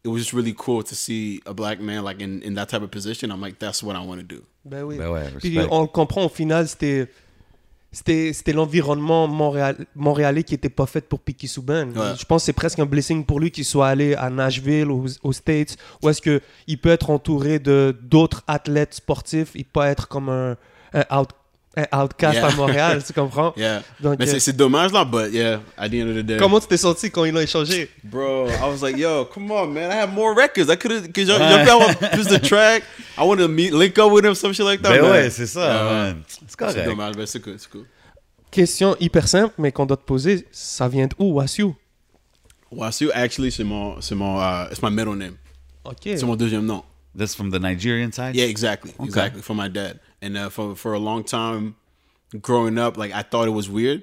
it 0.04 0.08
was 0.08 0.22
just 0.22 0.32
really 0.32 0.54
cool 0.56 0.84
to 0.84 0.94
see 0.94 1.42
a 1.44 1.52
black 1.52 1.80
man 1.80 2.04
like 2.04 2.20
in, 2.20 2.40
in 2.42 2.54
that 2.54 2.68
type 2.68 2.82
of 2.82 2.90
position. 2.92 3.32
I'm 3.32 3.40
like, 3.40 3.58
that's 3.58 3.82
what 3.82 3.96
I 3.96 4.04
want 4.04 4.20
to 4.20 4.26
do. 4.26 4.44
Ben 4.64 4.84
oui. 4.84 4.96
Ben 4.96 5.10
ouais, 5.10 5.30
Puis 5.40 5.58
on 5.70 5.82
le 5.82 5.88
comprend, 5.88 6.24
au 6.26 6.28
final, 6.28 6.68
c'était. 6.68 7.08
C'était, 7.98 8.32
c'était 8.32 8.52
l'environnement 8.52 9.26
montréal, 9.26 9.86
montréalais 9.96 10.44
qui 10.44 10.54
était 10.54 10.68
pas 10.68 10.86
fait 10.86 11.00
pour 11.00 11.18
Piquet 11.18 11.48
Souban. 11.48 11.88
Ouais. 11.88 12.14
Je 12.16 12.24
pense 12.24 12.42
que 12.42 12.46
c'est 12.46 12.52
presque 12.52 12.78
un 12.78 12.86
blessing 12.86 13.24
pour 13.24 13.40
lui 13.40 13.50
qu'il 13.50 13.64
soit 13.64 13.88
allé 13.88 14.14
à 14.14 14.30
Nashville, 14.30 14.88
aux, 14.92 15.06
aux 15.24 15.32
States, 15.32 15.76
où 16.00 16.08
est-ce 16.08 16.22
qu'il 16.22 16.78
peut 16.78 16.90
être 16.90 17.10
entouré 17.10 17.58
de, 17.58 17.96
d'autres 18.00 18.44
athlètes 18.46 18.94
sportifs 18.94 19.50
et 19.56 19.64
pas 19.64 19.88
être 19.88 20.06
comme 20.06 20.28
un, 20.28 20.56
un, 20.94 21.18
out- 21.18 21.30
outcast 21.92 22.34
Yeah. 22.34 22.46
à 22.48 22.50
Montréal, 22.56 23.02
tu 23.06 23.12
comprends? 23.12 23.52
Yeah. 23.56 23.82
Donc, 24.00 24.18
Mais 24.18 24.28
euh, 24.28 24.32
c'est, 24.32 24.40
c'est 24.40 24.52
dommage 24.56 24.92
là, 24.92 25.04
but 25.04 25.32
yeah, 25.32 25.60
at 25.76 25.88
the 25.88 25.94
end 25.94 26.08
of 26.10 26.16
the 26.16 26.22
day. 26.26 26.36
Comment 26.38 26.58
tu 26.60 26.66
t'es 26.66 26.76
senti 26.76 27.10
quand 27.10 27.24
ils 27.24 27.32
l'ont 27.32 27.40
échangé? 27.40 27.88
Bro, 28.02 28.48
I 28.48 28.68
was 28.70 28.82
like, 28.82 28.96
yo, 28.96 29.24
come 29.26 29.50
on, 29.50 29.66
man. 29.68 29.90
I 29.90 29.94
have 29.94 30.12
more 30.12 30.34
records. 30.34 30.68
I 30.70 30.76
could 30.76 31.16
y'all, 31.16 31.38
y'all 31.38 31.64
y'all 31.66 31.80
want 31.80 31.94
plus 32.12 32.26
the 32.26 32.40
track. 32.40 32.82
I 33.16 33.22
wanted 33.24 33.42
to 33.42 33.48
meet, 33.48 33.72
link 33.72 33.98
up 33.98 34.10
with 34.10 34.24
him, 34.24 34.34
some 34.34 34.52
shit 34.52 34.64
like 34.66 34.82
that. 34.82 34.90
Ben 34.90 35.02
man. 35.02 35.10
ouais, 35.12 35.30
c'est 35.30 35.46
ça, 35.46 35.60
Yeah, 35.60 35.84
man. 35.84 36.22
C'est 36.26 36.40
C'est 36.48 36.56
correct. 36.56 36.84
dommage, 36.84 37.14
mais 37.16 37.26
c'est 37.26 37.40
cool, 37.40 37.54
c'est 37.58 37.70
cool. 37.70 37.84
Question 38.50 38.96
hyper 38.98 39.28
simple, 39.28 39.54
mais 39.58 39.70
qu'on 39.72 39.86
doit 39.86 39.96
te 39.98 40.04
poser, 40.04 40.46
ça 40.50 40.88
vient 40.88 41.06
d'où, 41.06 41.32
Wassiu? 41.34 41.74
Wasu, 42.70 43.10
actually, 43.12 43.50
c'est 43.50 43.64
mon, 43.64 44.00
c'est 44.00 44.14
mon, 44.14 44.38
uh, 44.40 44.66
it's 44.70 44.82
my 44.82 44.90
middle 44.90 45.16
name. 45.16 45.36
Ok. 45.84 45.96
C'est 46.04 46.24
mon 46.24 46.36
deuxième 46.36 46.64
nom. 46.66 46.82
That's 47.16 47.34
from 47.34 47.50
the 47.50 47.58
Nigerian 47.60 48.10
side? 48.12 48.34
Yeah, 48.36 48.46
exactly, 48.48 48.92
exactly. 49.02 49.42
For 49.42 49.54
my 49.56 49.68
dad, 49.68 49.98
and 50.22 50.36
uh, 50.36 50.48
for 50.48 50.74
for 50.74 50.94
a 50.94 50.98
long 50.98 51.24
time, 51.24 51.76
growing 52.40 52.78
up, 52.78 52.96
like 52.96 53.12
I 53.12 53.22
thought 53.22 53.46
it 53.48 53.52
was 53.52 53.68
weird, 53.68 54.02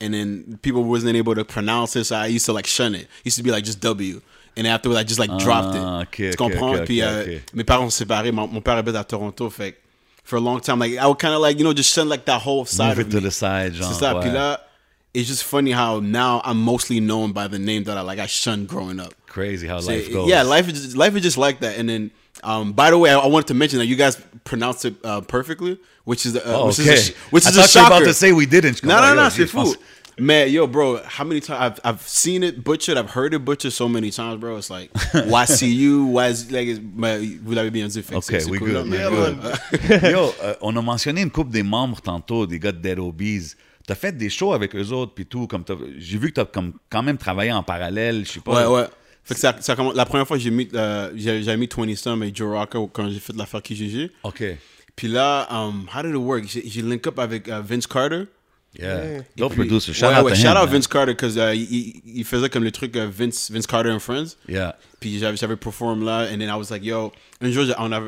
and 0.00 0.14
then 0.14 0.58
people 0.62 0.84
wasn't 0.84 1.16
able 1.16 1.34
to 1.34 1.44
pronounce 1.44 1.96
it, 1.96 2.04
so 2.04 2.16
I 2.16 2.26
used 2.26 2.46
to 2.46 2.52
like 2.52 2.66
shun 2.66 2.94
it. 2.94 3.08
Used 3.24 3.36
to 3.38 3.42
be 3.42 3.50
like 3.50 3.64
just 3.64 3.80
W, 3.80 4.20
and 4.56 4.66
afterwards 4.66 4.98
I 5.00 5.04
just 5.04 5.18
like 5.20 5.36
dropped 5.38 5.74
it. 5.74 5.82
Ah, 5.82 6.00
ok, 6.02 6.30
tu 6.30 6.36
comprends? 6.36 6.76
ok, 6.80 6.86
Puis 6.86 7.02
ok, 7.02 7.08
euh, 7.08 7.38
mes 7.54 7.64
parents 7.64 7.90
sont 7.90 8.04
séparés. 8.04 8.32
Mon, 8.32 8.46
mon 8.48 8.60
père 8.60 8.76
habite 8.76 8.94
à 8.96 9.04
Toronto, 9.04 9.50
fait 9.50 9.76
for 10.24 10.36
a 10.36 10.40
long 10.40 10.60
time, 10.60 10.78
like 10.80 10.92
I 10.98 11.06
would 11.06 11.18
kind 11.18 11.34
of 11.34 11.40
like 11.40 11.58
you 11.58 11.64
know 11.64 11.72
just 11.74 11.92
shun 11.92 12.08
like 12.08 12.24
that 12.26 12.40
whole 12.42 12.64
side 12.64 12.96
Move 12.96 13.06
of 13.06 13.06
it 13.08 13.10
to 13.12 13.20
the 13.20 13.30
side, 13.30 13.74
genre. 13.74 13.92
C'est 13.92 14.00
ça. 14.00 14.14
ouais. 14.14 14.20
Puis 14.22 14.30
là, 14.32 14.60
it's 15.14 15.28
just 15.28 15.44
funny 15.44 15.72
how 15.72 16.00
now 16.00 16.40
I'm 16.44 16.58
mostly 16.60 17.00
known 17.00 17.32
by 17.32 17.48
the 17.48 17.58
name 17.58 17.84
that 17.84 17.96
I 17.96 18.02
like 18.02 18.18
I 18.18 18.26
shunned 18.26 18.66
growing 18.68 18.98
up. 19.00 19.14
Crazy 19.28 19.66
how 19.68 19.80
So, 19.80 19.92
life 19.92 20.10
goes. 20.12 20.28
Yeah, 20.28 20.42
life 20.42 20.68
is 20.68 20.82
just, 20.82 20.96
life 20.96 21.14
is 21.16 21.22
just 21.22 21.38
like 21.38 21.60
that. 21.60 21.78
And 21.78 21.88
then, 21.88 22.10
um, 22.44 22.72
by 22.72 22.90
the 22.90 22.98
way, 22.98 23.10
I, 23.10 23.18
I 23.18 23.26
wanted 23.26 23.48
to 23.48 23.54
mention 23.54 23.78
that 23.78 23.86
you 23.86 23.96
guys 23.96 24.20
pronounce 24.44 24.84
it 24.84 24.94
uh, 25.04 25.20
perfectly, 25.22 25.78
which 26.04 26.26
is 26.26 26.36
uh, 26.36 26.42
Oh, 26.46 26.66
which 26.68 26.80
okay. 26.80 26.94
is 26.94 27.08
a, 27.08 27.12
sh- 27.12 27.16
which 27.30 27.46
I 27.46 27.50
is 27.50 27.56
a 27.56 27.62
thought 27.62 27.74
you 27.74 27.80
were 27.80 27.84
shocker. 27.86 27.94
about 27.96 28.04
to 28.06 28.14
say 28.14 28.32
we 28.32 28.46
didn't. 28.46 28.82
no, 28.84 29.00
no, 29.00 29.14
no, 29.14 29.28
c'est 29.28 29.46
fou. 29.46 29.74
Man, 30.18 30.48
yo, 30.50 30.66
bro, 30.66 31.02
how 31.04 31.24
many 31.24 31.40
times 31.40 31.60
I've 31.60 31.80
I've 31.96 32.00
seen 32.08 32.42
it 32.42 32.64
butchered, 32.64 32.96
I've 32.96 33.10
heard 33.10 33.34
it 33.34 33.44
butchered 33.44 33.72
so 33.74 33.86
many 33.86 34.10
times, 34.10 34.40
bro. 34.40 34.56
It's 34.56 34.70
like 34.70 34.90
YCU, 35.34 36.06
why 36.06 36.28
is 36.28 36.50
like 36.50 36.68
vous 37.44 37.52
l'avez 37.54 37.70
bien 37.70 37.86
dit, 37.88 37.98
Okay, 38.12 38.40
c'est- 38.40 38.48
we 38.50 38.58
cool, 38.58 38.68
good, 38.68 38.86
man, 38.86 39.10
good. 39.10 40.02
Yo, 40.10 40.32
euh, 40.42 40.54
on 40.62 40.74
a 40.76 40.80
mentionné 40.82 41.20
une 41.20 41.30
couple 41.30 41.50
des 41.50 41.62
membres 41.62 42.00
tantôt, 42.00 42.46
des 42.46 42.58
gars 42.58 42.72
de 42.72 42.78
Dead 42.78 42.98
Obies. 42.98 43.54
T'as 43.86 43.94
fait 43.94 44.16
des 44.16 44.30
shows 44.30 44.52
avec 44.54 44.74
eux 44.74 44.88
autres, 44.92 45.12
puis 45.14 45.26
tout. 45.26 45.46
Comme 45.46 45.64
t'as- 45.64 45.74
j'ai 45.98 46.16
vu 46.18 46.28
que 46.28 46.34
t'as 46.40 46.44
comme 46.46 46.72
quand 46.90 47.02
même 47.02 47.18
travaillé 47.18 47.52
en 47.52 47.62
parallèle, 47.62 48.24
je 48.26 48.32
sais 48.32 48.40
pas. 48.40 48.68
Ouais, 48.70 48.74
ouais. 48.82 48.88
Fait 49.26 49.34
que 49.34 49.40
ça, 49.40 49.54
ça 49.60 49.74
commence- 49.76 49.94
la 49.96 50.06
première 50.06 50.26
fois 50.26 50.38
j'ai 50.38 50.50
mis, 50.50 50.68
euh, 50.74 51.10
j'ai 51.16 51.56
mis 51.56 51.66
20 51.68 51.94
Stum 51.96 52.22
et 52.22 52.32
Joe 52.34 52.56
Rocker 52.56 52.78
quand 52.92 53.10
j'ai 53.10 53.18
fait 53.18 53.34
l'affaire 53.36 53.60
KGG. 53.62 54.10
Ok. 54.22 54.42
Puis 54.94 55.08
là, 55.08 55.46
um, 55.50 55.86
how 55.94 56.02
did 56.02 56.10
it 56.12 56.16
work? 56.16 56.44
J'ai 56.46 56.80
link 56.82 57.06
up 57.06 57.18
avec 57.18 57.48
uh, 57.48 57.60
Vince 57.62 57.86
Carter. 57.86 58.24
Yeah. 58.78 59.22
Puis- 59.34 59.48
producer. 59.48 59.92
Shout 59.94 60.06
ouais, 60.06 60.16
out 60.18 60.24
ouais, 60.26 60.32
to 60.32 60.36
shout 60.36 60.42
him, 60.48 60.56
out 60.56 60.64
man. 60.64 60.74
Vince 60.74 60.86
Carter 60.86 61.12
because 61.14 61.36
uh, 61.36 61.54
il, 61.54 62.00
il- 62.04 62.24
faisait 62.24 62.48
comme 62.50 62.62
le 62.64 62.70
truc 62.70 62.94
uh, 62.94 63.06
Vince 63.10 63.50
Vince 63.50 63.66
Carter 63.66 63.90
and 63.90 63.98
Friends. 64.00 64.36
Yeah. 64.48 64.76
Puis 65.00 65.18
j'avais 65.18 65.36
j'avais 65.36 65.56
perform 65.56 66.04
là 66.04 66.28
and 66.32 66.38
then 66.38 66.48
I 66.48 66.52
was 66.56 66.70
like 66.70 66.84
yo 66.84 67.10
un 67.40 67.50
jour 67.50 67.64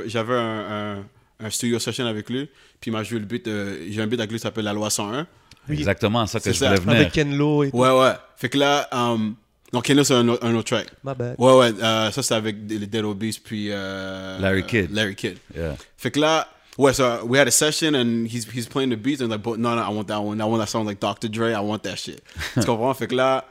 j'avais 0.06 0.34
un, 0.34 0.98
un, 1.40 1.46
un 1.46 1.50
studio 1.50 1.78
session 1.78 2.06
avec 2.06 2.28
lui 2.30 2.46
puis 2.80 2.90
il 2.90 2.92
m'a 2.92 3.02
joué 3.02 3.18
le 3.18 3.24
beat 3.24 3.48
euh, 3.48 3.86
j'ai 3.90 4.00
un 4.02 4.06
beat 4.06 4.20
avec 4.20 4.30
lui 4.30 4.38
qui 4.38 4.42
s'appelle 4.42 4.64
La 4.64 4.72
Loi 4.74 4.88
101. 4.90 5.26
Exactement 5.70 6.26
ça 6.26 6.38
que 6.38 6.44
C'est 6.44 6.52
je 6.52 6.58
ça. 6.58 6.66
voulais 6.68 6.80
venir. 6.80 6.96
Avec 7.00 7.12
Ken 7.12 7.36
Lo 7.36 7.64
et 7.64 7.70
tout. 7.70 7.76
Ouais 7.76 7.90
ouais. 7.90 8.12
Fait 8.36 8.48
que 8.50 8.58
là 8.58 8.88
um, 8.92 9.34
donc 9.72 9.84
Kenlo 9.84 10.04
c'est 10.04 10.14
un, 10.14 10.26
autre- 10.28 10.44
un 10.46 10.54
autre 10.54 10.68
track. 10.68 10.88
My 11.04 11.14
bad. 11.14 11.36
Ouais 11.38 11.52
ouais 11.58 11.72
euh, 11.82 12.10
ça 12.10 12.22
c'est 12.22 12.34
avec 12.34 12.56
les 12.68 12.86
Dead 12.86 13.04
Obies 13.04 13.38
puis 13.42 13.68
euh, 13.70 14.38
Larry 14.38 14.64
Kidd. 14.64 14.90
Larry 14.92 15.14
Kidd. 15.14 15.38
Yeah. 15.54 15.76
Fait 15.96 16.10
que 16.10 16.20
là, 16.20 16.48
ouais, 16.78 16.92
so 16.94 17.24
we 17.24 17.38
had 17.38 17.48
a 17.48 17.50
session 17.50 17.94
and 17.94 18.26
he's, 18.26 18.46
he's 18.52 18.66
playing 18.66 18.90
the 18.90 18.96
beats 18.96 19.20
and 19.20 19.26
I'm 19.26 19.30
like, 19.32 19.42
but 19.42 19.58
no, 19.58 19.74
no, 19.74 19.82
I 19.82 19.88
want 19.90 20.06
that 20.08 20.20
one. 20.22 20.40
I 20.40 20.44
want 20.44 20.60
that 20.60 20.68
song 20.68 20.86
like 20.86 21.00
Dr. 21.00 21.28
Dre. 21.28 21.52
I 21.52 21.60
want 21.60 21.82
that 21.82 21.96
shit. 21.96 22.22
tu 22.54 22.64
comprends? 22.64 22.94
Fait 22.94 23.08
que 23.08 23.14
là, 23.14 23.44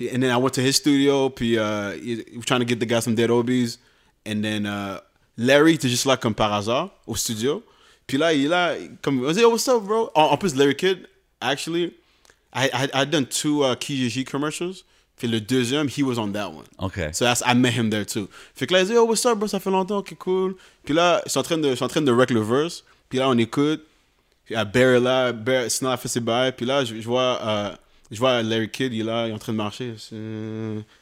and 0.00 0.22
then 0.22 0.30
I 0.30 0.36
went 0.38 0.54
to 0.54 0.62
his 0.62 0.76
studio, 0.76 1.28
puis 1.28 1.58
uh, 1.58 1.92
he, 1.92 2.24
he 2.30 2.36
was 2.36 2.46
trying 2.46 2.60
to 2.60 2.66
get 2.66 2.80
the 2.80 2.86
guy 2.86 3.00
some 3.00 3.14
dead 3.14 3.30
obies. 3.30 3.76
And 4.26 4.42
then 4.42 4.64
uh, 4.66 5.00
Larry 5.36 5.74
était 5.74 5.88
juste 5.88 6.06
là 6.06 6.16
comme 6.16 6.34
par 6.34 6.52
hasard 6.52 6.90
au 7.06 7.14
studio. 7.16 7.62
Puis 8.06 8.16
là, 8.18 8.32
il 8.32 8.46
est 8.46 8.48
là, 8.48 8.74
comme, 9.02 9.18
I 9.22 9.26
was 9.26 9.34
like, 9.36 9.44
oh, 9.44 9.50
what's 9.50 9.68
up, 9.68 9.82
bro? 9.84 10.10
En, 10.14 10.32
en 10.32 10.36
plus, 10.36 10.56
Larry 10.56 10.74
Kidd, 10.74 11.06
actually, 11.40 11.92
I, 12.52 12.68
I, 12.72 12.88
I'd 13.02 13.10
done 13.10 13.26
two 13.26 13.62
uh, 13.62 13.76
Kijiji 13.76 14.24
commercials. 14.26 14.84
Puis 15.20 15.28
le 15.28 15.38
deuxième, 15.38 15.86
he 15.86 16.02
was 16.02 16.18
on 16.18 16.32
that 16.32 16.48
one. 16.48 16.64
Okay. 16.78 17.10
So 17.12 17.26
that's, 17.26 17.42
I 17.46 17.52
met 17.54 17.72
him 17.74 17.90
there 17.90 18.06
too. 18.06 18.26
Fait 18.54 18.66
que 18.66 18.72
là, 18.72 18.80
il 18.80 18.86
dit, 18.86 18.96
oh, 18.96 19.04
what's 19.04 19.26
up, 19.26 19.36
bro? 19.36 19.46
Ça 19.46 19.60
fait 19.60 19.68
longtemps, 19.70 19.98
ok, 19.98 20.14
cool. 20.18 20.54
Puis 20.82 20.94
là, 20.94 21.20
je 21.26 21.30
suis 21.30 21.38
en 21.38 21.42
train 21.42 21.58
de, 21.58 21.68
je 21.68 21.74
suis 21.74 21.84
en 21.84 21.88
train 21.88 22.00
de 22.00 22.10
rec 22.10 22.30
le 22.30 22.40
verse. 22.40 22.82
Puis 23.10 23.18
là, 23.18 23.28
on 23.28 23.36
écoute. 23.36 23.84
Puis 24.46 24.54
à 24.54 24.64
Barry 24.64 24.98
là, 24.98 25.30
Barry, 25.32 25.70
sinon, 25.70 25.94
fait 25.98 26.08
ses 26.08 26.20
bails. 26.20 26.52
Puis 26.56 26.64
là, 26.64 26.86
je, 26.86 26.94
je 26.94 27.06
vois, 27.06 27.38
euh, 27.44 27.70
je 28.10 28.18
vois 28.18 28.42
Larry 28.42 28.70
Kidd, 28.70 28.94
il 28.94 29.02
est 29.02 29.04
là, 29.04 29.26
il 29.26 29.30
est 29.30 29.34
en 29.34 29.38
train 29.38 29.52
de 29.52 29.58
marcher. 29.58 29.92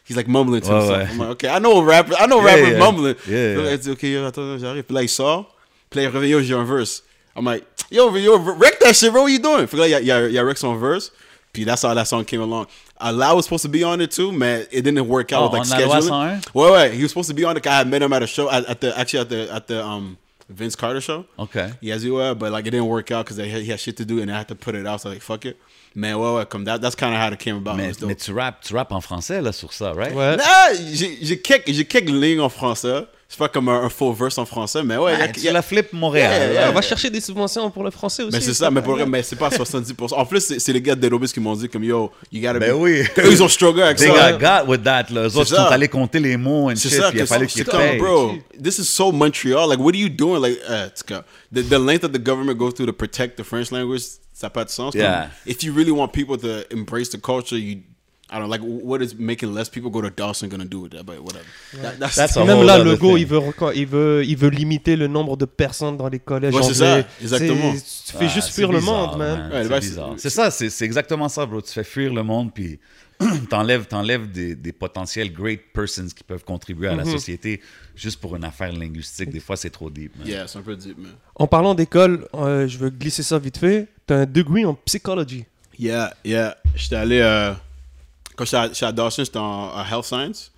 He's 0.08 0.16
like 0.16 0.26
mumbling 0.26 0.62
to 0.62 0.68
himself. 0.68 0.98
ouais. 0.98 1.06
I'm 1.12 1.18
like, 1.18 1.30
okay, 1.30 1.48
I 1.48 1.60
know 1.60 1.80
a 1.80 1.84
rapper, 1.84 2.14
I 2.18 2.26
know 2.26 2.40
a 2.40 2.42
Yeah, 2.42 2.54
rapper 2.56 2.70
yeah. 2.72 2.78
mumbling. 2.78 3.14
Yeah, 3.28 3.54
Puis 3.54 3.62
là, 3.62 3.62
yeah. 3.62 3.72
il 3.74 3.78
dit, 3.78 3.90
ok, 3.92 4.02
yo, 4.02 4.24
attends, 4.26 4.58
j'arrive. 4.58 4.82
Puis 4.82 4.94
là, 4.96 5.02
il 5.02 5.08
sort. 5.08 5.54
Puis 5.88 6.00
là, 6.00 6.08
il 6.08 6.12
revient, 6.12 6.30
yo, 6.30 6.42
j'ai 6.42 6.54
un 6.54 6.64
verse. 6.64 7.04
I'm 7.36 7.44
like, 7.44 7.64
yo, 7.90 8.14
yo, 8.16 8.36
wreck 8.36 8.80
that 8.80 8.94
shit, 8.94 9.12
bro, 9.12 9.22
what 9.22 9.30
you 9.30 9.38
doing? 9.38 9.68
Fait 9.68 9.76
que 9.76 9.82
là, 9.82 9.86
il 9.86 9.90
y 9.92 9.94
a, 9.94 10.00
il 10.00 10.06
y 10.06 10.10
a, 10.10 10.26
il 10.26 10.34
y 10.34 10.38
a 10.38 10.42
wreck 10.42 10.58
son 10.58 10.74
verse. 10.76 11.12
Puis 11.52 11.64
that's 11.64 11.82
how 11.82 11.94
that 11.94 12.06
song 12.06 12.24
came 12.24 12.40
along. 12.42 12.66
Allah 13.00 13.34
was 13.34 13.44
supposed 13.46 13.62
to 13.62 13.68
be 13.68 13.82
on 13.82 14.00
it 14.00 14.10
too, 14.10 14.30
man. 14.32 14.66
It 14.70 14.82
didn't 14.82 15.08
work 15.08 15.32
out 15.32 15.42
Oh, 15.42 15.58
with 15.58 15.70
like 15.70 15.82
on 15.82 15.88
La 15.88 15.96
scheduling. 16.00 16.10
101? 16.10 16.42
Wait, 16.54 16.72
wait. 16.72 16.92
He 16.94 17.02
was 17.02 17.10
supposed 17.10 17.28
to 17.30 17.34
be 17.34 17.44
on 17.44 17.56
it. 17.56 17.66
I 17.66 17.78
had 17.78 17.88
met 17.88 18.02
him 18.02 18.12
at 18.12 18.22
a 18.22 18.26
show 18.26 18.50
at, 18.50 18.64
at 18.66 18.80
the 18.80 18.96
actually 18.98 19.20
at 19.20 19.28
the 19.30 19.52
at 19.54 19.66
the 19.66 19.84
um 19.84 20.18
Vince 20.50 20.76
Carter 20.76 21.00
show. 21.00 21.24
Okay. 21.38 21.72
Yes, 21.80 22.02
he 22.02 22.08
has 22.08 22.16
ouais, 22.34 22.34
but 22.38 22.52
like 22.52 22.66
it 22.66 22.70
didn't 22.70 22.86
work 22.88 23.10
out 23.10 23.24
because 23.26 23.36
he 23.38 23.66
had 23.66 23.80
shit 23.80 23.96
to 23.98 24.04
do 24.04 24.20
and 24.20 24.30
I 24.30 24.38
had 24.38 24.48
to 24.48 24.54
put 24.54 24.74
it 24.74 24.86
out. 24.86 25.00
So 25.00 25.08
like 25.10 25.22
fuck 25.22 25.44
it. 25.46 25.56
Mais 25.94 26.12
ouais, 26.14 26.34
ouais, 26.36 26.44
comme 26.48 26.64
that, 26.66 26.80
that's 26.80 26.94
kind 26.94 27.14
of 27.14 27.20
how 27.20 27.28
it 27.32 27.38
came 27.38 27.56
about. 27.56 27.74
It 27.74 27.78
Mais, 27.78 27.88
was 27.88 27.96
dope. 27.96 28.08
mais 28.08 28.14
tu 28.16 28.32
rappes 28.32 28.62
tu 28.62 28.74
rappes 28.74 28.92
en 28.92 29.00
français 29.00 29.40
là, 29.42 29.52
sur 29.52 29.72
ça, 29.72 29.92
right? 29.94 30.14
Ouais. 30.14 30.36
Nah, 30.36 30.74
j'ai 30.94 31.18
j'ai 31.22 31.40
quelques, 31.40 31.72
j'ai 31.72 31.84
quelques 31.86 32.10
lignes 32.10 32.40
en 32.40 32.48
français. 32.50 33.06
C'est 33.30 33.36
pas 33.36 33.50
comme 33.50 33.68
un, 33.68 33.82
un 33.84 33.90
faux 33.90 34.10
verse 34.14 34.38
en 34.38 34.46
français, 34.46 34.82
mais 34.82 34.96
ouais. 34.96 35.12
il 35.12 35.18
y 35.18 35.20
a- 35.20 35.24
Ah, 35.24 35.26
il 35.28 35.32
tu 35.34 35.40
y 35.42 35.48
a- 35.48 35.52
la 35.52 35.60
flippes 35.60 35.92
Montréal. 35.92 36.30
Yeah, 36.32 36.46
là. 36.46 36.52
yeah. 36.62 36.70
On 36.70 36.72
va 36.72 36.80
chercher 36.80 37.10
des 37.10 37.20
subventions 37.20 37.70
pour 37.70 37.84
le 37.84 37.90
français 37.90 38.22
aussi. 38.22 38.34
Mais 38.34 38.40
c'est 38.40 38.54
ça, 38.54 38.70
mais 38.70 38.80
pour 38.80 38.94
vrai, 38.94 39.04
mais 39.04 39.22
c'est 39.22 39.36
pas 39.36 39.50
70%. 39.50 40.14
En 40.14 40.24
plus, 40.24 40.40
c'est 40.40 40.58
c'est 40.58 40.72
les 40.72 40.80
gars 40.80 40.94
de 40.94 41.06
Dead 41.06 41.30
qui 41.30 41.38
m'ont 41.38 41.54
dit 41.54 41.68
comme 41.68 41.84
yo, 41.84 42.10
you 42.32 42.40
gotta 42.40 42.58
Ben 42.58 42.72
be. 42.72 42.80
oui. 42.80 43.02
Eux, 43.18 43.30
ils 43.30 43.42
ont 43.42 43.48
struggle 43.48 43.82
avec 43.82 43.98
They 43.98 44.08
ça. 44.10 44.32
got 44.32 44.38
got 44.38 44.70
with 44.70 44.82
that, 44.82 45.08
là. 45.10 45.24
Eux 45.28 45.36
autres, 45.36 45.50
ils 45.52 45.56
ça. 45.56 45.66
sont 45.66 45.72
allés 45.72 45.88
compter 45.88 46.20
les 46.20 46.38
mots 46.38 46.70
C'est 46.74 46.88
shit, 46.88 46.98
ça, 47.00 47.10
puis 47.10 47.18
il 47.18 47.22
a 47.22 47.26
fallu 47.26 47.46
c'est 47.50 47.56
qu'ils 47.56 47.64
comme, 47.66 47.80
payent. 47.80 47.98
bro, 47.98 48.32
this 48.62 48.78
is 48.78 48.84
so 48.86 49.12
Montreal. 49.12 49.68
Like, 49.68 49.78
what 49.78 49.90
are 49.92 49.96
you 50.00 50.08
doing? 50.08 50.40
Like, 50.40 50.58
uh, 50.66 50.86
the, 51.52 51.60
the 51.68 51.78
length 51.78 52.00
that 52.00 52.12
the 52.18 52.24
government 52.24 52.56
goes 52.56 52.72
through 52.72 52.86
to 52.86 52.94
protect 52.94 53.36
the 53.36 53.44
French 53.44 53.70
language, 53.70 54.04
ça 54.32 54.46
n'a 54.46 54.50
pas 54.50 54.64
de 54.64 54.70
sens. 54.70 54.92
Comme, 54.92 55.02
Yeah. 55.02 55.28
If 55.44 55.62
you 55.62 55.74
really 55.74 55.90
want 55.92 56.08
people 56.14 56.38
to 56.38 56.62
embrace 56.74 57.10
the 57.10 57.20
culture, 57.20 57.58
you, 57.58 57.80
I 58.30 58.34
don't 58.38 58.42
know, 58.42 58.48
like, 58.50 58.62
what 58.62 59.00
is 59.00 59.14
making 59.18 59.54
less 59.54 59.70
people 59.70 59.90
go 59.90 60.02
to 60.02 60.10
Dawson 60.10 60.48
gonna 60.48 60.66
do 60.66 60.80
with 60.82 60.92
that? 60.92 61.02
But 61.04 61.18
whatever. 61.20 61.46
That- 61.82 61.98
that's, 61.98 62.14
That's 62.16 62.36
a 62.36 62.44
Même 62.44 62.62
là, 62.66 62.78
le 62.78 62.94
go, 62.96 63.08
thing. 63.16 63.18
il 63.20 63.26
veut, 63.26 63.40
il, 63.74 63.86
veut, 63.86 64.22
il 64.24 64.36
veut 64.36 64.50
limiter 64.50 64.96
le 64.96 65.06
nombre 65.06 65.36
de 65.38 65.46
personnes 65.46 65.96
dans 65.96 66.08
les 66.08 66.18
collèges 66.18 66.54
Ouais, 66.54 66.62
c'est 66.62 66.74
ça, 66.74 66.98
exactement. 67.22 67.72
Tu 67.72 68.12
fais 68.12 68.24
Ah, 68.26 68.28
juste 68.28 68.50
fuir 68.50 68.70
le 68.70 68.80
monde, 68.80 69.16
man. 69.16 69.50
Ouais, 69.50 69.62
c'est 69.62 69.68
bah, 69.70 69.80
bizarre. 69.80 70.12
c'est- 70.16 70.28
C'est 70.28 70.34
ça, 70.34 70.50
c'est 70.50 70.68
c'est 70.68 70.84
exactement 70.84 71.28
ça, 71.30 71.46
bro. 71.46 71.62
Tu 71.62 71.72
fais 71.72 71.84
fuir 71.84 72.12
le 72.12 72.22
monde, 72.22 72.52
puis 72.52 72.78
t'enlèves 73.50 73.86
t'enlèves 73.86 74.30
des, 74.30 74.54
des 74.54 74.72
potentiels 74.72 75.32
great 75.32 75.60
persons 75.72 76.06
qui 76.14 76.22
peuvent 76.22 76.44
contribuer 76.44 76.88
à 76.88 76.94
la 76.96 77.04
société 77.04 77.60
juste 77.96 78.20
pour 78.20 78.36
une 78.36 78.44
affaire 78.44 78.72
linguistique. 78.72 79.30
Des 79.30 79.40
fois, 79.40 79.56
c'est 79.56 79.70
trop 79.70 79.88
deep, 79.90 80.16
man. 80.18 80.28
Yeah, 80.28 80.46
c'est 80.46 80.58
un 80.58 80.62
peu 80.62 80.76
deep, 80.76 80.98
man. 80.98 81.12
En 81.34 81.46
parlant 81.46 81.74
d'école, 81.74 82.28
euh, 82.34 82.68
je 82.68 82.76
veux 82.78 82.90
glisser 82.90 83.22
ça 83.22 83.38
vite 83.38 83.56
fait. 83.58 83.88
T'as 84.06 84.18
un 84.18 84.26
degree 84.26 84.64
en 84.66 84.74
psychologie. 84.74 85.46
Yeah, 85.78 86.12
yeah. 86.24 86.56
J'étais 86.76 86.96
allé. 86.96 87.20
euh, 87.20 87.52
quand 88.38 88.44
j'étais 88.44 88.84
à, 88.84 88.88
à 88.88 88.92
Dawson, 88.92 89.24
j'étais 89.24 89.38
en, 89.38 89.74
en 89.74 89.84
health 89.84 90.04
science. 90.04 90.52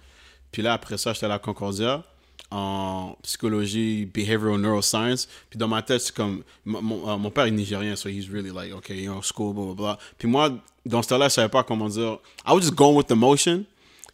Puis 0.52 0.60
là, 0.62 0.74
après 0.74 0.98
ça, 0.98 1.12
j'étais 1.14 1.26
à 1.26 1.38
Concordia 1.38 2.04
en 2.50 3.16
psychologie, 3.22 4.06
behavioral 4.06 4.60
neuroscience. 4.60 5.28
Puis 5.48 5.58
dans 5.58 5.68
ma 5.68 5.82
tête, 5.82 6.00
c'est 6.00 6.14
comme. 6.14 6.42
Mon, 6.64 6.82
mon, 6.82 7.08
euh, 7.08 7.16
mon 7.16 7.30
père 7.30 7.44
est 7.44 7.50
nigérien, 7.50 7.96
so 7.96 8.08
he's 8.08 8.28
really 8.28 8.50
like, 8.50 8.74
okay, 8.74 8.96
you 8.96 9.10
know, 9.10 9.22
school, 9.22 9.54
blah, 9.54 9.64
blah, 9.66 9.74
blah. 9.74 9.98
Puis 10.18 10.28
moi, 10.28 10.50
dans 10.84 11.02
ce 11.02 11.08
temps-là, 11.08 11.28
je 11.28 11.34
savais 11.34 11.48
pas 11.48 11.62
comment 11.62 11.88
dire. 11.88 12.18
I 12.46 12.52
was 12.52 12.62
just 12.62 12.74
going 12.74 12.96
with 12.96 13.06
the 13.06 13.16
motion. 13.16 13.64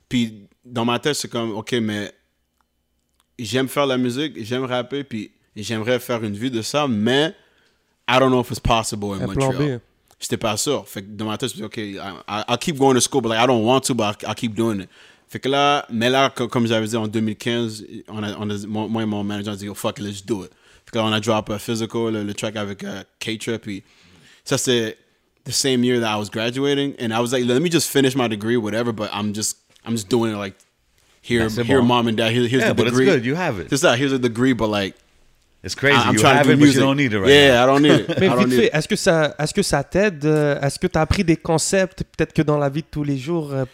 Puis 0.08 0.46
dans 0.64 0.84
ma 0.84 0.98
tête, 0.98 1.14
c'est 1.14 1.28
comme, 1.28 1.52
ok, 1.52 1.72
mais 1.80 2.12
j'aime 3.38 3.68
faire 3.68 3.86
la 3.86 3.96
musique, 3.96 4.32
j'aime 4.44 4.64
rapper, 4.64 5.02
puis 5.02 5.32
j'aimerais 5.56 5.98
faire 5.98 6.22
une 6.22 6.36
vie 6.36 6.50
de 6.50 6.62
ça, 6.62 6.86
mais 6.86 7.34
I 8.08 8.18
don't 8.18 8.30
know 8.30 8.40
if 8.40 8.50
it's 8.50 8.60
possible 8.60 9.14
in 9.14 9.26
Montreal. 9.26 9.80
B. 10.18 10.22
J'étais 10.22 10.36
pas 10.36 10.56
sûr. 10.56 10.86
Fait 10.88 11.02
que 11.02 11.08
dans 11.08 11.26
ma 11.26 11.36
tête, 11.38 11.54
je 11.54 11.60
me 11.60 11.66
OK, 11.66 11.76
I, 11.76 11.96
I- 12.28 12.44
I'll 12.48 12.58
keep 12.58 12.76
going 12.78 12.94
to 12.94 13.00
school, 13.00 13.20
but 13.20 13.28
like, 13.30 13.38
I 13.42 13.46
don't 13.46 13.64
want 13.64 13.80
to, 13.86 13.94
but 13.94 14.04
I'll, 14.22 14.28
I'll 14.30 14.34
keep 14.34 14.54
doing 14.54 14.80
it. 14.80 14.88
Fait 15.28 15.40
que 15.40 15.48
là, 15.48 15.84
mais 15.90 16.08
là, 16.08 16.30
co- 16.30 16.48
comme 16.48 16.66
j'avais 16.66 16.86
dit 16.86 16.96
en 16.96 17.08
2015, 17.08 17.84
on 18.08 18.22
a, 18.22 18.36
on 18.38 18.48
a, 18.48 18.66
moi 18.66 19.02
et 19.02 19.06
mon 19.06 19.24
manager, 19.24 19.52
on 19.52 19.56
dit, 19.56 19.68
oh, 19.68 19.74
fuck 19.74 19.98
it, 19.98 20.02
let's 20.04 20.24
do 20.24 20.44
it. 20.44 20.50
Fait 20.84 20.92
que 20.92 20.98
là, 20.98 21.04
on 21.04 21.12
a 21.12 21.20
drop 21.20 21.50
a 21.50 21.58
physical, 21.58 22.10
le, 22.12 22.22
le 22.22 22.32
track 22.32 22.54
avec 22.56 22.82
uh, 22.84 23.02
K-Trip, 23.18 23.60
puis 23.60 23.82
ça, 24.44 24.56
c'est 24.56 24.96
the 25.44 25.50
same 25.52 25.82
year 25.84 26.00
that 26.00 26.08
I 26.12 26.16
was 26.16 26.30
graduating, 26.30 26.94
and 27.00 27.12
I 27.12 27.18
was 27.20 27.32
like, 27.32 27.44
let 27.44 27.60
me 27.60 27.68
just 27.70 27.88
finish 27.90 28.14
my 28.14 28.28
degree, 28.28 28.56
whatever, 28.56 28.92
but 28.92 29.10
I'm 29.12 29.32
just, 29.34 29.56
I'm 29.84 29.94
just 29.96 30.08
doing 30.08 30.32
it 30.32 30.36
like, 30.38 30.54
here, 31.22 31.48
here, 31.48 31.82
mom 31.82 32.06
and 32.06 32.16
dad, 32.16 32.30
here, 32.32 32.46
here's 32.46 32.62
Yeah, 32.62 32.68
the 32.68 32.74
but 32.74 32.86
it's 32.86 32.96
degree. 32.96 33.06
good. 33.06 33.24
You 33.24 33.34
have 33.34 33.58
it. 33.58 33.68
C'est 33.68 33.78
ça, 33.78 33.96
here's 33.96 34.12
a 34.12 34.18
degree, 34.18 34.52
but 34.54 34.68
like, 34.68 34.94
It's 35.66 35.74
crazy. 35.74 35.96
I'm 35.98 36.14
you 36.14 36.20
trying 36.20 36.36
have 36.36 36.46
to 36.46 36.52
do 36.52 36.52
it, 36.52 36.58
but 36.60 36.62
music. 36.62 36.80
you 36.80 36.86
don't 36.86 36.96
need 36.96 37.12
it 37.12 37.18
right 37.18 37.28
yeah, 37.28 37.54
now. 37.54 37.62
I 37.64 37.66
don't 37.66 37.82
need 37.82 38.00
it. 38.08 38.08
Mais 38.20 38.26
I 38.28 38.30
don't 38.30 38.38
vite 38.38 38.48
need 38.50 38.56
fait, 38.60 38.66
it. 38.68 38.74
est-ce 38.74 38.86
que 38.88 38.94
ça, 38.96 39.34
est-ce 39.38 39.52
que 39.52 39.62
ça 39.62 39.82
t'aide 39.82 40.24
euh, 40.24 40.60
Est-ce 40.60 40.78
que 40.78 40.86
tu 40.86 40.96
as 40.96 41.00
appris 41.02 41.24
des 41.24 41.36
concepts 41.36 42.04
Peut-être 42.16 42.32
que 42.32 42.42
dans 42.42 42.56
la 42.56 42.68
vie 42.68 42.82
de 42.82 42.86
tous 42.88 43.02
les 43.02 43.18
jours. 43.18 43.52
euh, 43.52 43.64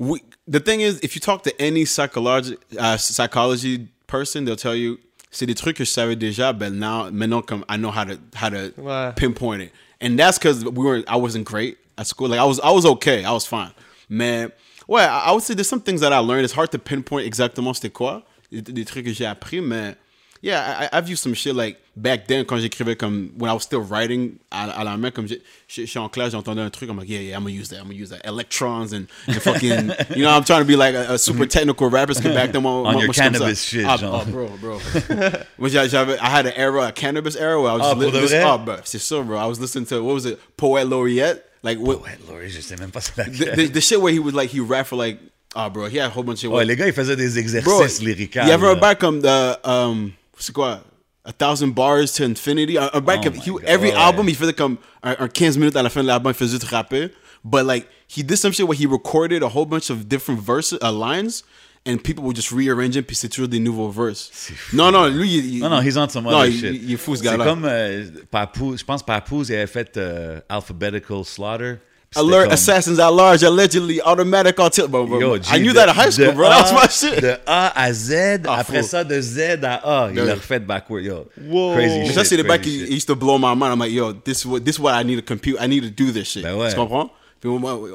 we, 0.00 0.20
the 0.50 0.58
thing 0.62 0.80
is, 0.80 0.98
if 1.04 1.14
you 1.14 1.20
talk 1.20 1.42
to 1.44 1.50
any 1.60 1.84
psychology 1.86 2.56
uh, 2.78 2.96
psychology 2.98 3.86
person, 4.08 4.44
they'll 4.44 4.56
tell 4.56 4.74
you 4.76 4.98
c'est 5.30 5.46
des 5.46 5.54
trucs 5.54 5.76
que 5.76 5.84
je 5.84 5.90
savais 5.90 6.16
déjà, 6.16 6.52
but 6.52 6.72
now 6.72 7.08
maintenant 7.12 7.40
comme 7.40 7.64
I 7.68 7.76
know 7.76 7.90
how 7.92 8.04
to 8.04 8.18
how 8.34 8.50
to 8.50 8.72
Ouais. 8.76 9.12
pinpoint 9.16 9.60
it, 9.60 9.72
and 10.00 10.16
that's 10.18 10.38
because 10.38 10.64
we 10.64 10.84
were 10.84 11.04
I 11.06 11.16
wasn't 11.16 11.44
great 11.44 11.76
at 11.96 12.06
school. 12.06 12.28
Like 12.28 12.40
I 12.40 12.44
was 12.44 12.58
I 12.64 12.72
was 12.72 12.84
okay, 12.84 13.24
I 13.24 13.30
was 13.32 13.46
fine, 13.46 13.70
man. 14.08 14.50
Ouais, 14.88 15.02
I 15.02 15.28
I 15.28 15.32
would 15.32 15.42
say 15.44 15.54
there's 15.54 15.68
some 15.68 15.80
things 15.82 16.00
that 16.00 16.12
I 16.12 16.18
learned. 16.18 16.44
It's 16.44 16.54
hard 16.54 16.70
to 16.72 16.78
pinpoint 16.78 17.24
exactement 17.24 17.74
c'était 17.74 17.90
quoi 17.92 18.24
des, 18.50 18.60
des 18.62 18.84
trucs 18.84 19.04
que 19.04 19.12
j'ai 19.12 19.26
appris, 19.26 19.60
mais 19.60 19.94
yeah, 20.42 20.88
I, 20.92 20.98
I've 20.98 21.08
used 21.08 21.22
some 21.22 21.34
shit 21.34 21.54
like 21.54 21.78
back 21.96 22.26
then 22.26 22.44
quand 22.44 22.58
j'écrivais 22.58 22.94
comme 22.96 23.30
when 23.38 23.50
I 23.50 23.54
was 23.54 23.60
still 23.62 23.80
writing 23.80 24.38
à, 24.50 24.70
à 24.80 24.84
la 24.84 24.96
main 24.96 25.10
comme 25.10 25.26
j'ai- 25.26 25.40
je 25.66 25.82
je 25.82 25.86
suis 25.86 25.98
en 25.98 26.08
classe 26.08 26.32
j'entendais 26.32 26.60
un 26.60 26.70
truc 26.70 26.90
I'm 26.90 26.98
like 26.98 27.08
yeah 27.08 27.20
yeah 27.20 27.36
I'm 27.36 27.42
gonna 27.44 27.54
use 27.54 27.68
that 27.70 27.78
I'm 27.78 27.84
gonna 27.88 27.94
use 27.98 28.10
that. 28.10 28.20
Electrons 28.24 28.92
and, 28.92 29.06
and 29.28 29.40
fucking 29.40 29.92
you 30.14 30.22
know 30.22 30.30
I'm 30.30 30.44
trying 30.44 30.60
to 30.60 30.66
be 30.66 30.76
like 30.76 30.94
a, 30.94 31.14
a 31.14 31.18
super 31.18 31.46
technical 31.46 31.88
rapper 31.88 32.14
que 32.14 32.28
back 32.34 32.52
then 32.52 32.62
moi, 32.62 32.72
On 32.72 32.82
moi, 32.82 32.92
your 32.92 33.06
moi, 33.06 33.12
je 33.12 33.20
Canibus 33.20 33.64
shit, 33.64 33.84
ah, 33.86 33.96
genre. 33.96 34.22
oh, 34.26 34.30
bro 34.30 34.48
bro. 34.60 34.78
Moi 35.58 35.68
j'avais 35.70 36.18
I 36.18 36.28
had 36.28 36.46
an 36.46 36.52
era 36.56 36.88
a 36.88 36.92
Canibus 36.92 37.36
era 37.36 37.60
where 37.60 37.70
I 37.72 37.76
was 37.76 37.82
Ah, 37.86 37.94
de 37.94 38.06
listening 38.10 38.42
oh 38.44 38.58
bro 38.58 38.76
c'est 38.84 38.98
ça 39.00 39.22
bro. 39.24 39.36
I 39.38 39.46
was 39.46 39.58
listening 39.58 39.86
to 39.86 40.02
what 40.02 40.14
was 40.14 40.26
it? 40.26 40.38
Poet 40.56 40.84
Laureate? 40.86 41.42
Like 41.62 41.78
what 41.78 42.02
Ouais, 42.02 42.16
Laurie, 42.28 42.50
je 42.50 42.60
sais 42.60 42.76
même 42.76 42.90
pas 42.90 43.00
c'est 43.00 43.14
the, 43.16 43.56
the, 43.56 43.72
the 43.72 43.80
shit 43.80 44.00
where 44.00 44.12
he 44.12 44.18
was 44.20 44.34
like 44.34 44.50
he 44.50 44.60
rap 44.60 44.86
for 44.86 44.96
like 44.96 45.18
oh 45.56 45.68
bro 45.70 45.86
he 45.88 45.96
had 45.96 46.06
a 46.10 46.10
whole 46.10 46.22
bunch 46.22 46.44
of 46.44 46.50
shit 46.50 46.50
Ouais, 46.52 46.64
les 46.64 46.76
gars, 46.76 46.86
ils 46.86 46.92
faisaient 46.92 47.16
des 47.16 47.30
Bro, 47.30 47.38
exercices 47.40 48.00
lyricaux. 48.02 48.40
Il 48.42 48.48
y 48.48 48.52
avait 48.52 48.68
un 48.68 48.76
bac 48.76 49.00
comme 49.00 49.20
the, 49.22 49.58
um, 49.64 50.12
c'est 50.38 50.52
quoi? 50.52 50.82
A 51.24 51.32
thousand 51.32 51.68
bars 51.74 52.12
to 52.16 52.22
infinity. 52.24 52.78
Un, 52.78 52.88
un 52.92 53.00
bac 53.00 53.20
Oh 53.26 53.30
he- 53.34 53.64
every 53.66 53.90
ouais. 53.90 53.94
album, 53.96 54.28
il 54.28 54.36
faisait 54.36 54.52
comme 54.52 54.76
un, 55.02 55.16
un 55.18 55.28
15 55.28 55.58
minutes 55.58 55.76
à 55.76 55.82
la 55.82 55.90
fin 55.90 56.02
de 56.02 56.06
l'album, 56.06 56.30
il 56.32 56.36
faisait 56.36 56.52
juste 56.52 56.64
rapper. 56.70 57.08
But 57.44 57.64
like, 57.64 57.86
he 58.08 58.22
did 58.22 58.36
some 58.36 58.52
shit 58.52 58.66
where 58.66 58.76
he 58.78 58.86
recorded 58.86 59.42
a 59.42 59.48
whole 59.48 59.66
bunch 59.66 59.90
of 59.90 60.06
different 60.08 60.40
verses, 60.40 60.78
uh, 60.82 60.92
lines, 60.92 61.42
and 61.84 61.98
people 61.98 62.22
would 62.24 62.36
just 62.36 62.50
rearrange 62.52 62.96
it, 62.96 63.06
puis 63.06 63.14
c'est 63.16 63.28
toujours 63.28 63.48
des 63.48 63.58
nouveaux 63.60 63.88
verses. 63.90 64.30
Non, 64.72 64.90
non, 64.92 65.06
lui, 65.08 65.36
il, 65.36 65.54
il- 65.56 65.60
Non, 65.60 65.68
non, 65.70 65.80
he's 65.80 65.96
on 65.96 66.08
some 66.08 66.26
other 66.26 66.46
il, 66.46 66.58
shit. 66.60 66.80
il 66.82 66.92
est 66.92 66.96
fou, 66.96 67.14
ce 67.16 67.22
C'est 67.22 67.28
gars-là. 67.30 67.44
comme 67.44 67.64
euh, 67.64 68.04
Papoose, 68.30 68.80
je 68.80 68.84
pense 68.84 69.02
Papoose, 69.04 69.48
il 69.50 69.54
avait 69.56 69.66
fait 69.66 69.96
euh, 69.96 70.40
Alphabetical 70.48 71.24
Slaughter. 71.24 71.74
Alert 72.16 72.52
assassins 72.52 72.98
at 72.98 73.10
large, 73.12 73.42
allegedly 73.42 74.00
automatic 74.02 74.56
tilt. 74.72 74.90
Bro, 74.90 75.06
bro, 75.06 75.20
Yo, 75.20 75.34
I 75.50 75.58
knew 75.58 75.72
de- 75.72 75.74
that 75.74 75.88
in 75.88 75.94
high 75.94 76.10
school, 76.10 76.32
bro. 76.32 76.48
That 76.50 76.62
was 76.62 76.70
A- 76.72 76.74
my 76.74 76.88
shit. 76.88 77.20
De 77.22 77.38
A 77.46 77.72
à 77.82 77.92
Z, 77.92 78.42
Ah, 78.46 78.58
après 78.60 78.82
fou. 78.82 78.88
ça, 78.88 79.04
de 79.04 79.20
Z 79.20 79.62
à 79.62 79.74
A, 80.04 80.10
il 80.10 80.16
l'a 80.16 80.34
refait 80.34 80.58
backward, 80.60 81.04
yo. 81.04 81.26
Wow. 81.40 81.74
Crazy 81.74 81.98
Mais 81.98 82.06
shit. 82.06 82.14
Ça, 82.14 82.24
c'est 82.24 82.42
bacs 82.42 82.62
crazy 82.62 82.86
qui 82.86 82.94
used 82.94 83.06
to 83.06 83.14
blow 83.14 83.38
my 83.38 83.54
mind. 83.54 83.72
I'm 83.72 83.78
like, 83.80 83.92
yo, 83.92 84.12
this 84.12 84.40
is 84.40 84.46
what, 84.46 84.60
this 84.64 84.76
is 84.76 84.80
what 84.80 84.92
I 84.94 85.04
need 85.04 85.16
to 85.16 85.22
compute. 85.22 85.56
I 85.60 85.66
need 85.68 85.82
to 85.82 85.90
do 85.90 86.10
this 86.12 86.28
shit. 86.28 86.42
Ben 86.42 86.54
ouais. 86.56 86.70
Tu 86.70 86.76
comprends? 86.76 87.10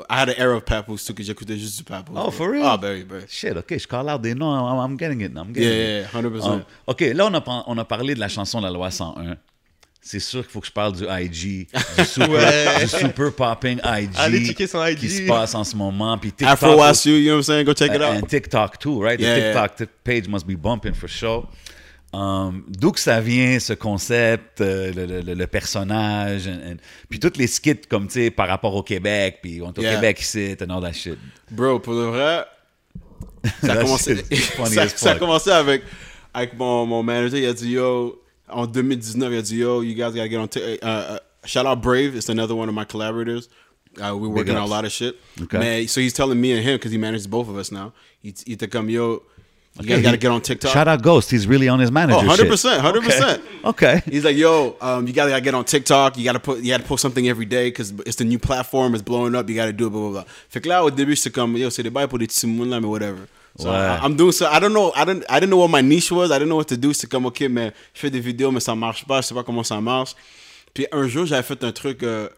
I 0.10 0.20
had 0.20 0.30
an 0.30 0.36
era 0.38 0.56
of 0.56 0.64
Papoose 0.66 1.04
too, 1.04 1.14
que 1.14 1.24
j'écoutais 1.24 1.58
juste 1.58 1.78
du 1.80 1.84
Papoose. 1.84 2.16
Oh, 2.18 2.32
for 2.32 2.50
real? 2.52 2.64
Ah, 2.64 2.78
ben 2.78 2.94
oui, 2.94 3.04
ben. 3.04 3.22
Shit, 3.28 3.58
ok, 3.58 3.78
je 3.78 3.86
call 3.88 4.08
out 4.10 4.22
des 4.22 4.34
noms, 4.36 4.54
I'm, 4.56 4.80
I'm 4.92 4.98
getting 4.98 5.20
it, 5.22 5.32
I'm 5.36 5.52
getting 5.52 5.64
Yeah, 5.64 6.02
it. 6.04 6.14
yeah, 6.14 6.22
100%. 6.22 6.46
Um, 6.48 6.64
ok, 6.88 7.02
là, 7.14 7.26
on 7.26 7.34
a, 7.34 7.44
on 7.68 7.78
a 7.78 7.84
parlé 7.84 8.14
de 8.16 8.20
la 8.20 8.30
chanson 8.30 8.60
de 8.62 8.68
la 8.68 8.72
loi 8.72 8.90
101. 8.92 9.36
C'est 10.04 10.20
sûr 10.20 10.42
qu'il 10.42 10.50
faut 10.50 10.62
que 10.62 10.66
je 10.68 10.72
parle 10.72 10.94
du 10.94 11.04
IG, 11.04 11.68
du 11.98 12.06
super, 12.06 12.30
Ouais. 12.30 12.80
du 12.86 12.88
super 12.88 13.32
popping 13.34 13.78
IG, 13.86 14.10
Allez 14.18 14.46
checker 14.48 14.66
son 14.66 14.84
IG. 14.84 14.98
qui 14.98 15.10
se 15.10 15.28
passe 15.28 15.54
en 15.54 15.64
ce 15.64 15.76
moment. 15.76 16.18
Puis 16.18 16.32
TikTok 16.32 16.48
Afro 16.54 16.70
aussi. 16.70 16.80
Wasu, 16.80 17.10
you 17.12 17.24
know 17.26 17.32
what 17.34 17.38
I'm 17.38 17.44
saying? 17.44 17.66
Go 17.66 17.74
check 17.76 17.92
it 17.94 18.02
And 18.02 18.18
out. 18.24 18.28
TikTok 18.28 18.80
too, 18.80 19.00
right? 19.00 19.20
Yeah, 19.20 19.36
the 19.36 19.38
yeah. 19.40 19.54
TikTok 19.54 19.76
t- 19.78 19.86
page 20.04 20.28
must 20.28 20.48
be 20.48 20.56
bumping 20.58 20.94
for 20.96 21.08
sure. 21.08 21.48
Um, 22.14 22.64
D'où 22.68 22.92
que 22.92 23.00
ça 23.00 23.22
vient, 23.22 23.60
ce 23.60 23.74
concept, 23.74 24.60
euh, 24.60 24.92
le, 24.92 25.22
le- 25.22 25.34
le- 25.36 25.48
personnage, 25.48 26.48
and- 26.48 26.72
and- 26.74 26.78
puis 27.08 27.20
toutes 27.20 27.38
les 27.38 27.48
skits 27.48 27.82
comme, 27.88 28.08
tu 28.08 28.14
sais, 28.16 28.32
par 28.32 28.48
rapport 28.50 28.74
au 28.76 28.84
Québec, 28.84 29.38
puis 29.42 29.62
on 29.62 29.72
est 29.72 29.80
au 29.80 29.82
Yeah. 29.84 29.94
Québec 29.96 30.20
ici, 30.20 30.56
and 30.62 30.70
all 30.76 30.82
that 30.82 30.94
shit. 30.94 31.18
Bro, 31.52 31.80
pour 31.80 31.94
le 31.94 32.06
vrai, 32.08 32.44
ça 33.64 33.74
a 33.74 33.76
commencé, 33.84 34.26
ça, 34.66 34.88
ça 34.90 35.12
a 35.12 35.16
commencé 35.16 35.52
avec, 35.52 35.84
avec 36.34 36.58
mon, 36.58 36.86
mon 36.86 37.02
manager. 37.04 37.40
Il 37.40 37.46
a 37.46 37.54
dit, 37.54 37.70
yo, 37.72 38.21
en 38.52 38.66
2019, 38.68 39.32
il 39.32 39.38
a 39.38 39.42
dit, 39.42 39.56
yo, 39.58 39.82
you 39.82 39.94
guys 39.96 40.14
gotta 40.14 40.28
get 40.28 40.40
on. 40.40 40.48
T 40.48 40.60
uh, 40.60 40.86
uh, 40.86 41.20
shout 41.46 41.66
out 41.66 41.82
Brave, 41.82 42.16
it's 42.16 42.30
another 42.30 42.56
one 42.56 42.70
of 42.70 42.76
my 42.76 42.86
collaborators. 42.86 43.50
Uh, 43.98 44.16
we're 44.16 44.30
working 44.30 44.56
on 44.56 44.64
a 44.64 44.66
lot 44.66 44.86
of 44.86 44.92
shit. 44.92 45.18
Okay. 45.42 45.60
Man, 45.60 45.88
so 45.88 46.00
he's 46.00 46.14
telling 46.14 46.40
me 46.40 46.54
and 46.54 46.64
him, 46.64 46.76
because 46.76 46.92
he 46.92 46.98
manages 46.98 47.28
both 47.28 47.50
of 47.50 47.58
us 47.58 47.72
now. 47.72 47.92
He, 48.22 48.34
he 48.46 48.56
était 48.56 48.70
comme, 48.72 48.90
yo, 48.90 49.24
you 49.80 49.88
guys 49.88 50.02
gotta 50.02 50.18
get 50.18 50.32
on 50.32 50.42
TikTok. 50.42 50.72
Shout 50.72 50.88
out 50.88 51.02
Ghost, 51.02 51.32
he's 51.32 51.48
really 51.48 51.68
on 51.68 51.80
his 51.80 51.92
manager 51.92 52.20
Oh, 52.22 52.36
100%, 52.36 52.80
100%. 52.80 53.42
Okay. 53.66 54.02
He's 54.06 54.26
like, 54.26 54.36
yo, 54.36 54.76
um, 54.82 55.08
you 55.08 55.14
gotta, 55.14 55.40
get 55.42 55.54
on 55.54 55.66
TikTok. 55.66 56.18
You 56.18 56.24
gotta 56.24 56.40
put, 56.40 56.60
you 56.60 56.72
gotta 56.72 56.84
post 56.84 57.02
something 57.02 57.28
every 57.28 57.46
day 57.46 57.70
because 57.70 57.92
it's 58.06 58.18
the 58.18 58.26
new 58.26 58.40
platform. 58.40 58.94
It's 58.94 59.04
blowing 59.04 59.36
up. 59.36 59.50
You 59.50 59.56
gotta 59.56 59.74
do 59.74 59.88
it, 59.88 59.92
blah 59.92 60.02
blah 60.02 60.12
blah. 60.12 60.26
Fait 60.50 60.62
que 60.62 60.70
là, 60.70 60.84
au 60.84 60.92
début, 60.92 61.16
j'étais 61.16 61.32
comme, 61.32 61.58
yo, 61.58 61.70
c'est 61.70 61.84
des 61.84 61.90
bails 61.90 62.08
pour 62.08 62.20
des 62.20 62.28
petits 62.28 62.48
moulins, 62.48 62.80
mais 62.80 62.88
whatever. 62.88 63.28
So 63.58 63.70
Ouais. 63.70 63.98
I'm 64.04 64.16
doing 64.16 64.32
so. 64.32 64.46
I 64.46 64.60
don't 64.60 64.74
know. 64.74 64.92
I 64.96 65.04
don't. 65.06 65.24
I 65.30 65.40
didn't 65.40 65.50
know 65.50 65.60
what 65.60 65.68
my 65.70 65.82
niche 65.82 66.12
was. 66.12 66.28
I 66.32 66.40
didn't 66.40 66.48
know 66.50 66.58
what 66.58 66.66
to 66.70 66.78
do. 66.78 66.94
C'est 66.94 67.08
comme, 67.10 67.26
ok, 67.26 67.42
mais 67.50 67.74
je 67.94 68.00
fais 68.00 68.10
des 68.10 68.20
vidéos, 68.22 68.52
mais 68.52 68.60
ça 68.62 68.74
marche 68.76 69.06
pas. 69.06 69.22
Je 69.22 69.28
sais 69.28 69.36
pas 69.36 69.44
comment 69.44 69.64
ça 69.64 69.80
marche. 69.82 70.16
Puis 70.74 70.88
un 70.92 71.08
jour, 71.08 71.26
j'avais 71.26 71.44
fait 71.44 71.62
un 71.64 71.72
truc. 71.72 72.02
euh, 72.04 72.30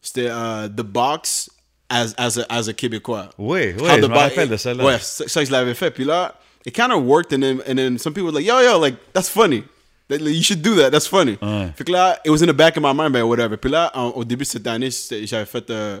c'était 0.00 0.28
euh, 0.28 0.68
The 0.68 0.82
Box 0.82 1.48
as 1.88 2.12
as 2.18 2.38
a, 2.40 2.46
as 2.48 2.68
a 2.68 2.72
Québécois. 2.72 3.28
Oui, 3.38 3.72
oui, 3.78 3.88
How 3.88 3.96
je 3.96 4.00
the 4.00 4.08
me 4.08 4.14
rappelle 4.16 4.48
de 4.48 4.56
celle-là. 4.56 4.84
Ouais, 4.84 4.98
ça, 5.00 5.28
ça, 5.28 5.44
je 5.44 5.50
l'avais 5.52 5.74
fait. 5.74 5.90
Puis 5.92 6.04
là, 6.04 6.34
it 6.66 6.74
kind 6.74 6.90
of 6.90 7.04
worked, 7.04 7.32
and 7.32 7.40
then, 7.40 7.62
and 7.68 7.76
then 7.76 7.98
some 7.98 8.12
people 8.12 8.32
were 8.32 8.32
like, 8.40 8.46
yo, 8.46 8.58
yo, 8.60 8.78
like, 8.80 8.96
that's 9.12 9.28
funny. 9.28 9.62
You 10.10 10.42
should 10.42 10.60
do 10.60 10.74
that. 10.76 10.90
That's 10.90 11.06
funny. 11.06 11.38
Ouais. 11.40 11.72
Fait 11.76 11.84
que 11.84 11.92
là, 11.92 12.18
it 12.24 12.30
was 12.30 12.42
in 12.42 12.46
the 12.48 12.52
back 12.52 12.76
of 12.76 12.82
my 12.82 12.92
mind, 12.92 13.12
but 13.12 13.24
whatever. 13.24 13.56
Puis 13.56 13.70
là, 13.70 13.90
en- 13.94 14.08
au 14.10 14.24
début 14.24 14.44
de 14.44 14.48
cette 14.48 14.66
année, 14.66 14.90
j'avais 15.24 15.46
fait 15.46 15.70
euh, 15.70 16.00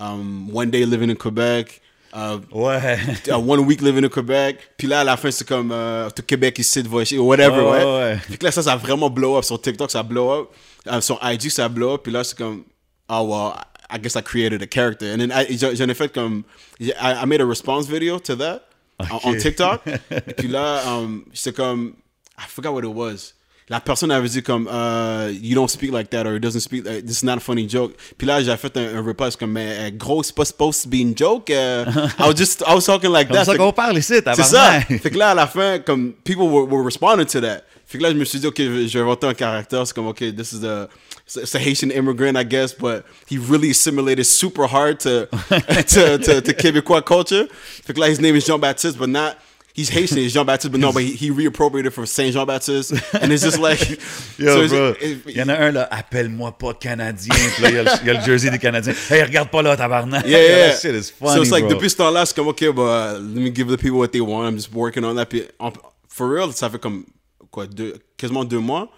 um, 0.00 0.48
One 0.54 0.70
Day 0.70 0.86
Living 0.86 1.10
in 1.10 1.16
Quebec. 1.16 1.81
Uh, 2.12 2.38
Ouais. 2.52 2.98
uh, 3.30 3.38
one 3.38 3.60
week 3.66 3.80
living 3.80 4.04
in 4.04 4.08
Quebec. 4.08 4.58
Puis 4.76 4.86
là, 4.88 5.00
à 5.00 5.04
la 5.04 5.16
fin, 5.16 5.30
c'est 5.30 5.46
comme 5.46 5.70
euh, 5.72 6.10
to 6.10 6.22
Québec 6.22 6.58
ici, 6.58 6.82
voici, 6.82 7.18
ou 7.18 7.24
whatever, 7.26 7.60
Ouais, 7.62 7.84
ouais. 7.84 8.18
ouais, 8.30 8.36
que 8.36 8.44
là, 8.44 8.50
ça, 8.52 8.62
ça 8.62 8.72
a 8.72 8.76
vraiment 8.76 9.10
blow 9.10 9.36
up. 9.38 9.44
Sur 9.44 9.60
TikTok, 9.60 9.90
ça 9.90 10.02
blow 10.02 10.30
up. 10.32 10.48
Euh, 10.86 11.00
sur 11.00 11.18
IG, 11.22 11.50
ça 11.50 11.68
blow 11.68 11.94
up. 11.94 12.02
Puis 12.02 12.12
là, 12.12 12.24
c'est 12.24 12.36
comme, 12.36 12.64
oh, 13.08 13.22
well, 13.22 13.52
I 13.90 13.98
guess 13.98 14.16
I 14.16 14.22
created 14.22 14.62
a 14.62 14.66
character. 14.66 15.12
And 15.12 15.18
then 15.18 15.30
I, 15.32 15.56
j'en 15.56 15.88
ai 15.88 15.94
fait 15.94 16.12
comme, 16.12 16.44
I, 16.80 16.92
I 17.00 17.26
made 17.26 17.40
a 17.40 17.46
response 17.46 17.86
video 17.86 18.18
to 18.20 18.34
that 18.36 18.62
on, 18.98 19.20
on 19.24 19.32
Ok. 19.34 19.38
TikTok. 19.38 19.82
Et 20.10 20.20
puis 20.36 20.48
là, 20.48 20.82
um, 20.86 21.24
c'est 21.34 21.54
comme, 21.54 21.94
I 22.38 22.44
forgot 22.48 22.72
what 22.72 22.84
it 22.84 22.94
was. 22.94 23.34
La 23.68 23.80
personne 23.80 24.10
avait 24.10 24.28
dit 24.28 24.42
comme, 24.42 24.66
uh, 24.66 25.30
you 25.30 25.54
don't 25.54 25.68
speak 25.68 25.92
like 25.92 26.10
that 26.10 26.26
or 26.26 26.34
it 26.34 26.42
doesn't 26.42 26.60
speak, 26.60 26.84
uh, 26.86 27.00
this 27.00 27.22
is 27.22 27.24
not 27.24 27.36
a 27.36 27.40
funny 27.40 27.68
joke. 27.68 27.94
Puis 28.18 28.26
là, 28.26 28.42
j'ai 28.42 28.56
fait 28.56 28.76
un, 28.76 28.98
un 28.98 29.30
c'est 29.30 29.38
comme, 29.38 29.52
mais 29.52 29.76
euh, 29.78 29.90
gros, 29.92 30.22
c'est 30.22 30.34
pas 30.34 30.44
supposed 30.44 30.82
to 30.82 30.88
be 30.88 30.96
a 30.96 31.14
joke. 31.16 31.48
Uh, 31.48 31.84
I 32.18 32.26
was 32.26 32.34
just, 32.36 32.62
I 32.66 32.74
was 32.74 32.84
talking 32.84 33.10
like 33.10 33.28
Comme 33.28 33.36
that. 33.36 33.44
ça 33.44 33.56
qu'on 33.56 33.72
parle 33.72 33.98
ici, 33.98 34.14
c'est 34.34 34.42
ça. 34.42 34.80
Fait 34.80 35.10
que 35.10 35.16
là, 35.18 35.30
à 35.30 35.34
la 35.34 35.46
fin, 35.46 35.78
comme, 35.78 36.12
people 36.24 36.48
were, 36.48 36.66
were 36.66 36.84
responding 36.84 37.26
to 37.26 37.40
that. 37.40 37.62
Fait 37.86 37.98
que 37.98 38.02
là, 38.02 38.10
je 38.10 38.16
me 38.16 38.24
suis 38.24 38.40
dit, 38.40 38.46
OK, 38.46 38.58
je 38.58 38.98
vais 38.98 39.00
inventer 39.00 39.26
un 39.26 39.34
caractère. 39.34 39.86
C'est 39.86 39.94
comme, 39.94 40.06
OK, 40.08 40.18
this 40.34 40.52
is 40.52 40.64
a, 40.64 40.88
it's 41.26 41.54
a 41.54 41.58
Haitian 41.58 41.90
immigrant, 41.90 42.36
I 42.36 42.44
guess, 42.44 42.72
but 42.74 43.04
he 43.28 43.38
really 43.38 43.70
assimilated 43.70 44.24
super 44.24 44.66
hard 44.66 44.98
to, 45.00 45.26
to, 45.88 46.18
to, 46.18 46.40
to 46.40 46.52
Québécois 46.52 47.02
culture. 47.02 47.46
Fait 47.84 47.92
que 47.92 48.00
là, 48.00 48.08
his 48.08 48.18
name 48.20 48.34
is 48.34 48.46
Jean-Baptiste, 48.46 48.98
but 48.98 49.08
not, 49.08 49.36
he's 49.74 49.88
Haitian, 49.88 50.18
he's 50.18 50.32
Jean-Baptiste, 50.32 50.72
but 50.72 50.80
no, 50.80 50.92
but 50.92 51.02
he, 51.02 51.12
he 51.12 51.30
reappropriated 51.30 51.92
from 51.92 52.06
Saint 52.06 52.32
Jean-Baptiste. 52.32 52.92
And 53.14 53.32
it's 53.32 53.42
just 53.42 53.58
like, 53.58 53.80
Yo, 54.38 54.66
so 54.66 54.68
bro. 54.68 54.94
Il 55.00 55.36
y 55.36 55.42
en 55.42 55.48
a 55.48 55.54
un, 55.54 55.72
là, 55.72 55.88
appelle-moi 55.90 56.52
pas 56.52 56.74
Canadien. 56.74 57.34
Puis 57.54 57.62
là, 57.62 57.70
il 57.70 57.74
y, 57.74 57.78
a 57.78 57.82
le, 57.82 57.90
il 58.02 58.06
y 58.06 58.10
a 58.10 58.14
le 58.14 58.24
jersey 58.24 58.50
des 58.50 58.58
Canadiens. 58.58 58.94
Hey, 59.10 59.22
regarde 59.22 59.50
pas 59.50 59.62
là, 59.62 59.76
tabarnak. 59.76 60.26
Yeah, 60.26 60.38
yeah. 60.38 60.68
That 60.70 60.80
shit 60.80 60.94
is 60.94 61.10
funny, 61.10 61.36
so 61.36 61.42
it's 61.42 61.50
like 61.50 61.64
bro. 61.64 61.74
depuis 61.74 61.90
ce 61.90 61.96
temps-là, 61.96 62.26
c'est 62.26 62.34
comme 62.36 62.48
ok, 62.48 62.72
but 62.74 63.20
let 63.20 63.42
me 63.42 63.50
give 63.50 63.68
the 63.68 63.76
people 63.78 63.98
what 63.98 64.08
they 64.08 64.20
want. 64.20 64.46
I'm 64.46 64.56
just 64.56 64.72
working 64.72 65.04
on 65.04 65.14
that. 65.16 65.26
Puis, 65.26 65.42
en- 65.58 65.72
for 66.08 66.28
real, 66.28 66.52
ça 66.52 66.68
fait 66.70 66.80
comme 66.80 67.04
quoi, 67.50 67.66
deux, 67.66 67.98
quasiment 68.16 68.44
deux 68.44 68.60
mois. 68.60 68.88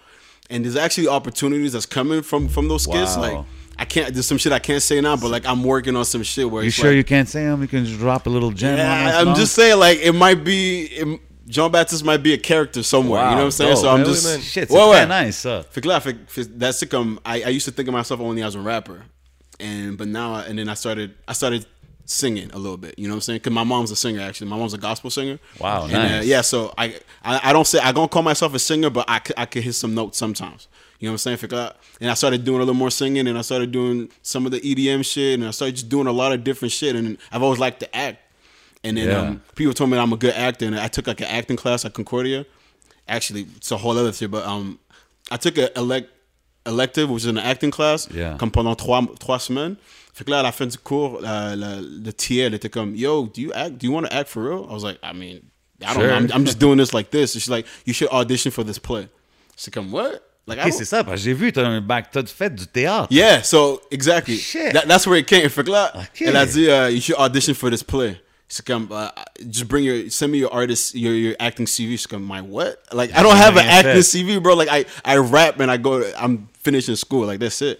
And 0.49 0.63
there's 0.63 0.75
actually 0.77 1.07
opportunities 1.07 1.71
that's 1.71 1.87
coming 1.87 2.21
from 2.21 2.49
from 2.49 2.67
those 2.67 2.83
skits. 2.83 3.15
Wow. 3.15 3.21
Like 3.21 3.45
I 3.77 3.85
can't. 3.85 4.13
There's 4.13 4.25
some 4.25 4.37
shit 4.37 4.51
I 4.53 4.59
can't 4.59 4.81
say 4.81 5.01
now, 5.01 5.15
but 5.17 5.29
like 5.29 5.45
I'm 5.45 5.63
working 5.63 5.95
on 5.95 6.05
some 6.05 6.23
shit 6.23 6.49
where 6.49 6.63
You 6.63 6.67
it's 6.67 6.75
sure 6.77 6.89
like, 6.91 6.95
you 6.97 7.03
can't 7.03 7.27
say 7.27 7.43
them? 7.45 7.61
You 7.61 7.67
can 7.67 7.85
just 7.85 7.99
drop 7.99 8.25
a 8.25 8.29
little 8.29 8.51
gem 8.51 8.77
yeah, 8.77 9.07
us, 9.09 9.15
I'm 9.15 9.27
no? 9.29 9.35
just 9.35 9.53
saying 9.53 9.77
like 9.79 9.99
it 9.99 10.13
might 10.13 10.43
be. 10.43 10.85
It, 10.85 11.21
Jean 11.47 11.71
Baptiste 11.71 12.03
might 12.03 12.23
be 12.23 12.33
a 12.33 12.39
character 12.39 12.81
somewhere. 12.81 13.21
you 13.23 13.29
know 13.31 13.35
what 13.37 13.43
I'm 13.43 13.51
saying? 13.51 13.75
dope. 13.75 13.81
So 13.83 13.89
I'm 13.89 13.99
Yeah, 13.99 14.05
just 14.05 14.25
man. 14.25 14.39
Shit, 14.41 14.69
c'est 14.69 14.73
Ouais, 14.75 15.05
très 15.05 15.07
nice, 15.25 15.37
ça. 15.37 15.63
Fait 15.69 15.81
que 15.81 15.87
là, 15.87 15.99
fait, 15.99 16.15
fait, 16.27 16.57
that's 16.59 16.81
it. 16.81 16.89
Comme 16.89 17.19
I, 17.23 17.43
I 17.43 17.49
used 17.49 17.65
to 17.65 17.71
think 17.71 17.87
of 17.87 17.93
myself 17.93 18.19
only 18.19 18.41
as 18.41 18.55
a 18.55 18.59
rapper, 18.59 19.03
and 19.59 19.95
but 19.97 20.07
now 20.07 20.35
and 20.35 20.57
then 20.57 20.69
I 20.69 20.73
started 20.73 21.13
I 21.27 21.33
started 21.33 21.65
singing 22.05 22.49
a 22.51 22.57
little 22.57 22.77
bit. 22.77 22.97
You 22.97 23.07
know 23.07 23.13
what 23.13 23.17
I'm 23.17 23.21
saying? 23.21 23.37
Because 23.39 23.53
my 23.53 23.63
mom's 23.63 23.91
a 23.91 23.95
singer 23.95 24.21
actually. 24.21 24.49
My 24.49 24.57
mom's 24.57 24.73
a 24.73 24.77
gospel 24.79 25.09
singer. 25.11 25.37
Wow, 25.59 25.85
And, 25.85 25.95
uh, 25.95 25.97
nice. 26.17 26.25
yeah, 26.25 26.41
so 26.41 26.73
I, 26.77 26.95
I 27.23 27.49
I 27.49 27.53
don't 27.53 27.65
say 27.67 27.79
I 27.79 27.91
don't 27.91 28.09
call 28.09 28.23
myself 28.23 28.53
a 28.55 28.59
singer, 28.59 28.89
but 28.89 29.05
I 29.07 29.19
could, 29.19 29.35
I 29.37 29.45
could 29.45 29.63
hit 29.63 29.73
some 29.73 29.93
notes 29.93 30.17
sometimes. 30.17 30.67
You 30.99 31.07
know 31.07 31.13
what 31.13 31.25
I'm 31.27 31.37
saying? 31.37 31.73
And 32.01 32.09
I 32.09 32.13
started 32.13 32.43
doing 32.45 32.57
a 32.57 32.59
little 32.59 32.73
more 32.73 32.89
singing, 32.91 33.27
and 33.27 33.37
I 33.37 33.41
started 33.41 33.71
doing 33.71 34.09
some 34.21 34.45
of 34.45 34.51
the 34.51 34.59
EDM 34.61 35.03
shit, 35.05 35.39
and 35.39 35.47
I 35.47 35.51
started 35.51 35.75
just 35.75 35.89
doing 35.89 36.07
a 36.07 36.11
lot 36.11 36.31
of 36.31 36.43
different 36.43 36.71
shit. 36.71 36.95
And 36.95 37.17
I've 37.31 37.43
always 37.43 37.59
liked 37.59 37.79
to 37.81 37.95
act. 37.95 38.19
And 38.83 38.97
then 38.97 39.09
Yeah. 39.09 39.19
um, 39.19 39.41
people 39.55 39.73
told 39.73 39.89
me 39.89 39.97
I'm 39.97 40.13
a 40.13 40.17
good 40.17 40.33
actor, 40.33 40.65
and 40.65 40.79
I 40.79 40.87
took 40.87 41.07
like 41.07 41.19
an 41.19 41.27
acting 41.27 41.57
class 41.57 41.83
at 41.85 41.93
Concordia. 41.93 42.45
Actually, 43.07 43.47
it's 43.57 43.71
a 43.71 43.77
whole 43.77 43.97
other 43.97 44.11
thing, 44.11 44.29
but 44.29 44.45
um, 44.45 44.79
I 45.31 45.37
took 45.37 45.57
an 45.57 45.69
elect 45.75 46.09
elective, 46.67 47.09
which 47.09 47.23
is 47.23 47.27
an 47.27 47.37
acting 47.37 47.69
class, 47.71 48.07
Yeah. 48.11 48.37
comme 48.39 48.49
pendant 48.49 48.75
trois, 48.77 49.05
trois 49.19 49.37
semaines. 49.39 49.77
Fait 50.13 50.23
que 50.23 50.31
là, 50.31 50.39
à 50.39 50.43
la 50.43 50.51
fin 50.51 50.65
du 50.65 50.77
cours, 50.77 51.19
la, 51.21 51.55
la, 51.55 51.79
le 51.81 52.11
elle 52.31 52.53
était 52.55 52.69
comme, 52.71 52.95
yo, 52.95 53.27
do 53.27 53.41
you 53.41 53.51
act? 53.53 53.77
Do 53.77 53.85
you 53.85 53.91
want 53.91 54.05
to 54.07 54.13
act 54.13 54.29
for 54.29 54.41
real? 54.43 54.65
I 54.69 54.73
was 54.73 54.83
like, 54.83 54.97
I 55.03 55.13
mean, 55.13 55.41
I 55.81 55.93
don't 55.93 55.95
Sure. 55.97 56.07
know. 56.07 56.15
I'm, 56.15 56.31
I'm 56.31 56.45
just 56.45 56.57
doing 56.57 56.77
this 56.77 56.93
like 56.93 57.11
this. 57.11 57.35
And 57.35 57.41
she's 57.43 57.49
like, 57.51 57.65
you 57.85 57.93
should 57.93 58.09
audition 58.09 58.51
for 58.51 58.63
this 58.63 58.79
play. 58.79 59.09
C'est 59.57 59.71
comme, 59.73 59.91
what? 59.91 60.23
Like, 60.47 60.59
Ok, 60.63 60.73
c'est 60.77 60.85
ça, 60.85 61.03
parce 61.03 61.17
que 61.17 61.23
j'ai 61.23 61.33
vu, 61.33 61.51
t'as 61.51 61.65
un 61.65 61.81
bac, 61.81 62.09
t'as 62.11 62.23
fait 62.25 62.53
du 62.53 62.67
théâtre. 62.67 63.07
yeah, 63.09 63.41
so 63.41 63.81
exactly. 63.89 64.37
Shit. 64.37 64.73
That, 64.73 64.83
that's 64.87 65.07
where 65.07 65.17
it 65.19 65.25
came. 65.25 65.49
Fait 65.49 65.63
que 65.63 65.71
là, 65.71 65.91
Ok. 65.95 66.21
elle 66.21 66.35
a 66.35 66.45
dit, 66.45 66.65
uh, 66.67 66.87
you 66.93 67.01
should 67.01 67.17
audition 67.19 67.55
for 67.55 67.71
this 67.71 67.81
play. 67.83 68.21
C'est 68.47 68.63
comme, 68.63 68.87
uh, 68.91 69.07
just 69.49 69.67
bring 69.67 69.83
your, 69.83 70.07
send 70.11 70.31
me 70.31 70.37
your 70.37 70.53
artist, 70.53 70.93
your, 70.93 71.13
your 71.15 71.33
acting 71.39 71.65
CV. 71.65 71.97
C'est 71.97 72.07
comme, 72.07 72.23
my 72.27 72.41
what? 72.41 72.75
Like, 72.93 73.09
I 73.17 73.23
don't 73.23 73.35
have 73.35 73.57
an 73.57 73.63
Rien 73.65 73.81
fait. 73.81 73.87
acting 73.89 74.03
CV, 74.03 74.39
bro. 74.39 74.53
Like, 74.55 74.69
I, 74.71 74.85
I 75.03 75.17
rap 75.17 75.59
and 75.59 75.71
I 75.71 75.77
go, 75.77 76.03
I'm 76.15 76.47
finishing 76.63 76.95
school. 76.95 77.25
Like, 77.25 77.39
that's 77.39 77.59
it. 77.61 77.79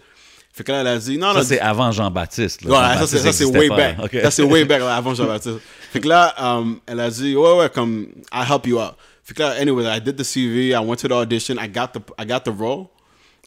Fait 0.51 0.63
que 0.63 0.72
là, 0.72 0.80
elle 0.82 0.88
a 0.88 0.97
dit, 0.97 1.20
non, 1.20 1.34
Ça, 1.34 1.39
non. 1.39 1.43
c'est 1.45 1.59
avant 1.59 1.91
Jean-Baptiste. 1.91 2.63
Ouais, 2.66 2.72
Jean-Baptiste 2.72 3.18
ça, 3.26 3.32
c'est 3.32 3.45
way 3.45 3.68
pas, 3.68 3.76
back. 3.76 3.99
Ok. 4.05 4.18
Ça 4.24 4.32
c'est 4.32 4.41
way 4.41 4.66
back 4.66 4.80
là, 4.80 4.95
avant 4.95 5.13
Jean-Baptiste. 5.13 5.59
Fait 5.93 5.99
que 5.99 6.07
là, 6.07 6.34
um, 6.39 6.80
elle 6.88 6.99
a 6.99 7.11
dit, 7.11 7.36
ouais, 7.36 7.57
ouais, 7.57 7.70
comme, 7.70 8.07
I'll 8.34 8.45
help 8.49 8.66
you 8.66 8.80
out. 8.80 8.95
Fait 9.26 9.41
anyway, 9.41 9.86
I 9.88 9.99
did 9.99 10.17
the 10.17 10.23
CV, 10.23 10.73
I 10.76 10.80
went 10.80 10.99
to 11.01 11.07
the 11.07 11.15
audition, 11.15 11.57
I 11.57 11.67
got 11.67 11.93
the, 11.93 12.01
I 12.17 12.26
got 12.26 12.45
the 12.45 12.51
role. 12.51 12.91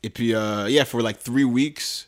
Et 0.02 0.10
puis, 0.10 0.34
uh, 0.34 0.66
yeah, 0.66 0.84
for 0.84 1.00
like 1.02 1.18
three 1.20 1.44
weeks, 1.44 2.06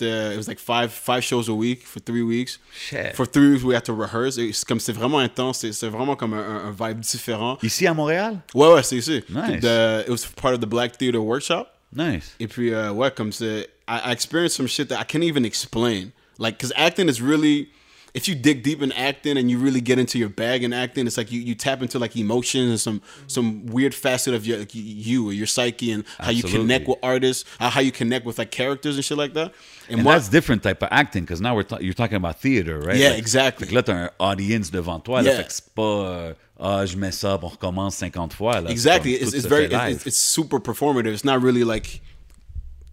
it 0.00 0.36
was 0.36 0.48
like 0.48 0.58
five, 0.58 0.90
five 0.90 1.22
shows 1.22 1.48
a 1.48 1.54
week 1.54 1.82
for 1.86 2.00
three 2.00 2.22
weeks. 2.22 2.58
Shit. 2.74 3.14
For 3.14 3.26
three 3.26 3.50
weeks, 3.52 3.62
we 3.62 3.74
had 3.74 3.84
to 3.84 3.92
rehearse. 3.92 4.36
C'est 4.36 4.64
comme, 4.66 4.80
c'est 4.80 4.92
vraiment 4.94 5.18
intense, 5.18 5.58
c'est, 5.58 5.72
c'est 5.72 5.88
vraiment 5.88 6.16
comme 6.16 6.32
un, 6.32 6.66
un- 6.68 6.70
vibe 6.72 7.00
différent. 7.00 7.58
Ici 7.62 7.86
à 7.86 7.92
Montréal? 7.94 8.40
Ouais, 8.54 8.72
ouais, 8.72 8.82
c'est 8.82 8.96
ici. 8.96 9.22
Nice. 9.28 9.60
The- 9.60 10.04
it 10.06 10.10
was 10.10 10.24
part 10.24 10.54
of 10.54 10.60
the 10.60 10.66
Black 10.66 10.96
Theater 10.96 11.20
Workshop. 11.20 11.66
Nice. 11.94 12.34
Et 12.40 12.48
puis, 12.48 12.70
uh, 12.72 12.90
ouais, 12.90 13.10
comme 13.14 13.32
c'est, 13.32 13.68
I, 13.86 14.00
I 14.10 14.12
experienced 14.12 14.56
some 14.56 14.66
shit 14.66 14.88
that 14.88 14.98
I 14.98 15.04
can't 15.04 15.22
even 15.24 15.44
explain. 15.44 16.12
Like, 16.38 16.56
because 16.56 16.72
acting 16.74 17.08
is 17.10 17.20
really, 17.20 17.68
if 18.14 18.28
you 18.28 18.34
dig 18.36 18.62
deep 18.62 18.80
in 18.80 18.92
acting 18.92 19.36
and 19.36 19.50
you 19.50 19.58
really 19.58 19.80
get 19.80 19.98
into 19.98 20.18
your 20.18 20.28
bag 20.28 20.62
in 20.62 20.72
acting, 20.72 21.04
it's 21.06 21.16
like 21.16 21.32
you, 21.32 21.40
you 21.40 21.54
tap 21.56 21.82
into 21.82 21.98
like 21.98 22.14
emotions 22.16 22.70
and 22.70 22.80
some 22.80 23.02
some 23.26 23.66
weird 23.66 23.92
facet 23.94 24.34
of 24.34 24.46
your 24.46 24.58
like, 24.58 24.70
you 24.72 25.28
or 25.28 25.32
your 25.32 25.48
psyche 25.48 25.90
and 25.90 26.04
how 26.18 26.30
you 26.30 26.44
connect 26.44 26.86
with 26.86 26.98
artists, 27.02 27.44
uh, 27.58 27.68
how 27.70 27.80
you 27.80 27.90
connect 27.90 28.24
with 28.24 28.38
like 28.38 28.52
characters 28.52 28.94
and 28.96 29.04
shit 29.04 29.18
like 29.18 29.34
that. 29.34 29.52
And, 29.88 29.98
And 29.98 30.06
that's 30.06 30.28
different 30.28 30.62
type 30.62 30.80
of 30.82 30.88
acting, 30.92 31.24
because 31.24 31.40
now 31.40 31.54
we're 31.56 31.64
ta- 31.64 31.78
you're 31.80 31.92
talking 31.92 32.16
about 32.16 32.40
theater, 32.40 32.78
right? 32.78 32.96
Yeah, 32.96 33.10
Like, 33.10 33.18
exactly. 33.18 33.66
Là, 33.68 33.82
t'as 33.82 33.92
un 34.04 34.10
audience 34.18 34.70
devant 34.70 35.00
toi, 35.00 35.20
là, 35.20 35.30
Yeah. 35.30 35.36
fait 35.38 35.46
que 35.48 35.52
c'est 35.52 35.74
pas, 35.74 36.34
ah, 36.58 36.86
je 36.86 36.96
mets 36.96 37.10
ça, 37.12 37.38
on 37.42 37.48
recommence 37.48 37.96
50 37.96 38.32
fois, 38.32 38.60
là. 38.62 38.70
Exactly, 38.70 39.12
it's, 39.14 39.34
it's 39.34 39.44
very, 39.46 39.66
fait 39.68 39.74
it's, 39.74 39.84
live. 39.84 39.96
it's, 39.96 40.06
it's 40.06 40.16
super 40.18 40.58
performative. 40.58 41.12
It's 41.12 41.24
not 41.24 41.42
really 41.42 41.64
like 41.64 42.00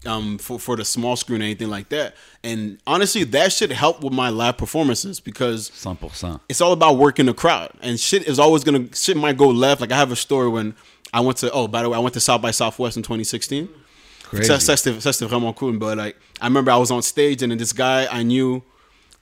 um 0.06 0.38
for 0.39 0.58
for 0.60 0.76
the 0.76 0.84
small 0.86 1.16
screen 1.16 1.41
or 1.41 1.45
anything 1.45 1.70
like 1.70 1.89
that. 1.89 2.16
And 2.43 2.80
honestly, 2.88 3.24
that 3.26 3.52
should 3.54 3.72
help 3.72 4.04
with 4.04 4.14
my 4.14 4.30
live 4.30 4.58
performances 4.58 5.20
because 5.20 5.70
100%. 5.70 6.39
it's 6.49 6.60
all 6.62 6.72
about 6.74 6.97
working 6.97 7.28
the 7.28 7.34
crowd 7.34 7.70
and 7.82 7.99
shit 7.99 8.28
is 8.28 8.39
always 8.39 8.64
gonna 8.64 8.86
shit 8.95 9.16
might 9.16 9.38
go 9.38 9.47
left 9.49 9.80
like 9.82 9.91
i 9.91 9.95
have 9.97 10.12
a 10.12 10.16
story 10.16 10.49
when 10.49 10.74
i 11.14 11.20
went 11.20 11.38
to 11.38 11.52
oh 11.52 11.68
by 11.68 11.84
the 11.84 11.89
way 11.89 11.95
i 11.95 11.99
went 11.99 12.14
to 12.16 12.20
south 12.20 12.41
by 12.41 12.49
southwest 12.52 12.97
in 12.97 13.04
2016 13.04 13.70
Crazy. 14.24 14.47
Ça, 14.49 14.60
ça, 14.60 14.76
c'était- 14.78 14.99
ça, 15.02 15.12
c'était 15.14 15.28
vraiment 15.30 15.54
cool 15.56 15.78
but 15.78 15.97
like 15.97 16.16
i 16.41 16.45
remember 16.47 16.72
i 16.72 16.78
was 16.78 16.89
on 16.89 17.02
stage 17.04 17.43
and 17.43 17.52
then 17.52 17.58
this 17.60 17.74
guy 17.74 18.08
i 18.12 18.24
knew 18.24 18.64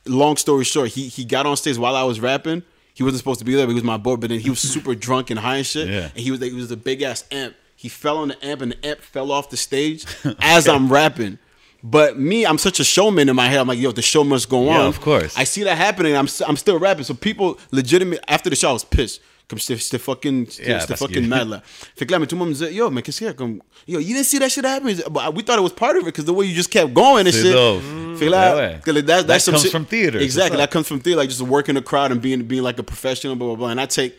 long 0.06 0.38
story 0.38 0.64
short 0.64 0.90
he 0.92 1.08
he 1.10 1.26
got 1.26 1.46
on 1.46 1.58
stage 1.58 1.78
while 1.78 1.96
i 1.96 2.04
was 2.04 2.20
rapping 2.22 2.64
he 2.94 3.04
wasn't 3.04 3.18
supposed 3.18 3.40
to 3.40 3.46
be 3.46 3.54
there 3.56 3.66
but 3.66 3.72
he 3.72 3.76
was 3.76 3.84
my 3.84 3.98
boy 3.98 4.16
but 4.16 4.30
then 4.30 4.40
he 4.40 4.50
was 4.50 4.60
super 4.60 4.96
drunk 5.06 5.30
and 5.30 5.40
high 5.42 5.58
and 5.58 5.66
shit 5.66 5.88
Yeah. 5.90 6.10
and 6.16 6.20
he 6.24 6.32
was 6.32 6.40
he 6.40 6.54
was 6.54 6.72
a 6.72 6.78
big 6.78 7.02
ass 7.02 7.26
amp 7.32 7.54
he 7.82 7.88
fell 7.90 8.18
on 8.24 8.28
the 8.30 8.38
amp 8.46 8.62
and 8.62 8.72
the 8.74 8.80
amp 8.90 9.00
fell 9.02 9.30
off 9.32 9.46
the 9.50 9.58
stage 9.58 10.06
as 10.56 10.68
i'm 10.68 10.88
rapping 10.92 11.38
but 11.82 12.20
me, 12.20 12.46
I'm 12.46 12.58
such 12.58 12.82
a 12.82 12.84
showman 12.84 13.30
in 13.30 13.36
my 13.38 13.48
head. 13.48 13.58
I'm 13.62 13.68
like, 13.70 13.80
yo, 13.80 13.94
the 13.94 14.02
show 14.02 14.26
must 14.26 14.50
go 14.50 14.66
Yeah, 14.66 14.80
on. 14.82 14.88
of 14.88 15.00
course. 15.00 15.34
I 15.38 15.46
see 15.46 15.64
that 15.64 15.78
happening. 15.78 16.14
I'm 16.14 16.28
I'm 16.46 16.58
still 16.58 16.78
rapping. 16.78 17.06
So 17.06 17.14
people 17.14 17.58
legitimate 17.72 18.20
after 18.28 18.50
the 18.50 18.58
show, 18.58 18.72
I 18.72 18.74
was 18.74 18.84
pissed. 18.84 19.22
Comme 19.48 19.60
c'était 19.60 19.80
c'était 19.80 19.98
fucking 19.98 20.48
Yeah, 20.60 20.86
parce 20.86 21.00
fucking 21.00 21.26
mad 21.26 21.48
là. 21.48 21.62
Fait 21.96 22.06
que 22.06 22.12
là, 22.12 22.20
mais 22.20 22.28
tout 22.28 22.36
le 22.36 22.40
monde 22.40 22.50
me 22.50 22.54
disait, 22.54 22.74
yo, 22.74 22.90
mais 22.90 23.02
qu'est-ce 23.02 23.20
qu'il 23.20 23.28
y 23.28 23.30
a 23.30 23.34
comme, 23.34 23.62
yo, 23.88 24.00
you 24.02 24.14
didn't 24.14 24.26
see 24.26 24.40
that 24.40 24.50
shit 24.50 24.66
happen. 24.66 24.94
But 25.10 25.34
we 25.34 25.42
thought 25.42 25.58
it 25.58 25.64
was 25.64 25.72
part 25.72 25.96
of 25.96 26.02
it 26.02 26.08
because 26.08 26.26
the 26.26 26.34
way 26.34 26.46
you 26.48 26.54
just 26.54 26.70
kept 26.70 26.94
going 26.94 27.26
and 27.26 27.34
shit. 27.34 27.54
dope. 27.54 27.82
Fait 28.18 28.26
que 28.26 28.30
là, 28.30 28.56
Ouais, 28.58 28.80
ouais. 28.86 29.02
that, 29.06 29.28
That 29.28 29.40
comes 29.46 29.62
shit- 29.62 29.72
from 29.72 29.86
theater, 29.86 30.20
Exactly, 30.20 30.58
that 30.58 30.70
comes 30.70 30.86
from 30.86 31.00
theater, 31.00 31.18
like 31.22 31.30
just 31.30 31.42
working 31.42 31.76
the 31.76 31.82
crowd 31.82 32.12
and 32.12 32.20
being 32.22 32.42
being 32.44 32.62
like 32.62 32.78
a 32.78 32.84
professional, 32.84 33.38
blah 33.38 33.48
blah 33.48 33.56
blah. 33.56 33.70
And 33.70 33.80
I 33.80 33.86
take, 33.86 34.18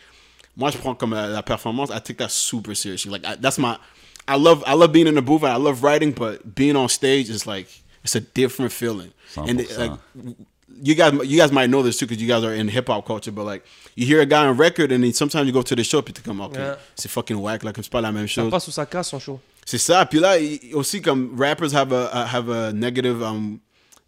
moi 0.57 0.69
je 0.71 0.77
prends 0.77 0.95
comme 0.95 1.13
euh, 1.13 1.27
la 1.33 1.41
performance, 1.43 1.89
I 1.89 1.99
take 1.99 2.17
that 2.17 2.29
super 2.29 2.75
seriously. 2.75 3.11
Like 3.11 3.25
I, 3.25 3.35
that's 3.35 3.57
my, 3.57 3.77
I 4.27 4.35
love 4.37 4.63
I 4.67 4.73
love 4.75 4.91
being 4.91 5.07
in 5.07 5.15
the 5.15 5.21
booth 5.21 5.43
I 5.43 5.55
love 5.57 5.83
writing, 5.83 6.11
but 6.11 6.55
being 6.55 6.75
on 6.75 6.87
stage 6.89 7.29
is 7.29 7.45
like 7.47 7.67
it's 8.03 8.15
a 8.15 8.21
different 8.21 8.71
feeling. 8.71 9.11
And 9.37 9.61
it, 9.61 9.69
100%. 9.69 9.77
like 9.77 10.35
you 10.83 10.95
guys, 10.95 11.13
you 11.25 11.37
guys 11.37 11.51
might 11.51 11.69
know 11.69 11.83
this 11.83 11.97
too 11.99 12.05
because 12.07 12.21
you 12.21 12.27
guys 12.27 12.43
are 12.43 12.53
in 12.53 12.67
hip 12.67 12.87
hop 12.87 13.05
culture. 13.05 13.31
But 13.31 13.45
like, 13.45 13.63
you 13.95 14.05
hear 14.07 14.19
a 14.21 14.25
guy 14.25 14.45
on 14.47 14.57
record, 14.57 14.91
and 14.91 15.03
then 15.03 15.13
sometimes 15.13 15.45
you 15.45 15.53
go 15.53 15.61
to 15.61 15.75
the 15.75 15.83
show, 15.83 16.01
puis 16.01 16.13
tu 16.13 16.21
comme, 16.23 16.41
okay, 16.41 16.59
Yeah. 16.59 16.75
c'est 16.95 17.09
fucking 17.09 17.37
whack, 17.39 17.63
like 17.63 17.75
c'est 17.77 17.89
pas 17.91 18.01
la 18.01 18.11
même 18.11 18.27
Ça 18.27 18.41
chose. 18.41 18.49
passe 18.51 18.65
sous 18.65 18.71
sa 18.71 18.85
casse, 18.85 19.09
son 19.09 19.19
show. 19.19 19.39
C'est 19.65 19.77
ça. 19.77 20.05
Puis 20.05 20.19
là, 20.19 20.37
aussi 20.73 21.01
comme 21.01 21.35
rappers 21.39 21.73
have 21.75 21.93
a 21.93 22.09
uh, 22.13 22.25
have 22.25 22.49
a 22.49 22.71
negative 22.73 23.21
um 23.21 23.59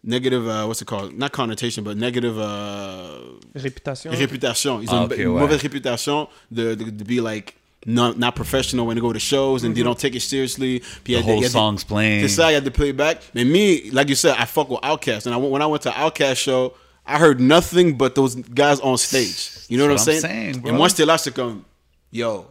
negative 0.04 0.46
uh, 0.46 0.64
what's 0.66 0.80
it 0.82 0.86
called? 0.86 1.12
Not 1.18 1.32
connotation, 1.32 1.82
but 1.84 1.96
negative 1.96 2.38
uh 2.38 3.18
Réputation. 3.54 4.10
réputation. 4.12 4.80
Ils 4.82 4.90
ont 4.90 4.92
Ah, 4.92 4.98
une, 5.04 5.12
ok, 5.12 5.18
une 5.18 5.26
ouais. 5.28 5.40
mauvaise 5.40 5.60
réputation 5.62 6.28
de, 6.50 6.74
de, 6.74 6.84
de 6.90 7.04
be 7.04 7.20
like 7.22 7.54
not 7.86 8.16
not 8.18 8.32
professional 8.34 8.86
when 8.86 8.96
they 8.96 9.00
go 9.02 9.12
to 9.12 9.18
shows 9.18 9.64
and 9.64 9.74
they 9.74 9.82
don't 9.82 9.98
take 9.98 10.14
it 10.14 10.20
seriously. 10.22 10.80
Puis 11.04 11.12
il 11.12 11.16
y 11.16 11.16
a 11.16 11.22
The 11.22 11.26
whole 11.26 11.36
il 11.36 11.42
y 11.42 11.44
a 11.44 11.48
des- 11.48 11.52
song's 11.52 11.84
playing. 11.84 12.22
C'est 12.22 12.28
ça, 12.34 12.50
you 12.50 12.56
had 12.56 12.64
to 12.64 12.70
play 12.70 12.90
it 12.90 12.96
back. 12.96 13.18
And 13.36 13.44
me, 13.46 13.90
like 13.92 14.08
you 14.08 14.14
said, 14.16 14.34
I 14.38 14.46
fuck 14.46 14.68
with 14.70 14.80
Outkast. 14.82 15.26
And 15.26 15.34
I, 15.34 15.36
when 15.38 15.60
I 15.62 15.66
went 15.66 15.82
to 15.82 15.90
Outkast 15.90 16.36
show, 16.36 16.72
I 17.06 17.18
heard 17.18 17.40
nothing 17.40 17.96
but 17.98 18.14
those 18.14 18.34
guys 18.36 18.80
on 18.80 18.96
stage. 18.96 19.50
You 19.68 19.76
know 19.78 19.84
what 19.84 19.90
I'm 19.90 19.96
what 19.96 20.04
saying? 20.04 20.24
I'm 20.24 20.30
saying, 20.30 20.60
bro. 20.60 20.70
and 20.70 20.78
moi, 20.78 20.88
j'étais 20.88 21.04
là, 21.06 21.18
c'est 21.18 21.34
comme, 21.34 21.62
yo. 22.10 22.46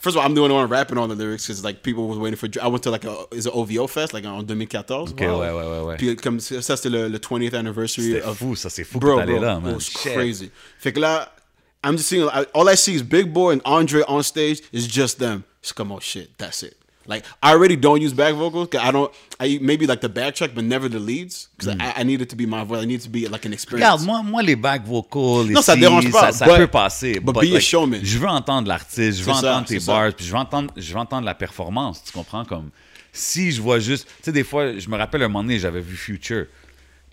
First 0.00 0.16
of 0.16 0.20
all, 0.20 0.26
I'm 0.28 0.34
the 0.34 0.42
only 0.42 0.54
one 0.54 0.68
rapping 0.68 0.96
on 0.96 1.08
the 1.08 1.16
lyrics 1.16 1.46
because 1.46 1.64
like 1.64 1.82
people 1.82 2.06
was 2.06 2.18
waiting 2.18 2.36
for. 2.36 2.48
I 2.62 2.68
went 2.68 2.84
to 2.84 2.90
like 2.90 3.04
a 3.04 3.26
is 3.32 3.46
it 3.46 3.52
OVO 3.52 3.88
fest 3.88 4.12
like 4.14 4.24
en 4.24 4.42
2014. 4.44 5.10
Ok, 5.12 5.20
ouais, 5.20 5.26
ouais, 5.26 5.50
ouais, 5.50 5.80
ouais. 5.86 5.96
Puis 5.96 6.14
comme 6.16 6.38
ça 6.38 6.76
c'était 6.76 6.88
le, 6.88 7.08
le 7.08 7.18
20th 7.18 7.54
anniversary 7.54 8.12
C'était 8.12 8.22
of 8.22 8.38
fou, 8.38 8.54
ça, 8.54 8.70
c'est 8.70 8.84
fou 8.84 9.00
que 9.00 9.16
t'allais 9.16 9.40
là, 9.40 9.58
man. 9.58 9.72
It 9.72 9.74
was 9.74 9.80
Shit. 9.80 10.12
crazy. 10.14 10.50
Fait 10.78 10.92
que 10.92 11.00
là, 11.00 11.32
I'm 11.84 11.96
just 11.96 12.08
seeing 12.08 12.28
I- 12.32 12.46
all 12.54 12.68
I 12.68 12.76
see 12.76 12.94
is 12.94 13.02
Big 13.02 13.32
Boi 13.32 13.54
and 13.54 13.60
Andre 13.64 14.04
on 14.06 14.22
stage. 14.22 14.60
It's 14.72 14.86
just 14.86 15.18
them. 15.18 15.42
It's 15.62 15.72
come 15.72 15.90
on 15.90 15.96
oh, 15.96 16.00
shit. 16.00 16.30
That's 16.38 16.62
it. 16.62 16.76
Like 17.08 17.24
I 17.42 17.52
already 17.52 17.76
don't 17.76 18.00
use 18.00 18.12
back 18.14 18.34
vocals. 18.34 18.68
'cause 18.70 18.80
I 18.86 18.92
don't. 18.92 19.10
I 19.40 19.58
maybe 19.62 19.86
like 19.86 20.00
the 20.00 20.08
backtrack, 20.08 20.52
but 20.54 20.62
never 20.62 20.88
the 20.90 20.98
leads 20.98 21.48
because 21.56 21.74
Mm. 21.74 21.80
I, 21.80 22.02
I 22.02 22.04
need 22.04 22.20
it 22.20 22.28
to 22.28 22.36
be 22.36 22.46
my 22.46 22.62
voice. 22.64 22.82
I 22.82 22.86
need 22.86 23.00
it 23.00 23.04
to 23.04 23.08
be 23.10 23.26
like 23.28 23.46
an 23.46 23.52
experience. 23.52 23.84
Regarde, 23.86 24.02
moi, 24.04 24.22
moi, 24.22 24.42
les 24.42 24.56
back 24.56 24.84
vocals, 24.86 25.50
Non, 25.50 25.62
ça 25.62 25.74
si, 25.74 25.80
dérange 25.80 26.10
pas, 26.10 26.32
Ça, 26.32 26.32
ça 26.32 26.44
but- 26.46 26.56
peut 26.58 26.66
passer. 26.66 27.18
but 27.20 27.34
be 27.34 27.54
a 27.56 27.60
showman. 27.60 28.00
Je 28.02 28.18
veux 28.18 28.28
entendre 28.28 28.68
l'artiste, 28.68 29.18
je 29.20 29.24
veux 29.24 29.32
ça, 29.32 29.38
entendre 29.38 29.66
tes 29.66 29.80
ça. 29.80 29.92
bars, 29.92 30.12
puis 30.14 30.26
je 30.26 30.32
veux 30.32 30.38
entendre, 30.38 30.72
je 30.76 30.92
veux 30.92 30.98
entendre 30.98 31.24
la 31.24 31.34
performance. 31.34 32.02
Tu 32.04 32.12
comprends? 32.12 32.44
Comme 32.44 32.70
si 33.12 33.52
je 33.52 33.62
vois 33.62 33.78
juste. 33.78 34.06
Tu 34.18 34.24
sais, 34.24 34.32
des 34.32 34.44
fois, 34.44 34.76
je 34.78 34.88
me 34.88 34.96
rappelle 34.98 35.22
un 35.22 35.28
moment 35.28 35.42
donné, 35.42 35.58
j'avais 35.58 35.80
vu 35.80 35.96
Future. 35.96 36.44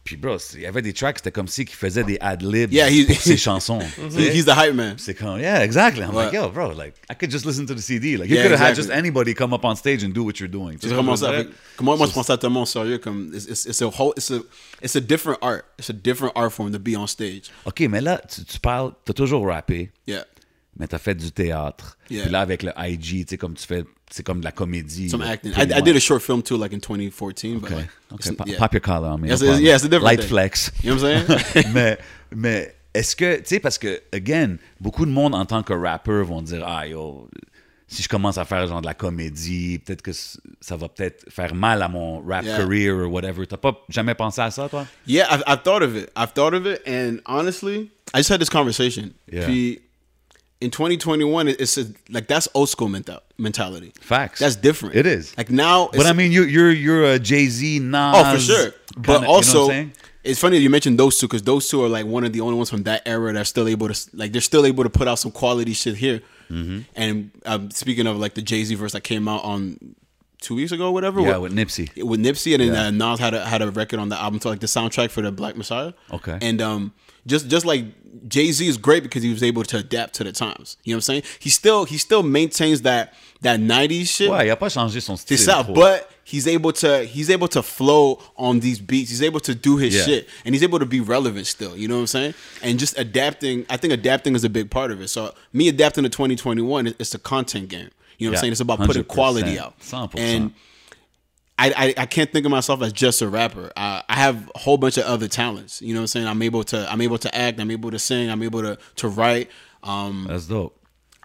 Puis, 0.05 0.17
bro, 0.17 0.37
il 0.53 0.61
y 0.61 0.65
avait 0.67 0.83
des 0.83 0.93
tracks, 0.93 1.17
c'était 1.17 1.31
comme 1.31 1.47
si 1.47 1.65
qu'il 1.65 1.75
faisait 1.75 2.03
des 2.03 2.17
ad-libs 2.21 2.71
Yeah, 2.71 2.91
he- 2.91 3.05
pour 3.07 3.19
ses 3.19 3.37
chansons. 3.37 3.79
he's 4.15 4.45
the 4.45 4.51
hype 4.55 4.75
man. 4.75 4.93
C'est 4.99 5.15
comme, 5.15 5.39
yeah, 5.39 5.63
exactly. 5.65 6.03
I'm 6.03 6.13
like, 6.13 6.31
Ouais. 6.31 6.37
yo, 6.37 6.49
bro, 6.49 6.73
like, 6.73 6.93
I 7.09 7.15
could 7.15 7.31
just 7.31 7.43
listen 7.43 7.65
to 7.65 7.73
the 7.73 7.79
CD. 7.81 8.15
Like, 8.15 8.29
you 8.29 8.35
Yeah, 8.35 8.43
could 8.43 8.51
have 8.51 8.59
had 8.61 8.69
exactly. 8.69 8.83
just 8.83 8.91
anybody 8.95 9.33
come 9.33 9.51
up 9.51 9.65
on 9.65 9.75
stage 9.75 10.03
and 10.03 10.09
do 10.13 10.23
what 10.23 10.33
you're 10.39 10.47
doing. 10.47 10.77
C'est 10.79 10.89
vraiment 10.89 11.15
ça. 11.15 11.31
Que 11.75 11.83
Moi, 11.83 11.97
moi, 11.97 12.05
je 12.05 12.11
prends 12.11 12.21
ça 12.21 12.37
tellement 12.37 12.61
au 12.61 12.65
sérieux. 12.67 12.99
Comme 12.99 13.31
it's, 13.33 13.45
it's, 13.47 13.65
it's 13.65 13.81
a 13.81 13.87
whole, 13.87 14.13
it's 14.15 14.29
a, 14.29 14.41
it's 14.83 14.95
a 14.95 15.01
different 15.01 15.39
art. 15.41 15.65
It's 15.79 15.89
a 15.89 15.93
different 15.93 16.33
art 16.35 16.51
form 16.53 16.71
to 16.71 16.77
be 16.77 16.95
on 16.95 17.07
stage. 17.07 17.45
OK, 17.65 17.81
mais 17.89 17.99
là, 18.01 18.21
tu, 18.31 18.45
tu 18.45 18.59
parles, 18.59 18.91
t'as 19.05 19.13
toujours 19.13 19.47
rappé. 19.47 19.89
Yeah. 20.07 20.23
Mais 20.77 20.87
t'as 20.87 20.97
fait 20.97 21.15
du 21.15 21.31
théâtre. 21.31 21.97
Yeah. 22.09 22.23
Puis 22.23 22.31
là, 22.31 22.41
avec 22.41 22.63
le 22.63 22.71
IG, 22.77 23.25
tu 23.25 23.25
sais, 23.29 23.37
comme 23.37 23.53
tu 23.55 23.65
fais, 23.65 23.83
c'est 24.11 24.23
comme 24.23 24.39
de 24.39 24.45
la 24.45 24.51
comédie. 24.51 25.09
Some 25.09 25.21
acting. 25.21 25.51
I, 25.53 25.63
I 25.77 25.81
did 25.81 25.95
a 25.95 25.99
short 25.99 26.21
film 26.21 26.41
too, 26.43 26.57
like 26.57 26.73
in 26.73 26.79
2014. 26.79 27.59
But 27.59 27.65
Okay. 27.71 27.75
like, 27.75 27.89
Okay. 28.13 28.31
Pop, 28.35 28.47
yeah. 28.47 28.57
pop 28.57 28.73
your 28.73 28.81
collar 28.81 29.09
on 29.09 29.17
me. 29.19 29.29
Yes, 29.29 29.41
it's- 29.41 29.59
yeah, 29.59 29.75
it's 29.75 29.83
a 29.85 29.87
different 29.87 30.03
Light 30.05 30.19
thing. 30.19 30.29
flex. 30.29 30.71
You 30.83 30.95
know 30.95 31.01
what 31.01 31.11
I'm 31.11 31.39
saying? 31.53 31.71
mais, 31.73 31.97
mais 32.35 32.75
est-ce 32.93 33.15
que, 33.15 33.37
tu 33.37 33.43
sais, 33.45 33.59
parce 33.59 33.77
que, 33.77 34.01
again, 34.13 34.57
beaucoup 34.79 35.05
de 35.05 35.11
monde 35.11 35.33
en 35.35 35.45
tant 35.45 35.63
que 35.63 35.73
rappeur 35.73 36.23
vont 36.25 36.41
dire, 36.41 36.63
ah, 36.65 36.87
yo, 36.87 37.27
si 37.87 38.01
je 38.03 38.07
commence 38.07 38.37
à 38.37 38.45
faire 38.45 38.65
genre 38.67 38.81
de 38.81 38.85
la 38.87 38.93
comédie, 38.93 39.79
peut-être 39.79 40.01
que 40.01 40.11
ça 40.13 40.75
va 40.77 40.87
peut-être 40.89 41.25
faire 41.29 41.53
mal 41.53 41.81
à 41.81 41.87
mon 41.87 42.19
rap 42.25 42.43
Yeah. 42.45 42.57
career 42.57 42.91
or 42.93 43.11
whatever. 43.11 43.45
T'as 43.47 43.57
pas 43.57 43.73
jamais 43.89 44.15
pensé 44.15 44.41
à 44.41 44.49
ça, 44.51 44.67
toi? 44.69 44.85
Yeah, 45.07 45.27
I've, 45.31 45.43
I've 45.47 45.63
thought 45.63 45.81
of 45.83 45.95
it. 45.95 46.09
I've 46.17 46.33
thought 46.33 46.53
of 46.53 46.65
it, 46.65 46.81
and 46.87 47.17
honestly, 47.25 47.91
I 48.13 48.17
just 48.19 48.29
had 48.31 48.39
this 48.39 48.49
conversation. 48.49 49.11
Yeah. 49.31 49.45
Puis, 49.45 49.81
in 50.61 50.71
2021, 50.71 51.47
it's 51.49 51.77
a, 51.77 51.85
like 52.09 52.27
that's 52.27 52.47
old 52.53 52.69
school 52.69 52.87
mental, 52.87 53.19
mentality. 53.37 53.93
Facts. 53.99 54.39
That's 54.39 54.55
different. 54.55 54.95
It 54.95 55.05
is. 55.05 55.37
Like 55.37 55.49
now, 55.49 55.89
But 55.93 56.05
I 56.05 56.13
mean, 56.13 56.31
you, 56.31 56.43
you're 56.43 56.71
you're 56.71 57.03
a 57.05 57.19
Jay 57.19 57.47
Z, 57.47 57.79
Nas. 57.79 58.13
oh 58.15 58.33
for 58.33 58.39
sure. 58.39 58.71
But 58.95 59.03
kinda- 59.03 59.19
you 59.21 59.27
know 59.27 59.27
also, 59.33 59.89
it's 60.23 60.39
funny 60.39 60.57
you 60.57 60.69
mentioned 60.69 60.97
those 60.97 61.19
two 61.19 61.27
because 61.27 61.43
those 61.43 61.67
two 61.69 61.83
are 61.83 61.89
like 61.89 62.05
one 62.05 62.23
of 62.23 62.33
the 62.33 62.41
only 62.41 62.55
ones 62.55 62.69
from 62.69 62.83
that 62.83 63.03
era 63.05 63.33
that 63.33 63.39
are 63.41 63.45
still 63.45 63.67
able 63.67 63.89
to 63.89 64.09
like 64.13 64.31
they're 64.31 64.41
still 64.41 64.65
able 64.65 64.83
to 64.83 64.89
put 64.89 65.07
out 65.07 65.19
some 65.19 65.31
quality 65.31 65.73
shit 65.73 65.95
here. 65.97 66.21
Mm-hmm. 66.49 66.79
And 66.95 67.31
um, 67.45 67.69
speaking 67.71 68.07
of 68.07 68.17
like 68.17 68.33
the 68.35 68.41
Jay 68.41 68.63
Z 68.63 68.73
verse 68.75 68.93
that 68.93 69.01
came 69.03 69.27
out 69.27 69.43
on 69.43 69.95
two 70.41 70.55
weeks 70.55 70.71
ago, 70.71 70.87
or 70.87 70.93
whatever. 70.93 71.19
yeah, 71.21 71.37
with- 71.37 71.53
with 71.53 71.59
Nipsey. 71.67 72.03
with 72.03 72.19
Nipsey, 72.21 72.53
and 72.53 72.61
then 72.61 72.73
Yeah. 72.73 73.05
uh, 73.07 73.11
Nas 73.11 73.19
had 73.19 73.33
a 73.33 73.43
had 73.45 73.61
a 73.61 73.69
record 73.71 73.99
on 73.99 74.09
the 74.09 74.15
album, 74.19 74.39
so 74.39 74.49
like 74.49 74.59
the 74.61 74.67
soundtrack 74.67 75.11
for 75.11 75.21
the 75.21 75.31
Black 75.31 75.55
Messiah. 75.57 75.93
Okay. 76.11 76.37
and 76.41 76.61
um, 76.61 76.93
just 77.27 77.47
just 77.47 77.65
like 77.65 77.85
Jay 78.27 78.51
Z 78.51 78.65
is 78.67 78.77
great 78.77 79.03
because 79.03 79.23
he 79.23 79.31
was 79.31 79.43
able 79.43 79.63
to 79.63 79.77
adapt 79.77 80.13
to 80.15 80.23
the 80.23 80.31
times. 80.31 80.77
You 80.83 80.93
know 80.93 80.97
what 80.97 80.97
I'm 80.97 81.01
saying? 81.01 81.23
He 81.39 81.49
still 81.49 81.85
he 81.85 81.97
still 81.97 82.23
maintains 82.23 82.81
that 82.81 83.13
that 83.41 83.59
'90s 83.59 84.07
shit. 84.07 84.29
Ouais, 84.29 84.45
il 84.45 84.51
a 84.51 84.55
pas 84.55 84.69
changé 84.73 85.01
son 85.01 85.17
style. 85.17 85.37
C'est 85.37 85.43
ça, 85.51 85.63
trop. 85.63 85.73
but 85.75 86.09
he's 86.23 86.47
able 86.47 86.71
to 86.73 87.03
he's 87.05 87.29
able 87.29 87.47
to 87.49 87.61
flow 87.61 88.19
on 88.37 88.59
these 88.61 88.79
beats. 88.79 89.09
He's 89.11 89.21
able 89.21 89.39
to 89.41 89.53
do 89.53 89.77
his 89.77 89.93
Yeah. 89.95 90.03
shit, 90.05 90.27
and 90.45 90.55
he's 90.55 90.63
able 90.63 90.79
to 90.79 90.85
be 90.85 90.99
relevant 91.01 91.45
still. 91.47 91.75
You 91.77 91.87
know 91.87 91.95
what 91.95 92.01
I'm 92.01 92.07
saying? 92.07 92.33
And 92.63 92.79
just 92.79 92.97
adapting, 92.97 93.65
I 93.69 93.77
think 93.77 93.93
adapting 93.93 94.35
is 94.35 94.43
a 94.43 94.49
big 94.49 94.69
part 94.71 94.91
of 94.91 95.01
it. 95.01 95.09
So 95.09 95.33
me 95.53 95.67
adapting 95.67 96.03
to 96.03 96.09
2021, 96.09 96.87
it- 96.87 96.95
it's 96.99 97.13
a 97.13 97.19
content 97.19 97.69
game. 97.69 97.89
You 98.17 98.27
know 98.27 98.31
what 98.31 98.35
Yeah, 98.35 98.37
I'm 98.37 98.41
saying? 98.41 98.51
It's 98.53 98.61
about 98.61 98.79
putting 98.85 99.03
quality 99.03 99.59
out. 99.59 99.75
100%. 99.81 100.19
And 100.19 100.51
I, 101.57 101.73
I, 101.97 102.01
I 102.01 102.05
can't 102.05 102.31
think 102.31 102.45
of 102.45 102.51
myself 102.51 102.81
as 102.81 102.91
just 102.91 103.21
a 103.21 103.29
rapper. 103.29 103.71
I, 103.77 104.03
I 104.09 104.15
have 104.15 104.51
a 104.53 104.59
whole 104.59 104.77
bunch 104.77 104.97
of 104.97 105.05
other 105.05 105.27
talents. 105.29 105.81
You 105.81 105.93
know 105.93 106.01
what 106.01 106.03
I'm 106.03 106.07
saying? 106.07 106.27
I'm 106.27 106.41
able 106.41 106.63
to 106.65 106.91
I'm 106.91 107.01
able 107.01 107.17
to 107.19 107.33
act. 107.35 107.59
I'm 107.59 107.71
able 107.71 107.91
to 107.91 107.99
sing. 107.99 108.29
I'm 108.29 108.43
able 108.43 108.61
to 108.61 108.77
to 108.97 109.07
write. 109.07 109.49
Um, 109.83 110.25
That's 110.27 110.47
dope. 110.47 110.77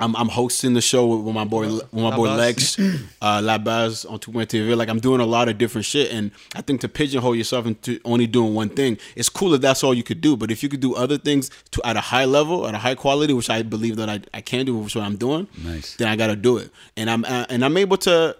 I'm, 0.02 0.16
I'm 0.16 0.28
hosting 0.30 0.72
the 0.72 0.80
show 0.80 1.04
with, 1.06 1.26
with 1.26 1.34
my 1.34 1.44
boy 1.44 1.66
with 1.68 1.92
my 1.92 2.08
La 2.08 2.16
boy 2.16 2.34
Base. 2.36 2.78
Lex, 2.78 3.02
uh, 3.20 3.40
La 3.44 3.58
Base 3.58 4.06
on 4.06 4.18
Tou.tv. 4.18 4.74
Like 4.74 4.88
I'm 4.88 4.98
doing 4.98 5.20
a 5.20 5.26
lot 5.26 5.48
of 5.50 5.58
different 5.58 5.84
shit, 5.84 6.10
and 6.10 6.30
I 6.54 6.62
think 6.62 6.80
to 6.82 6.88
pigeonhole 6.88 7.34
yourself 7.36 7.66
into 7.66 8.00
only 8.06 8.26
doing 8.26 8.54
one 8.54 8.70
thing, 8.70 8.96
it's 9.14 9.28
cool 9.28 9.52
if 9.52 9.60
that's 9.60 9.84
all 9.84 9.92
you 9.92 10.02
could 10.02 10.22
do. 10.22 10.38
But 10.38 10.50
if 10.50 10.62
you 10.62 10.70
could 10.70 10.80
do 10.80 10.94
other 10.94 11.18
things 11.18 11.50
to 11.72 11.86
at 11.86 11.96
a 11.98 12.00
high 12.00 12.24
level, 12.24 12.66
at 12.66 12.74
a 12.74 12.78
high 12.78 12.94
quality, 12.94 13.34
which 13.34 13.50
I 13.50 13.60
believe 13.62 13.96
that 13.96 14.08
I, 14.08 14.20
I 14.32 14.40
can 14.40 14.64
do, 14.64 14.74
which 14.78 14.92
is 14.92 14.96
what 14.96 15.04
I'm 15.04 15.16
doing, 15.16 15.48
Nice. 15.62 15.96
then 15.96 16.08
I 16.08 16.16
got 16.16 16.28
to 16.28 16.36
do 16.36 16.56
it. 16.56 16.70
And 16.96 17.10
I'm 17.10 17.24
uh, 17.26 17.44
and 17.50 17.62
I'm 17.64 17.76
able 17.76 17.96
to. 17.98 18.36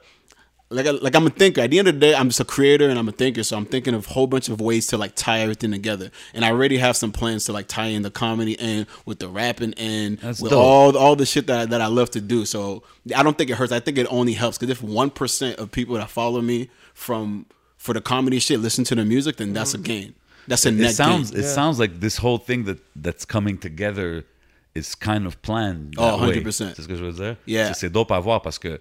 Like, 0.73 0.87
I- 0.87 0.91
like 0.91 1.17
I'm 1.17 1.27
a 1.27 1.31
thinker. 1.31 1.61
At 1.63 1.71
the 1.73 1.81
end 1.81 1.89
of 1.89 1.95
the 1.95 2.01
day, 2.01 2.15
I'm 2.15 2.29
just 2.29 2.39
a 2.39 2.45
creator 2.45 2.89
and 2.89 2.97
I'm 2.97 3.09
a 3.09 3.13
thinker. 3.13 3.43
So 3.43 3.57
I'm 3.57 3.67
thinking 3.67 3.93
of 3.93 4.07
a 4.07 4.11
whole 4.11 4.29
bunch 4.29 4.49
of 4.49 4.61
ways 4.61 4.87
to 4.89 4.97
like 4.97 5.17
tie 5.17 5.41
everything 5.41 5.73
together. 5.73 6.11
And 6.33 6.45
I 6.45 6.51
already 6.53 6.79
have 6.79 6.97
some 6.97 7.11
plans 7.11 7.45
to 7.47 7.53
like 7.53 7.67
tie 7.67 7.87
in 7.87 8.03
the 8.03 8.11
comedy 8.11 8.57
and 8.61 8.87
with 9.05 9.19
the 9.19 9.29
rapping 9.29 9.75
and 9.75 10.19
That's 10.19 10.41
with 10.41 10.53
dope. 10.53 10.63
all 10.65 10.97
all 10.97 11.17
the 11.17 11.27
shit 11.27 11.49
that 11.49 11.59
I, 11.61 11.67
that 11.67 11.81
I 11.81 11.87
love 11.89 12.11
to 12.11 12.21
do. 12.21 12.45
So 12.45 12.85
I 13.17 13.25
don't 13.25 13.37
think 13.37 13.51
it 13.51 13.57
hurts. 13.57 13.73
I 13.73 13.81
think 13.81 13.99
it 13.99 14.07
only 14.11 14.35
helps 14.35 14.59
because 14.59 14.71
if 14.71 14.81
one 14.81 15.11
percent 15.11 15.59
of 15.59 15.73
people 15.73 15.97
that 15.97 16.09
follow 16.09 16.41
me 16.41 16.69
from 16.95 17.47
for 17.77 17.93
the 17.93 18.01
comedy 18.01 18.39
shit 18.39 18.61
listen 18.61 18.85
to 18.85 18.95
the 18.95 19.05
music, 19.05 19.39
then 19.39 19.53
that's 19.53 19.75
a 19.75 19.77
mm-hmm. 19.77 19.85
gain. 19.85 20.15
That's 20.47 20.65
a 20.67 20.69
It 20.69 20.75
net 20.77 20.95
sounds 20.95 21.33
gain. 21.33 21.41
it 21.41 21.49
sounds 21.49 21.81
like 21.81 21.99
this 21.99 22.19
whole 22.19 22.39
thing 22.39 22.63
that 22.65 22.79
that's 22.95 23.25
coming 23.25 23.59
together 23.59 24.25
is 24.77 24.95
kind 24.95 25.27
of 25.27 25.41
planned. 25.43 25.95
Oh, 25.99 26.17
100%. 26.17 26.77
C'est 26.77 26.83
ce 26.83 26.87
que 26.87 26.95
je 26.95 27.05
veux 27.05 27.13
dire. 27.13 27.37
Yeah. 27.45 27.73
C'est- 27.73 27.81
C'est 27.81 27.91
dope 27.91 28.13
à 28.13 28.21
voir 28.21 28.41
parce 28.41 28.59
que 28.59 28.81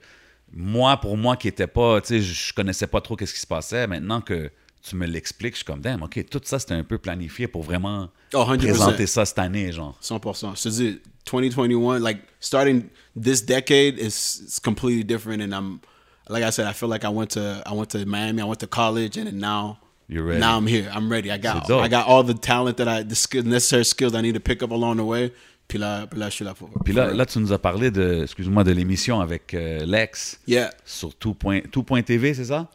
moi, 0.54 0.97
pour 0.97 1.18
moi 1.18 1.36
qui 1.36 1.47
était 1.47 1.68
pas, 1.68 2.02
tu 2.02 2.08
sais, 2.08 2.22
je 2.22 2.34
je 2.50 2.54
connaissais 2.54 2.88
pas 2.88 3.02
trop 3.02 3.16
qu'est-ce 3.16 3.34
qui 3.34 3.39
se 3.39 3.47
passait. 3.47 3.88
Maintenant 3.88 4.22
que 4.22 4.50
tu 4.82 4.95
me 4.95 5.06
l'expliques, 5.06 5.54
je 5.54 5.58
suis 5.58 5.66
comme, 5.66 5.82
damn, 5.82 6.02
ok, 6.04 6.26
tout 6.30 6.41
ça 6.43 6.58
c'était 6.60 6.74
un 6.74 6.84
peu 6.84 6.97
planifié 6.97 7.47
pour 7.47 7.64
vraiment 7.64 8.10
Oh, 8.34 8.43
100%. 8.45 8.58
présenter 8.58 9.08
ça 9.08 9.26
cette 9.26 9.39
année, 9.39 9.72
genre. 9.72 9.97
100%. 10.02 10.56
So 10.56 10.70
is 10.70 10.80
it 10.82 11.02
2021 11.26 12.00
like 12.02 12.20
starting 12.39 12.89
this 13.16 13.41
decade 13.45 14.00
is, 14.00 14.41
is 14.47 14.60
completely 14.64 15.04
different 15.04 15.41
and 15.41 15.54
I'm 15.54 15.80
like 16.30 16.43
I 16.43 16.50
said 16.52 16.66
I 16.68 16.74
feel 16.74 16.89
like 16.89 17.04
I 17.04 17.10
went 17.10 17.32
to 17.32 17.62
I 17.66 17.74
went 17.74 17.89
to 17.91 18.06
Miami, 18.06 18.41
I 18.41 18.45
went 18.45 18.60
to 18.62 18.68
college 18.68 19.18
and 19.18 19.32
now 19.34 19.80
You're 20.08 20.24
ready. 20.24 20.39
Now 20.39 20.58
I'm 20.58 20.66
here. 20.66 20.89
I'm 20.91 21.08
ready. 21.12 21.30
I 21.32 21.38
got. 21.38 21.70
I 21.70 21.88
got 21.88 22.08
all 22.08 22.24
the 22.24 22.34
talent 22.34 22.78
that 22.78 22.88
I 22.88 23.04
the 23.04 23.16
skill, 23.16 23.43
necessary 23.43 23.86
skills 23.86 24.16
I 24.16 24.22
need 24.22 24.34
to 24.34 24.39
pick 24.39 24.64
up 24.64 24.72
along 24.72 24.97
the 24.97 25.06
way. 25.06 25.32
Puis 25.70 25.78
là, 25.78 26.06
puis 26.08 26.20
là 26.20 26.30
je 26.30 26.34
suis 26.34 26.44
là 26.44 26.54
pour. 26.54 26.70
Puis 26.84 26.94
là, 26.94 27.14
là, 27.14 27.26
tu 27.26 27.40
nous 27.40 27.54
as 27.54 27.60
parlé 27.60 27.92
de, 27.92 28.24
excuse-moi, 28.24 28.64
de 28.66 28.72
l'émission 28.72 29.22
avec 29.22 29.54
euh, 29.54 29.86
Lex 29.86 30.40
Yeah. 30.48 30.72
sur 30.84 31.16
tout 31.16 31.34
point, 31.36 31.62
tout.tv, 31.72 32.34
c'est 32.34 32.46
ça? 32.46 32.68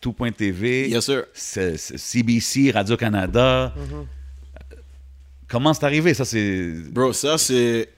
Tout.tv. 0.00 0.88
Yes, 0.90 1.04
sir. 1.06 1.24
c'est- 1.32 1.76
c'est 1.78 1.96
CBC, 1.98 2.70
Radio-Canada. 2.72 3.72
Comment 5.48 5.74
c'est 5.74 5.84
arrivé? 5.84 6.14
Ça, 6.14 6.24
c'est. 6.24 6.72
Bro, 6.90 7.12
ça 7.12 7.36
c'est 7.38 7.88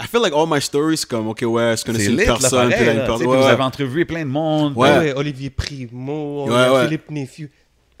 I 0.00 0.06
feel 0.06 0.20
like 0.20 0.34
all 0.34 0.46
my 0.48 0.60
stories 0.60 1.04
comme 1.08 1.28
OK 1.28 1.42
ouais, 1.42 1.74
je 1.76 1.84
connaissais 1.84 2.04
C'est 2.04 2.10
une 2.10 2.18
lit, 2.18 2.26
là, 2.26 2.32
personne, 2.38 2.68
puis 2.68 2.78
pareil. 2.78 2.86
là, 2.86 2.92
une 2.92 2.98
là. 2.98 3.04
Tu 3.06 3.12
sais, 3.12 3.18
personne- 3.18 3.26
ouais, 3.28 3.36
Vous 3.38 3.44
avez 3.48 3.62
entrevué 3.62 4.04
plein 4.04 4.20
de 4.24 4.30
monde. 4.30 4.76
Ouais. 4.76 4.90
Ouais, 4.98 5.12
Olivier 5.16 5.48
Primo, 5.50 6.46
ouais. 6.48 6.84
Philippe 6.84 7.10
Nephew. 7.10 7.48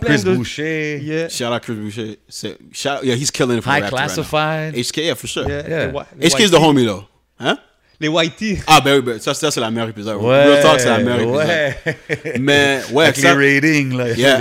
Chris 0.04 0.22
de- 0.24 0.34
Boucher. 0.34 0.98
Yeah. 1.02 1.28
Shout 1.28 1.52
out 1.52 1.62
Chris 1.62 1.74
Boucher. 1.74 2.18
C'est- 2.28 2.56
Shout, 2.72 3.02
yeah, 3.04 3.14
he's 3.14 3.30
killing 3.30 3.58
it 3.58 3.62
for 3.64 3.70
High 3.70 3.80
right 3.80 3.92
now. 3.92 3.96
Classified. 3.98 4.74
HK, 4.76 4.96
yeah, 4.98 5.14
for 5.14 5.26
sure. 5.26 5.48
Yeah, 5.48 5.62
Yeah. 5.68 5.86
les 5.86 5.92
Whi- 5.92 6.04
les 6.20 6.28
HK 6.30 6.40
is 6.44 6.50
the 6.50 6.58
homie 6.58 6.84
though. 6.84 7.04
Hein? 7.40 7.58
Les 7.98 8.08
Whitey. 8.08 8.58
Ah, 8.66 8.78
ben 8.82 8.96
oui, 8.96 9.00
ben, 9.02 9.18
ça, 9.18 9.32
ça 9.32 9.50
c'est 9.50 9.58
la 9.60 9.70
meilleure 9.70 9.88
épisode. 9.88 10.20
Ouais. 10.20 10.44
Real 10.44 10.62
talk, 10.62 10.80
c'est 10.80 10.86
la 10.88 10.98
meilleure 10.98 11.20
épisode. 11.20 11.46
Ouais. 11.46 12.38
Mais, 12.38 12.80
ouais, 12.92 13.04
Avec 13.04 13.16
ça, 13.16 13.34
les 13.34 13.54
ratings, 13.58 13.96
là. 13.96 14.10
yeah. 14.12 14.38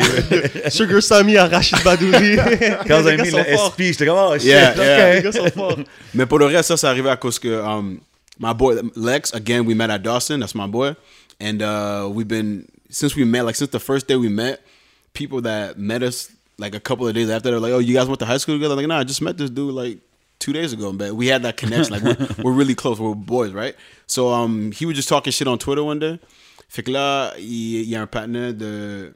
Sugar 0.69 1.01
Sammy 1.01 1.37
à 1.37 1.47
Rachid 1.47 1.81
Badouri. 1.81 2.35
Quand 2.87 3.01
j'ai 3.03 3.15
gars 3.15 3.23
mis 3.23 3.31
le. 3.31 3.55
SP, 3.55 3.79
j'étais 3.79 4.05
comme, 4.07 4.17
oh 4.17 4.33
shit, 4.37 4.47
Yeah, 4.47 4.71
ok. 4.71 4.77
yeah. 4.77 5.15
Les 5.15 5.21
gars 5.21 5.31
sont 5.31 5.49
forts. 5.51 5.77
Mais 6.13 6.25
pour 6.25 6.39
le 6.39 6.47
reste, 6.47 6.67
ça, 6.67 6.75
c'est 6.75 6.87
arrivé 6.87 7.09
à 7.09 7.15
cause 7.15 7.39
que 7.39 7.47
um, 7.47 7.99
my 8.37 8.53
boy 8.53 8.75
Lex, 8.97 9.33
again, 9.33 9.61
we 9.65 9.73
met 9.73 9.89
at 9.89 9.99
Dawson. 9.99 10.39
That's 10.39 10.53
my 10.53 10.67
boy. 10.67 10.91
And 11.39 11.61
uh, 11.61 12.09
we've 12.09 12.27
been, 12.27 12.65
since 12.89 13.15
we 13.15 13.23
met, 13.23 13.43
like 13.45 13.55
since 13.55 13.69
the 13.71 13.79
first 13.79 14.05
day 14.05 14.17
we 14.17 14.27
met, 14.27 14.59
people 15.15 15.41
that 15.41 15.79
met 15.79 16.03
us 16.03 16.31
like 16.57 16.75
a 16.75 16.79
couple 16.79 17.07
of 17.07 17.15
days 17.15 17.29
after, 17.29 17.49
they're 17.49 17.59
like, 17.59 17.73
oh, 17.73 17.79
you 17.79 17.93
guys 17.93 18.07
went 18.07 18.19
to 18.19 18.25
high 18.25 18.37
school 18.37 18.55
together? 18.55 18.75
Like, 18.75 18.87
nah, 18.87 18.99
I 18.99 19.03
just 19.03 19.21
met 19.21 19.37
this 19.37 19.49
dude 19.49 19.73
like 19.73 19.99
two 20.39 20.53
days 20.53 20.73
ago, 20.73 20.93
but 20.93 21.13
we 21.15 21.27
had 21.27 21.43
that 21.43 21.57
connection. 21.57 21.93
Like 21.93 22.03
we're, 22.03 22.27
we're 22.43 22.53
really 22.53 22.75
close. 22.75 22.99
We're 22.99 23.15
boys, 23.15 23.51
right? 23.51 23.75
So 24.07 24.31
um, 24.31 24.71
he 24.71 24.85
was 24.85 24.95
just 24.95 25.09
talking 25.09 25.31
shit 25.31 25.47
on 25.47 25.57
Twitter 25.57 25.83
one 25.83 25.99
day. 25.99 26.19
Fait 26.67 26.83
que 26.83 26.91
là, 26.91 27.33
il, 27.37 27.81
il 27.81 27.89
y 27.89 27.95
a 27.95 28.01
un 28.01 28.07
partenaire 28.07 28.53
de 28.53 29.13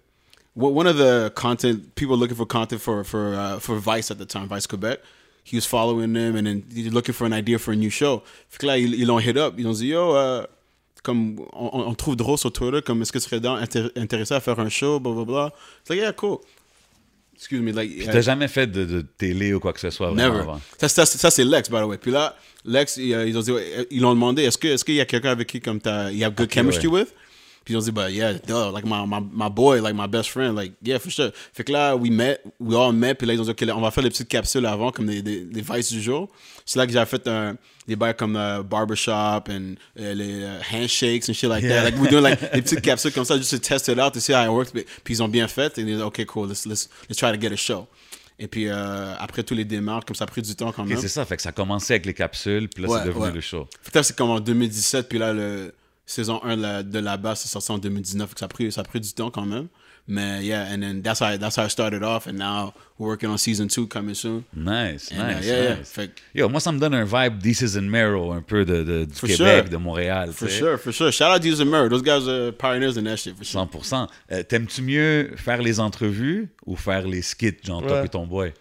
one 0.55 0.87
of 0.87 0.97
the 0.97 1.31
content 1.35 1.95
people 1.95 2.17
looking 2.17 2.35
for 2.35 2.45
content 2.45 2.81
for 2.81 3.03
for 3.03 3.33
uh, 3.33 3.59
for 3.59 3.77
Vice 3.77 4.11
at 4.11 4.17
the 4.17 4.25
time, 4.25 4.47
Vice 4.47 4.67
Quebec. 4.67 4.99
He 5.43 5.57
was 5.57 5.65
following 5.65 6.13
them 6.13 6.35
and 6.35 6.45
then 6.45 6.63
he's 6.71 6.93
looking 6.93 7.13
for 7.13 7.25
an 7.25 7.33
idea 7.33 7.57
for 7.57 7.71
a 7.71 7.75
new 7.75 7.89
show. 7.89 8.23
Fait 8.49 8.59
que 8.59 8.67
là, 8.67 8.77
ils 8.77 8.93
ils 8.93 9.07
l'ont 9.07 9.19
hit 9.19 9.37
up. 9.37 9.55
Ils 9.57 9.67
ont 9.67 9.73
dit 9.73 9.87
yo, 9.87 10.15
euh, 10.15 10.45
comme 11.09 11.39
on, 11.53 11.69
on 11.87 11.93
trouve 11.95 12.15
drôle 12.15 12.37
sur 12.37 12.51
Twitter, 12.53 12.81
comme 12.85 13.01
est-ce 13.01 13.11
que 13.11 13.17
tu 13.17 13.25
serais 13.25 13.39
dans- 13.39 13.57
intér- 13.57 13.91
intéressé 13.95 14.35
à 14.35 14.39
faire 14.39 14.59
un 14.59 14.69
show, 14.69 14.99
blah. 14.99 15.51
It's 15.81 15.89
like 15.89 15.99
yeah, 15.99 16.13
cool. 16.13 16.37
Excuse 17.35 17.61
me, 17.61 17.71
like 17.71 17.95
Puis 17.95 18.05
t'as 18.05 18.21
jamais 18.21 18.47
fait 18.47 18.67
de, 18.67 18.85
de 18.85 19.01
télé 19.01 19.53
ou 19.53 19.59
quoi 19.59 19.73
que 19.73 19.79
ce 19.79 19.89
soit 19.89 20.11
vraiment 20.11 20.33
Never. 20.33 20.39
avant? 20.41 20.61
Ça, 20.77 20.87
ça, 20.89 21.05
ça, 21.05 21.31
c'est 21.31 21.45
Lex, 21.45 21.69
by 21.69 21.77
the 21.77 21.83
way. 21.85 21.97
Puis 21.97 22.11
là, 22.11 22.35
Lex, 22.65 22.97
ils, 22.97 23.15
ont 23.37 23.41
dit, 23.41 23.53
ils 23.89 24.01
demandé, 24.01 24.43
est-ce 24.43 24.57
qu'il 24.85 24.95
y 24.95 25.01
a 25.01 25.05
quelqu'un 25.05 25.31
avec 25.31 25.47
qui 25.47 25.61
comme 25.61 25.79
t'as, 25.79 26.11
you 26.11 26.25
have 26.25 26.35
good 26.35 26.51
chemistry 26.51 26.87
ouais. 26.87 27.01
with? 27.01 27.13
Puis 27.69 27.75
ils 27.75 27.77
ont 27.77 27.81
dit, 27.81 27.91
bah, 27.91 28.09
yeah, 28.09 28.33
duh, 28.33 28.71
like 28.73 28.83
my, 28.83 29.05
my, 29.05 29.19
my 29.31 29.47
boy, 29.47 29.79
like 29.79 29.93
my 29.93 30.07
best 30.07 30.29
friend, 30.31 30.55
like, 30.55 30.73
yeah, 30.83 30.97
for 30.97 31.11
sure. 31.11 31.29
Fait 31.53 31.63
que 31.63 31.71
là, 31.71 31.95
we 31.95 32.09
met, 32.09 32.39
we 32.59 32.75
all 32.75 32.91
met, 32.91 33.13
puis 33.13 33.27
là, 33.27 33.33
ils 33.35 33.39
ont 33.39 33.43
dit, 33.43 33.51
ok, 33.51 33.61
là, 33.61 33.77
on 33.77 33.81
va 33.81 33.91
faire 33.91 34.03
des 34.03 34.09
petites 34.09 34.27
capsules 34.27 34.65
avant, 34.65 34.91
comme 34.91 35.05
des, 35.05 35.21
des, 35.21 35.41
des 35.41 35.61
vices 35.61 35.91
du 35.91 36.01
jour. 36.01 36.27
C'est 36.65 36.79
là 36.79 36.87
que 36.87 36.91
j'ai 36.93 37.05
fait 37.05 37.27
un, 37.27 37.57
des 37.87 37.95
bails 37.95 38.15
comme 38.15 38.35
euh, 38.35 38.63
barbershop 38.63 39.11
and 39.51 39.75
euh, 39.99 40.13
les 40.15 40.41
euh, 40.41 40.59
handshakes 40.73 41.29
and 41.29 41.33
shit 41.33 41.47
like 41.47 41.61
Yeah. 41.63 41.83
that. 41.83 41.91
Like, 41.91 41.99
we're 42.01 42.09
doing 42.09 42.23
like 42.23 42.39
des 42.53 42.63
petites 42.63 42.81
capsules 42.83 43.11
comme 43.13 43.23
ça, 43.25 43.37
just 43.37 43.51
to 43.51 43.59
test 43.59 43.87
it 43.87 43.99
out, 43.99 44.13
to 44.15 44.19
see 44.19 44.33
how 44.33 44.45
it 44.45 44.49
works. 44.49 44.71
Puis 45.03 45.13
ils 45.13 45.21
ont 45.21 45.27
bien 45.29 45.47
fait, 45.47 45.77
et 45.77 45.81
ils 45.81 45.93
ont 45.93 45.97
dit, 45.97 46.01
ok, 46.21 46.25
cool, 46.25 46.49
let's, 46.49 46.65
let's, 46.65 46.89
let's 47.07 47.17
try 47.19 47.31
to 47.31 47.39
get 47.39 47.53
a 47.53 47.55
show. 47.55 47.87
Et 48.39 48.47
puis 48.47 48.67
euh, 48.67 49.13
après 49.19 49.43
tous 49.43 49.53
les 49.53 49.65
démarches, 49.65 50.05
comme 50.05 50.15
ça 50.15 50.23
a 50.23 50.27
pris 50.27 50.41
du 50.41 50.55
temps 50.55 50.71
quand 50.71 50.85
même. 50.85 50.97
c'est 50.99 51.07
ça, 51.07 51.23
fait 51.23 51.35
que 51.35 51.41
ça 51.43 51.49
a 51.49 51.51
commencé 51.51 51.93
avec 51.93 52.07
les 52.07 52.15
capsules, 52.15 52.67
puis 52.67 52.81
là, 52.81 52.89
Ouais, 52.89 52.99
c'est 53.01 53.05
devenu 53.09 53.25
ouais. 53.25 53.31
le 53.31 53.41
show. 53.41 53.67
Fait 53.83 53.91
que 53.91 53.97
là, 53.99 54.03
c'est 54.03 54.15
comme 54.15 54.31
en 54.31 54.39
2017, 54.39 55.07
puis 55.07 55.19
là, 55.19 55.33
le 55.33 55.71
saison 56.11 56.41
1 56.43 56.57
de 56.57 56.61
la, 56.61 56.83
de 56.83 56.99
la 56.99 57.17
base, 57.17 57.39
c'est 57.41 57.47
sorti 57.49 57.71
en 57.71 57.77
2019. 57.77 58.27
Fait 58.29 58.33
que 58.33 58.39
ça 58.39 58.45
a, 58.45 58.49
pris, 58.49 58.71
ça 58.71 58.81
a 58.81 58.83
pris 58.83 58.99
du 58.99 59.13
temps 59.13 59.31
quand 59.31 59.45
même. 59.45 59.67
Mais 60.11 60.43
yeah, 60.43 60.63
and 60.73 60.79
then 60.81 61.03
that's 61.03 61.19
how, 61.21 61.27
I, 61.35 61.37
that's 61.37 61.55
how 61.55 61.65
I 61.65 61.69
started 61.69 62.01
off, 62.01 62.25
and 62.25 62.33
now 62.33 62.73
we're 62.97 63.09
working 63.09 63.29
on 63.29 63.37
season 63.37 63.67
2 63.67 63.85
coming 63.87 64.15
soon. 64.15 64.43
Nice, 64.55 65.11
And, 65.11 65.19
uh, 65.21 65.27
nice, 65.35 65.45
yeah, 65.45 65.61
yeah. 65.63 65.75
nice. 65.75 65.91
Fait 65.91 66.09
Yo, 66.33 66.49
moi, 66.49 66.59
ça 66.59 66.71
me 66.71 66.79
donne 66.79 66.95
un 66.95 67.05
vibe 67.05 67.39
This 67.43 67.61
is 67.61 67.77
in 67.77 67.83
Mero, 67.83 68.31
un 68.31 68.41
peu 68.41 68.65
de, 68.65 68.81
de- 68.83 69.05
du 69.05 69.13
For 69.13 69.27
Québec, 69.29 69.65
sure. 69.65 69.69
de 69.69 69.77
Montréal. 69.77 70.31
For 70.33 70.49
sure, 70.49 70.79
for 70.79 70.91
sure. 70.91 71.11
Shout 71.11 71.25
out 71.35 71.41
to 71.43 71.47
User 71.47 71.63
Murray. 71.65 71.89
Those 71.89 72.01
guys 72.01 72.27
are 72.27 72.51
pioneers 72.51 72.97
in 72.97 73.03
that 73.03 73.17
shit, 73.17 73.35
for 73.37 73.43
sure. 73.45 73.61
100%. 73.67 74.07
Euh, 74.31 74.41
T'aimes-tu 74.41 74.81
mieux 74.81 75.31
faire 75.35 75.61
les 75.61 75.79
entrevues 75.79 76.49
ou 76.65 76.75
faire 76.75 77.07
les 77.07 77.21
skits, 77.21 77.57
genre 77.63 77.83
toi 77.83 77.99
Ouais. 77.99 78.05
et 78.07 78.09
ton 78.09 78.25
boy? 78.25 78.51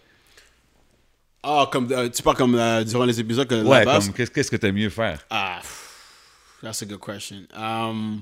Ah, 1.41 1.67
comme, 1.71 1.91
euh, 1.91 2.09
tu 2.09 2.21
parles 2.21 2.35
comme 2.37 2.53
euh, 2.55 2.83
durant 2.83 3.05
les 3.05 3.19
épisodes 3.19 3.47
que 3.47 3.55
Ouais, 3.63 3.79
la 3.79 3.85
base? 3.85 4.05
comme 4.05 4.13
qu'est-ce 4.13 4.29
qu'est-ce 4.29 4.51
que 4.51 4.57
t'aimes 4.57 4.75
mieux 4.75 4.89
faire? 4.89 5.25
Ah, 5.31 5.59
pff, 5.61 5.88
that's 6.61 6.81
a 6.81 6.85
good 6.85 6.99
question. 6.99 7.47
Um, 7.55 8.21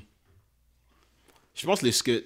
je 1.55 1.65
pense 1.65 1.81
les 1.81 1.91
skits. 1.91 2.23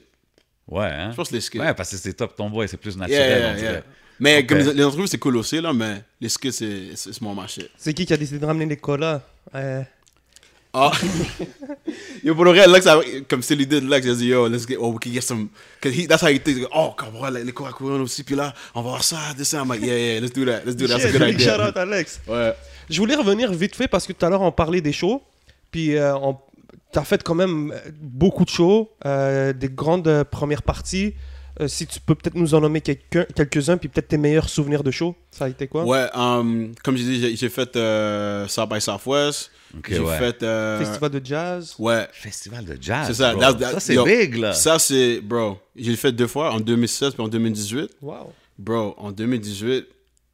Ouais, 0.68 0.86
hein? 0.86 1.12
Je 1.12 1.16
pense 1.16 1.32
les 1.32 1.41
skits. 1.41 1.59
Ouais, 1.59 1.74
parce 1.74 1.91
que 1.91 1.97
c'est 1.97 2.14
top 2.14 2.36
ton 2.36 2.49
boy, 2.49 2.68
c'est 2.68 2.78
plus 2.78 2.95
Yeah, 2.95 2.99
naturel, 3.07 3.30
yeah, 3.30 3.38
on 3.38 3.53
yeah. 3.53 3.55
dirait. 3.59 3.84
Mais 4.20 4.39
Ok. 4.39 4.47
comme 4.47 4.57
les, 4.59 4.84
entrevues, 4.84 5.07
c'est 5.07 5.18
cool 5.18 5.38
aussi, 5.38 5.59
là, 5.59 5.74
mais 5.74 6.03
les 6.20 6.30
skits, 6.30 6.51
c'est 6.51 7.22
my 7.22 7.47
shit. 7.47 7.70
C'est 7.78 7.93
qui 7.93 8.05
qui 8.05 8.14
a 8.14 8.18
décidé 8.18 8.39
de 8.39 8.45
ramener 8.45 8.66
les 8.66 8.78
colas 8.78 9.22
Euh, 9.55 9.82
Ah. 10.74 10.91
yo, 12.24 12.34
pour 12.34 12.45
le 12.45 12.51
réel, 12.51 12.72
Lex, 12.72 12.88
comme 13.28 13.41
c'est 13.41 13.55
l'idée 13.55 13.82
de 13.82 13.89
Lex, 13.89 14.05
il 14.05 14.12
a 14.12 14.16
dit, 14.16 14.28
yo, 14.28 14.47
let's 14.47 14.66
get, 14.66 14.78
oh, 14.80 14.91
we 14.91 14.99
can 15.01 15.12
get 15.12 15.22
some, 15.22 15.49
cause 15.82 15.91
he, 15.93 16.07
that's 16.07 16.24
how 16.24 16.30
he 16.30 16.39
thinks, 16.39 16.66
oh, 16.74 16.93
comme, 16.95 17.18
ouais, 17.18 17.43
les 17.43 17.51
cours 17.51 17.70
aussi, 17.82 18.24
puis 18.24 18.36
là, 18.36 18.53
on 18.74 18.82
va 18.82 18.89
voir 18.91 19.03
ça, 19.03 19.18
this, 19.36 19.49
ça. 19.49 19.59
I'm 19.62 19.68
like, 19.70 19.82
yeah, 19.82 19.97
yeah, 19.97 20.22
let's 20.22 20.32
do 20.32 20.45
that, 20.45 20.62
let's 20.66 20.76
do 20.78 20.88
that, 20.88 20.99
that's 20.99 21.05
a 21.05 21.12
good 21.12 21.28
big 21.28 21.39
shout 21.39 21.55
idea. 21.55 21.68
out, 21.68 21.78
Alex. 21.78 22.22
Ouais. 22.26 22.53
Je 22.89 22.97
voulais 22.99 23.16
revenir 23.16 23.51
vite 23.51 23.76
fait 23.76 23.88
parce 23.89 24.07
que 24.07 24.14
tout 24.14 24.26
à 24.26 24.30
l'heure 24.30 24.41
on 24.41 24.51
parlait 24.51 24.80
des 24.82 24.93
shows. 24.93 25.22
Puis 25.72 25.96
euh, 25.96 26.16
on... 26.18 26.38
t'as 26.92 27.04
fait 27.04 27.24
quand 27.24 27.36
même 27.36 27.72
euh, 27.72 27.80
beaucoup 28.02 28.44
de 28.46 28.50
shows, 28.50 28.90
euh, 29.06 29.54
des 29.54 29.70
grandes 29.70 30.08
euh, 30.08 30.24
premières 30.24 30.64
parties. 30.64 31.14
Euh, 31.60 31.68
si 31.68 31.86
tu 31.86 32.00
peux 32.00 32.16
peut-être 32.16 32.36
nous 32.36 32.56
en 32.56 32.62
nommer 32.62 32.80
quelqu'un- 32.80 33.26
quelques-uns, 33.36 33.76
puis 33.78 33.90
peut-être 33.90 34.08
tes 34.08 34.18
meilleurs 34.18 34.48
souvenirs 34.48 34.84
de 34.84 34.92
shows, 34.92 35.16
ça 35.32 35.46
a 35.46 35.50
été 35.50 35.68
quoi? 35.68 35.84
Ouais, 35.84 36.08
um, 36.16 36.72
comme 36.82 36.96
je 36.96 37.04
dis, 37.04 37.20
j'ai- 37.22 37.36
j'ai 37.36 37.50
fait 37.50 37.76
euh, 37.76 38.48
South 38.48 38.70
by 38.70 38.80
Southwest. 38.80 39.52
Ok, 39.78 39.86
j'ai 39.90 40.00
ouais. 40.00 40.18
fait. 40.18 40.44
euh, 40.44 40.80
Festival 40.80 41.10
de 41.12 41.22
jazz. 41.26 41.76
Ouais. 41.78 42.08
Festival 42.14 42.66
de 42.66 42.78
jazz. 42.80 43.08
C'est 43.08 43.14
ça. 43.16 43.32
bro. 43.34 43.42
That- 43.42 43.54
that- 43.56 43.72
ça, 43.74 43.80
c'est 43.82 43.96
yo, 43.96 44.06
big, 44.06 44.36
là. 44.38 44.54
Ça, 44.54 44.80
c'est. 44.80 45.20
Bro, 45.22 45.60
j'ai 45.76 45.96
fait 45.98 46.12
deux 46.14 46.28
fois, 46.28 46.54
en 46.54 46.60
2016 46.62 47.14
puis 47.14 47.22
en 47.24 47.28
2018. 47.28 47.92
Wow. 48.02 48.32
Bro, 48.58 48.96
en 48.98 49.12
2018, 49.12 49.86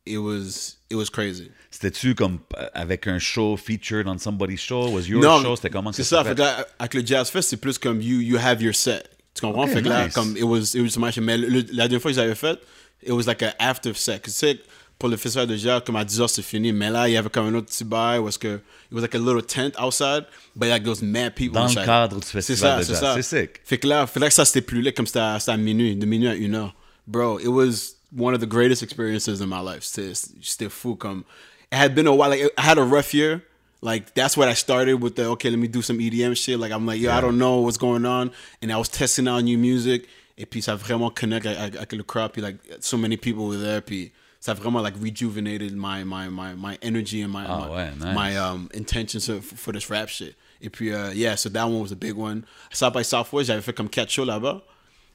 it 0.05 0.17
was, 0.17 0.76
it 0.89 0.95
was 0.95 1.05
crazy. 1.11 1.49
C'était-tu 1.71 2.15
comme 2.15 2.39
euh, 2.57 2.67
avec 2.73 3.07
un 3.07 3.19
show 3.19 3.57
featured 3.57 4.07
on 4.07 4.17
somebody's 4.17 4.61
show? 4.61 4.89
Was 4.89 5.01
your 5.07 5.21
Non, 5.21 5.41
show? 5.41 5.55
C'était 5.55 5.69
comment 5.69 5.91
C'est 5.91 6.03
ça 6.03 6.17
ça. 6.17 6.23
Fait 6.23 6.35
que 6.35 6.39
là, 6.39 6.65
avec 6.79 6.93
le 6.93 7.05
Jazz 7.05 7.29
Fest, 7.29 7.49
c'est 7.49 7.57
plus 7.57 7.77
comme 7.77 8.01
you, 8.01 8.19
you 8.21 8.37
have 8.37 8.61
your 8.61 8.73
set. 8.75 9.09
Tu 9.33 9.41
comprends? 9.41 9.63
Ok, 9.65 9.69
fait 9.71 9.81
que 9.83 9.89
là, 9.89 10.09
comme 10.09 10.35
it 10.37 10.43
was, 10.43 10.73
it 10.75 10.81
was 10.81 10.97
much. 10.99 11.17
Mais 11.17 11.37
le- 11.37 11.65
la 11.71 11.87
dernière 11.87 12.01
fois 12.01 12.11
que 12.11 12.15
j'avais 12.15 12.33
fait, 12.35 12.59
it 13.05 13.11
was 13.11 13.23
like 13.27 13.43
an 13.43 13.51
after 13.59 13.93
set. 13.93 14.23
Tu 14.23 14.31
sais, 14.31 14.59
pour 14.97 15.09
le 15.09 15.17
festival 15.17 15.45
de 15.45 15.55
jazz, 15.55 15.83
comme 15.85 15.95
à 15.97 16.03
10 16.03 16.21
heures, 16.21 16.29
c'est 16.29 16.41
fini. 16.41 16.71
Mais 16.71 16.89
là, 16.89 17.07
il 17.07 17.11
y 17.13 17.17
avait 17.17 17.29
comme 17.29 17.45
un 17.45 17.53
autre 17.53 17.67
petit 17.67 17.83
bail 17.83 18.17
où 18.17 18.27
est-ce 18.29 18.39
que, 18.39 18.55
it 18.55 18.61
was 18.93 19.01
like 19.01 19.13
a 19.13 19.19
little 19.19 19.43
tent 19.43 19.73
outside, 19.79 20.25
but 20.55 20.69
like 20.69 20.83
those 20.83 21.03
mad 21.03 21.35
people 21.35 21.53
Dans 21.53 21.67
le 21.67 21.75
cadre 21.85 22.19
du 22.19 22.25
C'est 22.25 22.31
festival 22.41 22.59
ça, 22.71 22.77
de 22.79 22.83
c'est 22.83 22.91
jazz. 22.93 22.99
ça. 23.01 23.21
C'est 23.21 23.41
sick. 23.41 23.51
Fait 23.63 23.77
que 23.77 23.87
là, 23.87 24.07
fait 24.07 24.19
que 24.21 24.29
ça 24.31 24.43
c'était 24.45 24.61
plus 24.61 24.91
comme 24.93 25.05
c'était 25.05 25.19
à, 25.19 25.35
à 25.45 25.57
minuit, 25.57 25.95
de 25.95 26.05
minuit 26.07 26.29
à 26.29 26.33
une 26.33 26.55
heure. 26.55 26.73
Bro, 27.05 27.39
it 27.39 27.47
was 27.47 27.96
one 28.11 28.33
of 28.33 28.39
the 28.39 28.47
greatest 28.47 28.81
experiences 28.83 29.41
in 29.41 29.49
my 29.49 29.59
life. 29.59 29.83
C'était 29.83 30.69
fou 30.69 30.95
comme. 30.95 31.23
It 31.71 31.75
had 31.77 31.93
been 31.95 32.07
a 32.07 32.13
while. 32.15 32.29
Like 32.29 32.51
I 32.57 32.61
had 32.61 32.77
a 32.77 32.83
rough 32.83 33.13
year. 33.13 33.43
Like 33.81 34.15
that's 34.15 34.35
what 34.35 34.47
I 34.47 34.53
started 34.53 35.01
with 35.03 35.15
the 35.15 35.25
okay, 35.31 35.49
let 35.49 35.59
me 35.59 35.67
do 35.67 35.81
some 35.81 35.99
EDM 35.99 36.35
shit. 36.35 36.59
Like 36.59 36.71
I'm 36.71 36.85
like, 36.85 36.99
yo, 36.99 37.11
I 37.11 37.21
don't 37.21 37.37
know 37.37 37.57
what's 37.61 37.77
going 37.77 38.05
on, 38.05 38.31
and 38.61 38.71
I 38.71 38.77
was 38.77 38.89
testing 38.89 39.27
out 39.27 39.43
new 39.43 39.57
music. 39.57 40.07
Et 40.39 40.45
puis 40.45 40.61
ça 40.61 40.75
vraiment 40.75 41.09
connect 41.13 41.45
avec, 41.45 41.57
avec- 41.59 41.75
avec 41.75 41.91
le 41.93 42.03
crowd. 42.03 42.31
Puis 42.31 42.41
like 42.41 42.57
so 42.79 42.97
many 42.97 43.17
people 43.17 43.45
were 43.47 43.57
there. 43.57 43.81
Puis 43.81 44.11
ça 44.39 44.53
vraiment 44.55 44.81
like 44.81 44.95
rejuvenated 44.99 45.75
my 45.75 46.03
my 46.03 46.27
my 46.29 46.53
my 46.55 46.77
energy 46.81 47.21
and 47.21 47.31
my 47.31 47.45
Ah 47.47 47.67
my, 47.67 47.89
nice. 48.05 48.15
my 48.15 48.37
um 48.37 48.69
intentions 48.73 49.25
for, 49.27 49.41
for 49.41 49.71
this 49.73 49.89
rap 49.89 50.09
shit. 50.09 50.35
Et 50.61 50.69
puis 50.71 50.91
uh, 50.93 51.11
yeah, 51.11 51.35
so 51.35 51.49
that 51.49 51.65
one 51.65 51.81
was 51.81 51.91
a 51.91 51.95
big 51.95 52.15
one. 52.15 52.45
South 52.71 52.93
by 52.93 53.03
Southwest, 53.03 53.47
j'avais 53.49 53.61
fait 53.61 53.73
comme 53.75 53.89
quatre 53.89 54.09
shows 54.09 54.25
là-bas. 54.25 54.61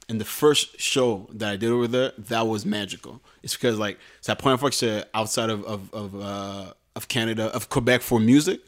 And 0.09 0.19
the 0.19 0.25
first 0.25 0.79
show 0.79 1.27
that 1.33 1.49
I 1.53 1.55
did 1.57 1.71
over 1.71 1.87
there, 1.87 2.11
that 2.29 2.45
was 2.45 2.65
magical. 2.65 3.21
It's 3.41 3.53
because 3.55 3.79
like 3.79 3.97
première 4.37 4.59
fois 4.59 4.69
que 4.69 4.75
j'étais 4.75 5.03
outside 5.13 5.49
of 5.49 5.63
of 5.65 5.81
of, 5.93 6.13
uh, 6.15 6.73
of 6.95 7.07
Canada, 7.07 7.49
of 7.53 7.69
Quebec 7.69 8.01
for 8.01 8.19
music. 8.19 8.59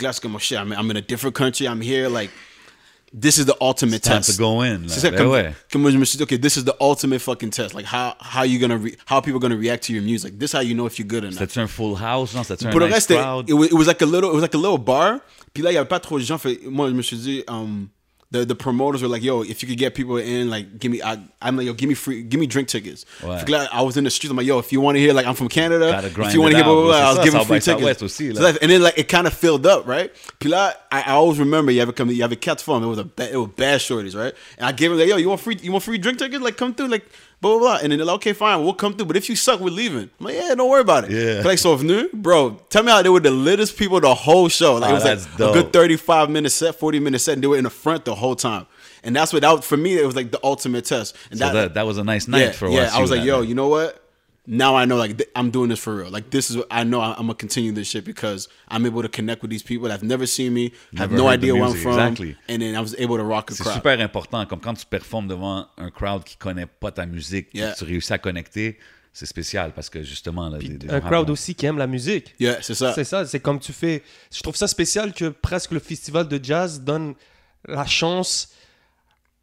Là, 0.00 0.12
comme 0.20 0.36
oh 0.36 0.38
shit, 0.38 0.56
I'm, 0.58 0.72
I'm 0.72 0.88
in 0.90 0.96
a 0.96 1.00
different 1.02 1.34
country. 1.34 1.66
I'm 1.66 1.80
here, 1.80 2.08
like 2.08 2.30
this 3.12 3.38
is 3.38 3.46
the 3.46 3.56
ultimate 3.60 4.02
Time 4.04 4.18
test. 4.18 4.36
to 4.36 4.38
go 4.38 4.62
in. 4.62 4.82
là. 4.82 4.88
C'est 4.88 5.00
ça, 5.00 5.10
Ben 5.10 5.18
comme, 5.18 5.30
ouais. 5.32 5.52
comme 5.72 5.82
moi, 5.82 5.90
je 5.90 5.98
me 5.98 6.04
suis 6.04 6.16
dit, 6.16 6.22
okay, 6.22 6.38
this 6.38 6.56
is 6.56 6.62
the 6.64 6.74
ultimate 6.80 7.20
fucking 7.20 7.50
test. 7.50 7.74
Like 7.74 7.86
how 7.86 8.14
how 8.20 8.44
you 8.44 8.60
gonna 8.60 8.78
re- 8.78 8.96
how 9.06 9.20
people 9.20 9.40
gonna 9.40 9.56
react 9.56 9.82
to 9.86 9.92
your 9.92 10.02
music. 10.04 10.38
This 10.38 10.50
is 10.50 10.52
how 10.56 10.60
you 10.60 10.74
know 10.74 10.86
if 10.86 10.98
you're 11.00 11.08
good 11.08 11.24
or 11.24 11.30
not. 11.32 11.40
C'était-tu 11.40 11.66
full 11.66 11.96
house? 11.96 12.32
Non, 12.34 12.44
c'était-tu 12.44 12.68
un 12.68 12.70
Pour 12.70 12.78
le 12.78 12.86
nice 12.86 12.94
reste, 12.94 13.08
crowd? 13.16 13.48
it 13.50 13.54
was, 13.54 13.66
it 13.66 13.74
was 13.74 13.88
like 13.88 14.00
a 14.02 14.06
little, 14.06 14.30
it 14.30 14.34
was 14.34 14.42
like 14.42 14.54
a 14.54 14.58
little 14.58 14.78
bar. 14.78 15.20
Puis 15.52 15.64
là, 15.64 15.72
il 15.72 15.74
y 15.74 15.76
avait 15.76 15.88
pas 15.88 15.98
trop 15.98 16.20
de 16.20 16.24
gens. 16.24 16.38
Fait, 16.38 16.60
moi, 16.66 16.88
je 16.88 16.94
me 16.94 17.02
suis 17.02 17.16
dit, 17.16 17.42
um, 17.48 17.88
the 18.30 18.44
the 18.44 18.54
promoters 18.54 19.02
were 19.02 19.08
like, 19.08 19.22
yo, 19.22 19.42
if 19.42 19.62
you 19.62 19.68
could 19.68 19.78
get 19.78 19.94
people 19.94 20.16
in, 20.16 20.48
like, 20.50 20.78
give 20.78 20.92
me, 20.92 21.02
I, 21.02 21.18
I'm 21.42 21.56
like, 21.56 21.66
yo, 21.66 21.72
give 21.72 21.88
me 21.88 21.94
free, 21.94 22.22
give 22.22 22.38
me 22.38 22.46
drink 22.46 22.68
tickets. 22.68 23.04
Ouais. 23.22 23.38
Fait 23.38 23.46
que 23.46 23.52
là, 23.52 23.68
I 23.72 23.82
was 23.82 23.96
in 23.96 24.04
the 24.04 24.10
streets. 24.10 24.30
I'm 24.30 24.36
like, 24.36 24.46
yo, 24.46 24.58
if 24.58 24.72
you 24.72 24.80
want 24.80 24.96
to 24.96 25.00
hear, 25.00 25.12
like, 25.12 25.26
I'm 25.26 25.34
from 25.34 25.48
Canada. 25.48 26.00
If 26.04 26.34
you 26.34 26.40
want 26.40 26.52
to 26.52 26.56
hear, 26.56 26.64
blah, 26.64 26.74
blah, 26.74 26.84
blah. 26.84 27.10
I 27.10 27.14
was 27.14 27.24
giving 27.24 27.44
free 27.44 27.58
tickets. 27.58 27.64
Southwest 27.64 28.02
aussi, 28.02 28.32
là. 28.32 28.36
So 28.36 28.58
and 28.62 28.70
then 28.70 28.82
like 28.82 28.98
it 28.98 29.08
kind 29.08 29.26
of 29.26 29.34
filled 29.34 29.66
up, 29.66 29.86
right? 29.86 30.12
Là, 30.42 30.74
I, 30.92 31.02
I 31.02 31.12
always 31.12 31.38
remember, 31.38 31.72
you 31.72 31.78
y 31.78 31.82
avait 31.82 31.94
comme, 31.94 32.10
il 32.10 32.18
y 32.18 32.22
avait. 32.22 32.40
It 32.40 32.66
was 32.66 32.98
a, 32.98 33.06
it 33.18 33.36
was 33.36 33.48
bad 33.56 33.80
shorties, 33.80 34.14
right? 34.14 34.34
And 34.58 34.66
I 34.66 34.72
gave 34.72 34.92
him 34.92 34.98
like, 34.98 35.08
yo, 35.08 35.16
you 35.16 35.28
want 35.28 35.40
free, 35.40 35.58
you 35.60 35.72
want 35.72 35.82
free 35.82 35.98
drink 35.98 36.18
tickets? 36.18 36.42
Like, 36.42 36.56
come 36.56 36.74
through, 36.74 36.88
like. 36.88 37.04
Blah, 37.40 37.52
blah, 37.52 37.58
blah. 37.58 37.78
And 37.82 37.90
then 37.90 37.98
they're 37.98 38.06
like, 38.06 38.16
okay, 38.16 38.32
fine, 38.34 38.62
we'll 38.62 38.74
come 38.74 38.94
through. 38.94 39.06
But 39.06 39.16
if 39.16 39.28
you 39.30 39.36
suck, 39.36 39.60
we're 39.60 39.70
leaving. 39.70 40.10
I'm 40.20 40.26
like, 40.26 40.34
yeah, 40.34 40.54
don't 40.54 40.68
worry 40.68 40.82
about 40.82 41.04
it. 41.04 41.10
Yeah. 41.10 41.42
Like, 41.42 41.58
so 41.58 41.74
venu, 41.74 42.08
bro, 42.12 42.60
tell 42.68 42.82
me 42.82 42.90
how 42.92 43.00
they 43.00 43.08
were 43.08 43.20
the 43.20 43.30
littest 43.30 43.78
people 43.78 43.98
the 44.00 44.14
whole 44.14 44.48
show. 44.48 44.74
Like, 44.74 44.82
Oh, 44.82 44.86
it 44.88 44.90
ah, 44.90 44.94
was 44.94 45.04
that's 45.04 45.26
like 45.28 45.38
dope. 45.38 45.56
a 45.56 45.62
good 45.62 45.72
35 45.72 46.28
minute 46.30 46.50
set, 46.50 46.74
40 46.74 47.00
minute 47.00 47.18
set, 47.20 47.34
and 47.34 47.42
they 47.42 47.46
were 47.46 47.56
in 47.56 47.64
the 47.64 47.70
front 47.70 48.04
the 48.04 48.14
whole 48.14 48.36
time. 48.36 48.66
And 49.02 49.16
that's 49.16 49.32
what, 49.32 49.40
that 49.40 49.52
was, 49.52 49.64
for 49.64 49.78
me, 49.78 49.98
it 49.98 50.04
was 50.04 50.14
like 50.16 50.30
the 50.30 50.40
ultimate 50.44 50.84
test. 50.84 51.16
And 51.30 51.38
So 51.38 51.50
that, 51.50 51.74
that 51.74 51.86
was 51.86 51.96
a 51.96 52.04
nice 52.04 52.28
night 52.28 52.40
yeah, 52.40 52.52
for 52.52 52.68
yeah. 52.68 52.90
I 52.92 53.00
was 53.00 53.10
like, 53.10 53.24
yo, 53.24 53.40
night. 53.40 53.48
you 53.48 53.54
know 53.54 53.68
what? 53.68 54.04
Now 54.46 54.74
I 54.74 54.84
know, 54.86 54.96
like, 54.96 55.16
th- 55.18 55.28
I'm 55.36 55.50
doing 55.50 55.68
this 55.68 55.78
for 55.80 55.96
real. 55.96 56.10
Like, 56.10 56.30
this 56.30 56.50
is, 56.50 56.56
what 56.56 56.66
I 56.70 56.82
know 56.82 57.00
I'm, 57.02 57.12
I'm 57.12 57.26
gonna 57.26 57.34
continue 57.34 57.72
this 57.72 57.88
shit 57.88 58.04
because 58.04 58.48
I'm 58.68 58.86
able 58.86 59.02
to 59.02 59.08
connect 59.08 59.42
with 59.42 59.50
these 59.50 59.62
people 59.62 59.84
that 59.88 59.92
have 59.92 60.02
never 60.02 60.26
seen 60.26 60.52
me, 60.54 60.72
have 60.96 61.10
Never 61.10 61.16
no 61.22 61.28
idea 61.28 61.54
where 61.54 61.64
I'm 61.64 61.74
from, 61.74 61.92
exactly. 61.92 62.36
and 62.48 62.60
then 62.62 62.74
I 62.74 62.80
was 62.80 62.94
able 62.98 63.16
to 63.18 63.22
rock 63.22 63.50
a 63.50 63.54
C'est 63.54 63.62
crowd. 63.64 63.74
super 63.74 64.00
important. 64.00 64.46
Comme 64.46 64.60
quand 64.60 64.74
tu 64.74 64.86
performes 64.86 65.28
devant 65.28 65.66
un 65.76 65.90
crowd 65.90 66.24
qui 66.24 66.36
connaît 66.36 66.66
pas 66.66 66.90
ta 66.90 67.04
musique, 67.06 67.48
Yeah. 67.52 67.74
tu 67.74 67.84
réussis 67.84 68.12
à 68.14 68.18
connecter, 68.18 68.78
c'est 69.12 69.26
spécial 69.26 69.72
parce 69.74 69.90
que 69.90 70.02
justement, 70.02 70.48
là, 70.48 70.58
des- 70.58 70.68
des 70.68 70.88
Un 70.88 71.00
crowd 71.00 71.26
have- 71.26 71.30
aussi 71.30 71.54
qui 71.54 71.66
aime 71.66 71.78
la 71.78 71.86
musique. 71.86 72.34
Yeah, 72.40 72.62
c'est 72.62 72.74
ça. 72.74 72.92
C'est 72.94 73.04
ça, 73.04 73.26
c'est 73.26 73.40
comme 73.40 73.60
tu 73.60 73.72
fais. 73.74 74.02
Je 74.34 74.40
trouve 74.42 74.56
ça 74.56 74.66
spécial 74.68 75.12
que 75.12 75.26
presque 75.28 75.72
le 75.72 75.80
festival 75.80 76.26
de 76.28 76.40
jazz 76.42 76.80
donne 76.80 77.14
la 77.68 77.84
chance 77.86 78.48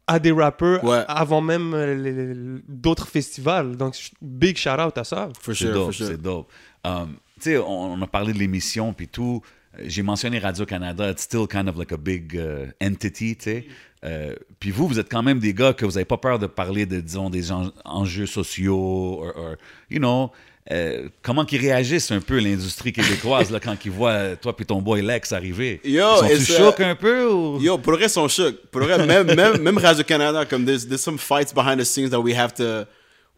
à 0.08 0.18
des 0.18 0.32
rappers 0.32 0.82
Ouais. 0.82 1.04
avant 1.06 1.40
même 1.40 1.72
euh, 1.74 1.94
les- 1.94 2.12
les- 2.34 2.60
d'autres 2.66 3.06
festivals. 3.08 3.76
Donc, 3.76 3.94
big 4.20 4.56
shout 4.56 4.70
out 4.80 4.96
à 4.98 5.04
ça. 5.04 5.28
For 5.40 5.54
C'est 5.54 5.64
sure, 5.66 5.74
for 5.74 5.84
dope, 5.86 5.92
sure. 5.94 6.06
c'est 6.06 6.20
dope. 6.20 6.48
Um, 6.84 7.16
tu 7.40 7.50
sais, 7.50 7.58
on, 7.58 7.92
on 7.92 8.02
a 8.02 8.06
parlé 8.06 8.32
de 8.32 8.38
l'émission 8.38 8.92
puis 8.92 9.06
tout. 9.08 9.42
Euh, 9.78 9.82
J'ai 9.86 10.02
mentionné 10.02 10.38
Radio-Canada, 10.38 11.10
it's 11.10 11.22
still 11.22 11.46
kind 11.46 11.68
of 11.68 11.76
like 11.76 11.92
a 11.92 11.96
big 11.96 12.34
uh, 12.34 12.72
entity, 12.84 13.36
tu 13.36 13.44
sais. 13.44 13.66
Euh, 14.04 14.34
puis 14.60 14.70
vous, 14.70 14.86
vous 14.88 14.98
êtes 14.98 15.10
quand 15.10 15.22
même 15.24 15.40
des 15.40 15.52
gars 15.52 15.72
que 15.72 15.84
vous 15.84 15.92
n'avez 15.92 16.04
pas 16.04 16.16
peur 16.18 16.38
de 16.38 16.46
parler 16.46 16.86
de, 16.86 17.00
disons, 17.00 17.30
des 17.30 17.50
en- 17.52 17.72
enjeux 17.84 18.26
sociaux, 18.26 19.20
or, 19.24 19.32
or, 19.36 19.54
you 19.90 19.98
know, 19.98 20.30
euh, 20.70 21.08
comment 21.22 21.44
qu'ils 21.46 21.60
réagissent 21.60 22.10
un 22.10 22.20
peu 22.20 22.38
l'industrie 22.38 22.92
québécoise 22.92 23.50
là, 23.50 23.58
quand 23.58 23.76
ils 23.84 23.90
voient 23.90 24.36
toi 24.36 24.54
puis 24.54 24.66
ton 24.66 24.82
boy 24.82 25.00
Lex 25.00 25.32
arriver? 25.32 25.80
Yo, 25.82 26.22
uh, 26.22 26.38
chocs 26.44 26.80
un 26.80 26.94
peu 26.94 27.26
ou... 27.26 27.58
Yo, 27.60 27.78
pour 27.78 27.94
reste, 27.94 28.18
on 28.18 28.28
shook. 28.28 28.56
Pour 28.70 28.82
reste, 28.82 29.06
même, 29.06 29.34
même, 29.34 29.62
même 29.62 29.78
Radio-Canada, 29.78 30.44
comme 30.44 30.66
there's, 30.66 30.86
there's 30.86 31.02
some 31.02 31.16
fights 31.18 31.54
behind 31.54 31.80
the 31.80 31.84
scenes 31.84 32.10
that 32.10 32.20
we 32.20 32.34
have 32.34 32.52
to, 32.54 32.86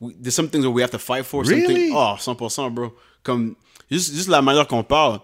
we, 0.01 0.13
there's 0.21 0.35
some 0.35 0.49
things 0.49 0.65
that 0.65 0.71
we 0.71 0.83
have 0.83 0.91
to 0.91 0.99
fight 0.99 1.25
for. 1.25 1.45
Really? 1.45 1.91
things- 1.91 1.95
oh, 1.95 2.17
100%, 2.19 2.75
bro. 2.75 2.93
Comme, 3.23 3.55
juste, 3.91 4.13
juste 4.15 4.29
la 4.29 4.43
manière 4.43 4.67
qu'on 4.67 4.83
parle, 4.83 5.21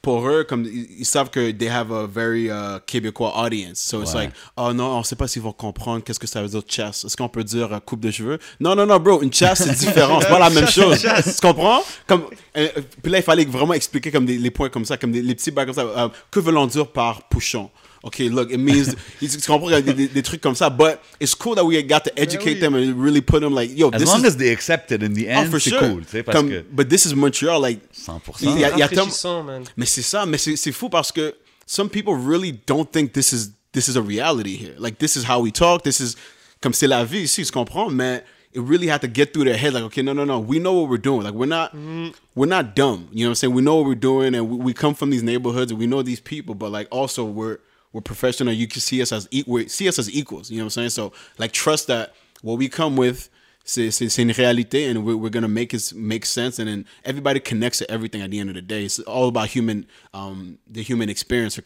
pour 0.00 0.26
eux, 0.28 0.44
comme, 0.44 0.64
ils, 0.64 1.04
savent 1.04 1.30
que 1.30 1.50
they 1.50 1.68
have 1.68 1.92
a 1.92 2.06
very 2.06 2.46
uh, 2.46 2.78
Québécois 2.86 3.32
audience. 3.36 3.78
So 3.80 4.02
it's 4.02 4.14
Ouais. 4.14 4.24
like, 4.24 4.32
oh 4.56 4.72
non, 4.72 4.96
on 4.98 5.02
sait 5.02 5.16
pas 5.16 5.28
s'ils 5.28 5.42
vont 5.42 5.52
comprendre 5.52 6.02
qu'est-ce 6.02 6.18
que 6.20 6.26
ça 6.26 6.40
veut 6.42 6.48
dire 6.48 6.62
chasse. 6.66 7.04
Est-ce 7.04 7.16
qu'on 7.16 7.28
peut 7.28 7.44
dire 7.44 7.72
euh, 7.72 7.80
coupe 7.80 8.00
de 8.00 8.10
cheveux? 8.10 8.38
Non, 8.60 8.74
non, 8.74 8.86
non, 8.86 8.98
bro, 8.98 9.22
une 9.22 9.32
chasse, 9.32 9.62
c'est 9.64 9.74
différent. 9.86 10.20
C'est 10.20 10.28
pas 10.28 10.38
la 10.38 10.50
même 10.50 10.66
chose. 10.68 11.00
Tu 11.00 11.40
comprends? 11.46 11.82
Comme, 12.06 12.24
euh, 12.56 12.68
puis 13.02 13.10
là, 13.12 13.18
il 13.18 13.24
fallait 13.24 13.44
vraiment 13.44 13.74
expliquer 13.74 14.10
comme 14.10 14.24
des, 14.26 14.38
les 14.38 14.50
points 14.50 14.68
comme 14.68 14.84
ça, 14.84 14.96
comme 14.96 15.12
des, 15.12 15.22
les 15.22 15.34
petits 15.34 15.50
bacs 15.50 15.66
comme 15.66 15.74
ça. 15.74 15.82
Euh, 15.82 16.08
que 16.30 16.40
veut-on 16.40 16.66
dire 16.66 16.86
par 16.88 17.22
pouchon? 17.28 17.70
OK, 18.04 18.18
look, 18.30 18.50
it 18.50 18.58
means, 18.58 18.96
tu 19.20 19.28
tu 19.28 19.46
comprends, 19.46 19.68
il 19.68 19.72
y 19.72 19.76
a 19.76 19.80
des, 19.80 19.94
des, 19.94 20.08
des 20.08 20.22
trucs 20.22 20.40
comme 20.40 20.56
ça, 20.56 20.68
but 20.68 21.00
it's 21.20 21.34
cool 21.34 21.54
that 21.54 21.64
we 21.64 21.80
got 21.84 22.00
to 22.00 22.10
educate 22.16 22.54
oui. 22.54 22.60
them 22.60 22.74
and 22.74 23.00
really 23.00 23.20
put 23.20 23.40
them 23.40 23.54
like, 23.54 23.70
yo, 23.76 23.90
As 23.92 24.00
this 24.00 24.08
long 24.08 24.20
is, 24.22 24.26
as 24.26 24.36
they 24.36 24.50
accept 24.50 24.90
it 24.90 25.02
in 25.02 25.14
the 25.14 25.28
oh, 25.28 25.40
end, 25.40 25.50
for 25.50 25.60
c'est 25.60 25.70
sure. 25.70 25.78
cool, 25.78 26.02
parce 26.24 26.36
Comme, 26.36 26.48
que 26.48 26.64
But 26.72 26.88
this 26.88 27.06
is 27.06 27.14
Montreal, 27.14 27.60
like, 27.60 27.80
100%. 27.92 28.42
il 28.42 28.60
y 28.60 28.64
a, 28.64 28.72
il 28.72 28.78
y 28.78 28.82
a 28.82 28.88
tellement- 28.88 29.04
Rafraîchissant, 29.04 29.44
man. 29.44 29.62
mais 29.76 29.86
c'est 29.86 30.02
ça, 30.02 30.26
mais 30.26 30.38
c'est 30.38 30.56
c'est 30.56 30.72
fou 30.72 30.88
parce 30.88 31.12
que 31.12 31.34
some 31.66 31.88
people 31.88 32.14
really 32.14 32.52
don't 32.66 32.90
think 32.90 33.12
this 33.12 33.32
is 33.32 33.52
this 33.72 33.88
is 33.88 33.96
a 33.96 34.02
reality 34.02 34.56
here. 34.56 34.74
Like 34.78 34.98
this 34.98 35.16
is 35.16 35.24
how 35.24 35.40
we 35.40 35.52
talk. 35.52 35.82
This 35.82 36.00
is 36.00 36.16
comme 36.60 36.72
c'est 36.72 36.86
la 36.88 37.04
vie 37.04 37.22
ici, 37.22 37.44
tu 37.44 37.52
comprends? 37.52 37.88
Mais 37.90 38.24
it 38.52 38.60
really 38.60 38.88
had 38.88 39.00
to 39.00 39.08
get 39.08 39.32
through 39.32 39.44
their 39.44 39.56
head. 39.56 39.72
Like 39.74 39.84
okay, 39.84 40.02
no, 40.02 40.12
no, 40.12 40.24
no, 40.24 40.38
we 40.38 40.58
know 40.58 40.72
what 40.74 40.90
we're 40.90 40.98
doing. 40.98 41.22
Like 41.22 41.34
we're 41.34 41.46
not 41.46 41.74
mm. 41.74 42.12
we're 42.34 42.46
not 42.46 42.74
dumb. 42.74 43.08
You 43.12 43.24
know 43.24 43.30
what 43.30 43.30
I'm 43.30 43.34
saying? 43.36 43.54
We 43.54 43.62
know 43.62 43.76
what 43.76 43.86
we're 43.86 43.94
doing, 43.94 44.34
and 44.34 44.48
we, 44.50 44.56
we 44.56 44.72
come 44.74 44.94
from 44.94 45.10
these 45.10 45.22
neighborhoods, 45.22 45.72
and 45.72 45.80
we 45.80 45.86
know 45.86 46.02
these 46.02 46.20
people. 46.20 46.54
But 46.54 46.70
like 46.70 46.88
also 46.90 47.24
we're 47.24 47.58
we're 47.92 48.00
professional. 48.00 48.52
You 48.52 48.66
can 48.66 48.80
see 48.80 49.02
us 49.02 49.12
as 49.12 49.28
e- 49.30 49.68
see 49.68 49.88
us 49.88 49.98
as 49.98 50.10
equals. 50.10 50.50
You 50.50 50.58
know 50.58 50.64
what 50.64 50.76
I'm 50.76 50.88
saying? 50.88 50.90
So 50.90 51.12
like 51.38 51.52
trust 51.52 51.86
that 51.88 52.14
what 52.42 52.58
we 52.58 52.68
come 52.68 52.96
with 52.96 53.28
c'est- 53.64 53.90
c'est 53.90 54.22
une 54.22 54.32
réalité 54.32 54.90
and 54.90 55.04
we're, 55.04 55.16
we're 55.16 55.30
gonna 55.30 55.48
make 55.48 55.72
it 55.72 55.92
make 55.94 56.24
sense 56.26 56.58
and 56.58 56.68
then 56.68 56.84
everybody 57.04 57.40
connects 57.40 57.78
to 57.78 57.90
everything 57.90 58.20
at 58.22 58.30
the 58.30 58.38
end 58.38 58.48
of 58.48 58.54
the 58.56 58.62
day 58.62 58.84
it's 58.84 58.98
all 59.00 59.28
about 59.28 59.48
human 59.48 59.86
um 60.14 60.58
the 60.68 60.82
human 60.82 61.08
experience 61.08 61.58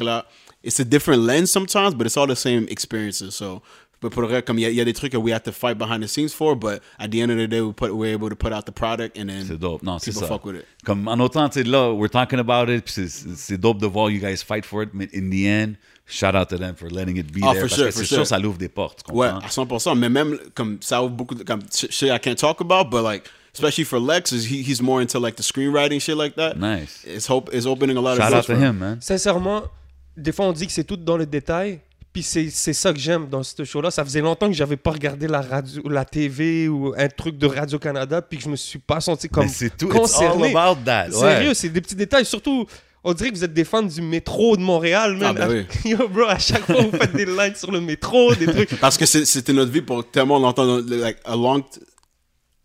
it's 0.62 0.80
a 0.80 0.84
different 0.84 1.22
lens 1.22 1.50
sometimes 1.50 1.94
but 1.94 2.06
it's 2.06 2.16
all 2.16 2.26
the 2.26 2.36
same 2.36 2.66
experiences 2.68 3.34
so 3.34 3.62
but 4.08 4.12
pour 4.12 4.22
le 4.22 4.28
reste, 4.28 4.46
comme 4.46 4.58
il 4.58 4.68
y, 4.68 4.74
y 4.74 4.80
a 4.80 4.84
des 4.84 4.92
trucs 4.92 5.12
que 5.12 5.16
we 5.16 5.32
have 5.32 5.42
to 5.42 5.52
fight 5.52 5.76
behind 5.76 6.02
the 6.02 6.06
scenes 6.08 6.32
for 6.32 6.54
but 6.56 6.80
at 6.98 7.08
the 7.08 7.16
end 7.20 7.30
of 7.30 7.36
the 7.38 7.48
day 7.48 7.60
we 7.60 7.72
put 7.72 7.90
we're 7.92 8.12
able 8.14 8.28
to 8.28 8.36
put 8.36 8.52
out 8.52 8.64
the 8.64 8.72
product 8.72 9.18
and 9.18 9.26
then 9.28 9.44
C'est 9.46 9.58
dope. 9.58 9.82
Non, 9.82 9.98
people 9.98 10.20
ça. 10.20 10.26
fuck 10.26 10.44
with 10.44 10.56
it 10.56 10.64
Comme 10.84 11.06
en 11.08 11.18
autant, 11.20 11.48
tu 11.48 11.62
sais, 11.62 11.68
là, 11.68 11.92
we're 11.92 12.10
talking 12.10 12.38
about 12.38 12.68
it, 12.70 12.84
puis 12.84 13.08
c'est- 13.08 13.58
dope 13.58 13.78
de 13.78 13.86
voir 13.86 14.10
you 14.10 14.20
guys 14.20 14.42
fight 14.46 14.64
for 14.64 14.82
it, 14.82 14.90
mais 14.94 15.08
in 15.14 15.30
the 15.30 15.46
end, 15.46 15.74
shout 16.06 16.34
out 16.36 16.48
to 16.48 16.56
them 16.58 16.74
for 16.76 16.88
letting 16.90 17.16
it 17.16 17.32
be 17.32 17.40
Ah, 17.42 17.52
there. 17.52 17.60
for 17.62 17.68
parce 17.68 17.74
sure, 17.74 17.86
que 17.86 17.90
for 17.92 18.00
c'est 18.00 18.06
sure. 18.06 18.16
sûr, 18.18 18.26
ça 18.26 18.38
l'ouvre 18.38 18.58
des 18.58 18.68
portes, 18.68 19.02
tu 19.08 19.12
Ouais, 19.14 19.26
à 19.26 19.48
100%. 19.48 19.94
Mais 19.96 20.08
même, 20.08 20.38
comme, 20.54 20.78
ça 20.80 21.02
ouvre 21.02 21.14
beaucoup 21.14 21.34
de, 21.34 21.42
comme, 21.42 21.60
shit 21.72 22.08
I 22.08 22.18
can't 22.20 22.36
talk 22.36 22.60
about, 22.60 22.84
but 22.90 23.02
like, 23.02 23.24
especially 23.54 23.84
for 23.84 23.98
Lex, 23.98 24.32
is 24.32 24.44
he, 24.46 24.62
he's 24.62 24.80
more 24.82 25.00
into 25.02 25.18
like 25.18 25.36
the 25.36 25.42
screenwriting 25.42 25.98
shit 26.00 26.16
like 26.16 26.36
that. 26.36 26.54
Nice. 26.56 27.04
It's 27.06 27.26
hope, 27.28 27.50
it's 27.52 27.66
opening 27.66 27.96
a 27.96 28.00
lot 28.00 28.16
Shout 28.16 28.28
of 28.32 28.34
out 28.38 28.46
doors 28.46 28.46
to 28.46 28.54
him, 28.56 28.78
man. 28.78 28.98
Sincèrement, 29.00 29.62
des 30.16 30.30
fois, 30.32 30.46
on 30.46 30.52
dit 30.52 30.66
que 30.66 30.72
c'est 30.72 30.84
tout 30.84 30.96
dans 30.96 31.16
le 31.16 31.26
détail. 31.26 31.80
Puis 32.16 32.22
c'est 32.22 32.48
c'est 32.48 32.72
ça 32.72 32.94
que 32.94 32.98
j'aime 32.98 33.26
dans 33.28 33.42
ce 33.42 33.62
show-là. 33.62 33.90
Ça 33.90 34.02
faisait 34.02 34.22
longtemps 34.22 34.46
que 34.46 34.54
j'avais 34.54 34.78
pas 34.78 34.92
regardé 34.92 35.28
la 35.28 35.42
radio, 35.42 35.82
la 35.86 36.06
TV 36.06 36.66
ou 36.66 36.94
un 36.96 37.08
truc 37.08 37.36
de 37.36 37.46
Radio-Canada, 37.46 38.22
puis 38.22 38.38
que 38.38 38.44
je 38.44 38.48
me 38.48 38.56
suis 38.56 38.78
pas 38.78 39.02
senti 39.02 39.28
comme 39.28 39.44
Mais 39.44 39.50
c'est 39.50 39.76
tout. 39.76 39.84
It's 39.88 39.94
all 39.94 40.00
concerné. 40.00 40.56
about 40.56 40.80
that. 40.86 41.10
Sérieux, 41.10 41.52
c'est 41.52 41.68
des 41.68 41.82
petits 41.82 41.94
détails. 41.94 42.24
Surtout, 42.24 42.64
on 43.04 43.12
dirait 43.12 43.30
que 43.30 43.36
vous 43.36 43.44
êtes 43.44 43.52
des 43.52 43.64
fans 43.64 43.82
du 43.82 44.00
métro 44.00 44.56
de 44.56 44.62
Montréal, 44.62 45.14
man. 45.18 45.36
Ah, 45.38 45.46
ben 45.46 45.66
Yo, 45.84 46.08
bro, 46.08 46.22
à 46.24 46.38
chaque 46.38 46.64
fois, 46.64 46.80
vous 46.80 46.96
faites 46.96 47.14
des 47.14 47.26
lines 47.26 47.54
sur 47.54 47.70
le 47.70 47.82
métro, 47.82 48.34
des 48.34 48.46
trucs. 48.46 48.80
Parce 48.80 48.96
que 48.96 49.04
c'est- 49.04 49.26
c'était 49.26 49.52
notre 49.52 49.70
vie 49.72 49.82
pour 49.82 50.02
tellement 50.10 50.38
longtemps. 50.38 50.64
Like, 50.88 51.18
a 51.22 51.36
long, 51.36 51.62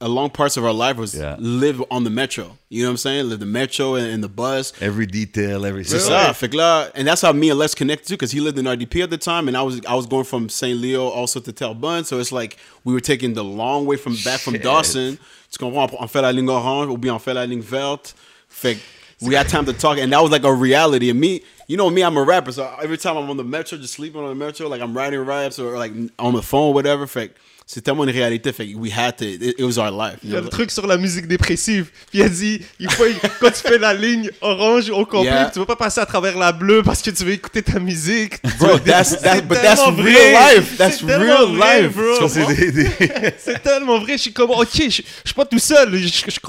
a 0.01 0.07
long 0.09 0.29
parts 0.29 0.57
of 0.57 0.65
our 0.65 0.73
life 0.73 0.97
was 0.97 1.13
Yeah. 1.15 1.35
live 1.39 1.81
on 1.89 2.03
the 2.03 2.09
metro. 2.09 2.57
You 2.69 2.83
know 2.83 2.89
what 2.89 2.91
I'm 2.91 2.97
saying? 2.97 3.29
Live 3.29 3.39
the 3.39 3.45
metro 3.45 3.95
and, 3.95 4.07
and 4.07 4.23
the 4.23 4.27
bus. 4.29 4.73
Every 4.81 5.05
detail, 5.05 5.65
every 5.65 5.83
C'est 5.85 5.99
ça. 5.99 6.33
Fait 6.33 6.49
que 6.49 6.57
là, 6.57 6.89
and 6.95 7.05
that's 7.07 7.21
how 7.21 7.31
me 7.31 7.49
and 7.49 7.59
Les 7.59 7.73
connected 7.75 8.07
too, 8.07 8.15
because 8.15 8.31
he 8.31 8.39
lived 8.41 8.57
in 8.57 8.65
RDP 8.65 9.03
at 9.03 9.09
the 9.09 9.17
time, 9.17 9.47
and 9.47 9.55
I 9.55 9.61
was 9.61 9.79
I 9.87 9.93
was 9.95 10.07
going 10.07 10.25
from 10.25 10.49
St. 10.49 10.77
Leo 10.79 11.07
also 11.07 11.39
to 11.39 11.51
Terrebonne, 11.51 12.03
so 12.03 12.19
it's 12.19 12.31
like 12.31 12.57
we 12.83 12.93
were 12.93 12.99
taking 13.01 13.33
the 13.35 13.43
long 13.43 13.85
way 13.85 13.95
from 13.97 14.15
back 14.25 14.39
from 14.41 14.53
Shit. 14.55 14.63
Dawson. 14.63 15.17
Tu 15.51 15.57
comprends? 15.59 15.93
On 15.99 16.07
fait 16.07 16.21
la 16.21 16.31
ligne 16.31 16.49
orange, 16.49 16.89
ou 16.89 16.97
bien 16.97 17.13
on 17.13 17.19
fait 17.19 17.33
la 17.33 17.45
ligne 17.45 17.61
verte. 17.61 18.13
Fait 18.49 18.77
we 19.21 19.35
had 19.35 19.47
time 19.47 19.65
to 19.65 19.73
talk, 19.73 19.99
and 19.99 20.11
that 20.11 20.21
was 20.21 20.31
like 20.31 20.43
a 20.43 20.51
reality. 20.51 21.09
And 21.11 21.19
me, 21.19 21.41
you 21.67 21.77
know 21.77 21.89
me, 21.91 22.01
I'm 22.03 22.17
a 22.17 22.23
rapper, 22.23 22.51
so 22.51 22.67
every 22.81 22.97
time 22.97 23.17
I'm 23.17 23.29
on 23.29 23.37
the 23.37 23.43
metro, 23.43 23.77
just 23.77 23.93
sleeping 23.93 24.19
on 24.19 24.29
the 24.29 24.35
metro, 24.35 24.67
like 24.67 24.81
I'm 24.81 24.97
writing 24.97 25.19
raps 25.19 25.59
or 25.59 25.77
like 25.77 25.91
on 26.17 26.33
the 26.33 26.41
phone, 26.41 26.73
whatever. 26.73 27.05
Que 27.05 27.29
c'est 27.73 27.81
tellement 27.81 28.03
une 28.03 28.09
réalité. 28.09 28.51
Fait 28.51 28.73
we 28.75 28.91
had 28.91 29.15
to. 29.15 29.23
It, 29.23 29.55
it 29.57 29.61
was 29.63 29.77
our 29.77 29.91
life. 29.91 30.17
Il 30.23 30.31
y 30.31 30.35
a 30.35 30.41
le 30.41 30.49
truc 30.49 30.71
sur 30.71 30.85
la 30.85 30.97
musique 30.97 31.25
dépressive. 31.27 31.89
Puis 32.09 32.19
il 32.19 32.23
a 32.23 32.27
dit, 32.29 32.61
il 32.79 32.91
faut, 32.91 33.05
quand 33.39 33.49
tu 33.51 33.61
fais 33.61 33.77
la 33.77 33.93
ligne 33.93 34.29
orange 34.41 34.89
au 34.89 35.05
complet, 35.05 35.21
Yeah. 35.31 35.49
tu 35.53 35.59
vas 35.59 35.65
pas 35.65 35.75
passer 35.77 36.01
à 36.01 36.05
travers 36.05 36.37
la 36.37 36.51
bleue 36.51 36.83
parce 36.83 37.01
que 37.01 37.11
tu 37.11 37.23
veux 37.23 37.31
écouter 37.31 37.61
ta 37.63 37.79
musique. 37.79 38.41
Bro, 38.59 38.79
that's 38.79 39.21
that, 39.21 39.35
C'est 39.35 39.47
but 39.47 39.61
that's 39.61 39.79
real 39.85 39.93
vrai. 39.95 40.55
life. 40.55 40.77
That's 40.77 41.01
real 41.03 41.55
vrai, 41.55 41.81
life. 41.83 43.33
c'est 43.37 43.61
tellement 43.63 43.99
vrai. 43.99 44.13
Je 44.13 44.23
suis 44.23 44.33
comme, 44.33 44.51
ok, 44.51 44.67
je, 44.73 44.81
je 44.89 45.01
suis 45.25 45.33
pas 45.35 45.45
tout 45.45 45.59
seul. 45.59 45.95
Je- 45.95 46.07
je- 46.07 46.29
je- 46.31 46.39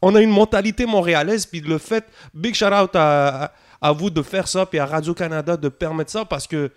on 0.00 0.14
a 0.14 0.20
une 0.22 0.30
mentalité 0.30 0.86
montréalaise. 0.86 1.44
Puis 1.46 1.60
le 1.60 1.78
fait, 1.78 2.04
big 2.32 2.54
shout 2.54 2.66
out 2.72 2.94
à, 2.94 3.44
à- 3.44 3.52
à 3.82 3.92
vous 3.92 4.10
de 4.10 4.22
faire 4.22 4.46
ça. 4.48 4.64
Puis 4.66 4.78
à 4.78 4.86
Radio-Canada 4.86 5.56
de 5.56 5.68
permettre 5.68 6.10
ça 6.10 6.24
parce 6.24 6.46
que 6.46 6.70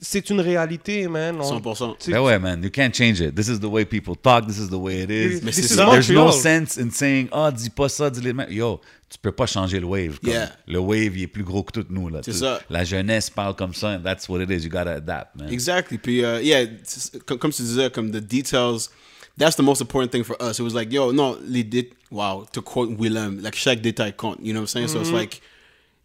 c'est 0.00 0.28
une 0.30 0.40
réalité, 0.40 1.08
man. 1.08 1.36
On- 1.40 1.44
100%. 1.60 1.96
tu- 1.98 2.10
Ben 2.10 2.20
ouais, 2.20 2.38
man, 2.38 2.62
you 2.62 2.70
can't 2.70 2.92
change 2.94 3.20
it. 3.20 3.34
This 3.34 3.48
is 3.48 3.58
the 3.60 3.64
way 3.64 3.84
people 3.84 4.14
talk. 4.16 4.46
This 4.46 4.58
is 4.58 4.68
the 4.68 4.74
way 4.74 5.02
it 5.02 5.10
is. 5.10 5.40
Mais 5.42 5.52
c'est 5.52 5.62
ça. 5.62 5.86
There's 5.90 6.10
no 6.10 6.30
sense 6.32 6.78
in 6.78 6.90
saying, 6.90 7.28
ah, 7.32 7.50
dis 7.50 7.70
pas 7.70 7.88
ça, 7.88 8.10
dis 8.10 8.20
les. 8.20 8.32
Yo, 8.54 8.80
tu 9.08 9.18
peux 9.18 9.32
pas 9.32 9.46
changer 9.46 9.80
le 9.80 9.86
wave. 9.86 10.18
comme 10.20 10.30
Yeah. 10.32 10.50
Le 10.66 10.78
wave, 10.78 11.16
il 11.16 11.22
est 11.22 11.26
plus 11.26 11.44
gros 11.44 11.62
que 11.62 11.72
tout 11.80 11.86
nous. 11.90 12.08
là. 12.08 12.20
C'est 12.24 12.32
ça. 12.32 12.60
La 12.68 12.84
jeunesse 12.84 13.30
parle 13.30 13.54
comme 13.54 13.72
ça, 13.74 13.90
and 13.96 14.00
that's 14.02 14.28
what 14.28 14.40
it 14.42 14.50
is. 14.50 14.64
You 14.64 14.70
gotta 14.70 14.96
adapt, 14.96 15.36
man. 15.36 15.48
Exactly. 15.52 15.98
Puis, 15.98 16.20
uh, 16.24 16.40
yeah, 16.42 16.62
it's- 16.62 17.12
comme 17.24 17.38
comme 17.38 17.52
tu 17.52 17.62
disais, 17.62 17.90
comme 17.90 18.10
the 18.10 18.20
details, 18.20 18.90
that's 19.38 19.56
the 19.56 19.62
most 19.62 19.80
important 19.80 20.10
thing 20.10 20.24
for 20.24 20.36
us. 20.42 20.58
It 20.58 20.62
was 20.62 20.74
like, 20.74 20.92
yo, 20.92 21.12
no, 21.12 21.38
les 21.46 21.64
dé- 21.64 21.90
wow, 22.10 22.44
to 22.52 22.60
quote 22.60 22.90
Willem, 22.98 23.40
like 23.42 23.54
chaque 23.56 23.80
détail 23.80 24.12
compte. 24.14 24.38
You 24.42 24.52
know 24.52 24.60
what 24.60 24.68
I'm 24.74 24.86
saying? 24.86 24.88
So 24.88 25.00
it's 25.00 25.10
like, 25.12 25.40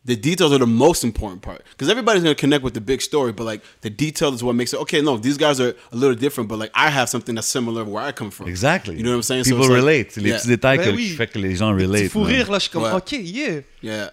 the 0.06 0.16
details 0.16 0.52
are 0.54 0.58
the 0.60 0.66
most 0.66 1.04
important 1.04 1.42
part. 1.42 1.62
Because 1.72 1.90
everybody's 1.90 2.24
going 2.24 2.36
to 2.36 2.40
connect 2.40 2.64
with 2.64 2.74
the 2.74 2.82
big 2.82 3.02
story, 3.02 3.32
but 3.34 3.44
like 3.46 3.62
the 3.82 3.90
detail 3.90 4.34
is 4.34 4.42
what 4.44 4.56
makes 4.56 4.74
it, 4.74 4.80
okay, 4.82 5.02
no, 5.02 5.18
these 5.18 5.38
guys 5.38 5.60
are 5.60 5.76
a 5.92 5.96
little 5.96 6.16
different, 6.16 6.48
but 6.50 6.58
like 6.58 6.72
I 6.74 6.90
have 6.90 7.10
something 7.10 7.36
that's 7.36 7.48
similar 7.48 7.84
where 7.84 8.04
I 8.04 8.12
come 8.12 8.32
from. 8.32 8.48
Exactly. 8.48 8.96
You 8.98 9.04
know 9.04 9.12
what 9.12 9.18
I'm 9.18 9.24
saying? 9.24 9.44
So 9.44 9.52
People 9.52 9.66
it's 9.66 9.70
like- 9.70 9.82
relate. 9.84 10.12
C'est 10.14 10.22
les 10.22 10.30
Yeah. 10.30 10.38
petits 10.38 10.48
détails 10.48 10.78
Ben 10.78 10.86
que- 10.92 10.96
oui. 10.96 11.04
qui 11.10 11.16
fait 11.16 11.28
que 11.28 11.38
les 11.40 11.56
gens 11.56 11.76
Petit 11.76 11.86
relate. 11.86 12.10
fou 12.12 12.20
man. 12.22 12.28
rire, 12.30 12.52
là, 12.52 12.58
je 12.58 12.62
suis 12.64 12.72
comme, 12.72 12.84
Ouais. 12.84 12.92
ok, 12.94 13.12
yeah. 13.12 13.62
Yeah. 13.84 14.12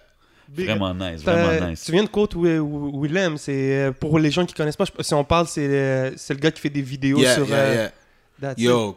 Big- 0.49 0.65
Vraiment 0.67 0.93
nice, 0.93 1.23
T'as- 1.25 1.33
vraiment 1.45 1.69
nice. 1.71 1.83
Tu 1.83 1.91
viens 1.91 2.03
de 2.03 2.09
quote 2.09 2.33
Wi- 2.35 2.57
Wi- 2.59 2.91
Willem, 3.01 3.37
c'est 3.37 3.51
euh, 3.53 3.91
pour 3.91 4.17
les 4.17 4.31
gens 4.31 4.45
qui 4.45 4.53
connaissent 4.53 4.77
pas, 4.77 4.85
je- 4.85 5.03
si 5.03 5.13
on 5.13 5.23
parle, 5.25 5.45
c'est 5.47 5.67
euh, 5.67 6.11
c'est 6.15 6.33
le 6.33 6.39
gars 6.39 6.51
qui 6.51 6.61
fait 6.61 6.69
des 6.69 6.81
vidéos 6.81 7.17
Yeah, 7.19 7.33
sur. 7.35 7.47
yeah, 7.49 7.55
euh, 7.57 7.73
yeah. 7.75 7.91
That's 8.39 8.61
it. 8.61 8.95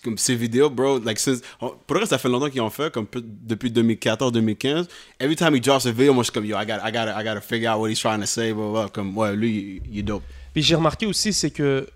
Comme 0.00 0.18
ces 0.18 0.34
vidéos, 0.34 0.70
bro, 0.70 0.98
like 0.98 1.18
since, 1.18 1.40
on- 1.60 1.72
pour 1.86 1.96
reste, 1.96 2.10
ça 2.10 2.18
fait 2.18 2.28
longtemps 2.28 2.50
qu'ils 2.50 2.60
ont 2.60 2.70
fait, 2.70 2.92
comme 2.92 3.06
depuis 3.14 3.70
2014-2015. 3.70 4.86
Every 5.20 5.36
time 5.36 5.54
he 5.54 5.60
drops 5.60 5.86
a 5.86 5.90
video, 5.92 6.12
moi 6.14 6.22
je 6.22 6.30
suis 6.30 6.32
comme, 6.34 6.44
yo, 6.46 6.56
I 6.58 6.66
got, 6.66 6.78
I 6.86 6.92
got, 6.92 7.06
I 7.20 7.24
got 7.24 7.34
to 7.34 7.40
figure 7.40 7.68
out 7.70 7.80
what 7.80 7.88
he's 7.90 7.98
trying 8.00 8.20
to 8.20 8.26
say, 8.26 8.52
blah, 8.52 8.70
blah. 8.70 8.88
Comme, 8.88 9.16
ouais, 9.16 9.34
lui, 9.36 9.82
il 9.90 9.98
est 9.98 10.02
dope. 10.02 10.22
Puis 10.52 10.62
j'ai 10.62 10.74
remarqué 10.74 11.06
aussi, 11.06 11.32
c'est 11.32 11.50
que 11.50 11.86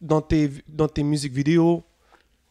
dans 0.00 0.20
tes, 0.20 0.50
dans 0.68 0.88
tes 0.88 1.02
musiques 1.02 1.32
vidéo, 1.32 1.84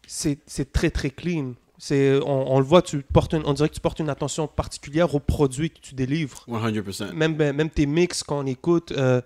c'est 0.07 0.71
très 0.71 0.89
très 0.89 1.09
clean. 1.09 1.53
On, 1.91 2.21
on 2.25 2.59
le 2.59 2.65
voit, 2.65 2.81
tu 2.81 3.01
portes 3.01 3.33
une- 3.33 3.43
on 3.45 3.53
dirait 3.53 3.69
que 3.69 3.73
tu 3.75 3.81
portes 3.81 3.99
une 3.99 4.09
attention 4.09 4.47
particulière 4.47 5.13
aux 5.13 5.19
produits 5.19 5.69
que 5.69 5.79
tu 5.81 5.93
délivres. 5.93 6.45
100%. 6.47 7.13
Même, 7.13 7.35
ben, 7.35 7.55
même 7.55 7.69
tes 7.69 7.85
mix, 7.85 8.23
quand 8.23 8.39
on 8.39 8.45
écoute, 8.45 8.91
euh, 8.93 9.21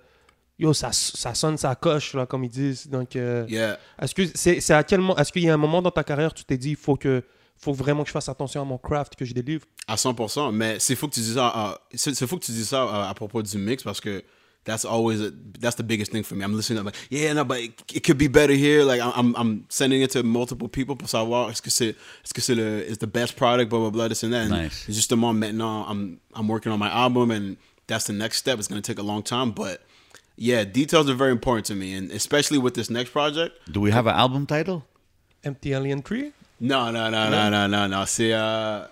yo, 0.59 0.73
ça, 0.73 0.91
ça 0.91 1.33
sonne, 1.33 1.57
ça 1.57 1.73
coche, 1.75 2.13
là, 2.13 2.25
comme 2.25 2.43
ils 2.43 2.49
disent. 2.49 2.87
Donc, 2.87 3.15
euh, 3.15 3.45
Yeah. 3.47 3.77
est-ce 4.01 4.13
que 4.13 4.23
c'est 4.35 4.59
c'est 4.59 4.73
à 4.73 4.83
quel 4.83 4.99
moment, 4.99 5.17
est-ce 5.17 5.31
qu'il 5.31 5.43
y 5.43 5.49
a 5.49 5.53
un 5.53 5.57
moment 5.57 5.81
dans 5.81 5.91
ta 5.91 6.03
carrière, 6.03 6.33
tu 6.33 6.43
t'es 6.43 6.57
dit, 6.57 6.71
il 6.71 6.75
faut 6.75 6.95
que, 6.97 7.23
faut 7.57 7.73
vraiment 7.73 8.03
que 8.03 8.07
je 8.09 8.13
fasse 8.13 8.29
attention 8.29 8.61
à 8.61 8.65
mon 8.65 8.77
craft 8.77 9.15
que 9.15 9.25
je 9.25 9.33
délivre? 9.33 9.65
À 9.87 9.95
100%. 9.95 10.51
Mais 10.51 10.77
c'est 10.79 10.95
fou 10.95 11.07
que 11.07 11.13
tu 11.15 11.21
dis 11.21 11.33
ça, 11.33 11.53
euh, 11.55 11.75
c'est 11.93 12.13
c'est 12.13 12.27
fou 12.27 12.37
que 12.37 12.45
tu 12.45 12.51
dis 12.51 12.65
ça 12.65 12.83
euh, 12.83 13.09
à 13.09 13.13
propos 13.13 13.41
du 13.41 13.57
mix 13.57 13.83
parce 13.83 14.01
que 14.01 14.23
That's 14.65 14.83
always 14.83 15.21
a, 15.21 15.31
that's 15.59 15.77
the 15.77 15.83
biggest 15.83 16.11
thing 16.11 16.21
for 16.21 16.35
me. 16.35 16.43
I'm 16.43 16.53
listening. 16.55 16.79
I'm 16.79 16.85
like, 16.85 16.97
yeah, 17.09 17.31
no, 17.33 17.45
but 17.45 17.59
it, 17.59 17.81
it 17.93 18.03
could 18.03 18.17
be 18.17 18.27
better 18.27 18.53
here. 18.53 18.83
Like 18.83 18.99
I'm, 19.01 19.13
I'm, 19.15 19.35
I'm 19.37 19.65
sending 19.69 20.01
it 20.01 20.11
to 20.11 20.21
multiple 20.21 20.67
people 20.67 20.97
pour 20.97 21.07
savoir 21.07 21.49
est-ce 21.49 21.61
que 21.61 21.69
c'est, 21.71 21.95
est-ce 22.23 22.33
que 22.33 22.41
c'est 22.41 22.55
le, 22.55 22.85
is 22.87 22.97
the 22.97 23.07
best 23.07 23.35
product, 23.37 23.69
blah 23.69 23.79
blah 23.79 23.89
blah, 23.89 24.09
this 24.09 24.21
and 24.21 24.31
that. 24.33 24.43
And 24.43 24.49
Nice. 24.49 24.85
It's 24.87 24.97
just 24.97 25.09
the 25.09 25.15
moment 25.15 25.39
maintenant 25.39 25.85
I'm, 25.89 26.19
I'm 26.35 26.47
working 26.49 26.73
on 26.73 26.77
my 26.77 26.89
album, 26.89 27.31
and 27.31 27.55
that's 27.87 28.05
the 28.05 28.13
next 28.13 28.37
step. 28.37 28.59
It's 28.59 28.67
gonna 28.67 28.81
take 28.81 28.99
a 28.99 29.03
long 29.03 29.23
time, 29.23 29.51
but 29.51 29.81
yeah, 30.41 30.63
details 30.63 31.09
are 31.09 31.13
very 31.13 31.31
important 31.31 31.65
to 31.67 31.75
me, 31.75 31.93
and 31.93 32.09
especially 32.11 32.57
with 32.57 32.73
this 32.73 32.89
next 32.89 33.11
project. 33.11 33.59
Do 33.71 33.81
we 33.81 33.91
have 33.91 34.07
an 34.07 34.15
album 34.15 34.45
title? 34.47 34.85
Empty 35.43 35.73
Alien 35.73 36.01
Tree. 36.01 36.31
No, 36.61 36.91
no, 36.91 37.09
no, 37.09 37.29
no, 37.29 37.49
no, 37.49 37.67
no, 37.67 37.87
no. 37.87 38.05
See, 38.05 38.31
uh, 38.33 38.87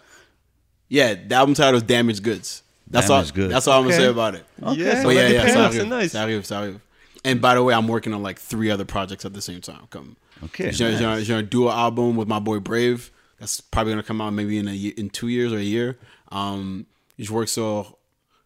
yeah, 0.90 1.14
the 1.16 1.36
album 1.36 1.56
title 1.56 1.78
is 1.78 1.84
Damaged 1.84 2.22
Goods. 2.24 2.64
That's 2.90 3.08
Damaged 3.08 3.32
all. 3.32 3.36
Goods. 3.36 3.54
That's 3.54 3.68
all 3.68 3.80
I'm 3.80 3.86
gonna 3.86 3.96
say 3.96 4.06
about 4.08 4.36
it. 4.36 4.46
Yes, 4.76 5.04
But 5.04 5.16
yeah, 5.16 5.28
yeah, 5.30 5.46
ça 5.48 5.70
prénoms, 5.70 5.72
c'est 5.74 5.90
nice. 5.90 6.12
ça 6.14 6.24
arrive, 6.24 6.44
ça 6.46 6.60
arrive. 6.60 6.80
And 7.26 7.42
by 7.42 7.56
the 7.56 7.64
way, 7.64 7.74
I'm 7.74 7.88
working 7.88 8.14
on 8.14 8.24
like 8.24 8.40
three 8.40 8.70
other 8.72 8.86
projects 8.86 9.26
at 9.26 9.34
the 9.34 9.42
same 9.42 9.60
time. 9.62 9.88
Come. 9.90 10.16
Okay, 10.46 10.72
j'ai, 10.72 10.86
nice. 10.92 11.00
j'ai 11.00 11.06
un- 11.06 11.24
j'ai 11.24 11.34
un 11.34 11.44
duo 11.44 11.70
album 11.70 12.16
with 12.16 12.28
my 12.28 12.40
boy 12.40 12.60
Brave. 12.60 13.12
That's 13.40 13.60
probably 13.60 13.94
gonna 13.94 14.04
come 14.04 14.22
out 14.22 14.32
maybe 14.34 14.58
in 14.58 14.68
a 14.68 14.74
year, 14.74 14.94
in 14.96 15.10
two 15.10 15.28
years 15.28 15.52
or 15.52 15.58
a 15.58 15.64
year. 15.64 15.98
Um, 16.32 16.86
je 17.20 17.30
work 17.32 17.50
sur 17.50 17.97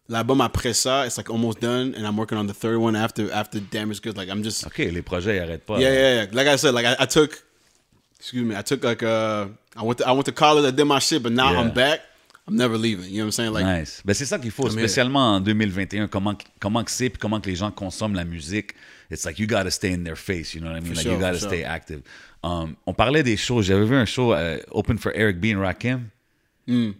l'album 0.08 0.40
après 0.40 0.74
ça. 0.74 1.06
It's 1.06 1.16
like 1.16 1.30
almost 1.30 1.60
done, 1.60 1.94
and 1.94 2.06
I'm 2.06 2.16
working 2.16 2.38
on 2.38 2.46
the 2.46 2.54
third 2.54 2.78
one 2.78 2.96
after 2.96 3.30
after 3.32 3.60
Damaged 3.60 4.02
Goods. 4.02 4.16
Like 4.16 4.28
I'm 4.28 4.42
just 4.42 4.66
OK, 4.66 4.90
les 4.90 5.02
projets, 5.02 5.36
ils 5.36 5.40
arrêtent 5.40 5.64
pas. 5.66 5.78
yeah, 5.78 5.92
yeah, 5.92 6.14
yeah. 6.22 6.26
Like 6.32 6.48
I 6.48 6.56
said, 6.56 6.74
like 6.74 6.86
I, 6.86 6.96
I 7.00 7.06
took, 7.06 7.42
excuse 8.18 8.44
me, 8.44 8.56
I 8.56 8.62
took 8.62 8.84
like 8.84 9.02
uh, 9.02 9.46
I 9.76 9.82
went 9.82 9.98
to 9.98 10.06
I 10.06 10.12
went 10.12 10.26
to 10.26 10.32
college, 10.32 10.64
I 10.64 10.70
did 10.70 10.84
my 10.86 10.98
shit, 10.98 11.22
but 11.22 11.32
now 11.32 11.52
Yeah. 11.52 11.60
I'm 11.60 11.72
back. 11.72 12.00
I'm 12.48 12.56
never 12.56 12.76
leaving. 12.76 13.04
You 13.04 13.18
know 13.18 13.26
what 13.26 13.26
I'm 13.26 13.32
saying? 13.32 13.52
Like, 13.52 13.64
Nice. 13.64 14.02
Ben, 14.04 14.14
c'est 14.14 14.24
ça 14.24 14.36
qu'il 14.36 14.50
faut, 14.50 14.64
Comme, 14.64 14.72
spécialement 14.72 15.36
en 15.36 15.40
2021, 15.40 16.08
comment, 16.08 16.34
comment 16.58 16.82
que 16.82 16.90
c'est 16.90 17.08
puis 17.08 17.18
comment 17.20 17.40
que 17.40 17.48
les 17.48 17.54
gens 17.54 17.70
consomment 17.70 18.16
la 18.16 18.24
musique. 18.24 18.72
It's 19.12 19.24
like 19.24 19.38
you 19.38 19.46
gotta 19.46 19.70
stay 19.70 19.92
in 19.92 20.02
their 20.02 20.16
face, 20.16 20.52
you 20.52 20.60
know 20.60 20.70
what 20.70 20.76
I 20.76 20.80
mean? 20.80 20.88
For 20.88 20.94
like 20.96 21.02
sure, 21.04 21.12
you 21.12 21.20
gotta 21.20 21.38
stay 21.38 21.60
sure. 21.60 21.70
active. 21.70 22.02
Um, 22.42 22.74
on 22.86 22.94
parlait 22.94 23.22
des 23.22 23.36
shows. 23.36 23.62
J'avais 23.62 23.84
vu 23.84 23.94
un 23.94 24.06
show 24.06 24.34
euh, 24.34 24.58
open 24.72 24.98
for 24.98 25.12
Eric 25.14 25.38
B 25.40 25.54
and 25.54 25.60
Rakim. 25.60 26.08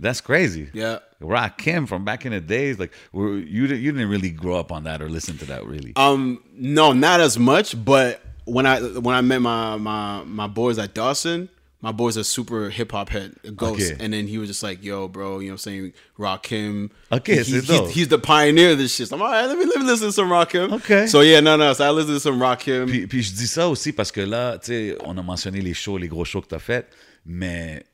That's 0.00 0.20
crazy. 0.20 0.66
Mm. 0.66 0.74
Yeah. 0.74 0.98
Rakim 1.22 1.86
from 1.88 2.04
back 2.04 2.26
in 2.26 2.32
the 2.32 2.40
days, 2.40 2.78
like 2.78 2.92
were, 3.12 3.36
you 3.36 3.66
you 3.66 3.92
didn't 3.92 4.08
really 4.08 4.30
grow 4.30 4.56
up 4.56 4.72
on 4.72 4.84
that 4.84 5.00
or 5.00 5.08
listen 5.08 5.38
to 5.38 5.44
that 5.46 5.64
really. 5.66 5.92
um, 5.96 6.42
no, 6.54 6.92
not 6.92 7.20
as 7.20 7.38
much. 7.38 7.76
But 7.84 8.20
when 8.44 8.66
I 8.66 8.80
when 8.80 9.14
I 9.14 9.20
met 9.20 9.40
my 9.40 9.76
my 9.76 10.24
my 10.24 10.48
boys 10.48 10.78
at 10.78 10.94
Dawson, 10.94 11.48
my 11.80 11.92
boys 11.92 12.18
are 12.18 12.24
super 12.24 12.70
hip 12.70 12.90
hop 12.90 13.08
head, 13.08 13.34
Ghost, 13.56 13.92
Okay. 13.92 14.04
and 14.04 14.12
then 14.12 14.26
he 14.26 14.38
was 14.38 14.48
just 14.48 14.64
like, 14.64 14.82
"Yo, 14.82 15.06
bro, 15.06 15.38
you 15.38 15.46
know 15.46 15.52
what 15.52 15.52
I'm 15.52 15.58
saying? 15.58 15.92
Rakim. 16.18 16.90
Okay, 17.12 17.36
he, 17.36 17.42
c'est 17.44 17.64
he's, 17.64 17.90
he's 17.92 18.08
the 18.08 18.18
pioneer 18.18 18.72
of 18.72 18.78
this 18.78 18.92
shit. 18.94 19.08
So 19.08 19.14
I'm 19.16 19.22
all 19.22 19.28
right. 19.30 19.46
Let 19.46 19.56
me 19.58 19.64
let 19.66 19.78
me 19.78 19.84
listen 19.86 20.08
to 20.08 20.12
some 20.12 20.28
Rakim. 20.28 20.72
Okay. 20.72 21.06
So 21.06 21.20
yeah, 21.20 21.38
no, 21.38 21.56
no. 21.56 21.72
So 21.72 21.84
I 21.84 21.90
listen 21.90 22.14
to 22.14 22.20
some 22.20 22.40
Rakim. 22.40 22.88
Puis, 22.88 23.06
puis 23.06 23.22
je 23.22 23.32
dis 23.32 23.46
ça 23.46 23.68
aussi 23.68 23.92
parce 23.92 24.10
que 24.10 24.22
là, 24.22 24.58
tu 24.58 24.66
sais, 24.72 24.96
on 25.04 25.16
a 25.18 25.22
mentionné 25.22 25.60
les 25.60 25.74
shows, 25.74 25.98
les 25.98 26.08
gros 26.08 26.24
shows 26.24 26.40
que 26.42 26.48
tu 26.48 26.54
as 26.56 26.58
fait, 26.58 26.88
mais 27.24 27.84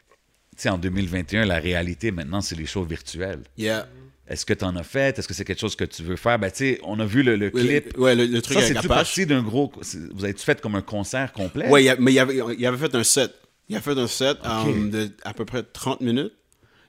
sais, 0.62 0.68
en 0.68 0.78
2021, 0.78 1.44
la 1.46 1.58
réalité 1.58 2.10
maintenant, 2.10 2.40
c'est 2.40 2.56
les 2.56 2.66
shows 2.66 2.84
virtuels. 2.84 3.40
yeah. 3.56 3.86
Est-ce 4.30 4.44
que 4.44 4.52
tu 4.52 4.62
en 4.62 4.76
as 4.76 4.82
fait? 4.82 5.18
Est-ce 5.18 5.26
que 5.26 5.32
c'est 5.32 5.44
quelque 5.46 5.58
chose 5.60 5.74
que 5.74 5.84
tu 5.84 6.02
veux 6.02 6.16
faire? 6.16 6.38
Ben, 6.38 6.50
tu 6.50 6.58
sais, 6.58 6.80
on 6.84 7.00
a 7.00 7.06
vu 7.06 7.22
le, 7.22 7.48
clip. 7.48 7.94
le- 7.96 8.00
ouais, 8.02 8.14
le- 8.14 8.26
le 8.26 8.42
truc 8.42 8.58
ça, 8.58 8.62
c'est-tu 8.62 8.78
Apache. 8.80 8.88
parti 8.88 9.24
d'un 9.24 9.42
gros. 9.42 9.72
c'est- 9.80 10.12
Vous 10.14 10.22
avez-tu 10.22 10.44
fait 10.44 10.60
comme 10.60 10.74
un 10.74 10.82
concert 10.82 11.32
complet? 11.32 11.64
A- 11.88 11.96
mais 11.98 12.12
il 12.12 12.18
avait, 12.18 12.36
il 12.58 12.66
avait 12.66 12.76
fait 12.76 12.94
un 12.94 13.04
set. 13.04 13.32
Il 13.70 13.76
a 13.76 13.80
fait 13.80 13.96
un 13.98 14.06
set 14.06 14.36
um, 14.44 14.90
de 14.90 15.10
à 15.24 15.32
peu 15.32 15.46
près 15.46 15.62
30 15.62 16.02
minutes. 16.02 16.32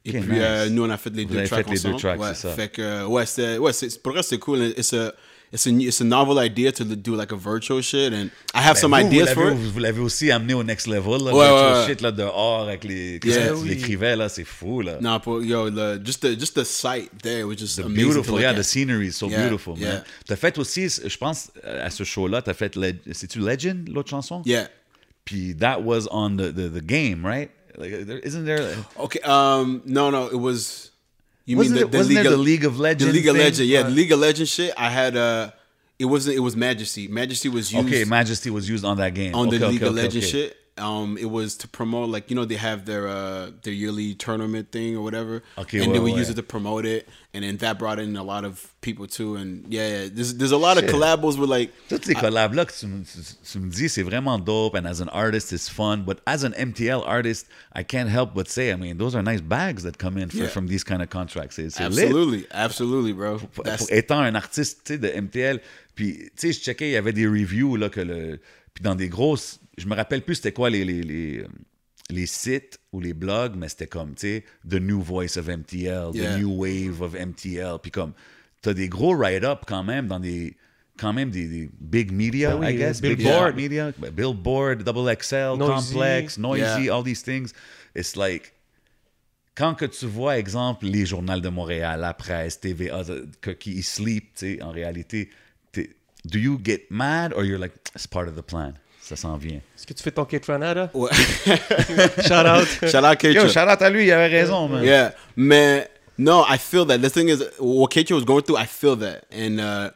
Et 0.04 0.12
puis, 0.12 0.20
nice. 0.34 0.40
euh, 0.42 0.70
nous, 0.70 0.84
on 0.84 0.90
a 0.90 0.98
fait 0.98 1.12
les 1.16 1.24
Vous 1.24 1.32
deux 1.32 1.40
avez 1.40 1.48
tracks 1.48 1.66
fait 1.68 1.74
les 1.76 1.80
deux 1.80 1.88
ensemble. 1.90 2.00
tracks, 2.02 2.20
ouais, 2.20 2.28
c'est 2.34 2.42
ça. 2.48 2.54
Fait 2.56 2.68
que, 2.70 3.06
ouais, 3.06 3.26
c'était, 3.26 3.58
ouais, 3.58 3.72
c'est, 3.74 4.02
pour 4.02 4.12
le 4.12 4.18
reste, 4.18 4.30
c'est 4.30 4.40
cool. 4.40 4.74
It's 4.78 4.94
a, 4.94 5.14
it's, 5.52 5.66
a, 5.68 5.72
it's 5.72 6.02
a 6.02 6.04
novel 6.04 6.38
idea 6.40 6.72
to 6.72 6.84
do 6.84 7.16
like 7.16 7.32
a 7.32 7.36
virtual 7.36 7.82
shit. 7.82 8.14
And 8.14 8.30
I 8.54 8.62
have 8.62 8.76
Ben, 8.76 8.82
some 8.82 8.92
vous, 8.92 8.98
ideas 9.08 9.30
vous 9.30 9.34
for 9.42 9.52
it. 9.52 9.58
vous, 9.58 9.80
l'avez 9.80 10.00
aussi 10.02 10.32
amené 10.32 10.54
au 10.54 10.64
next 10.64 10.88
level. 10.88 11.24
Là, 11.24 11.34
Ouais, 11.34 11.48
le 11.48 11.80
ouais, 11.82 11.88
shit 11.88 12.02
là, 12.02 12.12
dehors 12.12 12.62
avec 12.62 12.84
les. 12.84 13.20
Yeah. 13.24 13.50
Tu 13.50 13.98
Oui. 13.98 13.98
là? 14.18 14.30
C'est 14.30 14.44
fou 14.44 14.82
là. 14.82 14.98
Nah, 15.02 15.20
but 15.20 15.42
yo, 15.44 15.70
the, 15.70 16.00
just 16.06 16.22
the 16.22 16.38
just 16.40 16.56
the 16.56 16.64
sight 16.64 17.10
there 17.24 17.46
was 17.48 17.56
just 17.58 17.78
The 17.78 17.86
amazing. 17.86 17.96
beautiful, 18.12 18.40
yeah, 18.40 18.52
at. 18.52 18.56
the 18.56 18.64
scenery 18.64 19.08
is 19.08 19.14
so 19.14 19.28
Yeah, 19.30 19.42
beautiful, 19.44 19.74
man. 19.76 19.84
yeah. 19.84 20.04
T'as 20.28 20.36
fait 20.36 20.58
aussi, 20.58 20.88
je 20.90 21.18
pense, 21.18 21.52
à 21.64 21.90
ce 21.90 22.04
show-là, 22.04 22.42
t'as 22.42 22.54
fait, 22.54 22.76
Leg- 22.76 23.00
c'est-tu 23.12 23.40
Legend, 23.40 23.88
l'autre 23.90 24.10
chanson? 24.10 24.42
Yeah. 24.46 24.68
Puis 25.26 25.56
that 25.60 25.82
was 25.84 26.08
on 26.12 26.38
the, 26.38 26.52
the, 26.54 26.70
the 26.74 26.82
game, 26.84 27.26
right? 27.26 27.50
Like, 27.78 28.06
there, 28.08 28.20
isn't 28.24 28.46
there... 28.46 28.76
Okay. 29.00 29.20
Um. 29.24 29.82
No. 29.86 30.10
No. 30.10 30.28
It 30.28 30.40
was. 30.40 30.92
You 31.50 31.58
Wasn't 31.58 31.76
mean 31.78 31.84
it- 31.84 31.86
the, 31.88 31.92
the 31.92 31.98
wasn't 31.98 32.16
League 32.16 32.24
there 32.24 32.32
of 32.34 32.38
the 32.38 32.44
League 32.44 32.64
of 32.66 32.80
Legends 32.80 33.06
The 33.06 33.20
League 33.20 33.28
of? 33.28 33.36
Legends. 33.36 33.60
Yeah, 33.62 33.82
the 33.84 33.90
League 33.90 34.12
of 34.12 34.20
Legends 34.20 34.52
shit. 34.52 34.72
I 34.78 34.90
had. 34.92 35.18
Uh. 35.18 35.50
It 35.98 36.06
wasn't. 36.06 36.38
It 36.38 36.42
was 36.42 36.56
Majesty. 36.56 37.08
Majesty 37.08 37.50
was 37.50 37.74
used. 37.74 37.88
Okay, 37.88 38.04
Majesty 38.06 38.52
was 38.52 38.70
used 38.70 38.86
on 38.86 38.98
that 38.98 39.16
game. 39.16 39.34
on 39.34 39.48
okay, 39.48 39.58
the 39.58 39.66
okay, 39.66 39.72
League 39.74 39.82
of 39.82 39.88
okay, 39.90 39.96
Legends 40.04 40.28
okay. 40.28 40.32
shit. 40.50 40.58
Um, 40.80 41.18
it 41.18 41.30
was 41.30 41.56
to 41.58 41.68
promote 41.68 42.10
like 42.10 42.30
you 42.30 42.36
know 42.36 42.46
they 42.46 42.56
have 42.58 42.86
their 42.86 43.08
uh 43.08 43.52
their 43.64 43.74
yearly 43.74 44.16
tournament 44.16 44.72
thing 44.72 44.96
or 44.98 45.04
whatever. 45.04 45.44
Okay, 45.58 45.80
and 45.84 45.94
then 45.94 46.02
ouais, 46.02 46.06
we 46.06 46.12
ouais. 46.14 46.20
use 46.20 46.30
it 46.30 46.36
to 46.36 46.44
promote 46.44 46.86
it, 46.86 47.08
and 47.34 47.44
then 47.44 47.58
that 47.58 47.78
brought 47.78 48.00
in 48.00 48.16
a 48.16 48.24
lot 48.24 48.46
of 48.46 48.74
people 48.82 49.06
too. 49.08 49.36
And 49.36 49.66
yeah, 49.68 49.88
yeah 50.04 50.10
there's 50.12 50.36
there's 50.36 50.52
a 50.54 50.58
lot 50.58 50.78
Shit. 50.78 50.86
of 50.86 50.96
collabos 50.96 51.38
with 51.38 51.50
like 51.50 51.72
Toutes 51.90 52.06
ces 52.06 52.14
collabs-là 52.16 52.66
que 52.66 52.74
tu, 52.74 52.88
me- 52.88 53.04
tu- 53.04 53.20
tu 53.44 53.60
me 53.60 53.70
dis, 53.70 53.90
c'est 53.90 54.04
vraiment 54.04 54.40
dope, 54.40 54.76
and 54.76 54.86
as 54.88 55.02
an 55.02 55.10
artist, 55.10 55.52
it's 55.52 55.68
fun. 55.70 56.04
But 56.06 56.22
as 56.26 56.44
an 56.44 56.54
MTL 56.54 57.04
artist, 57.06 57.48
I 57.74 57.84
can't 57.84 58.10
help 58.10 58.34
but 58.34 58.48
say, 58.50 58.72
I 58.72 58.76
mean, 58.76 58.98
those 58.98 59.16
are 59.16 59.22
nice 59.22 59.42
bags 59.42 59.84
that 59.84 59.98
come 59.98 60.18
in 60.18 60.30
for, 60.30 60.38
Yeah. 60.44 60.48
from 60.48 60.68
these 60.68 60.84
kind 60.84 61.02
of 61.02 61.10
contracts. 61.10 61.56
C'est 61.58 61.70
c'est 61.70 61.90
lit. 61.90 62.04
absolutely, 62.04 62.46
absolutely, 62.52 63.14
bro. 63.14 63.40
That's 63.64 63.90
étant 63.92 64.20
un 64.22 64.36
artiste 64.36 64.92
de 64.94 65.08
MTL, 65.10 65.60
puis 65.96 66.30
tu 66.38 66.48
sais, 66.48 66.54
je 66.54 66.60
checkais, 66.62 66.90
il 66.90 66.94
y 66.94 66.98
avait 66.98 67.14
des 67.14 67.28
reviews 67.28 67.76
là, 67.76 67.90
que 67.90 68.00
le. 68.02 68.40
Puis 68.74 68.84
dans 68.84 68.96
des 68.96 69.10
grosses. 69.10 69.60
Je 69.80 69.88
me 69.88 69.96
rappelle 69.96 70.22
plus 70.24 70.36
c'était 70.36 70.52
quoi 70.52 70.70
les, 70.70 70.84
les, 70.86 71.02
les, 71.02 71.40
euh, 71.40 71.48
les 72.12 72.26
sites 72.26 72.80
ou 72.92 73.00
les 73.00 73.14
blogs, 73.14 73.56
mais 73.56 73.70
c'était 73.70 73.88
comme, 73.88 74.14
tu 74.14 74.22
sais, 74.28 74.44
The 74.70 74.76
New 74.76 75.02
Voice 75.02 75.38
of 75.38 75.48
MTL, 75.48 76.12
Yeah. 76.14 76.36
The 76.36 76.40
New 76.40 76.52
Wave 76.56 77.02
of 77.02 77.14
MTL. 77.14 77.78
Puis 77.82 77.92
comme, 77.92 78.14
t'as 78.62 78.74
des 78.74 78.90
gros 78.90 79.16
write-up 79.16 79.62
quand 79.68 79.84
même 79.84 80.08
dans 80.08 80.20
des. 80.20 80.56
Quand 80.98 81.14
même 81.14 81.30
des, 81.30 81.48
des 81.48 81.70
big 81.80 82.12
media, 82.12 82.58
Ben 82.58 82.60
oui, 82.68 82.74
I 82.74 82.78
guess. 82.78 83.00
Big 83.02 83.18
Billboard. 83.20 83.56
media. 83.56 83.94
Ben, 83.98 84.12
Billboard, 84.12 84.84
Double 84.84 85.16
XL, 85.16 85.56
Noisy. 85.58 85.94
Complex, 85.94 86.38
Noisy, 86.38 86.84
Yeah. 86.86 86.94
all 86.98 87.04
these 87.04 87.24
things. 87.24 87.54
It's 87.96 88.18
like 88.18 88.52
quand 89.56 89.76
que 89.76 89.86
tu 89.86 90.06
vois, 90.08 90.38
exemple, 90.38 90.86
les 90.88 91.06
journaux 91.06 91.40
de 91.40 91.50
Montréal, 91.50 92.02
la 92.02 92.14
presse, 92.14 92.60
TVA, 92.60 93.04
que, 93.42 93.52
qui 93.52 93.82
sleep, 93.84 94.34
tu 94.36 94.56
sais, 94.56 94.62
en 94.62 94.72
réalité, 94.72 95.30
do 96.26 96.38
you 96.38 96.60
get 96.64 96.86
mad 96.90 97.34
or 97.34 97.44
you're 97.46 97.60
like, 97.60 97.74
it's 97.96 98.06
part 98.08 98.28
of 98.28 98.36
the 98.36 98.42
plan? 98.42 98.74
Ça 99.10 99.16
s'en 99.16 99.38
vient. 99.38 99.56
Est-ce 99.76 99.88
que 99.88 99.94
tu 99.94 100.04
fais 100.04 100.12
ton 100.12 100.24
Kaytranada? 100.24 100.92
Ouais. 100.94 101.10
Shout 102.28 102.46
out. 102.46 102.68
Shout 102.88 103.04
out 103.04 103.18
Kaytra. 103.18 103.42
Yo, 103.42 103.48
shout 103.48 103.68
out 103.68 103.82
à 103.82 103.90
lui, 103.90 104.06
il 104.06 104.12
avait 104.12 104.28
raison, 104.28 104.70
man. 104.70 104.84
Yeah, 104.84 105.14
man. 105.36 105.86
No, 106.20 106.46
I 106.48 106.58
feel 106.58 106.86
that. 106.86 107.02
The 107.02 107.10
thing 107.10 107.30
is, 107.30 107.44
what 107.58 107.90
Kaytra 107.90 108.14
was 108.14 108.24
going 108.24 108.44
through, 108.44 108.58
I 108.58 108.68
feel 108.68 108.96
that. 108.98 109.26
And 109.32 109.60
uh, 109.60 109.92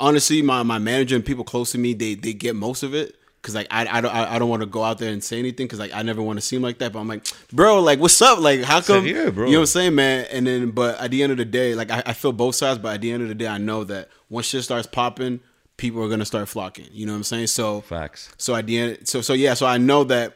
honestly, 0.00 0.40
my, 0.40 0.62
my 0.62 0.78
manager 0.78 1.14
and 1.14 1.22
people 1.22 1.44
close 1.44 1.72
to 1.72 1.78
me, 1.78 1.92
they 1.92 2.14
they 2.14 2.32
get 2.32 2.56
most 2.56 2.82
of 2.82 2.94
it. 2.94 3.16
Cause 3.42 3.54
like 3.54 3.66
I, 3.70 3.86
I 3.86 4.00
don't 4.00 4.14
I, 4.14 4.36
I 4.36 4.38
don't 4.38 4.48
want 4.48 4.62
to 4.62 4.66
go 4.66 4.82
out 4.82 4.96
there 4.96 5.12
and 5.12 5.22
say 5.22 5.38
anything 5.38 5.66
because 5.66 5.78
like 5.78 5.92
I 5.92 6.00
never 6.00 6.22
want 6.22 6.38
to 6.38 6.40
seem 6.40 6.62
like 6.62 6.78
that. 6.78 6.94
But 6.94 7.00
I'm 7.00 7.08
like, 7.08 7.22
bro, 7.52 7.82
like 7.82 8.00
what's 8.00 8.22
up? 8.22 8.40
Like 8.40 8.62
how 8.62 8.80
come? 8.80 9.04
Sérieux, 9.04 9.34
bro. 9.34 9.44
You 9.44 9.52
know 9.52 9.58
what 9.58 9.62
I'm 9.62 9.66
saying, 9.66 9.94
man? 9.94 10.26
And 10.32 10.46
then, 10.46 10.70
but 10.70 10.98
at 10.98 11.10
the 11.10 11.22
end 11.22 11.32
of 11.32 11.38
the 11.38 11.44
day, 11.44 11.74
like 11.74 11.90
I, 11.90 12.02
I 12.06 12.12
feel 12.14 12.32
both 12.32 12.54
sides. 12.54 12.78
But 12.78 12.94
at 12.94 13.02
the 13.02 13.12
end 13.12 13.22
of 13.22 13.28
the 13.28 13.34
day, 13.34 13.46
I 13.46 13.58
know 13.58 13.84
that 13.84 14.08
once 14.30 14.46
shit 14.46 14.64
starts 14.64 14.86
popping, 14.86 15.40
people 15.76 16.02
are 16.02 16.08
gonna 16.08 16.24
start 16.24 16.48
flocking. 16.48 16.86
You 16.92 17.06
know 17.06 17.12
what 17.12 17.18
I'm 17.18 17.24
saying? 17.24 17.48
So 17.48 17.80
Facts. 17.82 18.30
so 18.38 18.54
at 18.54 18.66
the 18.66 18.78
end, 18.78 18.98
so 19.08 19.20
so 19.20 19.32
yeah, 19.32 19.54
so 19.54 19.66
I 19.66 19.78
know 19.78 20.04
that 20.04 20.34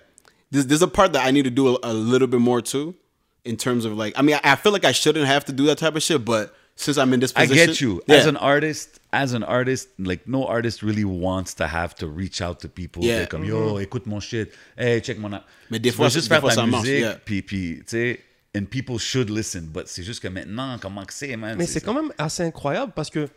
there's, 0.51 0.66
there's 0.66 0.82
a 0.82 0.88
part 0.88 1.12
that 1.12 1.24
I 1.26 1.30
need 1.30 1.45
to 1.45 1.51
do 1.51 1.76
a, 1.76 1.78
a 1.82 1.93
little 1.95 2.28
bit 2.28 2.41
more 2.41 2.61
too, 2.61 2.95
in 3.45 3.57
terms 3.57 3.84
of 3.84 3.97
like, 3.97 4.18
I 4.18 4.22
mean, 4.22 4.36
I, 4.43 4.53
I 4.53 4.57
feel 4.57 4.72
like 4.72 4.84
I 4.84 4.93
shouldn't 4.93 5.26
have 5.26 5.45
to 5.47 5.53
do 5.53 5.66
that 5.66 5.78
type 5.78 5.97
of 5.97 6.03
shit, 6.03 6.24
but 6.24 6.55
since 6.76 6.97
I'm 6.97 7.12
in 7.12 7.20
this 7.20 7.32
I 7.36 7.47
get 7.47 7.80
you. 7.80 8.03
yeah, 8.07 8.16
As 8.16 8.26
an 8.26 8.36
artist, 8.36 9.01
as 9.12 9.32
an 9.34 9.43
artist, 9.43 9.88
like 9.99 10.26
no 10.26 10.47
artist 10.47 10.82
really 10.82 11.05
wants 11.05 11.55
to 11.55 11.66
have 11.66 11.95
to 11.97 12.07
reach 12.07 12.41
out 12.41 12.61
to 12.61 12.68
people. 12.68 13.05
Yeah. 13.05 13.20
T'es 13.20 13.26
comme 13.28 13.45
yo, 13.45 13.74
mm-hmm. 13.74 13.82
écoute 13.86 14.07
mon 14.07 14.20
shit. 14.20 14.53
Hey, 14.76 15.01
check 15.01 15.18
mon. 15.18 15.34
a- 15.34 15.45
Mais 15.70 15.78
des 15.78 15.91
fois, 15.93 16.07
veux 16.07 16.11
juste 16.11 16.28
des 16.28 16.34
faire 16.34 16.41
fois, 16.41 16.51
ta 16.51 16.57
ça 16.57 16.66
marche, 16.66 16.84
musique, 16.86 17.01
yeah. 17.01 17.18
puis 17.24 17.43
puis 17.43 17.76
tu 17.80 17.84
sais, 17.88 18.20
and 18.57 18.64
people 18.70 18.99
should 18.99 19.28
listen. 19.30 19.68
But 19.72 19.88
c'est 19.88 20.03
juste 20.03 20.22
que 20.22 20.28
maintenant, 20.28 20.78
comment 20.80 21.05
que 21.05 21.12
c'est, 21.12 21.36
man? 21.36 21.57
Mais 21.59 21.66
c'est 21.66 21.80
quand 21.82 21.95
même 21.95 22.12
assez 22.16 22.43
incroyable 22.45 22.93
parce 22.95 23.11
que 23.11 23.28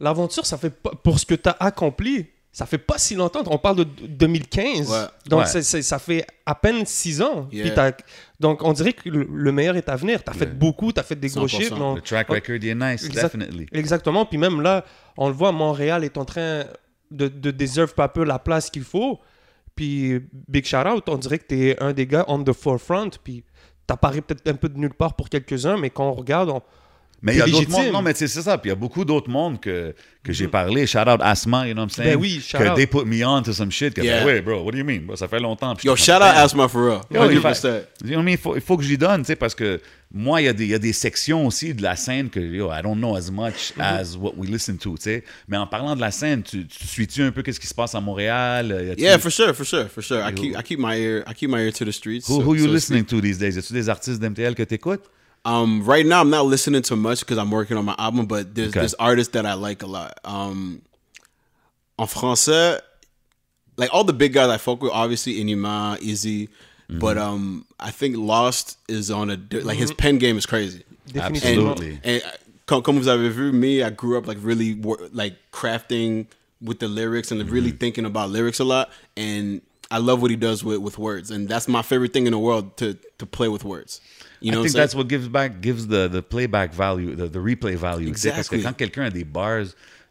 l'aventure, 0.00 0.44
ça 0.46 0.58
fait 0.58 0.70
pas, 0.70 0.90
pour 1.02 1.18
ce 1.18 1.26
que 1.26 1.34
tu 1.34 1.48
as 1.48 1.56
accompli, 1.60 2.26
ça 2.52 2.64
fait 2.64 2.78
pas 2.78 2.96
si 2.96 3.14
longtemps. 3.14 3.42
On 3.46 3.58
parle 3.58 3.76
de 3.76 3.84
2015. 3.84 4.90
Ouais. 4.90 4.96
Donc, 5.28 5.40
Ouais. 5.40 5.46
c'est- 5.46 5.62
c'est- 5.62 5.82
ça 5.82 5.98
fait 5.98 6.26
à 6.46 6.54
peine 6.54 6.86
six 6.86 7.20
ans. 7.20 7.48
Yeah. 7.52 7.64
Puis 7.66 7.74
t'as- 7.74 7.92
donc, 8.40 8.62
on 8.62 8.72
dirait 8.72 8.94
que 8.94 9.08
le, 9.10 9.28
le 9.30 9.52
meilleur 9.52 9.76
est 9.76 9.88
à 9.90 9.96
venir. 9.96 10.24
Tu 10.24 10.30
as 10.30 10.32
fait 10.32 10.46
Le- 10.46 10.52
beaucoup, 10.52 10.90
tu 10.92 10.98
as 10.98 11.02
fait 11.02 11.16
des 11.16 11.28
gros 11.28 11.46
100%. 11.46 11.58
chiffres. 11.58 12.00
The 12.00 12.04
track 12.04 12.28
record, 12.28 12.56
est 12.56 12.74
nice, 12.74 13.04
Exact- 13.04 13.22
definitely. 13.24 13.66
Exactement. 13.72 14.24
Puis 14.24 14.38
même 14.38 14.62
là, 14.62 14.84
on 15.18 15.28
le 15.28 15.34
voit, 15.34 15.52
Montréal 15.52 16.02
est 16.04 16.16
en 16.16 16.24
train 16.24 16.64
de, 17.10 17.28
de 17.28 17.50
deserve 17.50 17.92
pas 17.94 18.08
peu 18.08 18.24
la 18.24 18.38
place 18.38 18.70
qu'il 18.70 18.84
faut. 18.84 19.20
Puis 19.74 20.20
big 20.48 20.64
shout 20.64 20.78
out, 20.88 21.04
on 21.08 21.18
dirait 21.18 21.38
que 21.38 21.46
tu 21.48 21.68
es 21.68 21.82
un 21.82 21.92
des 21.92 22.06
gars 22.06 22.24
on 22.28 22.42
the 22.42 22.52
forefront. 22.54 23.10
Puis 23.22 23.44
t'apparais 23.86 24.22
peut-être 24.22 24.48
un 24.48 24.54
peu 24.54 24.68
de 24.70 24.78
nulle 24.78 24.94
part 24.94 25.14
pour 25.14 25.28
quelques-uns, 25.28 25.76
mais 25.76 25.90
quand 25.90 26.08
on 26.08 26.14
regarde, 26.14 26.48
on- 26.48 26.62
Mais 27.22 27.32
il 27.34 27.38
y 27.38 27.42
a 27.42 27.46
d'autres 27.46 27.70
mondes. 27.70 27.92
Non, 27.92 28.02
mais 28.02 28.12
tu 28.12 28.20
sais, 28.20 28.28
c'est 28.28 28.42
ça. 28.42 28.58
Puis 28.58 28.68
il 28.68 28.72
y 28.72 28.76
a 28.76 28.76
beaucoup 28.76 29.04
d'autres 29.04 29.30
mondes 29.30 29.58
que, 29.58 29.94
que 30.22 30.32
j'ai 30.32 30.48
parlé. 30.48 30.86
Shout 30.86 30.98
out 31.08 31.20
Asma, 31.22 31.66
you 31.66 31.72
know 31.72 31.82
what 31.82 31.86
I'm 31.88 31.90
saying? 31.90 32.10
Ben 32.12 32.20
oui, 32.20 32.40
shout 32.46 32.58
que 32.58 32.68
out. 32.68 32.76
they 32.76 32.86
put 32.86 33.04
me 33.06 33.24
on 33.24 33.42
to 33.42 33.52
some 33.52 33.70
shit. 33.70 33.94
Que, 33.94 34.02
Yeah. 34.02 34.20
ben, 34.20 34.26
ouais, 34.26 34.40
bro, 34.42 34.62
what 34.62 34.72
do 34.72 34.78
you 34.78 34.84
mean? 34.84 35.00
Bro, 35.06 35.16
ça 35.16 35.26
fait 35.26 35.40
longtemps. 35.40 35.74
Puis 35.74 35.88
Yo, 35.88 35.96
shout 35.96 36.12
out. 36.12 36.22
Asma 36.22 36.68
for 36.68 36.82
real. 36.84 37.00
Yo, 37.10 37.30
il 37.30 37.38
100%. 37.40 37.62
fait- 37.62 37.88
you 38.04 38.10
know 38.10 38.16
what 38.18 38.22
I 38.22 38.24
mean? 38.24 38.32
il, 38.32 38.38
faut, 38.38 38.54
il 38.56 38.60
faut 38.60 38.76
que 38.76 38.84
j'y 38.84 38.98
donne, 38.98 39.22
tu 39.22 39.28
sais, 39.28 39.36
parce 39.36 39.54
que 39.54 39.80
moi, 40.12 40.40
il 40.40 40.44
y, 40.44 40.48
a 40.48 40.52
des- 40.52 40.64
il 40.64 40.70
y 40.70 40.74
a 40.74 40.78
des 40.78 40.92
sections 40.92 41.46
aussi 41.46 41.74
de 41.74 41.82
la 41.82 41.96
scène 41.96 42.28
que, 42.28 42.38
yo, 42.38 42.70
I 42.70 42.82
don't 42.82 42.96
know 42.98 43.16
as 43.16 43.30
much 43.30 43.72
as 43.78 44.16
what 44.16 44.34
we 44.36 44.48
listen 44.48 44.76
to, 44.76 44.96
tu 44.96 45.02
sais. 45.04 45.24
Mais 45.48 45.56
en 45.56 45.66
parlant 45.66 45.96
de 45.96 46.00
la 46.00 46.10
scène, 46.10 46.42
tu, 46.42 46.66
tu 46.66 46.86
suis-tu 46.86 47.22
un 47.22 47.32
peu 47.32 47.42
qu'est-ce 47.42 47.58
qui 47.58 47.66
se 47.66 47.74
passe 47.74 47.94
à 47.94 48.00
Montréal? 48.00 48.94
Yeah, 48.98 49.18
for 49.18 49.32
sure, 49.32 49.54
for 49.54 49.64
sure, 49.66 49.88
for 49.88 50.02
sure. 50.04 50.20
I 50.28 50.32
keep 50.34 50.54
I 50.56 50.62
keep 50.62 50.78
my 50.78 50.94
ear 50.96 51.24
I 51.28 51.34
keep 51.34 51.50
my 51.50 51.60
ear 51.62 51.72
to 51.72 51.84
the 51.84 51.90
streets. 51.92 52.28
Who, 52.28 52.36
so- 52.36 52.42
who 52.42 52.54
you 52.54 52.60
so 52.62 52.66
to 52.68 52.72
listening 52.74 53.04
to 53.06 53.20
these 53.20 53.38
days? 53.38 53.54
Y 53.56 53.58
a-tu 53.58 53.72
des 53.72 53.88
artistes 53.88 54.20
d'MTL 54.20 54.54
que 54.54 54.62
t'écoutes? 54.64 55.02
Um, 55.46 55.84
right 55.84 56.04
now 56.04 56.20
I'm 56.20 56.30
not 56.30 56.44
listening 56.46 56.82
to 56.82 56.96
much 56.96 57.20
because 57.20 57.38
I'm 57.38 57.50
working 57.50 57.76
on 57.76 57.84
my 57.84 57.94
album, 57.98 58.26
but 58.26 58.54
there's 58.54 58.70
Okay. 58.70 58.80
there's 58.80 58.94
artists 58.94 59.32
that 59.34 59.46
I 59.46 59.54
like 59.54 59.82
a 59.82 59.86
lot. 59.86 60.18
Um, 60.24 60.82
en 61.98 62.06
français, 62.06 62.80
like 63.76 63.90
all 63.94 64.04
the 64.04 64.12
big 64.12 64.32
guys 64.32 64.48
I 64.50 64.58
fuck 64.58 64.82
with, 64.82 64.92
obviously 64.92 65.40
Inima, 65.40 65.98
Easy, 66.00 66.48
Mm-hmm. 66.88 67.00
but 67.00 67.18
um, 67.18 67.64
I 67.80 67.90
think 67.90 68.16
Lost 68.16 68.78
is 68.88 69.10
on 69.10 69.28
a 69.30 69.36
like 69.64 69.76
his 69.76 69.92
pen 69.92 70.18
game 70.18 70.36
is 70.38 70.46
crazy. 70.46 70.84
Définitivement. 71.08 71.70
Absolutely. 71.72 72.00
And 72.04 72.22
uh, 72.22 72.30
comme, 72.66 72.82
comme 72.82 72.98
vous 73.00 73.08
avez 73.08 73.28
vu, 73.32 73.50
me, 73.52 73.82
I 73.82 73.90
grew 73.90 74.16
up 74.16 74.26
like 74.28 74.38
really 74.40 74.74
wor- 74.74 75.08
like 75.12 75.34
crafting 75.52 76.26
with 76.62 76.78
the 76.78 76.86
lyrics 76.88 77.32
and 77.32 77.40
really 77.50 77.70
Mm-hmm. 77.70 77.78
thinking 77.78 78.04
about 78.04 78.30
lyrics 78.30 78.60
a 78.60 78.64
lot. 78.64 78.90
And 79.16 79.62
I 79.90 79.98
love 79.98 80.22
what 80.22 80.30
he 80.30 80.36
does 80.36 80.62
with, 80.62 80.78
with 80.78 80.96
words. 80.96 81.30
And 81.32 81.48
that's 81.48 81.66
my 81.66 81.82
favorite 81.82 82.12
thing 82.12 82.26
in 82.26 82.32
the 82.32 82.38
world 82.38 82.76
to 82.78 82.94
to 83.18 83.26
play 83.26 83.48
with 83.48 83.64
words. 83.64 84.00
You 84.42 84.52
know 84.52 84.60
I 84.60 84.62
think 84.64 84.72
saying? 84.72 84.82
that's 84.82 84.94
what 84.94 85.08
gives 85.08 85.28
back 85.28 85.60
gives 85.60 85.86
the, 85.86 86.08
the 86.08 86.22
playback 86.22 86.72
value, 86.74 87.14
the, 87.16 87.26
the 87.28 87.38
replay 87.38 87.74
value. 87.76 88.12
tu 88.12 88.18
sais, 88.18 88.30
Parce 88.30 88.48
que 88.48 88.56
Exactly. 88.56 88.62
quand 88.62 88.72
quelqu'un 88.76 89.04
a 89.06 89.10
des 89.10 89.24
bars, 89.24 89.64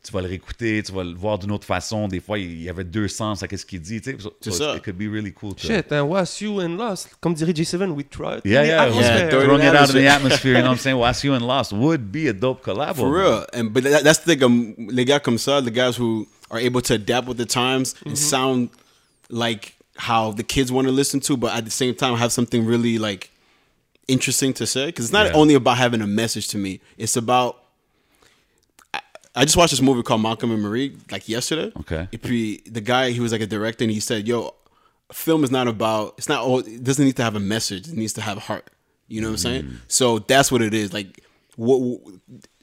tu 0.03 0.11
vas 0.11 0.21
le 0.21 0.27
réécouter, 0.27 0.83
tu 0.83 0.91
vas 0.91 1.03
le 1.03 1.15
voir 1.15 1.39
d'une 1.39 1.51
autre 1.51 1.65
façon. 1.65 2.07
Des 2.07 2.19
fois, 2.19 2.37
il 2.37 2.61
y 2.61 2.69
avait 2.69 2.83
deux 2.83 3.07
sens 3.07 3.41
à 3.41 3.47
ce 3.57 3.65
qu'il 3.65 3.81
dit. 3.81 3.99
tu 4.01 4.11
sais. 4.11 4.17
So- 4.19 4.33
C'est 4.39 4.51
ça. 4.51 4.75
It 4.75 4.83
could 4.83 4.97
be 4.97 5.07
really 5.11 5.31
cool. 5.33 5.55
to- 5.55 5.65
Shit, 5.67 5.91
hein, 5.91 6.03
was 6.03 6.25
you 6.41 6.59
and 6.61 6.77
lost. 6.77 7.09
Comme 7.19 7.33
dirait 7.33 7.53
J7, 7.53 7.89
we 7.91 8.03
tried. 8.09 8.41
Yeah, 8.45 8.63
yeah, 8.65 8.83
Atmosphere. 8.83 9.03
Yeah, 9.17 9.29
throw 9.29 9.41
throwing 9.45 9.61
it 9.61 9.73
it 9.73 9.75
out 9.75 9.89
in 9.89 9.95
the 9.95 10.07
atmosphere. 10.07 10.07
atmosphere. 10.07 10.51
You 10.53 10.57
know 10.59 10.69
what 10.69 10.73
I'm 10.73 10.79
saying? 10.79 10.97
Wasiu 10.99 11.35
and 11.35 11.45
Lost 11.47 11.73
would 11.73 12.11
be 12.11 12.27
a 12.27 12.33
dope 12.33 12.63
collab. 12.63 12.95
For 12.97 13.09
real. 13.11 13.45
And 13.53 13.73
but 13.73 13.83
that, 13.83 14.03
that's 14.03 14.19
the 14.19 14.35
thing. 14.35 14.43
Um, 14.43 14.75
les 14.91 15.05
gars 15.05 15.19
comme 15.21 15.37
ça, 15.37 15.63
the 15.63 15.71
guys 15.71 15.95
who 15.97 16.27
are 16.51 16.59
able 16.59 16.81
to 16.81 16.93
adapt 16.93 17.27
with 17.27 17.37
the 17.37 17.45
times 17.45 17.95
and 18.05 18.15
sound 18.15 18.69
like 19.29 19.73
how 19.97 20.31
the 20.31 20.43
kids 20.43 20.71
want 20.71 20.87
to 20.87 20.91
listen 20.93 21.19
to, 21.21 21.35
but 21.37 21.51
at 21.55 21.65
the 21.65 21.71
same 21.71 21.95
time 21.95 22.15
have 22.17 22.31
something 22.31 22.63
really 22.65 22.99
like 22.99 23.31
interesting 24.07 24.53
to 24.53 24.65
say. 24.67 24.87
Because 24.87 25.05
it's 25.05 25.13
not 25.13 25.27
Yeah. 25.27 25.33
only 25.33 25.53
about 25.53 25.77
having 25.77 26.01
a 26.01 26.07
message 26.07 26.47
to 26.49 26.57
me. 26.57 26.81
It's 26.97 27.15
about. 27.15 27.61
I, 28.93 29.01
I 29.35 29.45
just 29.45 29.57
watched 29.57 29.71
this 29.71 29.81
movie 29.81 30.03
called 30.03 30.21
Malcolm 30.21 30.51
and 30.51 30.61
Marie 30.61 30.95
like 31.11 31.27
yesterday. 31.29 31.71
Okay. 31.81 32.07
The 32.11 32.81
guy, 32.81 33.11
he 33.11 33.19
was 33.19 33.31
like 33.31 33.41
a 33.41 33.47
director, 33.47 33.83
and 33.83 33.91
he 33.91 33.99
said, 33.99 34.27
"Yo, 34.27 34.53
film 35.11 35.43
is 35.43 35.51
not 35.51 35.67
about. 35.67 36.15
It's 36.17 36.29
not. 36.29 36.41
all 36.41 36.59
It 36.59 36.83
doesn't 36.83 37.03
need 37.03 37.15
to 37.17 37.23
have 37.23 37.35
a 37.35 37.39
message. 37.39 37.87
It 37.87 37.95
needs 37.95 38.13
to 38.13 38.21
have 38.21 38.37
heart. 38.37 38.69
You 39.07 39.21
know 39.21 39.27
what 39.27 39.33
I'm 39.33 39.37
saying? 39.37 39.77
So 39.87 40.19
that's 40.19 40.51
what 40.51 40.61
it 40.63 40.73
is. 40.73 40.91
Like, 40.93 41.23
what? 41.57 41.99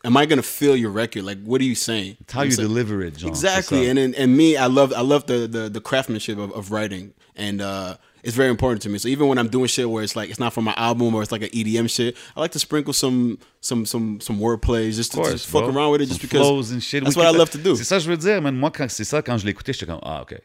Am 0.05 0.17
I 0.17 0.27
gonna 0.27 0.43
feel 0.43 0.75
your 0.75 0.91
record? 0.91 1.23
Like, 1.23 1.41
what 1.45 1.61
are 1.61 1.65
you 1.65 1.77
saying? 1.77 2.17
It's 2.21 2.33
how 2.33 2.43
you 2.43 2.51
deliver 2.57 3.01
it, 3.03 3.17
John. 3.19 3.29
Exactly. 3.31 3.89
And 3.89 3.97
and 3.99 4.13
and 4.17 4.37
me, 4.37 4.57
I 4.57 4.67
love 4.67 4.93
I 4.93 5.03
love 5.03 5.27
the 5.27 5.47
the, 5.47 5.69
the 5.69 5.81
craftsmanship 5.81 6.39
of, 6.39 6.53
of 6.53 6.73
writing, 6.73 7.15
and 7.37 7.61
uh, 7.61 7.97
it's 8.23 8.37
very 8.37 8.51
important 8.51 8.83
to 8.83 8.89
me. 8.89 8.99
So 8.99 9.09
even 9.09 9.27
when 9.29 9.39
I'm 9.39 9.49
doing 9.49 9.67
shit 9.67 9.89
where 9.91 10.03
it's 10.05 10.15
like 10.15 10.31
it's 10.31 10.39
not 10.39 10.53
for 10.53 10.63
my 10.63 10.75
album 10.77 11.15
or 11.15 11.23
it's 11.23 11.33
like 11.33 11.43
an 11.43 11.49
EDM 11.51 11.89
shit, 11.91 12.17
I 12.37 12.41
like 12.41 12.53
to 12.53 12.59
sprinkle 12.59 12.93
some 12.93 13.39
some 13.61 13.85
some 13.87 14.21
some 14.21 14.39
wordplays 14.39 14.95
just 14.97 15.11
to 15.13 15.17
course, 15.19 15.33
just 15.33 15.47
fuck 15.49 15.65
bro. 15.65 15.75
around 15.75 15.93
with 15.93 16.03
it, 16.03 16.07
just 16.07 16.21
because 16.23 16.41
flows 16.41 16.71
and 16.71 16.83
shit. 16.83 17.03
that's 17.05 17.17
We 17.17 17.23
what 17.25 17.35
I 17.35 17.37
love 17.39 17.51
to 17.51 17.59
do. 17.59 17.75
C'est 17.77 17.85
ça 17.85 17.97
que 17.97 18.05
je 18.05 18.09
veux 18.11 18.17
dire, 18.17 18.41
man. 18.41 18.57
Moi, 18.57 18.71
quand 18.71 18.91
c'est 18.91 19.05
ça, 19.05 19.23
quand 19.23 19.39
je 19.39 19.47
l'écoutais, 19.47 19.73
j'étais 19.73 19.87
comme, 19.87 20.01
ah, 20.03 20.23
ok. 20.23 20.41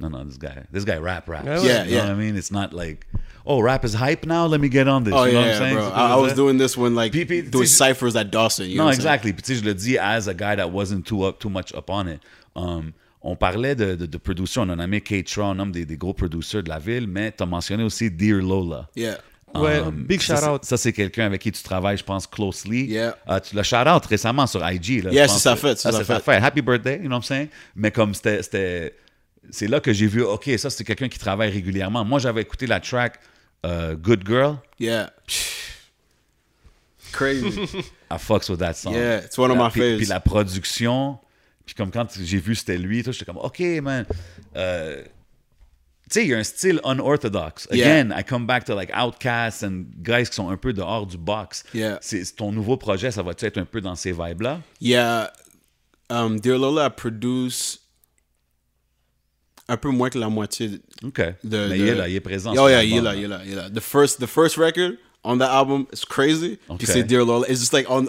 No, 0.00 0.08
no, 0.08 0.22
this 0.22 0.38
guy, 0.38 0.64
this 0.72 0.84
guy 0.84 0.96
rap 0.96 1.28
raps. 1.28 1.44
Yeah, 1.44 1.56
Yeah, 1.60 1.84
You 1.84 1.90
know 1.90 1.96
yeah. 1.96 2.02
what 2.04 2.10
I 2.12 2.14
mean? 2.14 2.36
It's 2.36 2.52
not 2.52 2.72
like, 2.72 3.04
oh, 3.44 3.60
rap 3.60 3.84
is 3.84 3.94
hype 3.94 4.24
now. 4.26 4.46
Let 4.46 4.60
me 4.60 4.68
get 4.68 4.86
on 4.86 5.02
this. 5.02 5.12
Oh 5.12 5.24
you 5.24 5.32
know 5.32 5.40
yeah, 5.40 5.46
what 5.46 5.54
I'm 5.54 5.58
saying? 5.58 5.74
bro. 5.74 5.88
I, 5.88 6.04
I 6.04 6.16
ça. 6.16 6.22
was 6.22 6.32
doing 6.34 6.56
this 6.56 6.76
when 6.76 6.94
like 6.94 7.10
Puis- 7.10 7.24
puis, 7.24 7.42
doing 7.42 7.66
ciphers 7.66 8.14
at 8.14 8.30
Dawson. 8.30 8.66
You 8.70 8.76
know 8.76 8.84
Non, 8.84 8.86
what 8.86 8.94
I'm 8.94 9.00
saying? 9.00 9.14
exactly. 9.14 9.32
Puis 9.32 9.42
tu 9.42 9.54
je 9.56 9.64
le 9.64 9.74
dis 9.74 9.98
as 9.98 10.28
a 10.28 10.34
guy 10.34 10.54
that 10.54 10.70
wasn't 10.70 11.04
too 11.04 11.24
up 11.24 11.40
too 11.40 11.50
much 11.50 11.74
up 11.74 11.90
on 11.90 12.06
it. 12.06 12.20
Um, 12.54 12.94
on 13.30 13.36
parlait 13.36 13.74
de, 13.74 13.94
de, 13.94 14.06
de 14.06 14.16
production. 14.18 14.62
On 14.62 14.68
a 14.70 14.76
nommé 14.76 15.02
un 15.38 15.58
homme 15.58 15.72
des, 15.72 15.84
des 15.84 15.96
gros 15.96 16.14
producteurs 16.14 16.62
de 16.62 16.68
la 16.68 16.78
ville, 16.78 17.06
mais 17.06 17.32
tu 17.32 17.42
as 17.42 17.46
mentionné 17.46 17.82
aussi 17.84 18.10
Dear 18.10 18.38
Lola. 18.42 18.88
Yeah. 18.96 19.18
Ouais, 19.54 19.78
Um, 19.80 20.04
big 20.04 20.20
shout 20.20 20.44
out. 20.46 20.64
Ça, 20.64 20.76
c'est 20.76 20.92
quelqu'un 20.92 21.24
avec 21.24 21.40
qui 21.40 21.50
tu 21.50 21.62
travailles, 21.62 21.96
je 21.96 22.04
pense, 22.04 22.26
closely. 22.26 22.84
Yeah. 22.84 23.16
Euh, 23.30 23.40
tu 23.40 23.56
l'as 23.56 23.62
shout 23.62 23.76
out 23.88 24.04
récemment 24.04 24.46
sur 24.46 24.60
IG. 24.68 25.02
Là, 25.04 25.10
Yeah, 25.10 25.26
pense 25.26 25.36
c'est 25.36 25.42
sa 25.42 25.54
que- 25.54 25.60
fête, 25.60 25.78
c'est 25.78 25.88
Ah, 25.88 25.92
sa 26.04 26.20
fête. 26.20 26.42
Happy 26.44 26.60
birthday, 26.60 26.96
you 26.96 27.04
know 27.04 27.12
what 27.12 27.16
I'm 27.18 27.22
saying? 27.22 27.48
Mais 27.74 27.90
comme 27.90 28.12
c'était. 28.14 28.42
c'était- 28.42 28.94
C'est 29.50 29.66
là 29.68 29.80
que 29.80 29.90
j'ai 29.94 30.06
vu, 30.06 30.20
OK, 30.22 30.50
ça, 30.58 30.68
c'est 30.68 30.84
quelqu'un 30.84 31.08
qui 31.08 31.18
travaille 31.18 31.50
régulièrement. 31.50 32.04
Moi, 32.04 32.18
j'avais 32.18 32.42
écouté 32.42 32.66
la 32.66 32.80
track 32.80 33.18
euh, 33.64 33.94
Good 33.96 34.26
Girl. 34.26 34.56
Yeah. 34.78 35.10
Crazy. 37.12 37.60
I 38.10 38.18
fucks 38.18 38.48
with 38.50 38.58
that 38.58 38.74
song. 38.74 38.92
Yeah, 38.94 39.24
it's 39.24 39.38
one 39.38 39.50
of 39.50 39.56
my 39.56 39.70
puis, 39.70 39.80
faves. 39.80 39.96
Puis 39.98 40.06
la 40.06 40.20
production, 40.20 41.18
puis 41.68 41.74
comme 41.74 41.90
quand 41.90 42.06
j'ai 42.18 42.38
vu 42.38 42.54
c'était 42.54 42.78
lui, 42.78 43.04
j'étais 43.04 43.24
comme, 43.26 43.36
OK, 43.36 43.60
man. 43.82 44.06
Euh, 44.56 45.02
tu 46.10 46.14
sais, 46.14 46.24
il 46.24 46.30
y 46.30 46.34
a 46.34 46.38
un 46.38 46.42
style 46.42 46.80
unorthodox. 46.86 47.68
Yeah. 47.70 47.84
Again, 48.00 48.18
I 48.18 48.24
come 48.24 48.46
back 48.46 48.64
to 48.64 48.74
like 48.74 48.90
Outcasts 48.96 49.62
and 49.62 49.84
guys 50.02 50.30
qui 50.30 50.36
sont 50.36 50.48
un 50.48 50.56
peu 50.56 50.72
dehors 50.72 51.06
du 51.06 51.18
box. 51.18 51.64
Yeah. 51.74 51.98
C'est 52.00 52.24
ton 52.34 52.50
nouveau 52.52 52.78
projet, 52.78 53.10
ça 53.10 53.22
va-tu 53.22 53.44
être 53.44 53.58
un 53.58 53.66
peu 53.66 53.82
dans 53.82 53.94
ces 53.94 54.12
vibes-là? 54.12 54.62
Yeah. 54.80 55.30
Um, 56.08 56.40
Dear 56.40 56.58
Lola, 56.58 56.88
produce 56.88 57.80
un 59.68 59.76
peu 59.76 59.90
moins 59.90 60.08
que 60.08 60.18
la 60.18 60.30
moitié. 60.30 60.80
OK. 61.04 61.20
de- 61.44 61.68
Mais 61.68 61.76
de- 61.78 61.82
il 61.82 61.88
est 61.88 61.94
là, 61.94 62.08
il 62.08 62.14
est 62.16 62.20
présent. 62.20 62.54
Oh 62.56 62.68
yeah, 62.70 62.82
il 62.82 62.96
est 62.96 63.00
là, 63.02 63.14
il 63.14 63.24
est 63.24 63.28
là, 63.28 63.40
il 63.44 63.52
est 63.52 63.56
là. 63.56 63.68
The 63.68 63.80
first, 63.80 64.18
the 64.18 64.26
first 64.26 64.56
record 64.56 64.94
on 65.24 65.36
that 65.38 65.50
album 65.50 65.84
is 65.92 66.00
crazy. 66.08 66.58
Okay. 66.70 66.78
Puis 66.78 66.86
c'est 66.86 67.02
Dear 67.02 67.26
Lola. 67.26 67.46
It's 67.50 67.60
just 67.60 67.74
like 67.74 67.86
on, 67.90 68.06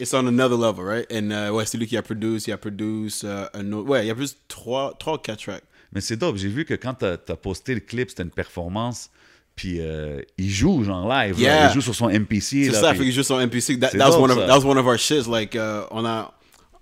it's 0.00 0.12
on 0.14 0.26
another 0.26 0.56
level, 0.56 0.84
right? 0.84 1.06
And 1.12 1.30
uh, 1.30 1.50
ouais, 1.54 1.66
c'est 1.66 1.78
lui 1.78 1.86
qui 1.86 1.96
a 1.96 2.02
produit, 2.02 2.38
il 2.46 2.52
a 2.52 2.56
produit 2.58 3.12
uh, 3.22 3.46
un 3.54 3.72
autre, 3.72 3.88
ouais, 3.88 4.06
il 4.06 4.10
a 4.10 4.14
produit 4.14 4.34
trois, 4.48 4.94
trois, 4.98 5.14
ou 5.14 5.18
quatre 5.18 5.42
tracks. 5.44 5.62
Mais 5.92 6.00
c'est 6.00 6.16
dope. 6.16 6.36
J'ai 6.36 6.48
vu 6.48 6.64
que 6.64 6.74
quand 6.74 6.94
t'as 6.94 7.16
as 7.28 7.36
posté 7.36 7.74
le 7.74 7.80
clip, 7.80 8.10
c'était 8.10 8.22
une 8.22 8.30
performance. 8.30 9.10
Puis 9.56 9.76
euh, 9.80 10.22
il 10.38 10.48
joue 10.48 10.84
genre 10.84 11.06
live. 11.08 11.34
là. 11.34 11.40
Yeah. 11.40 11.68
Il 11.70 11.74
joue 11.74 11.80
sur 11.82 11.94
son 11.94 12.08
MPC. 12.08 12.64
C'est 12.66 12.70
là, 12.70 12.80
ça, 12.80 12.90
puis- 12.94 13.06
que 13.06 13.10
juste 13.10 13.26
sur 13.26 13.38
MPC. 13.38 13.78
That, 13.78 13.88
that 13.90 13.98
was 13.98 14.10
dope, 14.12 14.20
one 14.22 14.30
of 14.30 14.38
ça. 14.38 14.46
that 14.46 14.56
was 14.58 14.64
one 14.64 14.78
of 14.78 14.86
our 14.86 14.96
shits. 14.96 15.26
Like 15.28 15.54
uh, 15.56 15.86
on 15.90 16.06
a, 16.06 16.32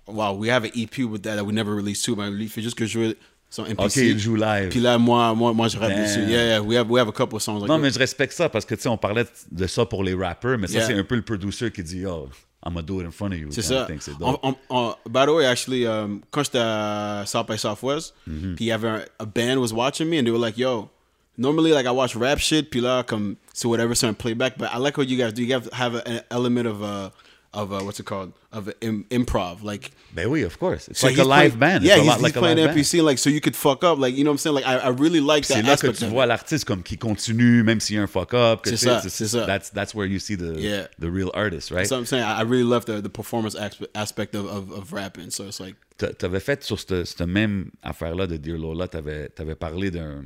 wow, 0.07 0.33
we 0.33 0.49
have 0.49 0.63
an 0.63 0.71
EP 0.75 0.99
with 1.03 1.23
that 1.23 1.35
that 1.35 1.43
we 1.43 1.53
never 1.53 1.75
released 1.75 2.05
too. 2.05 2.15
Mais 2.15 2.29
lui, 2.29 2.43
il 2.45 2.49
fait 2.49 2.61
juste 2.61 2.77
que 2.77 2.85
jouer 2.85 3.17
sur 3.49 3.65
MPC. 3.65 3.83
OK, 3.83 3.95
il 3.97 4.19
joue 4.19 4.35
live. 4.35 4.69
Puis 4.69 4.79
là, 4.79 4.97
moi, 4.99 5.33
moi, 5.33 5.51
moi, 5.53 5.67
je 5.67 5.77
rappe 5.77 5.89
dessus. 5.97 6.19
Yeah, 6.21 6.45
yeah, 6.45 6.61
we 6.61 6.77
have 6.77 6.89
we 6.89 6.99
have 7.01 7.09
a 7.09 7.11
couple 7.11 7.35
of 7.35 7.41
songs 7.41 7.59
like 7.59 7.67
Non, 7.67 7.77
that. 7.77 7.81
mais 7.81 7.89
je 7.91 7.99
respecte 7.99 8.33
ça 8.33 8.47
parce 8.47 8.63
que, 8.65 8.75
tu 8.75 8.81
sais, 8.83 8.89
on 8.89 8.97
parlait 8.97 9.25
de 9.51 9.67
ça 9.67 9.85
pour 9.85 10.03
les 10.03 10.13
rappers, 10.13 10.57
mais 10.59 10.67
ça, 10.67 10.75
Yeah. 10.75 10.87
c'est 10.87 10.93
un 10.93 11.03
peu 11.03 11.15
le 11.15 11.23
producer 11.23 11.71
qui 11.71 11.83
dit, 11.83 12.05
oh, 12.05 12.29
I'm 12.65 12.73
gonna 12.73 12.81
do 12.85 12.99
it 12.99 13.05
in 13.05 13.11
front 13.11 13.33
of 13.33 13.39
you. 13.39 13.47
C'est 13.51 13.61
kind 13.61 13.71
of 13.73 13.79
ça. 13.79 13.85
thing. 13.87 13.99
C'est 14.01 14.13
En- 14.21 14.31
dope. 14.33 14.39
en- 14.43 14.55
en- 14.69 14.95
by 15.09 15.25
the 15.25 15.29
way, 15.33 15.45
actually, 15.45 15.85
um, 15.87 16.21
quand 16.29 16.43
j'étais 16.43 16.59
à 16.59 17.23
South 17.25 17.47
by 17.47 17.57
Southwest, 17.57 18.13
Mm-hmm. 18.27 18.55
puis 18.55 18.65
il 18.65 18.67
y 18.67 18.71
a 18.71 18.77
band 18.77 19.57
was 19.59 19.71
watching 19.73 20.09
me 20.09 20.17
and 20.19 20.23
they 20.25 20.31
were 20.31 20.39
like, 20.39 20.57
yo, 20.57 20.89
normally 21.37 21.71
like 21.71 21.85
I 21.85 21.91
watch 21.91 22.15
rap 22.15 22.37
shit, 22.39 22.69
puis 22.69 22.81
là, 22.81 23.03
comme, 23.03 23.37
c'est 23.53 23.67
whatever, 23.67 23.95
c'est 23.95 24.07
un 24.07 24.13
playback, 24.13 24.57
but 24.57 24.67
I 24.73 24.77
like 24.79 24.97
what 24.97 25.05
you 25.07 25.17
guys 25.17 25.31
do. 25.31 25.41
You 25.41 25.47
guys 25.47 25.69
have 25.71 25.95
a- 25.95 26.03
an 26.05 26.21
element 26.31 26.65
of, 26.67 26.81
uh, 26.83 27.09
of 27.53 27.73
uh, 27.73 27.79
what's 27.81 27.99
it 27.99 28.05
called? 28.05 28.31
Of 28.51 28.69
im- 28.81 29.05
improv. 29.09 29.63
Like, 29.63 29.91
oui, 30.15 30.43
of 30.43 30.59
course. 30.59 30.87
It's 30.87 30.99
so 30.99 31.07
like 31.07 31.17
a 31.17 31.23
live 31.23 31.57
playing- 31.57 31.59
band. 31.59 31.83
Yeah, 31.83 31.93
It's 31.93 31.99
a 31.99 32.01
he's, 32.01 32.07
lot 32.07 32.15
he's 32.17 32.23
like 32.23 32.35
a 32.35 32.39
playing 32.39 32.57
live 32.57 32.67
band. 32.67 32.77
MPC, 32.79 33.01
like, 33.03 33.17
so 33.19 33.29
you 33.29 33.41
could 33.41 33.55
fuck 33.55 33.83
up. 33.83 33.97
Like, 33.99 34.15
you 34.15 34.23
know 34.23 34.29
what 34.31 34.33
I'm 34.35 34.37
saying? 34.39 34.55
Like, 34.55 34.65
I, 34.65 34.77
I 34.77 34.89
really 34.89 35.19
like 35.19 35.45
C'est 35.45 35.55
that 35.55 35.63
là 35.67 35.75
que 35.77 35.87
aspect 35.87 36.05
tu 36.05 36.05
vois 36.11 36.25
l'artiste 36.25 36.65
comme 36.65 36.83
qui 36.83 36.97
continue, 36.97 37.63
même 37.63 37.79
s'il 37.79 37.95
y 37.95 37.99
a 37.99 38.03
un 38.03 38.07
fuck-up. 38.07 38.61
que 38.63 38.69
C'est 38.69 38.77
ça, 38.77 39.01
c'est 39.01 39.27
ça. 39.27 39.45
That's, 39.45 39.71
that's 39.71 39.93
where 39.95 40.05
you 40.07 40.19
see 40.19 40.35
the, 40.35 40.55
Yeah. 40.59 40.87
the 40.99 41.09
real 41.11 41.31
artist, 41.33 41.71
right? 41.71 41.87
So 41.87 41.95
I'm 41.97 42.05
saying 42.05 42.23
I, 42.23 42.39
I 42.39 42.43
really 42.43 42.63
love 42.63 42.85
the, 42.85 43.01
the 43.01 43.09
performance 43.09 43.55
aspect 43.95 44.35
of, 44.35 44.45
of, 44.45 44.71
of 44.71 44.93
rapping. 44.93 45.29
So 45.31 45.45
it's 45.45 45.59
like, 45.59 45.75
T'a- 45.97 46.13
T'avais 46.13 46.39
fait 46.39 46.63
sur 46.63 46.79
cette, 46.79 47.05
cette 47.05 47.21
même 47.27 47.71
affaire-là 47.83 48.25
de 48.27 48.37
Dear 48.37 48.57
Lola, 48.57 48.87
t'avais 48.87 49.29
avais 49.37 49.55
parlé 49.55 49.91
d'un. 49.91 50.23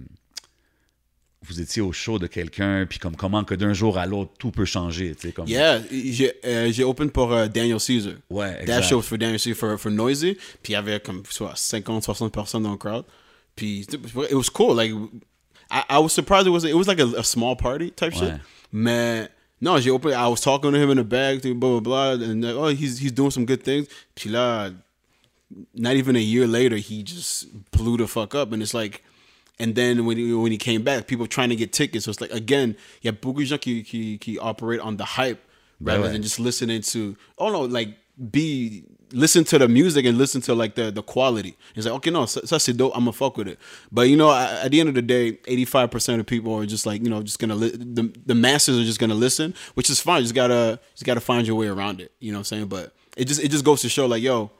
Vous 1.45 1.59
étiez 1.59 1.81
au 1.81 1.91
show 1.91 2.19
de 2.19 2.27
quelqu'un, 2.27 2.85
puis 2.89 2.99
comme 2.99 3.15
comment 3.15 3.43
que 3.43 3.53
d'un 3.53 3.73
jour 3.73 3.97
à 3.97 4.05
l'autre, 4.05 4.31
tout 4.39 4.51
peut 4.51 4.63
changer, 4.65 5.13
tu 5.13 5.27
sais, 5.27 5.33
comme... 5.33 5.47
Yeah, 5.47 5.81
j'ai 5.91 6.33
euh, 6.45 6.71
j'ai 6.71 6.83
open 6.85 7.09
pour 7.09 7.33
euh, 7.33 7.47
Daniel 7.47 7.79
Caesar. 7.79 8.13
Ouais, 8.29 8.53
That 8.53 8.61
exact. 8.61 8.83
show 8.83 8.95
was 8.97 9.03
for 9.03 9.17
Daniel 9.17 9.39
Caesar 9.39 9.55
for, 9.55 9.77
for 9.77 9.91
Noisy. 9.91 10.35
Puis 10.61 10.71
il 10.71 10.73
y 10.73 10.75
avait 10.75 10.99
comme 11.01 11.23
soit 11.29 11.53
50, 11.55 12.03
60 12.03 12.31
personnes 12.33 12.63
dans 12.63 12.71
le 12.71 12.77
crowd. 12.77 13.03
Puis 13.55 13.81
it 13.81 14.33
was 14.33 14.49
cool. 14.49 14.75
Like 14.75 14.91
I, 15.69 15.83
I 15.89 15.99
was 15.99 16.09
surprised 16.09 16.47
it 16.47 16.51
was 16.51 16.63
it 16.63 16.75
was 16.75 16.87
like 16.87 16.99
a, 16.99 17.19
a 17.19 17.23
small 17.23 17.55
party 17.55 17.91
type 17.91 18.13
shit. 18.13 18.23
Ouais. 18.23 18.39
Mais 18.71 19.29
no, 19.61 19.79
j'ai 19.79 19.91
open. 19.91 20.13
I 20.13 20.27
was 20.27 20.39
talking 20.41 20.71
to 20.71 20.77
him 20.77 20.89
in 20.91 20.97
the 20.97 21.03
back, 21.03 21.41
blah 21.41 21.53
blah 21.53 21.79
blah, 21.81 22.11
and 22.13 22.41
like, 22.43 22.55
oh, 22.55 22.67
he's 22.69 22.99
he's 22.99 23.11
doing 23.11 23.31
some 23.31 23.45
good 23.45 23.63
things. 23.63 23.87
Puis 24.15 24.29
là, 24.29 24.71
not 25.75 25.95
even 25.95 26.15
a 26.15 26.19
year 26.19 26.47
later, 26.47 26.77
he 26.77 27.03
just 27.03 27.47
blew 27.71 27.97
the 27.97 28.07
fuck 28.07 28.33
up, 28.33 28.53
and 28.53 28.61
it's 28.61 28.73
like. 28.73 29.03
And 29.59 29.75
then 29.75 30.05
when 30.05 30.17
he, 30.17 30.33
when 30.33 30.51
he 30.51 30.57
came 30.57 30.83
back, 30.83 31.05
people 31.07 31.27
trying 31.27 31.49
to 31.49 31.55
get 31.55 31.71
tickets. 31.71 32.05
So 32.05 32.11
it's 32.11 32.19
like 32.19 32.31
again, 32.31 32.75
yeah, 33.01 33.11
y 33.11 33.13
a 33.13 33.13
beaucoup 33.13 33.39
de 33.39 33.45
gens 33.45 33.59
qui, 33.59 33.83
qui, 33.83 34.17
qui 34.17 34.39
operate 34.39 34.79
on 34.81 34.97
the 34.97 35.05
hype. 35.05 35.39
rather 35.83 36.03
ouais. 36.03 36.11
than 36.13 36.21
just 36.21 36.39
listening 36.39 36.81
to 36.81 37.15
oh 37.37 37.51
no 37.51 37.61
like 37.61 37.97
be 38.31 38.83
listen 39.11 39.43
to 39.43 39.59
the 39.59 39.67
music 39.67 40.05
and 40.05 40.17
listen 40.17 40.41
to 40.41 40.53
like 40.53 40.75
the 40.75 40.91
the 40.91 41.03
quality. 41.03 41.55
It's 41.75 41.85
like 41.85 41.95
okay 41.95 42.09
no 42.09 42.23
ça 42.23 42.59
c'est 42.59 42.73
dope 42.73 42.93
I'm 42.95 43.01
gonna 43.01 43.13
fuck 43.13 43.37
with 43.37 43.47
it. 43.47 43.59
But 43.91 44.09
you 44.09 44.15
know 44.15 44.31
at, 44.31 44.71
the 44.71 44.79
end 44.79 44.89
of 44.89 44.95
the 44.95 45.01
day 45.01 45.33
85% 45.33 46.19
of 46.19 46.25
people 46.25 46.55
are 46.55 46.65
just 46.65 46.85
like 46.85 47.03
you 47.03 47.09
know 47.09 47.21
just 47.21 47.39
gonna 47.39 47.55
li- 47.55 47.71
the 47.75 48.11
the 48.25 48.35
masses 48.35 48.79
are 48.79 48.83
just 48.83 48.99
gonna 48.99 49.15
listen 49.15 49.53
which 49.73 49.89
is 49.89 49.99
fine. 49.99 50.19
You 50.19 50.23
just 50.23 50.35
gotta 50.35 50.79
just 50.93 51.05
gotta 51.05 51.21
find 51.21 51.45
your 51.45 51.55
way 51.55 51.67
around 51.67 52.01
it. 52.01 52.11
You 52.19 52.31
know 52.31 52.39
what 52.39 52.51
I'm 52.51 52.57
saying? 52.57 52.67
But 52.67 52.93
it 53.17 53.25
just 53.25 53.41
it 53.43 53.49
just 53.49 53.65
goes 53.65 53.81
to 53.81 53.89
show 53.89 54.05
like 54.05 54.23
yo 54.23 54.51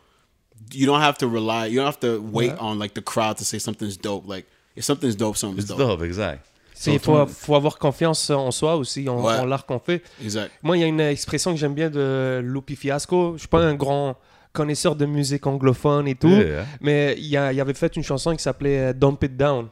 you 0.72 0.86
don't 0.86 1.02
have 1.02 1.18
to 1.18 1.28
rely 1.28 1.65
you 1.65 1.78
don't 1.78 1.86
have 1.86 1.99
to 2.02 2.22
wait 2.22 2.52
on 2.52 2.80
like 2.80 2.94
the 2.94 3.02
crowd 3.02 3.38
to 3.38 3.45
say 3.45 3.60
something's 3.60 3.98
dope. 3.98 4.28
Like 4.28 4.48
if 4.75 4.83
something's 4.83 5.15
dope 5.17 5.37
something's 5.37 5.65
dope. 5.65 5.77
dope, 5.77 6.03
exact. 6.03 6.45
Il 6.85 6.99
faut, 6.99 7.25
faut 7.27 7.55
avoir 7.55 7.77
confiance 7.77 8.29
en 8.29 8.51
soi 8.51 8.75
aussi, 8.75 9.07
en, 9.07 9.21
Ouais. 9.23 9.35
en 9.39 9.45
l'art 9.45 9.65
qu'on 9.65 9.79
fait. 9.79 10.01
Exact. 10.21 10.51
Moi, 10.61 10.75
il 10.77 10.81
y 10.81 10.83
a 10.83 10.87
une 10.87 10.99
expression 10.99 11.51
que 11.53 11.57
j'aime 11.57 11.73
bien 11.73 11.89
de 11.89 12.41
Lupi 12.43 12.75
Fiasco. 12.75 13.33
Je 13.35 13.39
suis 13.39 13.47
pas 13.47 13.61
un 13.61 13.75
grand 13.75 14.17
connaisseur 14.51 14.95
de 14.95 15.05
musique 15.05 15.47
anglophone 15.47 16.07
et 16.09 16.15
tout, 16.15 16.27
Yeah. 16.27 16.65
mais 16.81 17.15
il, 17.17 17.27
y 17.27 17.37
a- 17.37 17.53
il 17.53 17.61
avait 17.61 17.73
fait 17.73 17.95
une 17.95 18.03
chanson 18.03 18.35
qui 18.35 18.43
s'appelait 18.43 18.89
euh, 18.89 18.93
Dump 18.93 19.23
It 19.23 19.37
Down. 19.37 19.67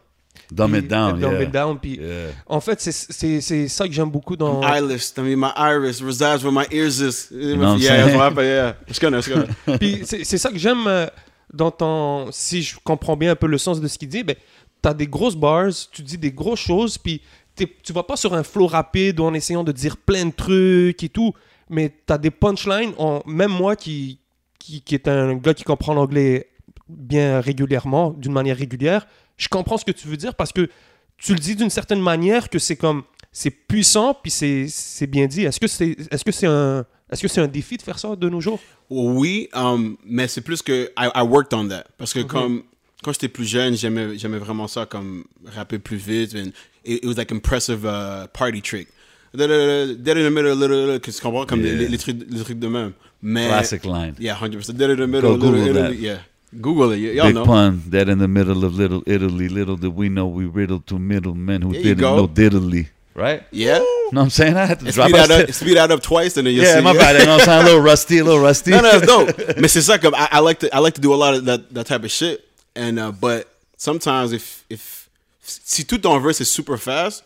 Dumb 0.49 0.71
Puis, 0.71 0.79
it 0.79 0.87
down, 0.87 1.19
Dump 1.19 1.33
yeah. 1.33 1.43
It 1.43 1.51
Down. 1.51 1.79
Puis, 1.79 1.95
Yeah. 1.99 2.29
En 2.45 2.61
fait, 2.61 2.79
c'est- 2.79 2.91
c'est 3.11 3.41
c'est 3.41 3.67
ça 3.67 3.85
que 3.87 3.93
j'aime 3.93 4.09
beaucoup 4.09 4.37
dans. 4.37 4.61
Eyeless. 4.63 5.13
I 5.17 5.21
mean, 5.21 5.35
my 5.37 5.51
iris 5.57 6.01
resides 6.01 6.43
where 6.43 6.51
my 6.53 6.65
ears 6.71 6.99
is. 7.01 7.27
know 7.29 7.57
what 7.57 7.75
I'm 7.75 7.77
yeah, 7.79 7.89
that's 7.89 8.03
saying? 8.05 8.17
what 8.17 8.25
happened. 8.27 8.45
Yeah, 8.47 8.73
it's 8.87 8.99
gonna, 8.99 9.17
it's 9.19 9.27
gonna. 9.29 9.47
Puis 9.79 10.01
c'est 10.05 10.23
c'est 10.23 10.37
ça 10.37 10.49
que 10.49 10.57
j'aime 10.57 10.87
euh, 10.87 11.07
dans 11.53 11.71
ton. 11.71 12.31
Si 12.31 12.61
je 12.63 12.77
comprends 12.83 13.17
bien 13.17 13.31
un 13.31 13.35
peu 13.35 13.47
le 13.47 13.57
sens 13.57 13.79
de 13.81 13.87
ce 13.87 13.97
qu'il 13.97 14.07
dit, 14.09 14.23
ben, 14.23 14.35
t'as 14.81 14.93
des 14.93 15.07
grosses 15.07 15.35
bars, 15.35 15.69
tu 15.91 16.01
dis 16.01 16.17
des 16.17 16.31
grosses 16.31 16.59
choses, 16.61 16.97
puis 16.97 17.21
tu 17.55 17.93
vas 17.93 18.03
pas 18.03 18.15
sur 18.15 18.33
un 18.33 18.43
flow 18.43 18.67
rapide 18.67 19.19
ou 19.19 19.23
en 19.25 19.33
essayant 19.33 19.63
de 19.63 19.71
dire 19.71 19.97
plein 19.97 20.25
de 20.25 20.31
trucs 20.31 21.03
et 21.03 21.09
tout, 21.09 21.33
mais 21.69 21.93
t'as 22.05 22.17
des 22.17 22.31
punchlines. 22.31 22.93
en- 22.97 23.21
Même 23.25 23.51
moi 23.51 23.75
qui, 23.75 24.19
qui, 24.59 24.81
qui 24.81 24.95
est 24.95 25.07
un 25.07 25.35
gars 25.35 25.53
qui 25.53 25.63
comprend 25.63 25.93
l'anglais 25.93 26.47
bien 26.89 27.39
régulièrement, 27.41 28.11
d'une 28.11 28.33
manière 28.33 28.57
régulière, 28.57 29.05
je 29.37 29.47
comprends 29.47 29.77
ce 29.77 29.85
que 29.85 29.91
tu 29.91 30.07
veux 30.07 30.17
dire 30.17 30.35
parce 30.35 30.51
que 30.51 30.69
tu 31.17 31.33
le 31.33 31.39
dis 31.39 31.55
d'une 31.55 31.69
certaine 31.69 32.01
manière 32.01 32.49
que 32.49 32.59
c'est 32.59 32.75
comme. 32.75 33.03
C'est 33.33 33.51
puissant, 33.51 34.13
puis 34.13 34.29
c'est 34.29 34.65
c'est 34.67 35.07
bien 35.07 35.25
dit. 35.25 35.43
Est-ce 35.43 35.57
que 35.59 35.67
c'est 35.67 35.91
est 35.91 36.13
-ce 36.15 36.31
c'est 36.31 36.47
un. 36.47 36.85
Est-ce 37.09 37.21
que 37.21 37.27
c'est 37.29 37.39
un 37.41 37.47
défi 37.47 37.77
de 37.77 37.81
faire 37.81 37.97
ça 37.99 38.15
de 38.15 38.27
nos 38.29 38.41
jours? 38.41 38.59
Oui, 38.89 39.47
um, 39.53 39.95
mais 40.03 40.27
c'est 40.27 40.41
plus 40.41 40.61
que 40.61 40.91
I, 40.97 41.07
I 41.15 41.21
worked 41.21 41.53
on 41.53 41.67
that 41.69 41.85
parce 41.97 42.13
que 42.13 42.21
comme 42.23 42.63
quand 43.03 43.13
j'étais 43.13 43.27
plus 43.29 43.45
jeune, 43.45 43.75
j'aimais 43.75 44.17
j'aimais 44.17 44.37
vraiment 44.39 44.67
ça 44.67 44.85
comme 44.85 45.23
rapper 45.55 45.79
plus 45.79 45.97
vite 45.97 46.35
and 46.35 46.49
it, 46.85 47.03
it 47.03 47.05
was 47.05 47.15
like 47.17 47.31
impressive 47.31 47.85
uh, 47.85 48.27
party 48.33 48.61
trick. 48.61 48.87
Dead 49.33 49.49
in 49.49 50.23
the 50.25 50.29
middle, 50.29 50.53
little, 50.55 50.75
little, 50.75 50.99
que 50.99 51.09
tu 51.11 51.21
comprends 51.21 51.45
comme 51.45 51.61
Yeah. 51.61 51.73
les, 51.75 51.87
les 51.87 51.97
trucs 51.97 52.17
les 52.29 52.43
trucs 52.43 52.59
de 52.59 52.67
même. 52.67 52.91
Mais 53.21 53.47
Classic 53.47 53.85
line. 53.85 54.13
yeah, 54.19 54.35
100%. 54.35 54.73
Dead 54.75 54.89
in 54.89 54.95
the 54.97 55.07
middle, 55.07 55.37
Go 55.37 55.47
little, 55.47 55.51
Google 55.51 55.73
little, 55.73 55.83
that. 55.91 55.95
yeah. 55.95 56.17
Google 56.59 56.91
it, 56.91 56.97
y'all 56.99 57.27
Big 57.27 57.35
know. 57.35 57.45
pun, 57.45 57.81
dead 57.89 58.09
in 58.09 58.17
the 58.19 58.27
middle 58.27 58.65
of 58.65 58.75
little 58.77 59.01
Italy. 59.05 59.47
Little 59.47 59.77
did 59.77 59.95
we 59.95 60.09
know 60.09 60.27
we 60.27 60.45
riddled 60.45 60.85
to 60.87 60.99
middlemen 60.99 61.61
who 61.61 61.71
There 61.71 61.81
didn't 61.81 62.01
know 62.01 62.27
diddly. 62.27 62.87
Right? 63.15 63.43
Yeah. 63.51 63.77
know 63.79 63.85
what 64.11 64.21
I'm 64.23 64.29
saying? 64.29 64.57
I 64.57 64.65
had 64.65 64.79
to 64.81 64.91
drop 64.91 65.07
speed 65.09 65.15
that 65.15 65.27
that. 65.29 65.49
up, 65.49 65.53
speed 65.55 65.77
that 65.77 65.91
up 65.91 66.01
twice, 66.01 66.35
and 66.37 66.45
then 66.47 66.53
you'll 66.53 66.65
Yeah, 66.65 66.77
see. 66.77 66.81
my 66.83 66.93
bad. 66.93 67.19
You 67.19 67.25
know 67.25 67.37
what 67.37 67.41
I'm 67.41 67.45
saying? 67.45 67.61
A 67.61 67.65
little 67.65 67.81
rusty, 67.81 68.17
a 68.19 68.23
little 68.25 68.39
rusty. 68.41 68.71
no, 68.71 68.81
no, 68.81 68.89
it's 68.91 69.05
dope. 69.07 69.57
Mais 69.61 69.67
c'est 69.69 69.81
ça 69.81 69.97
comme 69.97 70.13
I, 70.15 70.27
I 70.31 70.39
like 70.39 70.59
to 70.59 70.67
I 70.75 70.79
like 70.79 70.95
to 70.95 71.01
do 71.01 71.13
a 71.13 71.15
lot 71.15 71.33
of 71.35 71.45
that 71.45 71.73
that 71.73 71.85
type 71.87 72.03
of 72.03 72.11
shit. 72.11 72.43
And 72.76 72.99
uh, 72.99 73.11
but 73.11 73.48
sometimes 73.77 74.31
if 74.31 74.65
if 74.69 75.10
si 75.41 75.84
tout 75.84 75.99
ton 76.02 76.19
verse 76.22 76.39
is 76.41 76.49
super 76.49 76.77
fast, 76.77 77.23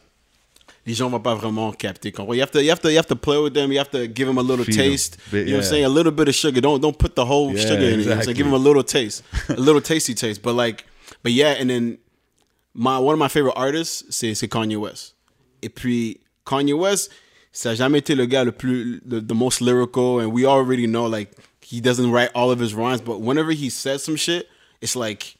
les 0.86 0.94
gens 0.94 1.10
vont 1.10 1.20
pas 1.22 1.36
vraiment 1.36 1.72
capter. 1.78 2.10
You 2.10 2.40
have 2.42 2.52
to 2.52 2.64
you 2.64 2.70
have 2.70 2.82
to 2.82 2.90
you 2.92 2.98
have 2.98 3.08
to 3.08 3.16
play 3.16 3.38
with 3.38 3.54
them. 3.54 3.72
You 3.72 3.78
have 3.80 3.92
to 3.92 4.08
give 4.08 4.28
them 4.28 4.38
a 4.38 4.42
little 4.44 4.66
Feed 4.66 4.76
taste. 4.76 5.18
Bit- 5.32 5.48
you 5.48 5.54
know 5.54 5.58
what 5.60 5.66
I'm 5.66 5.70
saying? 5.70 5.86
A 5.86 5.90
little 5.90 6.12
bit 6.12 6.28
of 6.28 6.36
sugar. 6.36 6.62
Don't 6.62 6.82
don't 6.82 6.98
put 6.98 7.16
the 7.16 7.26
whole 7.26 7.54
Yeah, 7.54 7.62
sugar 7.62 7.76
in 7.76 7.82
it. 7.84 7.84
You 7.84 7.92
know 7.92 8.02
exactly. 8.02 8.24
saying? 8.26 8.38
Give 8.38 8.46
them 8.46 8.54
a 8.54 8.58
little 8.64 8.84
taste, 8.84 9.24
a 9.50 9.54
little 9.60 9.82
tasty 9.92 10.14
taste. 10.16 10.42
But 10.42 10.54
like, 10.54 10.86
but 11.24 11.32
yeah, 11.32 11.56
and 11.60 11.70
then 11.70 11.98
my 12.74 12.98
one 13.00 13.14
of 13.14 13.20
my 13.20 13.28
favorite 13.28 13.56
artists, 13.56 14.04
c'est 14.10 14.34
c'est 14.36 14.48
Kanye 14.48 14.78
West. 14.78 15.14
Et 15.62 15.70
puis 15.70 16.20
Kanye 16.46 16.74
West, 16.74 17.10
ça 17.52 17.72
a 17.72 17.76
jamais 17.76 18.00
été 18.00 18.16
le 18.16 18.26
gars 18.26 18.44
le 18.44 18.52
plus 18.52 19.02
the, 19.06 19.20
the 19.20 19.34
most 19.34 19.62
lyrical, 19.62 20.20
and 20.20 20.32
we 20.34 20.46
already 20.46 20.86
know 20.88 21.08
like 21.08 21.32
he 21.62 21.80
doesn't 21.82 22.12
write 22.12 22.30
all 22.36 22.52
of 22.52 22.60
his 22.60 22.74
rhymes, 22.76 23.02
but 23.02 23.20
whenever 23.22 23.52
he 23.52 23.70
says 23.70 24.04
some 24.04 24.16
shit, 24.16 24.48
it's 24.86 24.96
like 24.96 25.36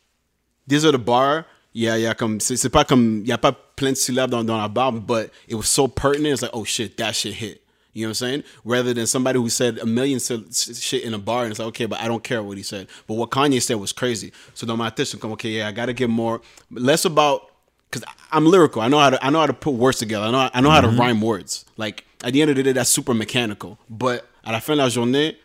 these 0.68 0.84
are 0.86 0.92
the 0.92 0.98
bar. 0.98 1.46
Yeah, 1.72 1.96
yeah, 1.96 2.14
comme 2.14 2.40
c'est 2.40 2.58
c'est 2.58 2.70
pas 2.70 2.84
comme 2.84 3.24
y 3.26 3.32
a 3.32 3.38
pas 3.38 3.52
plein 3.52 3.92
de 3.92 3.98
syllabes 3.98 4.32
dans, 4.32 4.44
dans 4.44 4.58
la 4.58 4.68
barre, 4.68 4.94
but 4.94 5.30
it 5.48 5.56
was 5.56 5.68
so 5.68 5.88
pertinent. 5.88 6.34
It's 6.34 6.42
like 6.42 6.52
oh 6.54 6.64
shit, 6.64 6.98
that 6.98 7.16
shit 7.16 7.34
hit. 7.34 7.62
You 7.94 8.06
know 8.06 8.10
what 8.10 8.22
I'm 8.22 8.28
saying? 8.28 8.44
Rather 8.64 8.94
than 8.94 9.08
somebody 9.08 9.40
who 9.40 9.50
said 9.50 9.78
a 9.80 9.86
million 9.86 10.20
shit 10.20 11.04
in 11.04 11.14
a 11.14 11.20
bar 11.20 11.44
and 11.44 11.52
it's 11.52 11.60
like 11.60 11.68
okay, 11.70 11.86
but 11.86 12.00
I 12.02 12.08
don't 12.08 12.24
care 12.24 12.42
what 12.42 12.58
he 12.58 12.64
said. 12.64 12.88
But 13.08 13.16
what 13.16 13.30
Kanye 13.30 13.62
said 13.62 13.76
was 13.76 13.94
crazy. 13.94 14.32
So 14.54 14.66
dans 14.66 14.78
ma 14.78 14.90
tête, 14.90 15.14
I'm 15.14 15.20
comme 15.20 15.34
okay, 15.34 15.50
yeah, 15.50 15.68
I 15.68 15.72
gotta 15.72 15.94
get 15.94 16.10
more 16.10 16.42
less 16.72 17.06
about 17.06 17.52
because 17.92 18.04
I'm 18.32 18.46
lyrical. 18.46 18.82
I 18.82 18.88
know 18.88 19.00
how 19.00 19.12
to 19.12 19.26
I 19.26 19.30
know 19.30 19.40
how 19.42 19.48
to 19.48 19.54
put 19.54 19.76
words 19.76 20.00
together. 20.00 20.26
I 20.26 20.32
know 20.32 20.50
I 20.54 20.62
know 20.62 20.72
how 20.72 20.82
to 20.82 20.88
mm-hmm. 20.88 21.00
rhyme 21.00 21.22
words. 21.22 21.66
Like 21.78 22.04
at 22.24 22.34
the 22.34 22.42
end 22.42 22.52
of 22.52 22.58
the 22.58 22.64
day, 22.64 22.72
that's 22.72 22.90
super 22.90 23.14
mechanical. 23.14 23.78
But 23.90 24.28
à 24.46 24.52
la 24.52 24.60
fin 24.60 24.76
de 24.76 24.84
la 24.84 24.90
journée, 24.90 25.36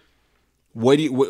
what 0.73 0.97
do 0.97 1.03
you 1.03 1.13
what, 1.13 1.29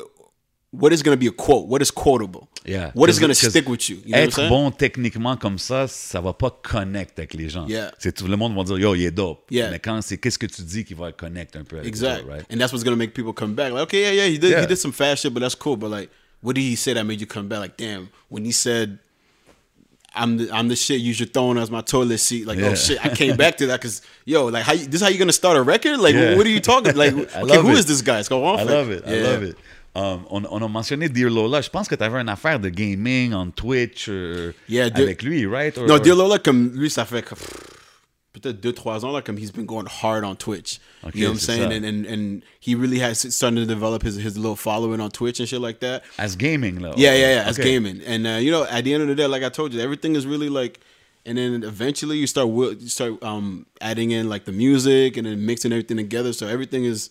what 0.72 0.92
is 0.92 1.02
going 1.02 1.16
to 1.16 1.18
be 1.18 1.26
a 1.26 1.32
quote? 1.32 1.66
What 1.66 1.82
is 1.82 1.90
quotable? 1.90 2.48
Yeah. 2.64 2.92
What 2.94 3.10
is 3.10 3.18
going 3.18 3.30
to 3.30 3.34
stick 3.34 3.68
with 3.68 3.88
you? 3.90 3.96
You 4.04 4.12
know 4.12 4.20
what 4.20 4.38
I'm 4.38 4.44
être 4.44 4.48
bon 4.48 4.70
techniquement 4.70 5.36
comme 5.36 5.58
ça, 5.58 5.88
ça 5.88 6.20
va 6.20 6.32
pas 6.32 6.50
connect 6.62 7.18
avec 7.18 7.34
les 7.34 7.48
gens. 7.48 7.66
Yeah. 7.66 7.90
C'est 7.98 8.12
tout 8.14 8.28
le 8.28 8.36
monde 8.36 8.54
va 8.54 8.62
dire 8.64 8.78
yo, 8.78 8.94
il 8.94 9.02
est 9.04 9.10
dope. 9.10 9.44
Yeah. 9.50 9.70
Mais 9.70 9.78
quand 9.80 10.00
c'est 10.02 10.18
qu'est-ce 10.18 10.38
que 10.38 10.46
tu 10.46 10.62
dis 10.62 10.84
qui 10.84 10.94
va 10.94 11.10
connect 11.12 11.56
un 11.56 11.64
peu 11.64 11.76
avec 11.78 11.88
Exactly. 11.88 12.22
autres, 12.24 12.30
right? 12.32 12.46
And 12.52 12.58
that's 12.58 12.72
what's 12.72 12.84
going 12.84 12.94
to 12.94 12.98
make 12.98 13.14
people 13.14 13.32
come 13.32 13.54
back. 13.54 13.72
Like, 13.72 13.82
okay, 13.84 14.02
yeah, 14.02 14.12
yeah, 14.12 14.26
he 14.28 14.38
did 14.38 14.50
Yeah. 14.50 14.60
he 14.62 14.66
did 14.66 14.76
some 14.78 14.92
fast 14.92 15.22
shit, 15.22 15.32
but 15.34 15.40
that's 15.40 15.56
cool. 15.56 15.76
But 15.76 15.90
like, 15.90 16.10
what 16.42 16.54
did 16.54 16.62
he 16.62 16.76
say 16.76 16.92
that 16.94 17.04
made 17.04 17.20
you 17.20 17.26
come 17.26 17.48
back? 17.48 17.58
Like, 17.60 17.76
damn, 17.76 18.08
when 18.28 18.44
he 18.44 18.52
said. 18.52 18.98
I'm 20.12 20.38
the 20.38 20.50
I'm 20.52 20.66
the 20.66 20.74
shit 20.74 21.00
you 21.00 21.12
should 21.12 21.32
throw 21.32 21.56
as 21.56 21.70
my 21.70 21.82
toilet 21.82 22.18
seat. 22.18 22.44
Like, 22.44 22.58
oh, 22.58 22.62
Yeah. 22.62 22.70
oh 22.70 22.74
shit, 22.74 22.98
I 23.06 23.10
came 23.10 23.36
back 23.36 23.56
to 23.58 23.66
that 23.68 23.80
because 23.80 24.02
yo, 24.24 24.46
like, 24.46 24.64
how 24.64 24.72
you, 24.72 24.86
this 24.86 25.00
how 25.02 25.06
you're 25.08 25.20
gonna 25.20 25.32
start 25.32 25.56
a 25.56 25.62
record? 25.62 26.00
Like, 26.00 26.16
Yeah. 26.16 26.34
what 26.36 26.44
are 26.46 26.50
you 26.50 26.58
talking? 26.58 26.96
Like, 26.96 27.12
okay, 27.36 27.56
who 27.58 27.70
it. 27.70 27.78
is 27.78 27.86
this 27.86 28.02
guy? 28.02 28.18
It's 28.18 28.28
going 28.28 28.42
on. 28.44 28.58
I 28.58 28.64
love 28.64 28.90
it. 28.90 29.04
I 29.06 29.20
love 29.20 29.44
it. 29.44 29.56
Um, 29.94 30.24
on, 30.30 30.44
on 30.48 30.62
a 30.62 30.68
mentionné 30.68 31.08
Dear 31.08 31.30
Lola. 31.30 31.60
Je 31.60 31.68
pense 31.68 31.88
que 31.88 31.96
tu 31.96 32.02
avais 32.04 32.20
une 32.20 32.28
affaire 32.28 32.60
de 32.60 32.68
gaming 32.68 33.32
on 33.34 33.50
Twitch 33.50 34.06
euh, 34.08 34.52
Yeah, 34.68 34.88
Dear- 34.88 35.02
avec 35.04 35.22
lui, 35.22 35.46
right? 35.46 35.76
Or- 35.76 35.86
No, 35.88 35.98
Dear 35.98 36.14
Lola, 36.14 36.38
comme 36.38 36.70
lui, 36.76 36.88
ça 36.90 37.04
fait 37.04 37.24
peut-être 38.32 38.60
deux, 38.60 38.72
trois 38.72 39.04
ans, 39.04 39.10
là, 39.12 39.20
comme 39.22 39.36
he's 39.36 39.50
been 39.50 39.66
going 39.66 39.86
hard 39.88 40.22
on 40.24 40.36
Twitch. 40.36 40.78
Okay, 41.04 41.18
you 41.18 41.24
know 41.24 41.32
what 41.32 41.34
I'm 41.34 41.40
saying? 41.40 41.72
And, 41.72 41.84
and 41.84 42.06
and 42.06 42.42
he 42.60 42.76
really 42.76 43.00
has 43.00 43.18
started 43.34 43.56
to 43.56 43.66
develop 43.66 44.02
his, 44.04 44.14
his 44.16 44.36
little 44.38 44.54
following 44.54 45.00
on 45.00 45.10
Twitch 45.10 45.40
and 45.40 45.48
shit 45.48 45.60
like 45.60 45.80
that. 45.80 46.04
As 46.18 46.36
gaming, 46.36 46.78
là. 46.80 46.92
Yeah, 46.96 47.14
yeah, 47.14 47.34
yeah, 47.34 47.48
as 47.48 47.58
Okay. 47.58 47.68
gaming. 47.72 48.00
And, 48.06 48.26
uh, 48.26 48.38
you 48.40 48.52
know, 48.52 48.64
at 48.70 48.84
the 48.84 48.94
end 48.94 49.02
of 49.02 49.08
the 49.08 49.16
day, 49.16 49.26
like 49.26 49.42
I 49.42 49.48
told 49.48 49.74
you, 49.74 49.80
everything 49.80 50.14
is 50.14 50.24
really 50.24 50.48
like, 50.48 50.78
and 51.26 51.36
then 51.36 51.64
eventually 51.64 52.18
you 52.18 52.28
start 52.28 52.48
you 52.48 52.88
start 52.88 53.20
um, 53.24 53.66
adding 53.80 54.12
in 54.12 54.28
like 54.28 54.44
the 54.44 54.52
music 54.52 55.16
and 55.16 55.26
then 55.26 55.44
mixing 55.44 55.72
everything 55.72 55.96
together. 55.96 56.32
So 56.32 56.46
everything 56.46 56.84
is 56.84 57.10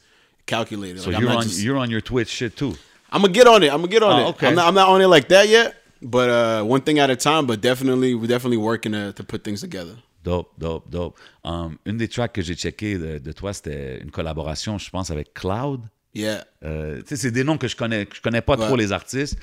calculated. 0.49 0.99
So 1.01 1.09
Like, 1.11 1.19
you're 1.21 1.31
on, 1.37 1.43
just- 1.43 1.61
you're 1.65 1.77
on 1.83 1.89
your 1.91 2.01
Twitch 2.01 2.29
shit 2.39 2.53
too. 2.55 2.73
I'm 3.11 3.21
gonna 3.21 3.33
get 3.39 3.47
on 3.47 3.63
it. 3.63 3.69
I'm 3.73 3.81
gonna 3.81 3.95
get 3.97 4.03
on 4.03 4.13
Oh, 4.19 4.23
it. 4.25 4.29
okay. 4.31 4.47
I'm 4.47 4.55
not. 4.55 4.67
I'm 4.67 4.75
not 4.75 4.87
on 4.93 5.01
it 5.01 5.07
like 5.15 5.27
that 5.29 5.47
yet. 5.47 5.75
But 6.01 6.29
uh, 6.29 6.63
one 6.73 6.81
thing 6.81 6.99
at 6.99 7.09
a 7.09 7.15
time. 7.15 7.45
But 7.47 7.59
definitely, 7.61 8.13
we're 8.15 8.27
definitely 8.35 8.57
working 8.71 8.93
to, 8.93 9.11
to 9.13 9.23
put 9.23 9.43
things 9.43 9.61
together. 9.61 9.95
Dope, 10.23 10.49
dope, 10.59 10.85
dope. 10.91 11.17
Um, 11.43 11.77
une 11.85 11.97
des 11.97 12.07
tracks 12.07 12.33
que 12.33 12.41
j'ai 12.41 12.55
checké 12.55 12.97
de, 12.99 13.19
de 13.19 13.31
toi, 13.33 13.51
c'était 13.53 13.99
une 14.01 14.11
collaboration, 14.11 14.77
je 14.77 14.89
pense, 14.89 15.09
avec 15.11 15.33
Cloud. 15.33 15.81
Yeah. 16.13 16.43
Euh, 16.63 16.97
tu 17.01 17.07
sais, 17.09 17.15
c'est 17.15 17.31
des 17.31 17.43
noms 17.43 17.57
que 17.57 17.67
je 17.67 17.75
connais, 17.75 18.05
que 18.05 18.15
je 18.15 18.21
connais 18.21 18.41
pas 18.41 18.57
trop 18.57 18.71
Ouais. 18.75 18.77
les 18.83 18.91
artistes. 18.91 19.37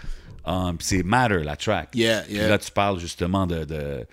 Um, 0.45 0.77
c'est 0.81 1.03
Matter, 1.03 1.43
la 1.45 1.57
track. 1.57 1.89
Yeah, 1.95 2.23
Puis 2.23 2.35
yeah. 2.37 2.49
là, 2.49 2.59
tu 2.59 2.71
parles 2.71 3.01
justement 3.01 3.47
de, 3.47 3.65
de 3.65 4.07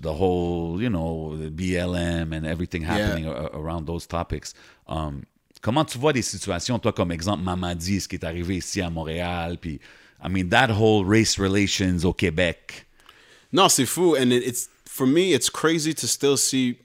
the 0.00 0.12
whole, 0.12 0.80
you 0.82 0.88
know, 0.90 1.36
the 1.36 1.50
BLM 1.50 2.32
and 2.32 2.44
everything 2.44 2.82
happening 2.82 3.26
a- 3.26 3.50
around 3.54 3.86
those 3.86 4.06
topics. 4.06 4.52
Um, 4.88 5.22
comment 5.66 5.84
tu 5.84 5.98
vois 5.98 6.12
des 6.12 6.22
situations, 6.22 6.78
toi, 6.78 6.92
comme 6.92 7.10
exemple, 7.10 7.42
Mamadi, 7.42 8.00
ce 8.00 8.06
qui 8.06 8.14
est 8.14 8.24
arrivé 8.24 8.58
ici 8.58 8.80
à 8.80 8.88
Montréal, 8.88 9.58
puis, 9.60 9.80
I 10.22 10.28
mean, 10.28 10.48
that 10.50 10.70
whole 10.70 11.04
race 11.04 11.40
relations 11.40 12.04
au 12.04 12.12
Québec? 12.12 12.86
No, 13.52 13.68
c'est 13.68 13.84
fou, 13.84 14.14
and 14.14 14.30
it, 14.30 14.46
it's 14.46 14.68
for 14.84 15.08
me. 15.08 15.32
It's 15.34 15.50
crazy 15.50 15.92
to 15.94 16.06
still 16.06 16.36
see 16.36 16.78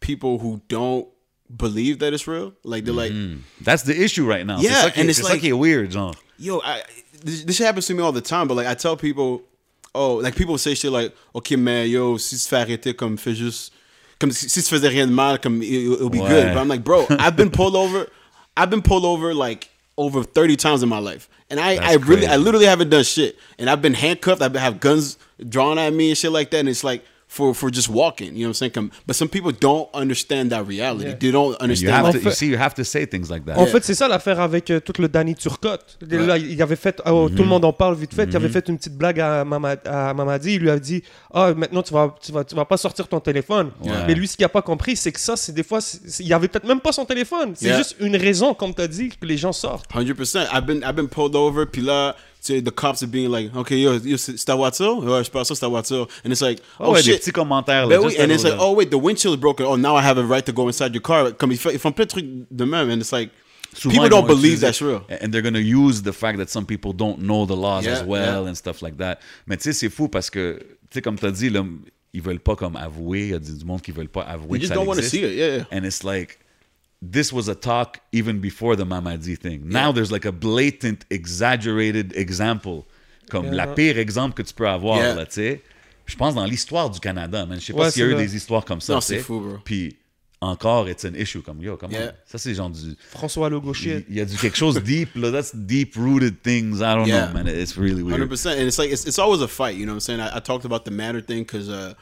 people 0.00 0.38
who 0.38 0.62
don't 0.68 1.06
believe 1.54 1.98
that 1.98 2.14
it's 2.14 2.26
real. 2.26 2.54
Like 2.64 2.84
they're 2.86 2.94
like, 2.94 3.12
That's 3.60 3.82
the 3.82 4.02
issue 4.02 4.26
right 4.26 4.46
now. 4.46 4.58
Yeah, 4.58 4.88
and 4.96 5.10
it's 5.10 5.22
like- 5.22 5.44
est 5.44 5.52
weird, 5.52 5.92
genre. 5.92 6.14
yo, 6.38 6.62
I, 6.64 6.82
this, 7.22 7.44
this 7.44 7.56
shit 7.56 7.66
happens 7.66 7.86
to 7.88 7.94
me 7.94 8.02
all 8.02 8.12
the 8.12 8.22
time. 8.22 8.48
But 8.48 8.54
like, 8.56 8.66
I 8.66 8.74
tell 8.74 8.96
people, 8.96 9.42
oh, 9.94 10.14
like 10.14 10.36
people 10.36 10.56
say 10.56 10.74
shit 10.74 10.90
like, 10.90 11.14
okay, 11.34 11.56
man, 11.56 11.90
yo, 11.90 12.16
si 12.16 12.36
tu 12.36 12.48
fais 12.48 12.64
arrêter, 12.64 12.96
comme 12.96 13.18
fais 13.18 13.34
juste, 13.34 13.72
comme 14.22 14.30
si, 14.30 14.48
tu 14.62 14.68
faisais 14.70 14.88
rien 14.88 15.06
de 15.08 15.12
mal, 15.12 15.38
comme 15.38 15.60
it, 15.62 15.68
it'll 15.72 16.08
be 16.08 16.20
Ouais. 16.20 16.28
good. 16.28 16.54
But 16.54 16.60
I'm 16.60 16.68
like, 16.68 16.84
bro, 16.84 17.06
I've 17.10 17.36
been 17.36 17.50
pulled 17.50 17.74
over, 17.76 18.06
I've 18.56 18.70
been 18.70 18.82
pulled 18.82 19.04
over 19.04 19.34
like 19.34 19.68
over 19.98 20.22
30 20.22 20.56
times 20.56 20.82
in 20.82 20.88
my 20.88 20.98
life, 21.00 21.28
and 21.50 21.58
I, 21.60 21.74
That's 21.76 21.86
I 21.88 21.94
really, 22.08 22.26
I 22.26 22.36
literally 22.36 22.66
haven't 22.66 22.90
done 22.90 23.02
shit, 23.04 23.36
and 23.58 23.68
I've 23.68 23.82
been 23.82 23.94
handcuffed, 23.94 24.40
I've 24.40 24.52
been 24.52 24.62
have 24.62 24.78
guns 24.80 25.18
drawn 25.48 25.76
at 25.78 25.92
me 25.92 26.10
and 26.10 26.16
shit 26.16 26.32
like 26.32 26.50
that, 26.52 26.60
and 26.60 26.68
it's 26.68 26.84
like. 26.84 27.04
For 27.34 27.54
for 27.54 27.70
just 27.72 27.88
walking. 27.88 28.28
You 28.34 28.40
know 28.40 28.40
what 28.40 28.48
I'm 28.48 28.54
saying? 28.54 28.72
Comme- 28.72 28.90
But 29.06 29.14
some 29.14 29.28
people 29.28 29.52
don't 29.58 29.88
understand 29.94 30.50
that 30.50 30.64
reality. 30.68 31.06
Yeah. 31.06 31.14
They 31.18 31.30
don't 31.32 31.52
You 31.52 31.56
understand. 31.64 31.94
have 31.96 32.04
En 32.06 32.12
to, 32.12 32.18
you 32.18 32.30
see, 32.30 32.48
you 32.48 32.58
have 32.58 32.74
to 32.74 32.84
say 32.84 33.06
things 33.06 33.30
like 33.30 33.46
that. 33.46 33.56
En 33.56 33.66
fait, 33.66 33.82
c'est 33.84 33.94
ça 33.94 34.06
l'affaire 34.06 34.38
avec 34.40 34.70
euh, 34.70 34.80
tout 34.80 35.00
le 35.00 35.08
Danny 35.08 35.34
Turcotte. 35.34 35.98
Là, 36.10 36.36
il 36.36 36.60
avait 36.60 36.76
fait, 36.76 37.00
oh, 37.06 37.30
tout 37.34 37.42
le 37.42 37.48
monde 37.48 37.64
en 37.64 37.72
parle 37.72 37.94
vite 37.96 38.12
fait. 38.14 38.24
Il 38.24 38.36
avait 38.36 38.50
fait 38.50 38.68
une 38.68 38.76
petite 38.76 38.96
blague 38.96 39.18
à, 39.20 39.44
Mama- 39.44 39.76
à 39.86 40.12
Mamadi. 40.12 40.54
Il 40.56 40.60
lui 40.62 40.70
a 40.70 40.78
dit, 40.78 41.02
ah, 41.32 41.54
maintenant 41.54 41.82
tu 41.82 41.94
vas, 41.94 42.14
tu 42.22 42.32
vas, 42.32 42.44
tu 42.44 42.54
vas 42.54 42.64
pas 42.66 42.76
sortir 42.76 43.08
ton 43.08 43.20
téléphone. 43.20 43.70
Ouais. 43.82 43.90
Mais 44.06 44.14
lui, 44.14 44.28
ce 44.28 44.36
qu'il 44.36 44.44
a 44.44 44.48
pas 44.50 44.62
compris, 44.62 44.94
c'est 44.96 45.12
que 45.12 45.20
ça, 45.20 45.36
c'est 45.36 45.52
des 45.52 45.62
fois, 45.62 45.78
il 46.20 46.32
avait 46.34 46.48
peut-être 46.48 46.66
même 46.66 46.80
pas 46.80 46.92
son 46.92 47.04
téléphone. 47.06 47.52
C'est 47.54 47.66
Yeah. 47.66 47.78
juste 47.78 47.96
une 48.00 48.16
raison, 48.16 48.52
comme 48.54 48.74
tu 48.74 48.82
as 48.82 48.88
dit, 48.88 49.08
que 49.08 49.24
les 49.26 49.38
gens 49.38 49.52
sortent. 49.52 49.90
100%. 49.90 50.40
I've 50.52 50.66
been 50.66 50.82
I've 50.84 50.94
been 50.94 51.08
pulled 51.08 51.34
over. 51.34 51.64
Puis 51.70 51.80
là, 51.82 52.14
tu 52.44 52.54
sais, 52.54 52.60
the 52.60 52.72
cops 52.72 53.02
are 53.04 53.06
being 53.06 53.30
like, 53.30 53.54
okay, 53.54 53.78
yo, 53.78 53.98
yo 53.98 54.16
c'est 54.16 54.34
ta 54.44 54.56
voiture? 54.56 54.98
Ouais, 54.98 55.22
je 55.22 55.30
pense 55.30 55.48
que 55.48 55.54
c'est 55.54 55.60
ta 55.60 55.68
voiture. 55.68 56.08
And 56.24 56.30
it's 56.32 56.40
like, 56.42 56.60
Oh, 56.80 56.86
oh, 56.88 56.92
ouais, 56.92 57.02
des 57.02 57.16
petits 57.16 57.30
commentaires. 57.30 57.86
Là, 57.86 57.98
Ben 57.98 58.04
oui, 58.06 58.16
and 58.18 58.30
it's 58.32 58.42
like, 58.42 58.56
oh 58.58 58.72
wait, 58.74 58.90
the 58.90 58.98
windshield 58.98 59.34
is 59.34 59.40
broken. 59.40 59.64
Oh, 59.66 59.76
now 59.76 59.94
I 59.94 60.02
have 60.02 60.18
a 60.18 60.24
right 60.24 60.44
to 60.46 60.52
go 60.52 60.66
inside 60.66 60.92
your 60.92 61.02
car. 61.02 61.30
Comme 61.32 61.52
ils 61.52 61.58
font, 61.58 61.70
ils 61.70 61.78
font 61.78 61.92
plein 61.92 62.04
de 62.04 62.10
trucs 62.10 62.26
de 62.50 62.64
même, 62.64 62.90
and 62.90 63.00
it's 63.00 63.12
like, 63.12 63.30
Souvent, 63.74 63.92
people 63.94 64.08
don't 64.08 64.26
believe 64.26 64.60
that's 64.60 64.82
real. 64.82 65.02
And 65.08 65.32
they're 65.32 65.40
going 65.40 65.54
to 65.54 65.62
use 65.62 66.02
the 66.02 66.12
fact 66.12 66.38
that 66.38 66.50
some 66.50 66.66
people 66.66 66.92
don't 66.92 67.20
know 67.20 67.46
the 67.46 67.56
laws 67.56 67.84
Yeah, 67.86 67.92
as 68.00 68.04
well 68.04 68.42
yeah. 68.42 68.48
and 68.48 68.54
stuff 68.56 68.82
like 68.82 68.98
that. 68.98 69.20
Mais 69.46 69.56
tu 69.56 69.62
sais, 69.62 69.72
c'est 69.72 69.88
fou 69.88 70.08
parce 70.08 70.28
que, 70.28 70.58
tu 70.58 70.66
sais, 70.94 71.00
comme 71.00 71.18
tu 71.18 71.24
as 71.24 71.30
dit, 71.30 71.48
là, 71.48 71.64
ils 72.12 72.20
veulent 72.20 72.40
pas 72.40 72.56
comme 72.56 72.76
avouer. 72.76 73.20
Il 73.20 73.30
y 73.30 73.34
a 73.34 73.38
du 73.38 73.56
du 73.56 73.64
monde 73.64 73.80
qui 73.80 73.92
veulent 73.92 74.08
pas 74.10 74.22
avouer 74.22 74.58
They 74.58 74.66
just 74.66 74.74
don't 74.74 74.86
want 74.86 74.96
to 74.96 75.02
see 75.02 75.20
it. 75.22 75.32
Yeah, 75.34 75.56
yeah. 75.58 75.64
And 75.70 75.84
it's 75.86 76.02
like, 76.04 76.38
this 77.02 77.32
was 77.32 77.48
a 77.48 77.54
talk 77.54 77.98
even 78.12 78.38
before 78.40 78.76
the 78.76 78.84
Mamadi 78.84 79.36
thing. 79.36 79.62
Now 79.68 79.92
there's 79.92 80.12
like 80.12 80.24
a 80.24 80.32
blatant, 80.32 81.04
exaggerated 81.10 82.16
example. 82.16 82.86
Comme 83.30 83.46
Yeah. 83.46 83.54
la 83.54 83.66
pire 83.68 83.98
exemple 83.98 84.34
que 84.34 84.42
tu 84.42 84.54
peux 84.54 84.68
avoir, 84.68 84.98
Yeah. 84.98 85.14
là, 85.14 85.26
tu 85.26 85.32
sais. 85.34 85.62
Je 86.06 86.16
pense 86.16 86.34
dans 86.34 86.44
l'histoire 86.44 86.90
du 86.90 87.00
Canada, 87.00 87.46
man. 87.46 87.58
Je 87.60 87.66
sais 87.66 87.72
Ouais, 87.72 87.78
pas 87.84 87.90
s'il 87.90 88.02
y 88.02 88.06
a 88.06 88.08
eu 88.10 88.14
des 88.16 88.36
histoires 88.36 88.64
comme 88.64 88.80
ça. 88.80 89.00
C'est 89.00 89.18
fou, 89.20 89.40
bro. 89.40 89.58
Puis 89.64 89.96
encore, 90.40 90.88
it's 90.88 91.04
an 91.04 91.14
issue. 91.14 91.40
Comme, 91.40 91.62
yo, 91.62 91.76
comment? 91.76 91.92
Yeah. 91.92 92.12
Ça, 92.26 92.36
c'est 92.38 92.54
genre 92.54 92.68
du... 92.70 92.94
François 93.10 93.48
Legault 93.48 93.72
shit. 93.72 94.04
Il 94.08 94.16
y 94.16 94.20
a 94.20 94.24
du 94.24 94.36
quelque 94.36 94.56
chose 94.56 94.74
deep, 94.84 95.10
là. 95.14 95.30
That's 95.30 95.54
deep 95.54 95.94
rooted 95.96 96.42
things. 96.42 96.80
I 96.80 96.94
don't 96.94 97.06
Yeah. 97.06 97.26
know, 97.28 97.34
man. 97.34 97.46
It's 97.48 97.76
really 97.76 98.02
weird. 98.02 98.14
Hundred 98.18 98.28
percent, 98.28 98.58
and 98.58 98.66
it's 98.66 98.78
like 98.78 98.90
it's, 98.92 99.06
it's 99.06 99.18
always 99.18 99.40
a 99.40 99.48
fight. 99.48 99.76
You 99.76 99.86
know 99.86 99.92
what 99.92 100.02
I'm 100.08 100.18
saying? 100.18 100.20
I, 100.20 100.36
I 100.36 100.40
talked 100.40 100.64
about 100.64 100.84
the 100.84 100.90
matter 100.90 101.20
thing 101.22 101.44
because 101.44 101.68
uh, 101.70 101.94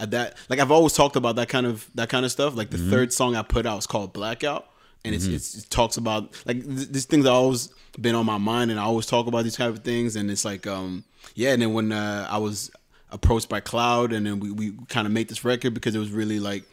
at 0.00 0.10
that 0.12 0.36
like 0.48 0.58
I've 0.60 0.70
always 0.70 0.92
talked 0.92 1.16
about 1.16 1.36
that 1.36 1.48
kind 1.48 1.66
of 1.66 1.88
that 1.94 2.08
kind 2.08 2.24
of 2.24 2.30
stuff. 2.30 2.56
Like 2.56 2.70
the 2.70 2.78
third 2.78 3.12
song 3.12 3.36
I 3.36 3.42
put 3.42 3.66
out 3.66 3.78
is 3.78 3.86
called 3.86 4.12
Blackout, 4.12 4.68
and 5.04 5.14
it's, 5.14 5.26
it's 5.26 5.54
it 5.58 5.70
talks 5.70 5.96
about 5.96 6.34
like 6.46 6.64
th- 6.64 6.88
these 6.88 7.04
things 7.06 7.24
that 7.24 7.32
always 7.32 7.68
been 8.00 8.14
on 8.14 8.26
my 8.26 8.38
mind, 8.38 8.70
and 8.70 8.78
I 8.78 8.84
always 8.84 9.06
talk 9.06 9.26
about 9.26 9.44
these 9.44 9.56
type 9.56 9.70
of 9.70 9.80
things. 9.80 10.16
And 10.16 10.30
it's 10.30 10.44
like 10.44 10.66
um 10.66 11.04
yeah, 11.34 11.52
and 11.52 11.62
then 11.62 11.72
when 11.72 11.92
uh, 11.92 12.26
I 12.30 12.38
was 12.38 12.70
approached 13.10 13.48
by 13.48 13.60
Cloud, 13.60 14.12
and 14.12 14.26
then 14.26 14.40
we 14.40 14.50
we 14.50 14.72
kind 14.88 15.06
of 15.06 15.12
made 15.12 15.28
this 15.28 15.44
record 15.44 15.74
because 15.74 15.94
it 15.94 15.98
was 15.98 16.10
really 16.10 16.40
like. 16.40 16.64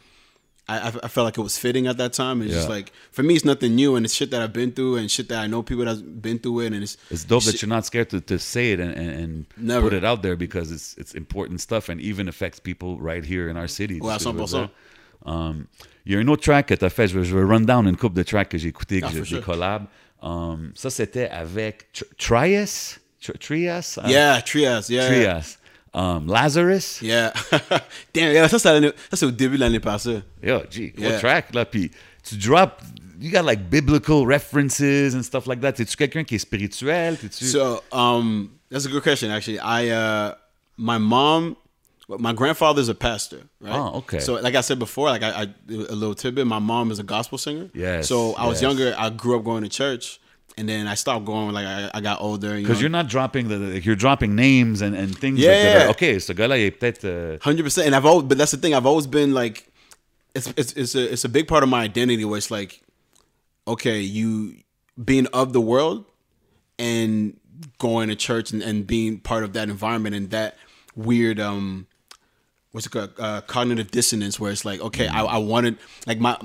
I, 0.68 0.88
I 0.88 1.08
felt 1.08 1.24
like 1.26 1.38
it 1.38 1.42
was 1.42 1.56
fitting 1.56 1.86
at 1.86 1.96
that 1.98 2.12
time. 2.12 2.42
It's 2.42 2.52
just 2.52 2.68
like 2.68 2.92
for 3.12 3.22
me, 3.22 3.34
it's 3.36 3.44
nothing 3.44 3.76
new, 3.76 3.94
and 3.96 4.04
it's 4.04 4.14
shit 4.14 4.30
that 4.32 4.42
I've 4.42 4.52
been 4.52 4.72
through, 4.72 4.96
and 4.96 5.08
shit 5.08 5.28
that 5.28 5.38
I 5.38 5.46
know 5.46 5.62
people 5.62 5.84
that's 5.84 6.02
been 6.02 6.38
through 6.40 6.60
it, 6.66 6.72
and 6.72 6.82
it's 6.82 6.96
It's 7.10 7.24
dope 7.24 7.44
that 7.44 7.62
you're 7.62 7.68
not 7.68 7.84
scared 7.86 8.10
to, 8.10 8.20
to 8.20 8.38
say 8.38 8.72
it 8.72 8.80
and, 8.80 8.92
and, 8.96 9.10
and 9.10 9.44
Never. 9.56 9.88
put 9.88 9.92
it 9.92 10.04
out 10.04 10.22
there 10.22 10.36
because 10.36 10.72
it's 10.72 10.96
it's 10.98 11.14
important 11.14 11.60
stuff 11.60 11.88
and 11.88 12.00
even 12.00 12.26
affects 12.28 12.58
people 12.58 12.98
right 12.98 13.24
here 13.24 13.48
in 13.48 13.56
our 13.56 13.68
city. 13.68 14.00
Ouais, 14.00 14.12
à 14.14 14.18
Tu 14.18 14.24
sais, 14.24 14.30
100%. 14.30 14.50
dire. 14.50 14.70
Um, 15.24 15.66
Il 16.04 16.12
y 16.12 16.16
a 16.16 16.20
un 16.20 16.28
autre 16.28 16.42
track 16.42 16.66
que 16.68 16.74
tu 16.74 16.84
as 16.84 16.88
fait, 16.90 17.08
je 17.08 17.18
vais, 17.18 17.24
je 17.24 17.36
vais 17.36 17.42
run 17.44 17.60
down 17.64 17.86
une 17.88 17.96
couple 17.96 18.16
de 18.16 18.22
tracks 18.22 18.48
que 18.48 18.58
j'ai 18.58 18.68
écouté, 18.68 19.00
que 19.00 19.06
Ah, 19.06 19.10
j'ai 19.12 19.24
sure. 19.24 19.44
collabs. 19.44 19.86
Um, 20.22 20.70
ça, 20.76 20.88
c'était 20.88 21.28
avec 21.28 21.88
Tr- 21.92 22.04
Trias? 22.16 22.98
Tr- 23.20 23.36
Trias? 23.38 23.98
Yeah, 24.06 24.40
Trias, 24.42 24.86
yeah. 24.88 25.06
Trias. 25.06 25.58
Um, 25.96 26.26
Lazarus? 26.28 27.00
Yeah. 27.00 27.32
Damn, 28.12 28.32
yeah, 28.34 28.46
ça, 28.48 28.58
c'est 28.58 28.70
l'année- 28.72 28.92
ça, 29.10 29.16
c'est 29.16 29.24
au 29.24 29.30
début 29.30 29.56
de 29.56 29.60
l'année 29.62 29.80
passée. 29.80 30.22
Yo, 30.42 30.60
gee, 30.70 30.92
what 30.98 31.08
Yeah. 31.08 31.18
track, 31.18 31.54
là? 31.54 31.64
Puis 31.64 31.90
tu 32.22 32.36
drop, 32.36 32.82
you 33.18 33.30
got 33.32 33.46
like 33.46 33.70
biblical 33.70 34.26
references 34.26 35.14
and 35.14 35.22
stuff 35.22 35.46
like 35.46 35.62
that. 35.62 35.72
T'es-tu 35.72 35.96
quelqu'un 35.96 36.22
qui 36.24 36.34
est 36.34 36.38
spirituel? 36.38 37.16
T'es-tu... 37.16 37.46
So, 37.46 37.82
um, 37.92 38.50
that's 38.70 38.84
a 38.84 38.90
good 38.90 39.02
question, 39.02 39.30
actually. 39.30 39.58
I, 39.58 39.88
uh, 39.88 40.34
my 40.76 40.98
mom, 40.98 41.56
my 42.08 42.34
grandfather's 42.34 42.90
a 42.90 42.94
pastor, 42.94 43.40
right? 43.62 43.74
Oh, 43.74 43.98
okay. 44.00 44.20
So, 44.20 44.34
like 44.34 44.54
I 44.54 44.60
said 44.60 44.78
before, 44.78 45.08
like 45.08 45.22
I, 45.22 45.30
I 45.30 45.42
a 45.70 45.94
little 45.94 46.14
tidbit, 46.14 46.46
my 46.46 46.58
mom 46.58 46.90
is 46.90 46.98
a 46.98 47.04
gospel 47.04 47.38
singer. 47.38 47.70
Yes, 47.74 48.06
So 48.08 48.34
I 48.34 48.46
was 48.46 48.60
yes. 48.60 48.68
younger. 48.68 48.94
I 48.98 49.08
grew 49.08 49.34
up 49.38 49.44
going 49.44 49.62
to 49.62 49.70
church, 49.70 50.20
and 50.56 50.68
then 50.68 50.86
I 50.86 50.94
stopped 50.94 51.24
going. 51.24 51.52
Like 51.52 51.66
I, 51.66 51.90
I 51.94 52.00
got 52.00 52.20
older. 52.20 52.56
Because 52.56 52.76
know, 52.76 52.80
you're 52.82 52.90
not 52.90 53.08
dropping 53.08 53.48
the, 53.48 53.58
like, 53.58 53.84
you're 53.84 53.96
dropping 53.96 54.34
names 54.34 54.82
and, 54.82 54.94
and 54.96 55.16
things 55.16 55.38
Yeah, 55.38 55.50
like 55.50 55.60
that. 55.62 55.90
Okay, 55.90 56.18
so 56.18 56.34
gars-là, 56.34 56.58
est 56.58 56.70
peut-être. 56.70 57.04
euh, 57.04 57.38
Hundred 57.42 57.62
percent, 57.64 57.86
and 57.86 57.94
I've 57.94 58.06
always, 58.06 58.24
but 58.26 58.38
that's 58.38 58.52
the 58.52 58.56
thing. 58.56 58.74
I've 58.74 58.86
always 58.86 59.06
been 59.06 59.34
like, 59.34 59.70
it's 60.34 60.52
it's 60.56 60.72
it's 60.72 60.94
a 60.94 61.12
it's 61.12 61.24
a 61.24 61.28
big 61.28 61.46
part 61.48 61.62
of 61.62 61.68
my 61.68 61.82
identity. 61.82 62.24
Where 62.24 62.38
it's 62.38 62.50
like, 62.50 62.80
okay, 63.66 64.00
you 64.00 64.56
being 65.02 65.26
of 65.32 65.52
the 65.52 65.60
world 65.60 66.04
and 66.78 67.38
going 67.78 68.08
to 68.08 68.16
church 68.16 68.50
and, 68.52 68.62
and 68.62 68.86
being 68.86 69.18
part 69.18 69.44
of 69.44 69.52
that 69.54 69.68
environment 69.68 70.14
and 70.14 70.30
that 70.30 70.56
weird 70.94 71.40
um, 71.40 71.86
what's 72.72 72.86
it 72.86 72.90
called, 72.90 73.12
uh, 73.18 73.40
cognitive 73.42 73.90
dissonance, 73.90 74.38
where 74.38 74.52
it's 74.52 74.64
like, 74.64 74.80
okay, 74.80 75.08
I, 75.08 75.24
I 75.24 75.38
wanted 75.38 75.78
like 76.06 76.18
my. 76.18 76.36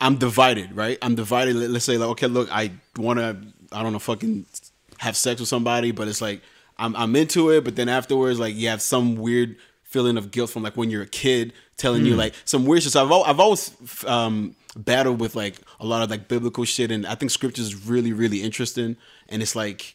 I'm 0.00 0.16
divided, 0.16 0.74
right? 0.74 0.98
I'm 1.02 1.14
divided. 1.14 1.56
Let- 1.56 1.70
Let's 1.70 1.84
say, 1.84 1.98
like, 1.98 2.08
okay, 2.10 2.26
look, 2.26 2.48
I 2.50 2.70
want 2.96 3.18
to, 3.18 3.36
I 3.72 3.82
don't 3.82 3.92
know, 3.92 3.98
fucking 3.98 4.46
have 4.98 5.16
sex 5.16 5.40
with 5.40 5.48
somebody, 5.48 5.90
but 5.92 6.08
it's 6.08 6.20
like 6.20 6.42
I'm, 6.78 6.94
I'm 6.96 7.14
into 7.16 7.50
it, 7.50 7.64
but 7.64 7.76
then 7.76 7.88
afterwards, 7.88 8.38
like, 8.38 8.54
you 8.54 8.68
have 8.68 8.80
some 8.82 9.16
weird 9.16 9.56
feeling 9.84 10.16
of 10.16 10.30
guilt 10.30 10.50
from 10.50 10.62
like 10.62 10.76
when 10.76 10.88
you're 10.90 11.02
a 11.02 11.06
kid, 11.06 11.52
telling 11.76 12.06
you 12.06 12.14
like 12.14 12.34
some 12.44 12.64
weird 12.64 12.82
shit. 12.82 12.92
So 12.92 13.04
I've, 13.04 13.28
I've 13.28 13.40
always 13.40 13.74
um, 14.06 14.54
battled 14.76 15.20
with 15.20 15.34
like 15.34 15.56
a 15.80 15.86
lot 15.86 16.02
of 16.02 16.10
like 16.10 16.28
biblical 16.28 16.64
shit, 16.64 16.90
and 16.90 17.06
I 17.06 17.14
think 17.16 17.30
scripture 17.30 17.62
is 17.62 17.86
really, 17.86 18.12
really 18.12 18.42
interesting, 18.42 18.96
and 19.28 19.42
it's 19.42 19.56
like, 19.56 19.94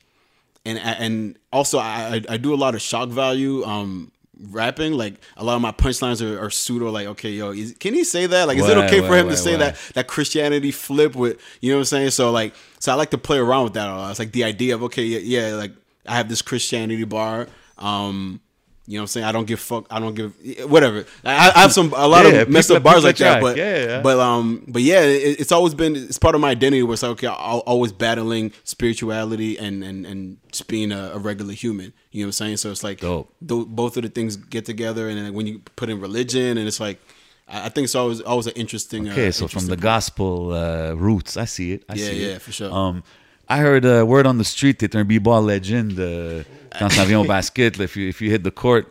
and 0.65 0.77
and 0.79 1.37
also 1.53 1.77
I 1.79 2.15
I, 2.29 2.33
I 2.33 2.37
do 2.37 2.53
a 2.53 2.57
lot 2.57 2.75
of 2.75 2.81
shock 2.81 3.09
value. 3.09 3.63
Um, 3.63 4.11
rapping 4.49 4.93
like 4.93 5.15
a 5.37 5.43
lot 5.43 5.55
of 5.55 5.61
my 5.61 5.71
punchlines 5.71 6.21
are, 6.21 6.43
are 6.43 6.49
pseudo 6.49 6.89
like 6.91 7.07
okay 7.07 7.31
yo 7.31 7.51
is, 7.51 7.73
can 7.79 7.93
he 7.93 8.03
say 8.03 8.25
that 8.25 8.47
like 8.47 8.57
is 8.57 8.67
it 8.67 8.77
okay 8.77 8.99
for 8.99 9.11
ouais, 9.11 9.21
him 9.21 9.29
to 9.29 9.37
say 9.37 9.55
that 9.55 9.77
that 9.93 10.07
Christianity 10.07 10.71
flip 10.71 11.15
with 11.15 11.39
you 11.61 11.71
know 11.71 11.77
what 11.77 11.81
I'm 11.81 11.85
saying. 11.85 12.11
So 12.11 12.31
like, 12.31 12.53
so 12.79 12.91
I 12.91 12.95
like 12.95 13.11
to 13.11 13.17
play 13.17 13.37
around 13.37 13.65
with 13.65 13.73
that 13.73 13.89
a 13.89 13.95
lot. 13.95 14.09
It's 14.09 14.19
like 14.19 14.31
the 14.31 14.43
idea 14.43 14.75
of 14.75 14.83
okay, 14.83 15.03
yeah, 15.03 15.47
yeah 15.47 15.55
like 15.55 15.73
I 16.07 16.15
have 16.15 16.29
this 16.29 16.41
Christianity 16.41 17.03
bar. 17.03 17.47
Um, 17.77 18.41
you 18.87 18.97
know 18.97 19.01
what 19.01 19.03
I'm 19.03 19.07
saying? 19.07 19.25
I 19.25 19.31
don't 19.31 19.45
give 19.47 19.59
fuck. 19.59 19.87
I 19.89 19.99
don't 19.99 20.13
give 20.13 20.33
whatever. 20.69 21.05
I, 21.23 21.51
I 21.55 21.59
have 21.61 21.73
some 21.73 21.91
a 21.95 22.07
lot 22.07 22.25
Yeah, 22.25 22.41
of 22.41 22.49
messed 22.49 22.69
up 22.71 22.83
bars 22.83 23.03
like 23.03 23.17
that, 23.17 23.41
but 23.41 23.57
Yeah, 23.57 24.01
but 24.01 24.19
um, 24.19 24.63
but 24.67 24.81
yeah, 24.81 25.01
it, 25.01 25.39
it's 25.39 25.51
always 25.51 25.73
been 25.73 25.95
it's 25.95 26.19
part 26.19 26.35
of 26.35 26.41
my 26.41 26.51
identity. 26.51 26.83
Where 26.83 26.93
it's 26.93 27.03
like 27.03 27.11
okay, 27.13 27.27
I'm 27.27 27.61
always 27.65 27.91
battling 27.91 28.51
spirituality 28.63 29.57
and 29.57 29.83
and 29.83 30.05
and 30.05 30.37
just 30.51 30.67
being 30.67 30.91
a, 30.91 31.11
a 31.13 31.17
regular 31.17 31.53
human. 31.53 31.93
You 32.11 32.21
know 32.21 32.27
what 32.27 32.27
I'm 32.27 32.31
saying? 32.33 32.57
So 32.57 32.71
it's 32.71 32.83
like 32.83 32.99
Dope. 32.99 33.33
tho- 33.41 33.65
both 33.65 33.97
of 33.97 34.03
the 34.03 34.09
things 34.09 34.35
get 34.37 34.65
together, 34.65 35.09
and 35.09 35.17
then 35.17 35.33
when 35.33 35.47
you 35.47 35.59
put 35.75 35.89
in 35.89 35.99
religion, 35.99 36.57
and 36.57 36.67
it's 36.67 36.79
like 36.79 36.99
I 37.47 37.65
I 37.65 37.69
think 37.69 37.85
it's 37.85 37.95
always 37.95 38.21
always 38.21 38.47
an 38.47 38.53
interesting. 38.53 39.09
Okay, 39.09 39.29
uh, 39.29 39.31
so 39.31 39.47
from 39.47 39.65
the 39.67 39.77
gospel 39.77 40.53
uh, 40.53 40.93
roots, 40.93 41.37
I 41.37 41.45
see 41.45 41.73
it. 41.73 41.83
I 41.89 41.95
Yeah, 41.95 42.05
see 42.07 42.21
yeah, 42.21 42.35
it. 42.35 42.41
for 42.41 42.51
sure. 42.51 42.71
Um, 42.71 43.03
I 43.49 43.59
heard 43.61 43.85
a 43.85 44.03
word 44.05 44.25
on 44.25 44.37
the 44.37 44.43
street. 44.43 44.79
T'es 44.79 44.95
un 44.95 45.03
b-ball 45.05 45.43
legend. 45.45 45.99
Uh, 45.99 46.43
quand 46.79 46.89
ça 46.89 47.05
vient 47.05 47.19
au 47.21 47.25
basket, 47.25 47.79
if 47.79 47.95
you 47.95 48.07
if 48.09 48.19
you 48.21 48.29
hit 48.31 48.43
the 48.43 48.51
court, 48.51 48.87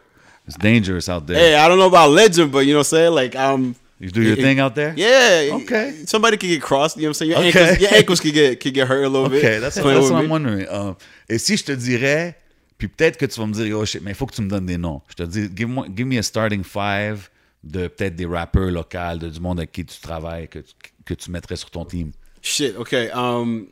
it's 0.47 0.56
dangerous 0.56 1.09
out 1.09 1.26
there. 1.26 1.36
Hey, 1.36 1.55
I 1.56 1.68
don't 1.68 1.78
know 1.78 1.86
about 1.89 2.10
legend, 2.12 2.51
but 2.52 2.60
you 2.66 2.72
know 2.72 2.78
what 2.81 2.93
I'm 2.93 2.98
saying? 2.98 3.14
Like, 3.14 3.36
um, 3.36 3.74
You 4.01 4.10
do 4.10 4.22
your 4.22 4.39
it- 4.39 4.43
thing 4.43 4.60
out 4.60 4.74
there? 4.74 4.94
yeah. 4.97 5.55
Okay. 5.56 5.94
Somebody 6.06 6.36
could 6.36 6.48
get 6.48 6.62
crossed. 6.62 6.97
You 6.97 7.02
know 7.02 7.09
what 7.10 7.20
I'm 7.22 7.28
saying? 7.28 7.31
Your, 7.32 7.40
Okay. 7.40 7.60
ankles, 7.70 7.81
your 7.81 7.94
ankles 7.94 8.20
could 8.20 8.35
get 8.35 8.60
could 8.60 8.74
get 8.74 8.86
hurt 8.89 9.05
a 9.05 9.09
little 9.09 9.28
bit. 9.28 9.44
Okay, 9.44 9.59
that's, 9.60 9.78
Playing 9.78 10.01
that's 10.01 10.10
what. 10.12 10.22
I'm 10.24 10.31
wondering. 10.31 10.66
Um, 10.68 10.97
et 11.28 11.39
si 11.39 11.56
je 11.56 11.64
te 11.64 11.72
dirais, 11.72 12.35
puis 12.78 12.89
peut-être 12.89 13.16
que 13.18 13.26
tu 13.26 13.39
vas 13.40 13.47
me 13.47 13.52
dire, 13.52 13.76
oh 13.78 13.85
shit, 13.85 14.02
mais 14.02 14.12
il 14.12 14.14
faut 14.14 14.26
que 14.26 14.35
tu 14.35 14.43
me 14.43 14.48
donnes 14.48 14.66
des 14.66 14.78
noms. 14.78 15.01
Je 15.09 15.14
te 15.14 15.22
dis, 15.24 15.48
give, 15.55 15.68
moi- 15.68 15.86
give 15.94 16.06
me 16.06 16.18
a 16.18 16.22
starting 16.22 16.62
five 16.64 17.28
de 17.62 17.89
peut-être 17.89 18.14
des 18.16 18.26
rappeurs 18.26 18.70
locaux, 18.70 19.18
de, 19.18 19.28
du 19.31 19.40
monde 19.40 19.59
avec 19.59 19.72
qui 19.72 19.85
tu 19.85 19.98
travailles, 20.01 20.48
que, 20.48 20.59
tu- 20.60 20.74
que 21.05 21.14
tu 21.14 21.31
mettrais 21.31 21.56
sur 21.56 21.70
ton 21.70 21.85
team. 21.85 22.12
Shit. 22.43 22.76
Okay. 22.78 23.10
Um, 23.14 23.66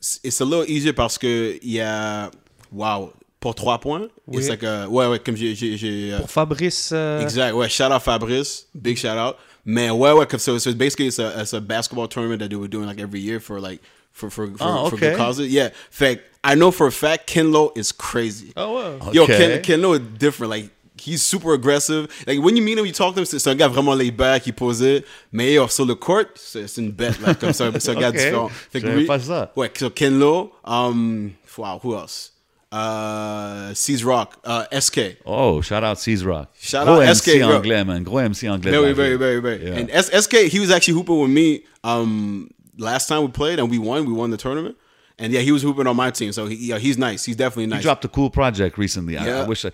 it's- 0.00 0.20
it's 0.24 0.40
a 0.40 0.44
little 0.44 0.64
easier 0.68 0.92
parce 0.92 1.18
que 1.18 1.58
il 1.62 1.72
y 1.72 1.80
a 1.80 2.30
wow 2.72 3.12
pour 3.40 3.54
trois 3.54 3.78
points. 3.78 4.04
It's 4.30 4.44
Oui. 4.44 4.48
like 4.48 4.62
a 4.64 4.86
ouais 4.88 5.06
ouais 5.06 5.18
comme 5.18 5.36
j'ai 5.36 5.54
j'ai 5.54 5.76
j'ai. 5.76 6.10
uh, 6.12 6.18
Pour 6.18 6.30
Fabrice. 6.30 6.90
euh, 6.92 7.20
Exact. 7.22 7.54
Ouais, 7.54 7.68
shout 7.68 7.90
out 7.92 8.02
Fabrice. 8.02 8.66
Big 8.74 8.96
shout 8.96 9.16
out. 9.18 9.36
Man, 9.64 9.92
ouais, 9.92 10.12
ouais, 10.12 10.26
'cause 10.26 10.42
so, 10.42 10.58
so 10.58 10.72
basically 10.72 11.06
it's 11.08 11.18
a, 11.18 11.40
it's 11.40 11.52
a 11.52 11.60
basketball 11.60 12.08
tournament 12.08 12.38
that 12.40 12.48
they 12.48 12.56
were 12.56 12.68
doing 12.68 12.86
like 12.86 12.98
every 13.00 13.20
year 13.20 13.40
for 13.40 13.60
like 13.60 13.80
for 14.12 14.30
for 14.30 14.46
for, 14.48 14.56
Oh, 14.60 14.88
for 14.90 14.96
good 14.96 15.10
okay. 15.10 15.16
causes. 15.16 15.48
Yeah. 15.52 15.68
Fact, 15.90 16.22
I 16.42 16.54
know 16.54 16.70
for 16.70 16.86
a 16.86 16.90
fact 16.92 17.28
Kenlo 17.30 17.70
is 17.76 17.92
crazy. 17.92 18.52
Oh 18.56 18.76
ouais. 18.76 19.14
Yo, 19.14 19.24
Okay. 19.24 19.60
Ken, 19.62 19.78
Kenlo 19.80 19.94
is 19.94 20.00
different. 20.18 20.50
Like 20.50 20.70
he's 21.00 21.22
super 21.22 21.54
aggressive. 21.54 22.08
Like 22.26 22.40
when 22.40 22.56
you 22.56 22.62
meet 22.62 22.78
him, 22.78 22.84
you 22.86 22.92
talk 22.92 23.14
to 23.14 23.20
him, 23.20 23.24
c'est 23.26 23.46
un 23.48 23.54
gars 23.56 23.68
vraiment 23.68 23.94
laid 23.96 24.16
back, 24.16 24.46
il 24.46 24.52
posait. 24.52 25.04
Mais 25.32 25.54
yo, 25.54 25.66
sur 25.68 25.84
le 25.86 25.94
court, 25.94 26.24
c'est 26.36 26.66
une 26.78 26.90
bête 26.92 27.20
là, 27.20 27.34
comme 27.34 27.52
ça, 27.52 27.70
c'est 27.78 27.90
un 27.90 27.94
gars 28.00 28.08
Ok. 28.10 28.16
différent. 28.16 28.50
Fait 28.72 28.80
que 28.80 28.86
oui- 28.96 29.06
pas 29.06 29.18
ça. 29.18 29.52
Ouais, 29.56 29.70
so 29.76 29.90
Kenlo. 29.90 30.52
Um, 30.64 31.30
wow, 31.56 31.78
who 31.82 31.94
else? 31.96 32.32
Uh, 32.72 33.74
C's 33.74 34.04
Rock. 34.04 34.38
Uh, 34.44 34.64
SK. 34.80 35.16
Oh, 35.26 35.60
shout 35.60 35.82
out 35.84 35.98
C's 35.98 36.24
Rock. 36.24 36.48
Shout 36.60 36.84
Gros 36.84 37.00
out 37.00 37.02
MC 37.08 37.38
SK, 37.38 37.42
anglais, 37.42 37.84
man. 37.84 38.02
Gros 38.04 38.20
MC 38.20 38.48
anglais. 38.48 38.70
Very, 38.70 38.92
very, 38.92 39.16
very, 39.16 39.40
very. 39.40 39.64
Yeah. 39.64 39.76
And 39.78 39.90
S- 39.90 40.10
SK, 40.24 40.48
he 40.48 40.60
was 40.60 40.70
actually 40.70 40.94
hooping 40.94 41.18
with 41.20 41.30
me 41.30 41.64
um 41.82 42.48
last 42.78 43.08
time 43.08 43.22
we 43.22 43.28
played 43.28 43.58
and 43.58 43.70
we 43.70 43.78
won. 43.78 44.06
We 44.06 44.12
won 44.12 44.30
the 44.30 44.36
tournament. 44.36 44.76
And 45.18 45.32
yeah, 45.32 45.40
he 45.40 45.52
was 45.52 45.62
hooping 45.62 45.86
on 45.86 45.96
my 45.96 46.10
team. 46.10 46.32
So 46.32 46.46
he, 46.46 46.56
yeah, 46.68 46.78
he's 46.78 46.96
nice. 46.96 47.24
He's 47.24 47.36
definitely 47.36 47.66
nice. 47.66 47.80
He 47.80 47.82
dropped 47.82 48.04
a 48.04 48.08
cool 48.08 48.30
project 48.30 48.78
recently. 48.78 49.18
I, 49.18 49.22
I 49.22 49.26
Yeah. 49.26 49.46
wish 49.46 49.64
I, 49.64 49.70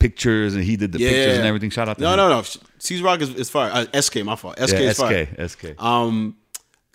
pictures 0.00 0.54
and 0.54 0.64
he 0.64 0.76
did 0.76 0.92
the 0.92 0.98
pictures 0.98 1.38
and 1.38 1.46
everything. 1.46 1.70
Shout 1.70 1.88
out 1.88 1.98
to 1.98 2.02
no, 2.02 2.10
him. 2.12 2.16
no, 2.16 2.28
no. 2.28 2.42
C's 2.78 3.02
Rock 3.02 3.20
is, 3.20 3.32
is 3.34 3.50
fire. 3.50 3.70
Uh, 3.72 4.00
SK, 4.00 4.24
my 4.24 4.34
fault. 4.34 4.58
SK 4.58 4.72
Yeah, 4.72 4.80
is 4.80 4.98
fire. 4.98 5.26
SK, 5.46 5.60
SK. 5.60 5.82
Um, 5.82 6.36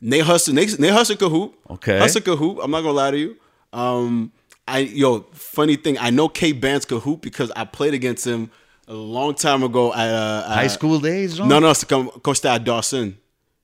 Nate 0.02 0.26
Husser, 0.26 0.54
Nate, 0.54 0.78
Nate 0.78 0.92
Husser 0.92 1.18
could 1.18 1.32
hoop. 1.32 1.56
Okay. 1.70 2.00
Husser 2.00 2.24
could 2.24 2.38
hoop. 2.38 2.60
I'm 2.62 2.72
not 2.72 2.82
gonna 2.82 2.92
lie 2.94 3.12
to 3.12 3.18
you. 3.18 3.38
Um, 3.72 4.32
I 4.68 4.80
yo, 4.80 5.28
funny 5.34 5.76
thing, 5.76 5.98
I 6.00 6.10
know 6.10 6.28
K 6.28 6.52
Bands 6.52 6.86
could 6.86 7.02
hoop 7.02 7.22
because 7.22 7.52
I 7.56 7.66
played 7.66 7.94
against 7.94 8.26
him 8.26 8.50
a 8.88 8.94
long 8.94 9.36
time 9.36 9.64
ago 9.64 9.94
at 9.94 10.10
uh, 10.10 10.50
High 10.50 10.68
school 10.68 11.00
days? 11.00 11.40
No, 11.40 11.60
no, 11.60 11.74
comme 11.88 12.10
quand 12.22 12.34
j'étais 12.34 12.50
à 12.50 12.64
Dawson. 12.64 13.14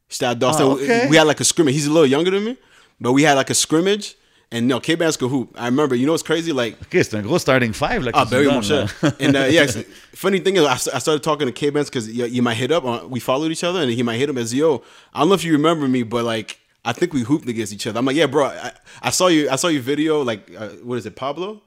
J'étais 0.10 0.38
Dawson. 0.38 0.64
Oh, 0.64 0.72
okay. 0.74 1.08
We 1.10 1.18
had 1.18 1.28
like 1.28 1.40
a 1.40 1.44
scrimmage. 1.44 1.74
He's 1.74 1.88
a 1.88 1.92
little 1.92 2.08
younger 2.08 2.32
than 2.32 2.44
me, 2.44 2.58
but 3.00 3.14
we 3.14 3.24
had 3.24 3.36
like 3.36 3.50
a 3.50 3.56
scrimmage. 3.56 4.16
And 4.54 4.68
no, 4.68 4.82
K 4.82 4.96
Bands 4.96 5.16
could 5.16 5.30
hoop. 5.30 5.56
I 5.56 5.66
remember. 5.68 5.96
You 5.96 6.06
know 6.06 6.12
what's 6.12 6.24
crazy? 6.24 6.52
Like 6.52 6.74
Ok, 6.82 7.02
c'est 7.04 7.14
un 7.14 7.22
gros 7.22 7.40
starting 7.40 7.72
five. 7.72 8.04
Like, 8.04 8.16
Ah, 8.18 8.26
very 8.26 8.48
much. 8.48 8.66
so. 8.68 8.86
and 9.20 9.36
uh, 9.36 9.46
yeah, 9.50 9.66
funny 10.14 10.40
thing 10.40 10.58
is, 10.58 10.66
I, 10.66 10.74
I 10.74 11.00
started 11.00 11.24
talking 11.24 11.48
to 11.48 11.54
K 11.54 11.70
Benz 11.70 11.90
because 11.90 12.10
you, 12.12 12.26
you 12.26 12.42
might 12.42 12.56
hit 12.56 12.70
up. 12.72 12.84
On, 12.84 13.10
we 13.10 13.22
followed 13.22 13.52
each 13.52 13.64
other, 13.64 13.80
and 13.82 13.90
he 13.90 14.04
might 14.04 14.18
hit 14.18 14.30
him 14.30 14.38
as 14.38 14.54
yo. 14.54 14.84
I 15.14 15.20
don't 15.20 15.30
know 15.30 15.36
if 15.36 15.46
you 15.46 15.54
remember 15.54 15.88
me, 15.88 16.04
but 16.04 16.26
like 16.26 16.60
I 16.84 16.92
think 16.92 17.14
we 17.14 17.22
hooped 17.22 17.48
against 17.48 17.72
each 17.72 17.88
other. 17.88 17.98
I'm 18.00 18.06
like, 18.06 18.16
yeah, 18.18 18.26
bro. 18.26 18.48
I, 18.48 18.74
I 19.02 19.10
saw 19.12 19.28
you. 19.28 19.50
I 19.50 19.56
saw 19.56 19.68
your 19.70 19.84
video. 19.84 20.22
Like, 20.22 20.52
uh, 20.58 20.68
what 20.84 20.98
is 20.98 21.06
it, 21.06 21.16
Pablo? 21.16 21.62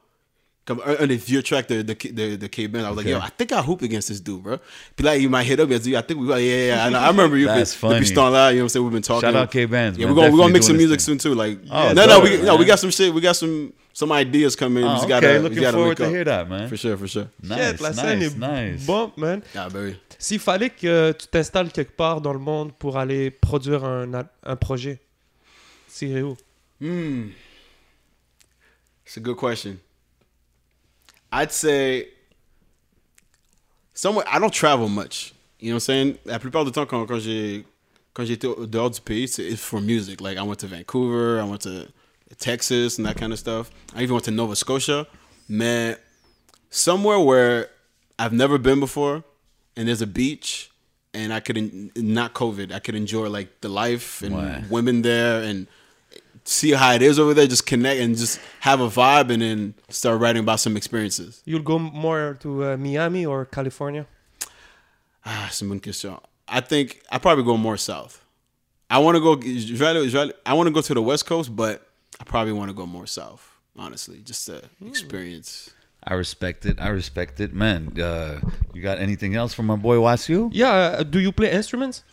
Come 0.66 0.80
on 0.80 1.08
the 1.08 1.16
view 1.16 1.42
track 1.42 1.68
the 1.68 1.82
the 1.82 1.94
the, 1.94 2.36
the 2.36 2.48
K 2.48 2.66
Benz. 2.68 2.86
I 2.86 2.88
was 2.88 2.96
like, 2.96 3.06
yo, 3.06 3.18
I 3.18 3.28
think 3.28 3.52
I 3.52 3.60
hooped 3.60 3.82
against 3.82 4.08
this 4.08 4.18
dude, 4.20 4.42
bro. 4.42 4.58
Be 4.96 5.04
like, 5.04 5.20
you 5.20 5.28
might 5.28 5.44
hit 5.44 5.60
up 5.60 5.70
as 5.70 5.86
you. 5.86 5.94
I 5.98 6.00
think 6.00 6.20
we. 6.20 6.28
Yeah, 6.28 6.36
yeah, 6.38 6.66
yeah. 6.68 6.84
I, 6.86 6.88
know. 6.88 6.98
I 7.00 7.08
remember 7.08 7.36
you. 7.36 7.46
That's 7.48 7.74
funny. 7.74 7.98
Piston 8.00 8.32
Live, 8.32 8.54
You 8.54 8.60
know 8.60 8.62
what 8.62 8.64
I'm 8.64 8.68
saying? 8.70 8.84
We've 8.86 8.92
been 8.94 9.02
talking. 9.02 9.28
Shout 9.28 9.36
out 9.36 9.50
K-Benz, 9.50 9.98
Yeah, 9.98 10.06
man. 10.06 10.14
we're 10.14 10.22
gonna 10.22 10.32
we're 10.32 10.38
gonna 10.38 10.52
mix 10.54 10.66
some 10.66 10.78
music 10.78 11.00
soon 11.00 11.18
too. 11.18 11.34
Like, 11.34 11.58
Oh, 11.70 11.92
no, 11.92 12.06
no, 12.06 12.20
we 12.20 12.40
no, 12.40 12.56
we 12.56 12.64
got 12.64 12.78
some 12.78 12.90
shit. 12.90 13.12
We 13.12 13.20
got 13.20 13.36
some 13.36 13.74
some 13.92 14.10
ideas 14.10 14.56
coming. 14.56 14.84
we 14.84 14.88
Oh, 14.88 14.92
just 14.94 15.04
okay, 15.04 15.20
gotta, 15.20 15.32
we 15.34 15.38
looking 15.40 15.60
gotta 15.60 15.72
forward 15.76 15.88
link 15.88 15.98
to 15.98 16.04
up. 16.06 16.10
hear 16.12 16.24
that, 16.24 16.48
man. 16.48 16.68
For 16.70 16.76
sure, 16.78 16.96
for 16.96 17.08
sure. 17.08 17.28
Nice, 17.42 17.58
Shit, 17.72 17.80
la 17.82 17.88
nice, 17.90 17.96
scène 18.00 18.22
est 18.22 18.38
nice. 18.38 18.86
bump, 18.86 19.18
man. 19.18 19.42
Yeah, 19.54 19.68
very. 19.68 20.00
S'il 20.18 20.38
fallait 20.38 20.70
que 20.70 21.12
tu 21.12 21.26
t'installes 21.26 21.70
quelque 21.72 21.94
part 21.94 22.22
dans 22.22 22.32
le 22.32 22.38
monde 22.38 22.72
pour 22.78 22.96
aller 22.96 23.30
produire 23.30 23.84
un, 23.84 24.10
un 24.44 24.56
projet, 24.56 24.98
c'est 25.88 26.22
où? 26.22 26.36
Hmm. 26.80 27.28
It's 29.06 29.18
a 29.18 29.20
good 29.20 29.36
question. 29.36 29.76
I'd 31.40 31.52
say 31.52 32.09
somewhere. 33.93 34.24
I 34.28 34.39
don't 34.39 34.52
travel 34.52 34.89
much. 34.89 35.32
You 35.59 35.70
know 35.70 35.74
what 35.77 35.77
I'm 35.77 35.81
saying? 35.81 36.19
La 36.24 36.39
plupart 36.39 36.65
du 36.65 36.70
temps, 36.70 36.86
quand, 36.86 37.06
quand 37.06 37.20
j'ai 37.20 37.65
quand 38.15 38.24
j'étais 38.24 38.47
dehors 38.66 38.90
du 38.90 39.01
pays, 39.01 39.27
c'est 39.28 39.43
it's 39.44 39.61
for 39.62 39.81
music. 39.81 40.20
Like 40.20 40.39
I 40.39 40.43
went 40.43 40.61
to 40.61 40.66
Vancouver, 40.69 41.40
I 41.40 41.44
went 41.44 41.62
to 41.62 41.89
Texas, 42.39 42.98
and 42.98 43.06
that 43.06 43.16
kind 43.16 43.32
of 43.32 43.39
stuff. 43.39 43.70
I 43.94 44.02
even 44.02 44.15
went 44.15 44.24
to 44.27 44.31
Nova 44.31 44.55
Scotia. 44.55 45.06
Man, 45.48 45.97
somewhere 46.70 47.19
where 47.20 47.69
I've 48.19 48.32
never 48.32 48.59
been 48.59 48.78
before, 48.81 49.24
and 49.77 49.89
there's 49.89 50.02
a 50.02 50.06
beach, 50.06 50.70
and 51.12 51.32
I 51.32 51.40
could 51.40 51.56
en- 51.59 51.90
not 51.97 52.35
COVID. 52.35 52.73
I 52.73 52.78
could 52.78 52.94
enjoy 52.94 53.28
like 53.28 53.61
the 53.61 53.69
life 53.69 54.23
and 54.23 54.35
Ouais. 54.36 54.65
women 54.70 55.02
there, 55.02 55.43
and 55.43 55.66
see 56.44 56.72
how 56.72 56.92
it 56.92 57.02
is 57.02 57.18
over 57.18 57.34
there. 57.34 57.46
Just 57.46 57.66
connect 57.66 58.00
and 58.00 58.16
just 58.16 58.40
have 58.60 58.80
a 58.80 58.88
vibe, 58.88 59.30
and 59.32 59.42
then 59.42 59.74
start 59.88 60.20
writing 60.20 60.40
about 60.42 60.60
some 60.60 60.76
experiences. 60.76 61.42
You'll 61.44 61.62
go 61.62 61.78
more 61.78 62.36
to 62.40 62.64
uh, 62.64 62.76
Miami 62.76 63.24
or 63.26 63.44
California? 63.46 64.06
Ah, 65.24 65.48
c'est 65.50 65.62
une 65.64 65.68
bonne 65.70 65.80
question. 65.80 66.20
I 66.46 66.60
think 66.60 67.00
I 67.10 67.18
probably 67.18 67.44
go 67.44 67.56
more 67.56 67.76
south. 67.78 68.20
I 68.90 68.98
want 68.98 69.16
to 69.16 69.20
go. 69.20 69.40
je 69.40 69.74
vais 69.74 69.86
aller- 69.86 70.04
je 70.08 70.12
vais 70.12 70.20
aller- 70.20 70.34
I 70.44 70.52
want 70.52 70.66
to 70.66 70.70
go 70.72 70.82
to 70.82 70.94
the 70.94 71.00
West 71.02 71.24
Coast, 71.26 71.54
but 71.56 71.88
I 72.20 72.24
probably 72.24 72.52
want 72.52 72.68
to 72.68 72.74
go 72.74 72.86
more 72.86 73.06
south. 73.06 73.50
Honestly, 73.76 74.20
just 74.24 74.46
to 74.46 74.62
experience. 74.86 75.70
I 76.06 76.14
respect 76.14 76.66
it. 76.66 76.78
I 76.78 76.88
respect 76.88 77.40
it. 77.40 77.54
Man, 77.54 77.98
uh, 77.98 78.38
you 78.74 78.82
got 78.82 78.98
anything 78.98 79.34
else 79.34 79.54
from 79.54 79.66
my 79.66 79.76
boy 79.76 79.96
Wasiu? 79.96 80.50
Yeah, 80.52 80.70
uh, 80.98 81.02
do 81.02 81.18
you 81.18 81.32
play 81.32 81.50
instruments? 81.50 82.04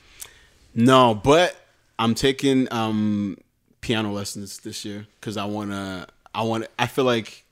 No, 0.74 1.14
but 1.14 1.56
I'm 2.00 2.16
taking 2.16 2.72
um, 2.72 3.38
piano 3.82 4.12
lessons 4.14 4.60
this 4.60 4.86
year 4.86 5.06
because 5.20 5.38
I 5.38 5.46
wanna. 5.46 6.08
I 6.34 6.44
want. 6.44 6.66
I 6.80 6.88
feel 6.88 7.04
like 7.06 7.44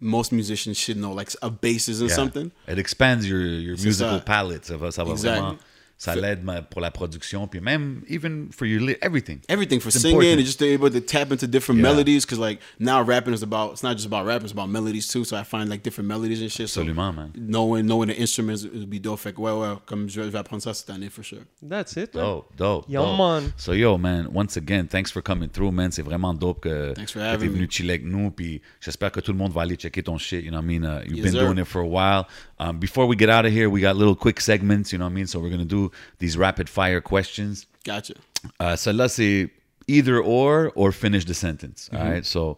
most 0.00 0.32
musicians 0.32 0.76
should 0.76 0.96
know 0.96 1.12
like 1.12 1.30
a 1.42 1.50
basis 1.50 2.00
in 2.00 2.08
Yeah. 2.08 2.14
something. 2.14 2.50
It 2.66 2.78
expands 2.78 3.26
your, 3.28 3.40
your 3.40 3.76
musical 3.78 4.20
palette. 4.20 4.64
Ça 4.66 4.76
va, 4.78 4.90
ça 4.90 5.04
va 5.04 5.12
Exact. 5.12 5.40
vraiment. 5.40 5.58
Ça 6.02 6.16
l'aide 6.16 6.40
pour 6.70 6.80
la 6.80 6.90
production, 6.90 7.46
puis 7.46 7.60
même, 7.60 8.00
even 8.08 8.48
for 8.52 8.66
your, 8.66 8.80
li- 8.80 8.96
everything. 9.02 9.40
everything 9.50 9.80
for 9.80 9.88
It's 9.90 10.00
singing 10.00 10.16
important. 10.16 10.38
and 10.40 10.46
just 10.46 10.58
to 10.60 10.64
able 10.64 10.90
to 10.90 11.00
tap 11.00 11.30
into 11.30 11.46
different 11.46 11.78
Yeah. 11.80 11.90
melodies 11.90 12.24
because 12.24 12.38
like 12.38 12.58
now 12.78 13.02
rapping 13.04 13.34
is 13.34 13.42
about 13.42 13.72
it's 13.72 13.82
not 13.82 13.96
just 13.96 14.06
about 14.06 14.24
rapping 14.26 14.44
it's 14.46 14.52
about 14.52 14.70
melodies 14.70 15.06
too 15.08 15.24
so 15.24 15.36
I 15.36 15.44
find 15.44 15.68
like 15.68 15.82
different 15.82 16.08
melodies 16.08 16.40
and 16.40 16.50
shit 16.50 16.70
so 16.70 16.80
Absolument, 16.80 17.16
man. 17.16 17.32
knowing 17.36 17.84
knowing 17.86 18.08
the 18.08 18.16
instruments 18.18 18.64
would 18.64 18.88
be 18.88 18.98
dope 18.98 19.18
fait 19.20 19.34
que 19.34 19.40
ouais 19.42 19.52
ouais 19.52 19.76
comme 19.84 20.08
je 20.08 20.22
vais 20.22 20.38
apprendre 20.38 20.62
ça 20.62 20.72
cette 20.72 20.88
année 20.88 21.10
for 21.10 21.22
sure 21.22 21.42
That's 21.62 21.92
it. 21.98 22.14
man. 22.14 22.24
Dope, 22.24 22.56
dope. 22.56 22.86
Yo, 22.88 23.02
dope. 23.04 23.18
man. 23.18 23.52
So, 23.58 23.72
yo, 23.74 23.98
man, 23.98 24.26
once 24.32 24.56
again, 24.56 24.86
thanks 24.88 25.10
for 25.12 25.20
coming 25.22 25.50
through, 25.50 25.70
man. 25.70 25.92
C'est 25.92 26.00
vraiment 26.02 26.32
dope 26.32 26.60
que, 26.62 26.94
que 26.94 27.36
t'es 27.38 27.46
venu 27.46 27.68
chiller 27.70 27.90
avec 27.94 28.04
nous. 28.06 28.30
Puis 28.30 28.62
j'espère 28.80 29.12
que 29.12 29.20
tout 29.20 29.32
le 29.32 29.38
monde 29.38 29.52
va 29.52 29.62
aller 29.62 29.76
checker 29.76 30.02
ton 30.02 30.16
shit. 30.16 30.42
You 30.42 30.50
know 30.50 30.56
what 30.60 30.64
I 30.64 30.78
mean? 30.78 30.84
Uh, 30.84 31.02
you've 31.06 31.18
Yes, 31.18 31.24
been 31.26 31.32
sir. 31.34 31.46
doing 31.46 31.58
it 31.58 31.66
for 31.66 31.82
a 31.82 31.86
while. 31.86 32.26
Um, 32.58 32.78
before 32.78 33.06
we 33.06 33.16
get 33.16 33.28
out 33.28 33.44
of 33.44 33.52
here, 33.52 33.68
we 33.68 33.82
got 33.82 33.96
little 33.96 34.16
quick 34.16 34.40
segments. 34.40 34.92
You 34.92 34.98
know 34.98 35.04
what 35.04 35.12
I 35.12 35.14
mean? 35.14 35.26
So 35.26 35.38
we're 35.40 35.50
gonna 35.50 35.64
do 35.66 35.89
these 36.18 36.36
rapid 36.36 36.68
fire 36.68 37.00
questions. 37.00 37.66
gotcha 37.84 38.14
Uh, 38.58 38.76
let's 38.94 39.14
see 39.14 39.48
either 39.86 40.18
or 40.20 40.70
or 40.74 40.92
finish 40.92 41.24
the 41.24 41.34
sentence. 41.34 41.88
Mm-hmm. 41.92 41.96
All 42.04 42.10
right. 42.12 42.24
So, 42.26 42.56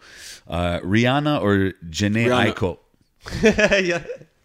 uh, 0.49 0.79
Rihanna 0.81 1.41
or 1.43 1.73
Jhené 1.91 2.27
Rihanna. 2.27 2.53
Aiko? 2.55 2.79
yeah. 3.87 4.03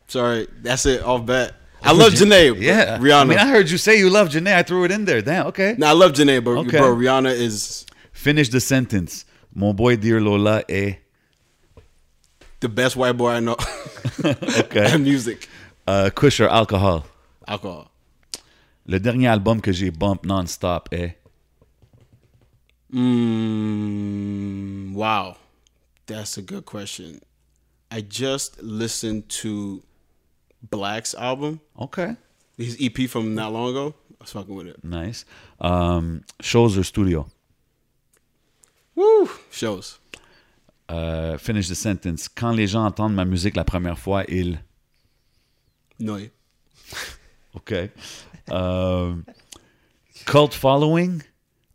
sorry 0.07 0.47
that's 0.61 0.85
it 0.85 1.01
off 1.03 1.25
bat 1.25 1.53
I 1.83 1.91
love 1.91 2.13
Jhené 2.13 2.59
Yeah. 2.59 2.97
Rihanna 2.97 3.21
I 3.21 3.23
mean, 3.25 3.37
I 3.39 3.47
heard 3.49 3.69
you 3.69 3.77
say 3.77 3.97
you 3.99 4.09
love 4.09 4.29
Jhené. 4.29 4.53
I 4.55 4.63
threw 4.63 4.83
it 4.85 4.91
in 4.91 5.05
there. 5.05 5.21
Damn. 5.21 5.47
Okay. 5.47 5.75
no 5.77 5.87
I 5.87 5.91
love 5.93 6.13
Jhené 6.13 6.43
but 6.43 6.51
Okay. 6.65 6.79
bro 6.79 6.95
Rihanna 6.95 7.33
is 7.33 7.85
Finish 8.11 8.49
the 8.49 8.59
sentence. 8.59 9.25
Mon 9.53 9.75
boy 9.75 9.95
Dear 9.95 10.19
Lola 10.21 10.63
est. 10.69 10.99
the 12.59 12.69
best 12.69 12.95
white 12.95 13.17
boy 13.17 13.31
I 13.31 13.39
know 13.39 13.57
Okay. 14.25 14.85
and 14.93 15.03
music 15.03 15.49
Uh, 15.87 16.09
Kush 16.13 16.39
or 16.39 16.49
alcohol. 16.49 17.05
alcohol 17.47 17.91
Le 18.87 18.99
dernier 18.99 19.27
album 19.27 19.61
que 19.61 19.71
j'ai 19.71 19.91
bump 19.91 20.25
non-stop 20.25 20.89
est. 20.93 21.17
mm, 22.91 24.93
wow 24.93 25.35
that's 26.05 26.37
a 26.37 26.41
good 26.41 26.65
question 26.65 27.19
I 27.91 28.01
just 28.01 28.61
listened 28.61 29.29
to 29.41 29.81
Black's 30.69 31.13
album 31.15 31.59
Okay. 31.79 32.15
his 32.57 32.77
EP 32.79 33.09
from 33.09 33.35
not 33.35 33.51
long 33.53 33.69
ago 33.71 33.93
I 34.19 34.23
was 34.23 34.31
fucking 34.31 34.55
with 34.55 34.67
it 34.67 34.83
Nice. 34.83 35.25
Um, 35.59 36.23
shows 36.41 36.77
or 36.77 36.83
studio? 36.83 37.27
Woo! 38.95 39.29
Shows. 39.51 39.99
Uh, 40.89 41.37
finish 41.37 41.67
the 41.67 41.75
sentence. 41.75 42.27
Quand 42.27 42.51
les 42.55 42.65
gens 42.67 42.85
entendent 42.85 43.13
ma 43.13 43.25
musique 43.25 43.55
la 43.55 43.63
première 43.63 43.99
fois, 43.99 44.23
ils. 44.27 44.57
No. 45.99 46.17
Okay. 47.57 47.91
Um, 48.51 49.25
cult 50.25 50.53
following 50.53 51.23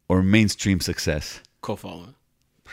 or 0.09 0.23
mainstream 0.23 0.81
success? 0.81 1.41
Co-following. 1.61 2.15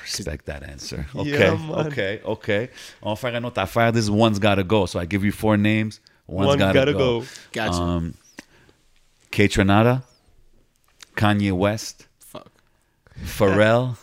Respect 0.01 0.45
that 0.45 0.63
answer. 0.63 1.05
Okay. 1.15 1.29
Yeah, 1.39 1.85
okay. 1.87 2.21
Okay. 2.25 2.69
On 3.03 3.13
va 3.13 3.15
faire 3.17 3.35
une 3.35 3.45
autre 3.45 3.59
affaire. 3.61 3.91
This 3.91 4.09
one's 4.09 4.39
gotta 4.39 4.63
go. 4.63 4.85
So 4.85 4.99
I 4.99 5.05
give 5.05 5.25
you 5.25 5.31
four 5.33 5.57
names. 5.57 5.99
One's 6.27 6.47
One 6.47 6.57
gotta, 6.59 6.73
gotta 6.73 6.93
go. 6.93 7.19
go. 7.21 7.25
Gotcha. 7.51 7.73
Um, 7.81 8.13
Kaytranada, 9.31 10.03
Kanye 11.15 11.51
West, 11.51 12.07
Fuck. 12.19 12.49
Pharrell, 13.23 13.97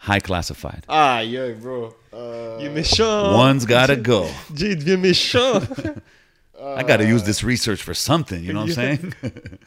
High 0.00 0.20
Klassified. 0.20 0.84
Ah, 0.88 1.20
yo, 1.20 1.54
bro. 1.54 1.94
Uh, 2.12 2.58
Il 2.60 2.66
est 2.66 2.74
méchant. 2.74 3.34
One's 3.36 3.64
gotta 3.64 3.96
go. 4.12 4.28
Jay 4.54 4.74
devient 4.74 4.98
méchant. 4.98 5.62
I 6.64 6.82
gotta 6.82 7.04
use 7.04 7.24
this 7.24 7.42
research 7.42 7.82
for 7.82 7.94
something. 7.94 8.42
You 8.42 8.52
know 8.52 8.60
what 8.60 8.70
I'm 8.70 8.74
saying? 8.98 9.14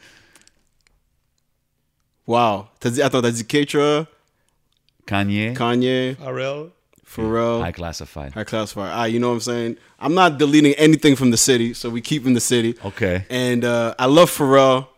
wow. 2.26 2.68
T'as 2.80 2.90
dit, 2.90 3.02
attends, 3.02 3.22
t'as 3.22 3.42
Kaytra, 3.42 4.06
Kanye, 5.06 5.54
Kanye, 5.54 6.16
Pharrell. 6.16 6.70
Pharrell, 7.06 7.60
High 7.62 7.72
Klassified. 7.72 8.32
High 8.32 8.44
Classifier. 8.44 8.90
Ah, 8.92 9.04
you 9.04 9.20
know 9.20 9.28
what 9.28 9.34
I'm 9.34 9.40
saying? 9.40 9.76
I'm 10.00 10.14
not 10.14 10.38
deleting 10.38 10.74
anything 10.74 11.14
from 11.14 11.30
the 11.30 11.36
city, 11.36 11.72
so 11.72 11.88
we 11.88 12.00
keep 12.00 12.26
in 12.26 12.34
the 12.34 12.40
city. 12.40 12.74
Okay. 12.84 13.24
And 13.30 13.64
uh, 13.64 13.94
I 13.98 14.06
love 14.06 14.28
Pharrell, 14.30 14.88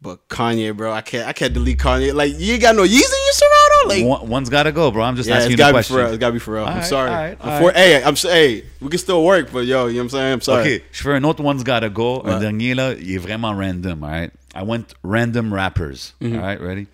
but 0.00 0.28
Kanye, 0.28 0.74
bro, 0.76 0.92
I 0.92 1.00
can't, 1.00 1.26
I 1.26 1.32
can't 1.32 1.52
delete 1.52 1.78
Kanye. 1.78 2.14
Like 2.14 2.38
you 2.38 2.54
ain't 2.54 2.62
got 2.62 2.76
no 2.76 2.82
Yeezy 2.84 2.92
in 2.92 2.98
your 2.98 3.32
Serato. 3.32 3.41
Like, 3.86 4.04
One, 4.04 4.28
one's 4.28 4.48
got 4.48 4.64
to 4.64 4.72
go, 4.72 4.90
bro. 4.90 5.02
I'm 5.02 5.16
just 5.16 5.28
yeah, 5.28 5.36
asking 5.36 5.52
you 5.52 5.56
the 5.56 5.62
for 5.62 5.66
real. 5.66 5.72
question. 5.74 6.00
It's 6.06 6.18
gotta 6.18 6.32
be 6.32 6.38
for 6.38 6.54
real. 6.54 6.62
I'm 6.64 6.68
Alright, 6.74 6.86
sorry. 6.86 7.10
alright, 7.10 7.38
I'm 7.40 7.48
alright. 7.48 7.74
for, 7.74 7.78
hey, 7.78 8.02
I'm 8.04 8.12
s- 8.12 8.22
hey, 8.22 8.64
we 8.80 8.88
can 8.88 8.98
still 8.98 9.24
work, 9.24 9.50
but 9.52 9.66
yo, 9.66 9.86
you 9.86 9.94
know 9.94 9.98
what 9.98 10.02
I'm 10.04 10.08
saying? 10.10 10.32
I'm 10.34 10.40
sorry. 10.40 10.74
OK, 10.76 10.84
je 10.92 11.02
fais 11.02 11.14
un 11.16 11.24
autre 11.24 11.42
One's 11.42 11.62
Gotta 11.64 11.88
Go. 11.88 12.20
Un 12.22 12.34
Ouais. 12.34 12.40
dernier, 12.40 12.74
là, 12.74 12.92
il 12.98 13.14
est 13.14 13.18
vraiment 13.18 13.52
random, 13.56 14.02
all 14.04 14.10
right? 14.10 14.32
I 14.54 14.62
went 14.62 14.94
random 15.02 15.52
rappers, 15.52 16.12
Mm-hmm. 16.20 16.36
all 16.36 16.42
right? 16.42 16.60
Ready? 16.60 16.86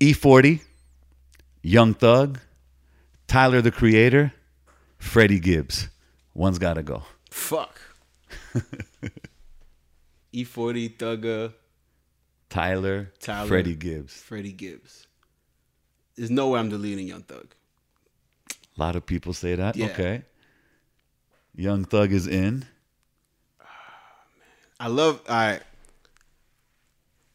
E40, 0.00 0.60
Young 1.62 1.94
Thug, 1.94 2.38
Tyler, 3.26 3.60
the 3.62 3.70
Creator, 3.72 4.32
Freddie 4.98 5.40
Gibbs. 5.40 5.88
One's 6.34 6.58
Gotta 6.58 6.82
Go. 6.82 7.02
Fuck. 7.30 7.80
E40 10.34 10.96
Thugger, 10.98 11.52
Tyler, 12.50 13.12
Tyler. 13.20 13.48
Freddie 13.48 13.74
Gibbs. 13.74 14.12
Freddie 14.14 14.52
Gibbs. 14.52 15.05
There's 16.16 16.30
no 16.30 16.48
way 16.48 16.60
I'm 16.60 16.68
deleting 16.68 17.06
Young 17.06 17.22
Thug. 17.22 17.46
A 18.50 18.80
lot 18.80 18.96
of 18.96 19.04
people 19.06 19.32
say 19.32 19.54
that. 19.54 19.76
Yeah. 19.76 19.86
Okay. 19.86 20.22
Young 21.54 21.84
Thug 21.84 22.12
is 22.12 22.26
in. 22.26 22.64
I 24.80 24.88
love 24.88 25.20
I 25.28 25.60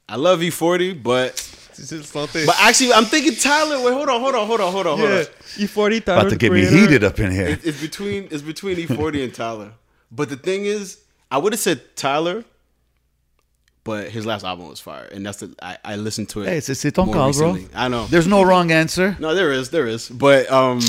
I 0.08 0.16
love 0.18 0.40
E40, 0.40 1.02
but 1.02 1.36
Tu 1.76 1.84
sais 1.84 1.98
le 1.98 2.04
santé. 2.04 2.46
but 2.46 2.56
actually 2.60 2.94
I'm 2.94 3.06
thinking 3.06 3.36
Tyler. 3.36 3.82
Wait, 3.84 3.94
hold 3.94 4.10
on, 4.10 4.20
hold 4.22 4.36
on, 4.36 4.46
hold 4.48 4.62
on, 4.62 4.72
hold 4.72 4.88
on, 4.88 4.98
hold 4.98 5.10
yeah. 5.10 5.18
on. 5.20 5.26
E40, 5.58 6.04
Tyler, 6.06 6.20
About 6.20 6.24
to 6.24 6.30
the 6.32 6.36
get 6.38 6.52
me 6.52 6.66
heated 6.66 7.04
up 7.04 7.20
in 7.20 7.32
here. 7.32 7.48
It- 7.48 7.66
it's 7.66 7.82
between 7.82 8.28
it's 8.30 8.42
between 8.44 8.78
E40 8.78 9.24
and 9.24 9.34
Tyler. 9.34 9.72
But 10.12 10.30
the 10.30 10.36
thing 10.36 10.66
is, 10.66 11.00
I 11.32 11.38
would 11.38 11.54
have 11.54 11.60
said 11.62 11.96
Tyler, 11.96 12.44
but 13.84 14.10
his 14.10 14.26
last 14.26 14.44
album 14.44 14.68
was 14.68 14.80
fire, 14.80 15.06
and 15.06 15.26
that's 15.26 15.40
the 15.40 15.56
I, 15.62 15.78
I 15.84 15.96
listened 15.96 16.30
to 16.30 16.42
it. 16.42 16.48
Hey, 16.48 16.58
it's 16.58 16.82
ton 16.82 17.06
more 17.08 17.16
call, 17.16 17.34
bro. 17.34 17.58
I 17.74 17.88
know. 17.88 18.06
There's 18.06 18.28
no 18.28 18.44
wrong 18.44 18.72
answer. 18.72 19.16
No, 19.20 19.34
there 19.34 19.52
is, 19.52 19.70
there 19.70 19.88
is, 19.88 20.10
but 20.10 20.52
um, 20.52 20.82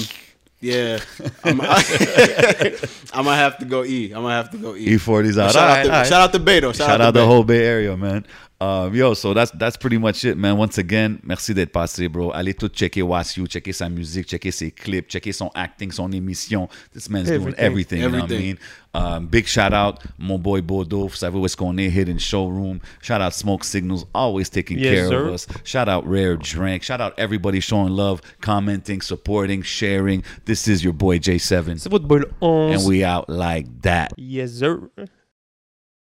yeah, 0.60 1.00
I'm, 1.44 1.60
I, 1.60 2.76
am 3.14 3.24
gonna 3.24 3.36
have 3.36 3.58
to 3.58 3.64
go 3.64 3.84
E. 3.84 4.12
I'm 4.12 4.22
gonna 4.22 4.34
have 4.34 4.50
to 4.50 4.58
go 4.58 4.76
E. 4.76 4.86
E40's 4.86 5.38
out. 5.38 5.52
Shout, 5.52 5.62
All 5.62 5.68
out 5.68 5.76
right, 5.76 5.82
to, 5.84 5.90
right. 5.90 6.06
shout 6.06 6.20
out 6.22 6.32
to 6.32 6.38
Beto. 6.38 6.60
Shout, 6.60 6.76
Shout 6.76 6.90
out, 6.90 7.00
out 7.00 7.14
the 7.14 7.20
Beto. 7.20 7.26
whole 7.26 7.44
Bay 7.44 7.64
Area, 7.64 7.96
man. 7.96 8.26
Um, 8.62 8.94
yo, 8.94 9.12
so 9.14 9.34
that's 9.34 9.50
that's 9.58 9.76
pretty 9.76 9.98
much 9.98 10.24
it, 10.24 10.36
man. 10.36 10.56
Once 10.56 10.78
again, 10.78 11.18
merci 11.24 11.52
d'être 11.52 11.72
passé, 11.72 12.06
bro. 12.08 12.30
Allez 12.32 12.54
tout 12.54 12.68
checker 12.72 13.02
Wasiu, 13.02 13.48
checker 13.48 13.72
sa 13.72 13.88
musique, 13.88 14.28
checker 14.28 14.52
ses 14.52 14.70
clips, 14.70 15.08
checker 15.10 15.32
son 15.32 15.50
acting, 15.54 15.90
son 15.90 16.12
émission. 16.12 16.68
This 16.92 17.08
man's 17.10 17.28
doing 17.28 17.54
everything, 17.58 17.58
Everything. 17.58 18.00
you 18.02 18.08
know 18.08 18.18
what 18.20 18.30
I 18.30 18.38
mean? 18.38 18.56
Everything. 18.56 18.58
Um, 18.94 19.26
big 19.26 19.46
shout 19.48 19.72
out, 19.72 19.98
mon 20.16 20.38
boy 20.38 20.60
Bodo. 20.60 21.08
Vous 21.08 21.16
savez 21.16 21.36
où 21.38 21.44
est-ce 21.44 21.56
qu'on 21.56 21.76
est, 21.76 21.88
Hidden 21.90 22.20
Showroom. 22.20 22.78
Shout 23.00 23.20
out 23.20 23.32
Smoke 23.32 23.64
Signals, 23.64 24.04
always 24.14 24.48
taking 24.48 24.78
Yes, 24.78 24.94
care 24.94 25.08
sir. 25.08 25.26
of 25.28 25.34
us. 25.34 25.46
Shout 25.64 25.88
out 25.88 26.06
Rare 26.06 26.36
Drink. 26.36 26.84
Shout 26.84 27.00
out 27.00 27.14
everybody 27.18 27.58
showing 27.58 27.96
love, 27.96 28.20
commenting, 28.40 29.00
supporting, 29.00 29.62
sharing. 29.62 30.22
This 30.44 30.68
is 30.68 30.84
your 30.84 30.92
boy 30.92 31.18
J7. 31.18 31.78
C'est 31.80 31.90
votre 31.90 32.06
boy 32.06 32.18
le 32.18 32.30
11. 32.40 32.74
And 32.76 32.86
we 32.88 33.02
out 33.02 33.28
like 33.28 33.66
that. 33.82 34.12
Yes, 34.16 34.52
sir. 34.52 34.88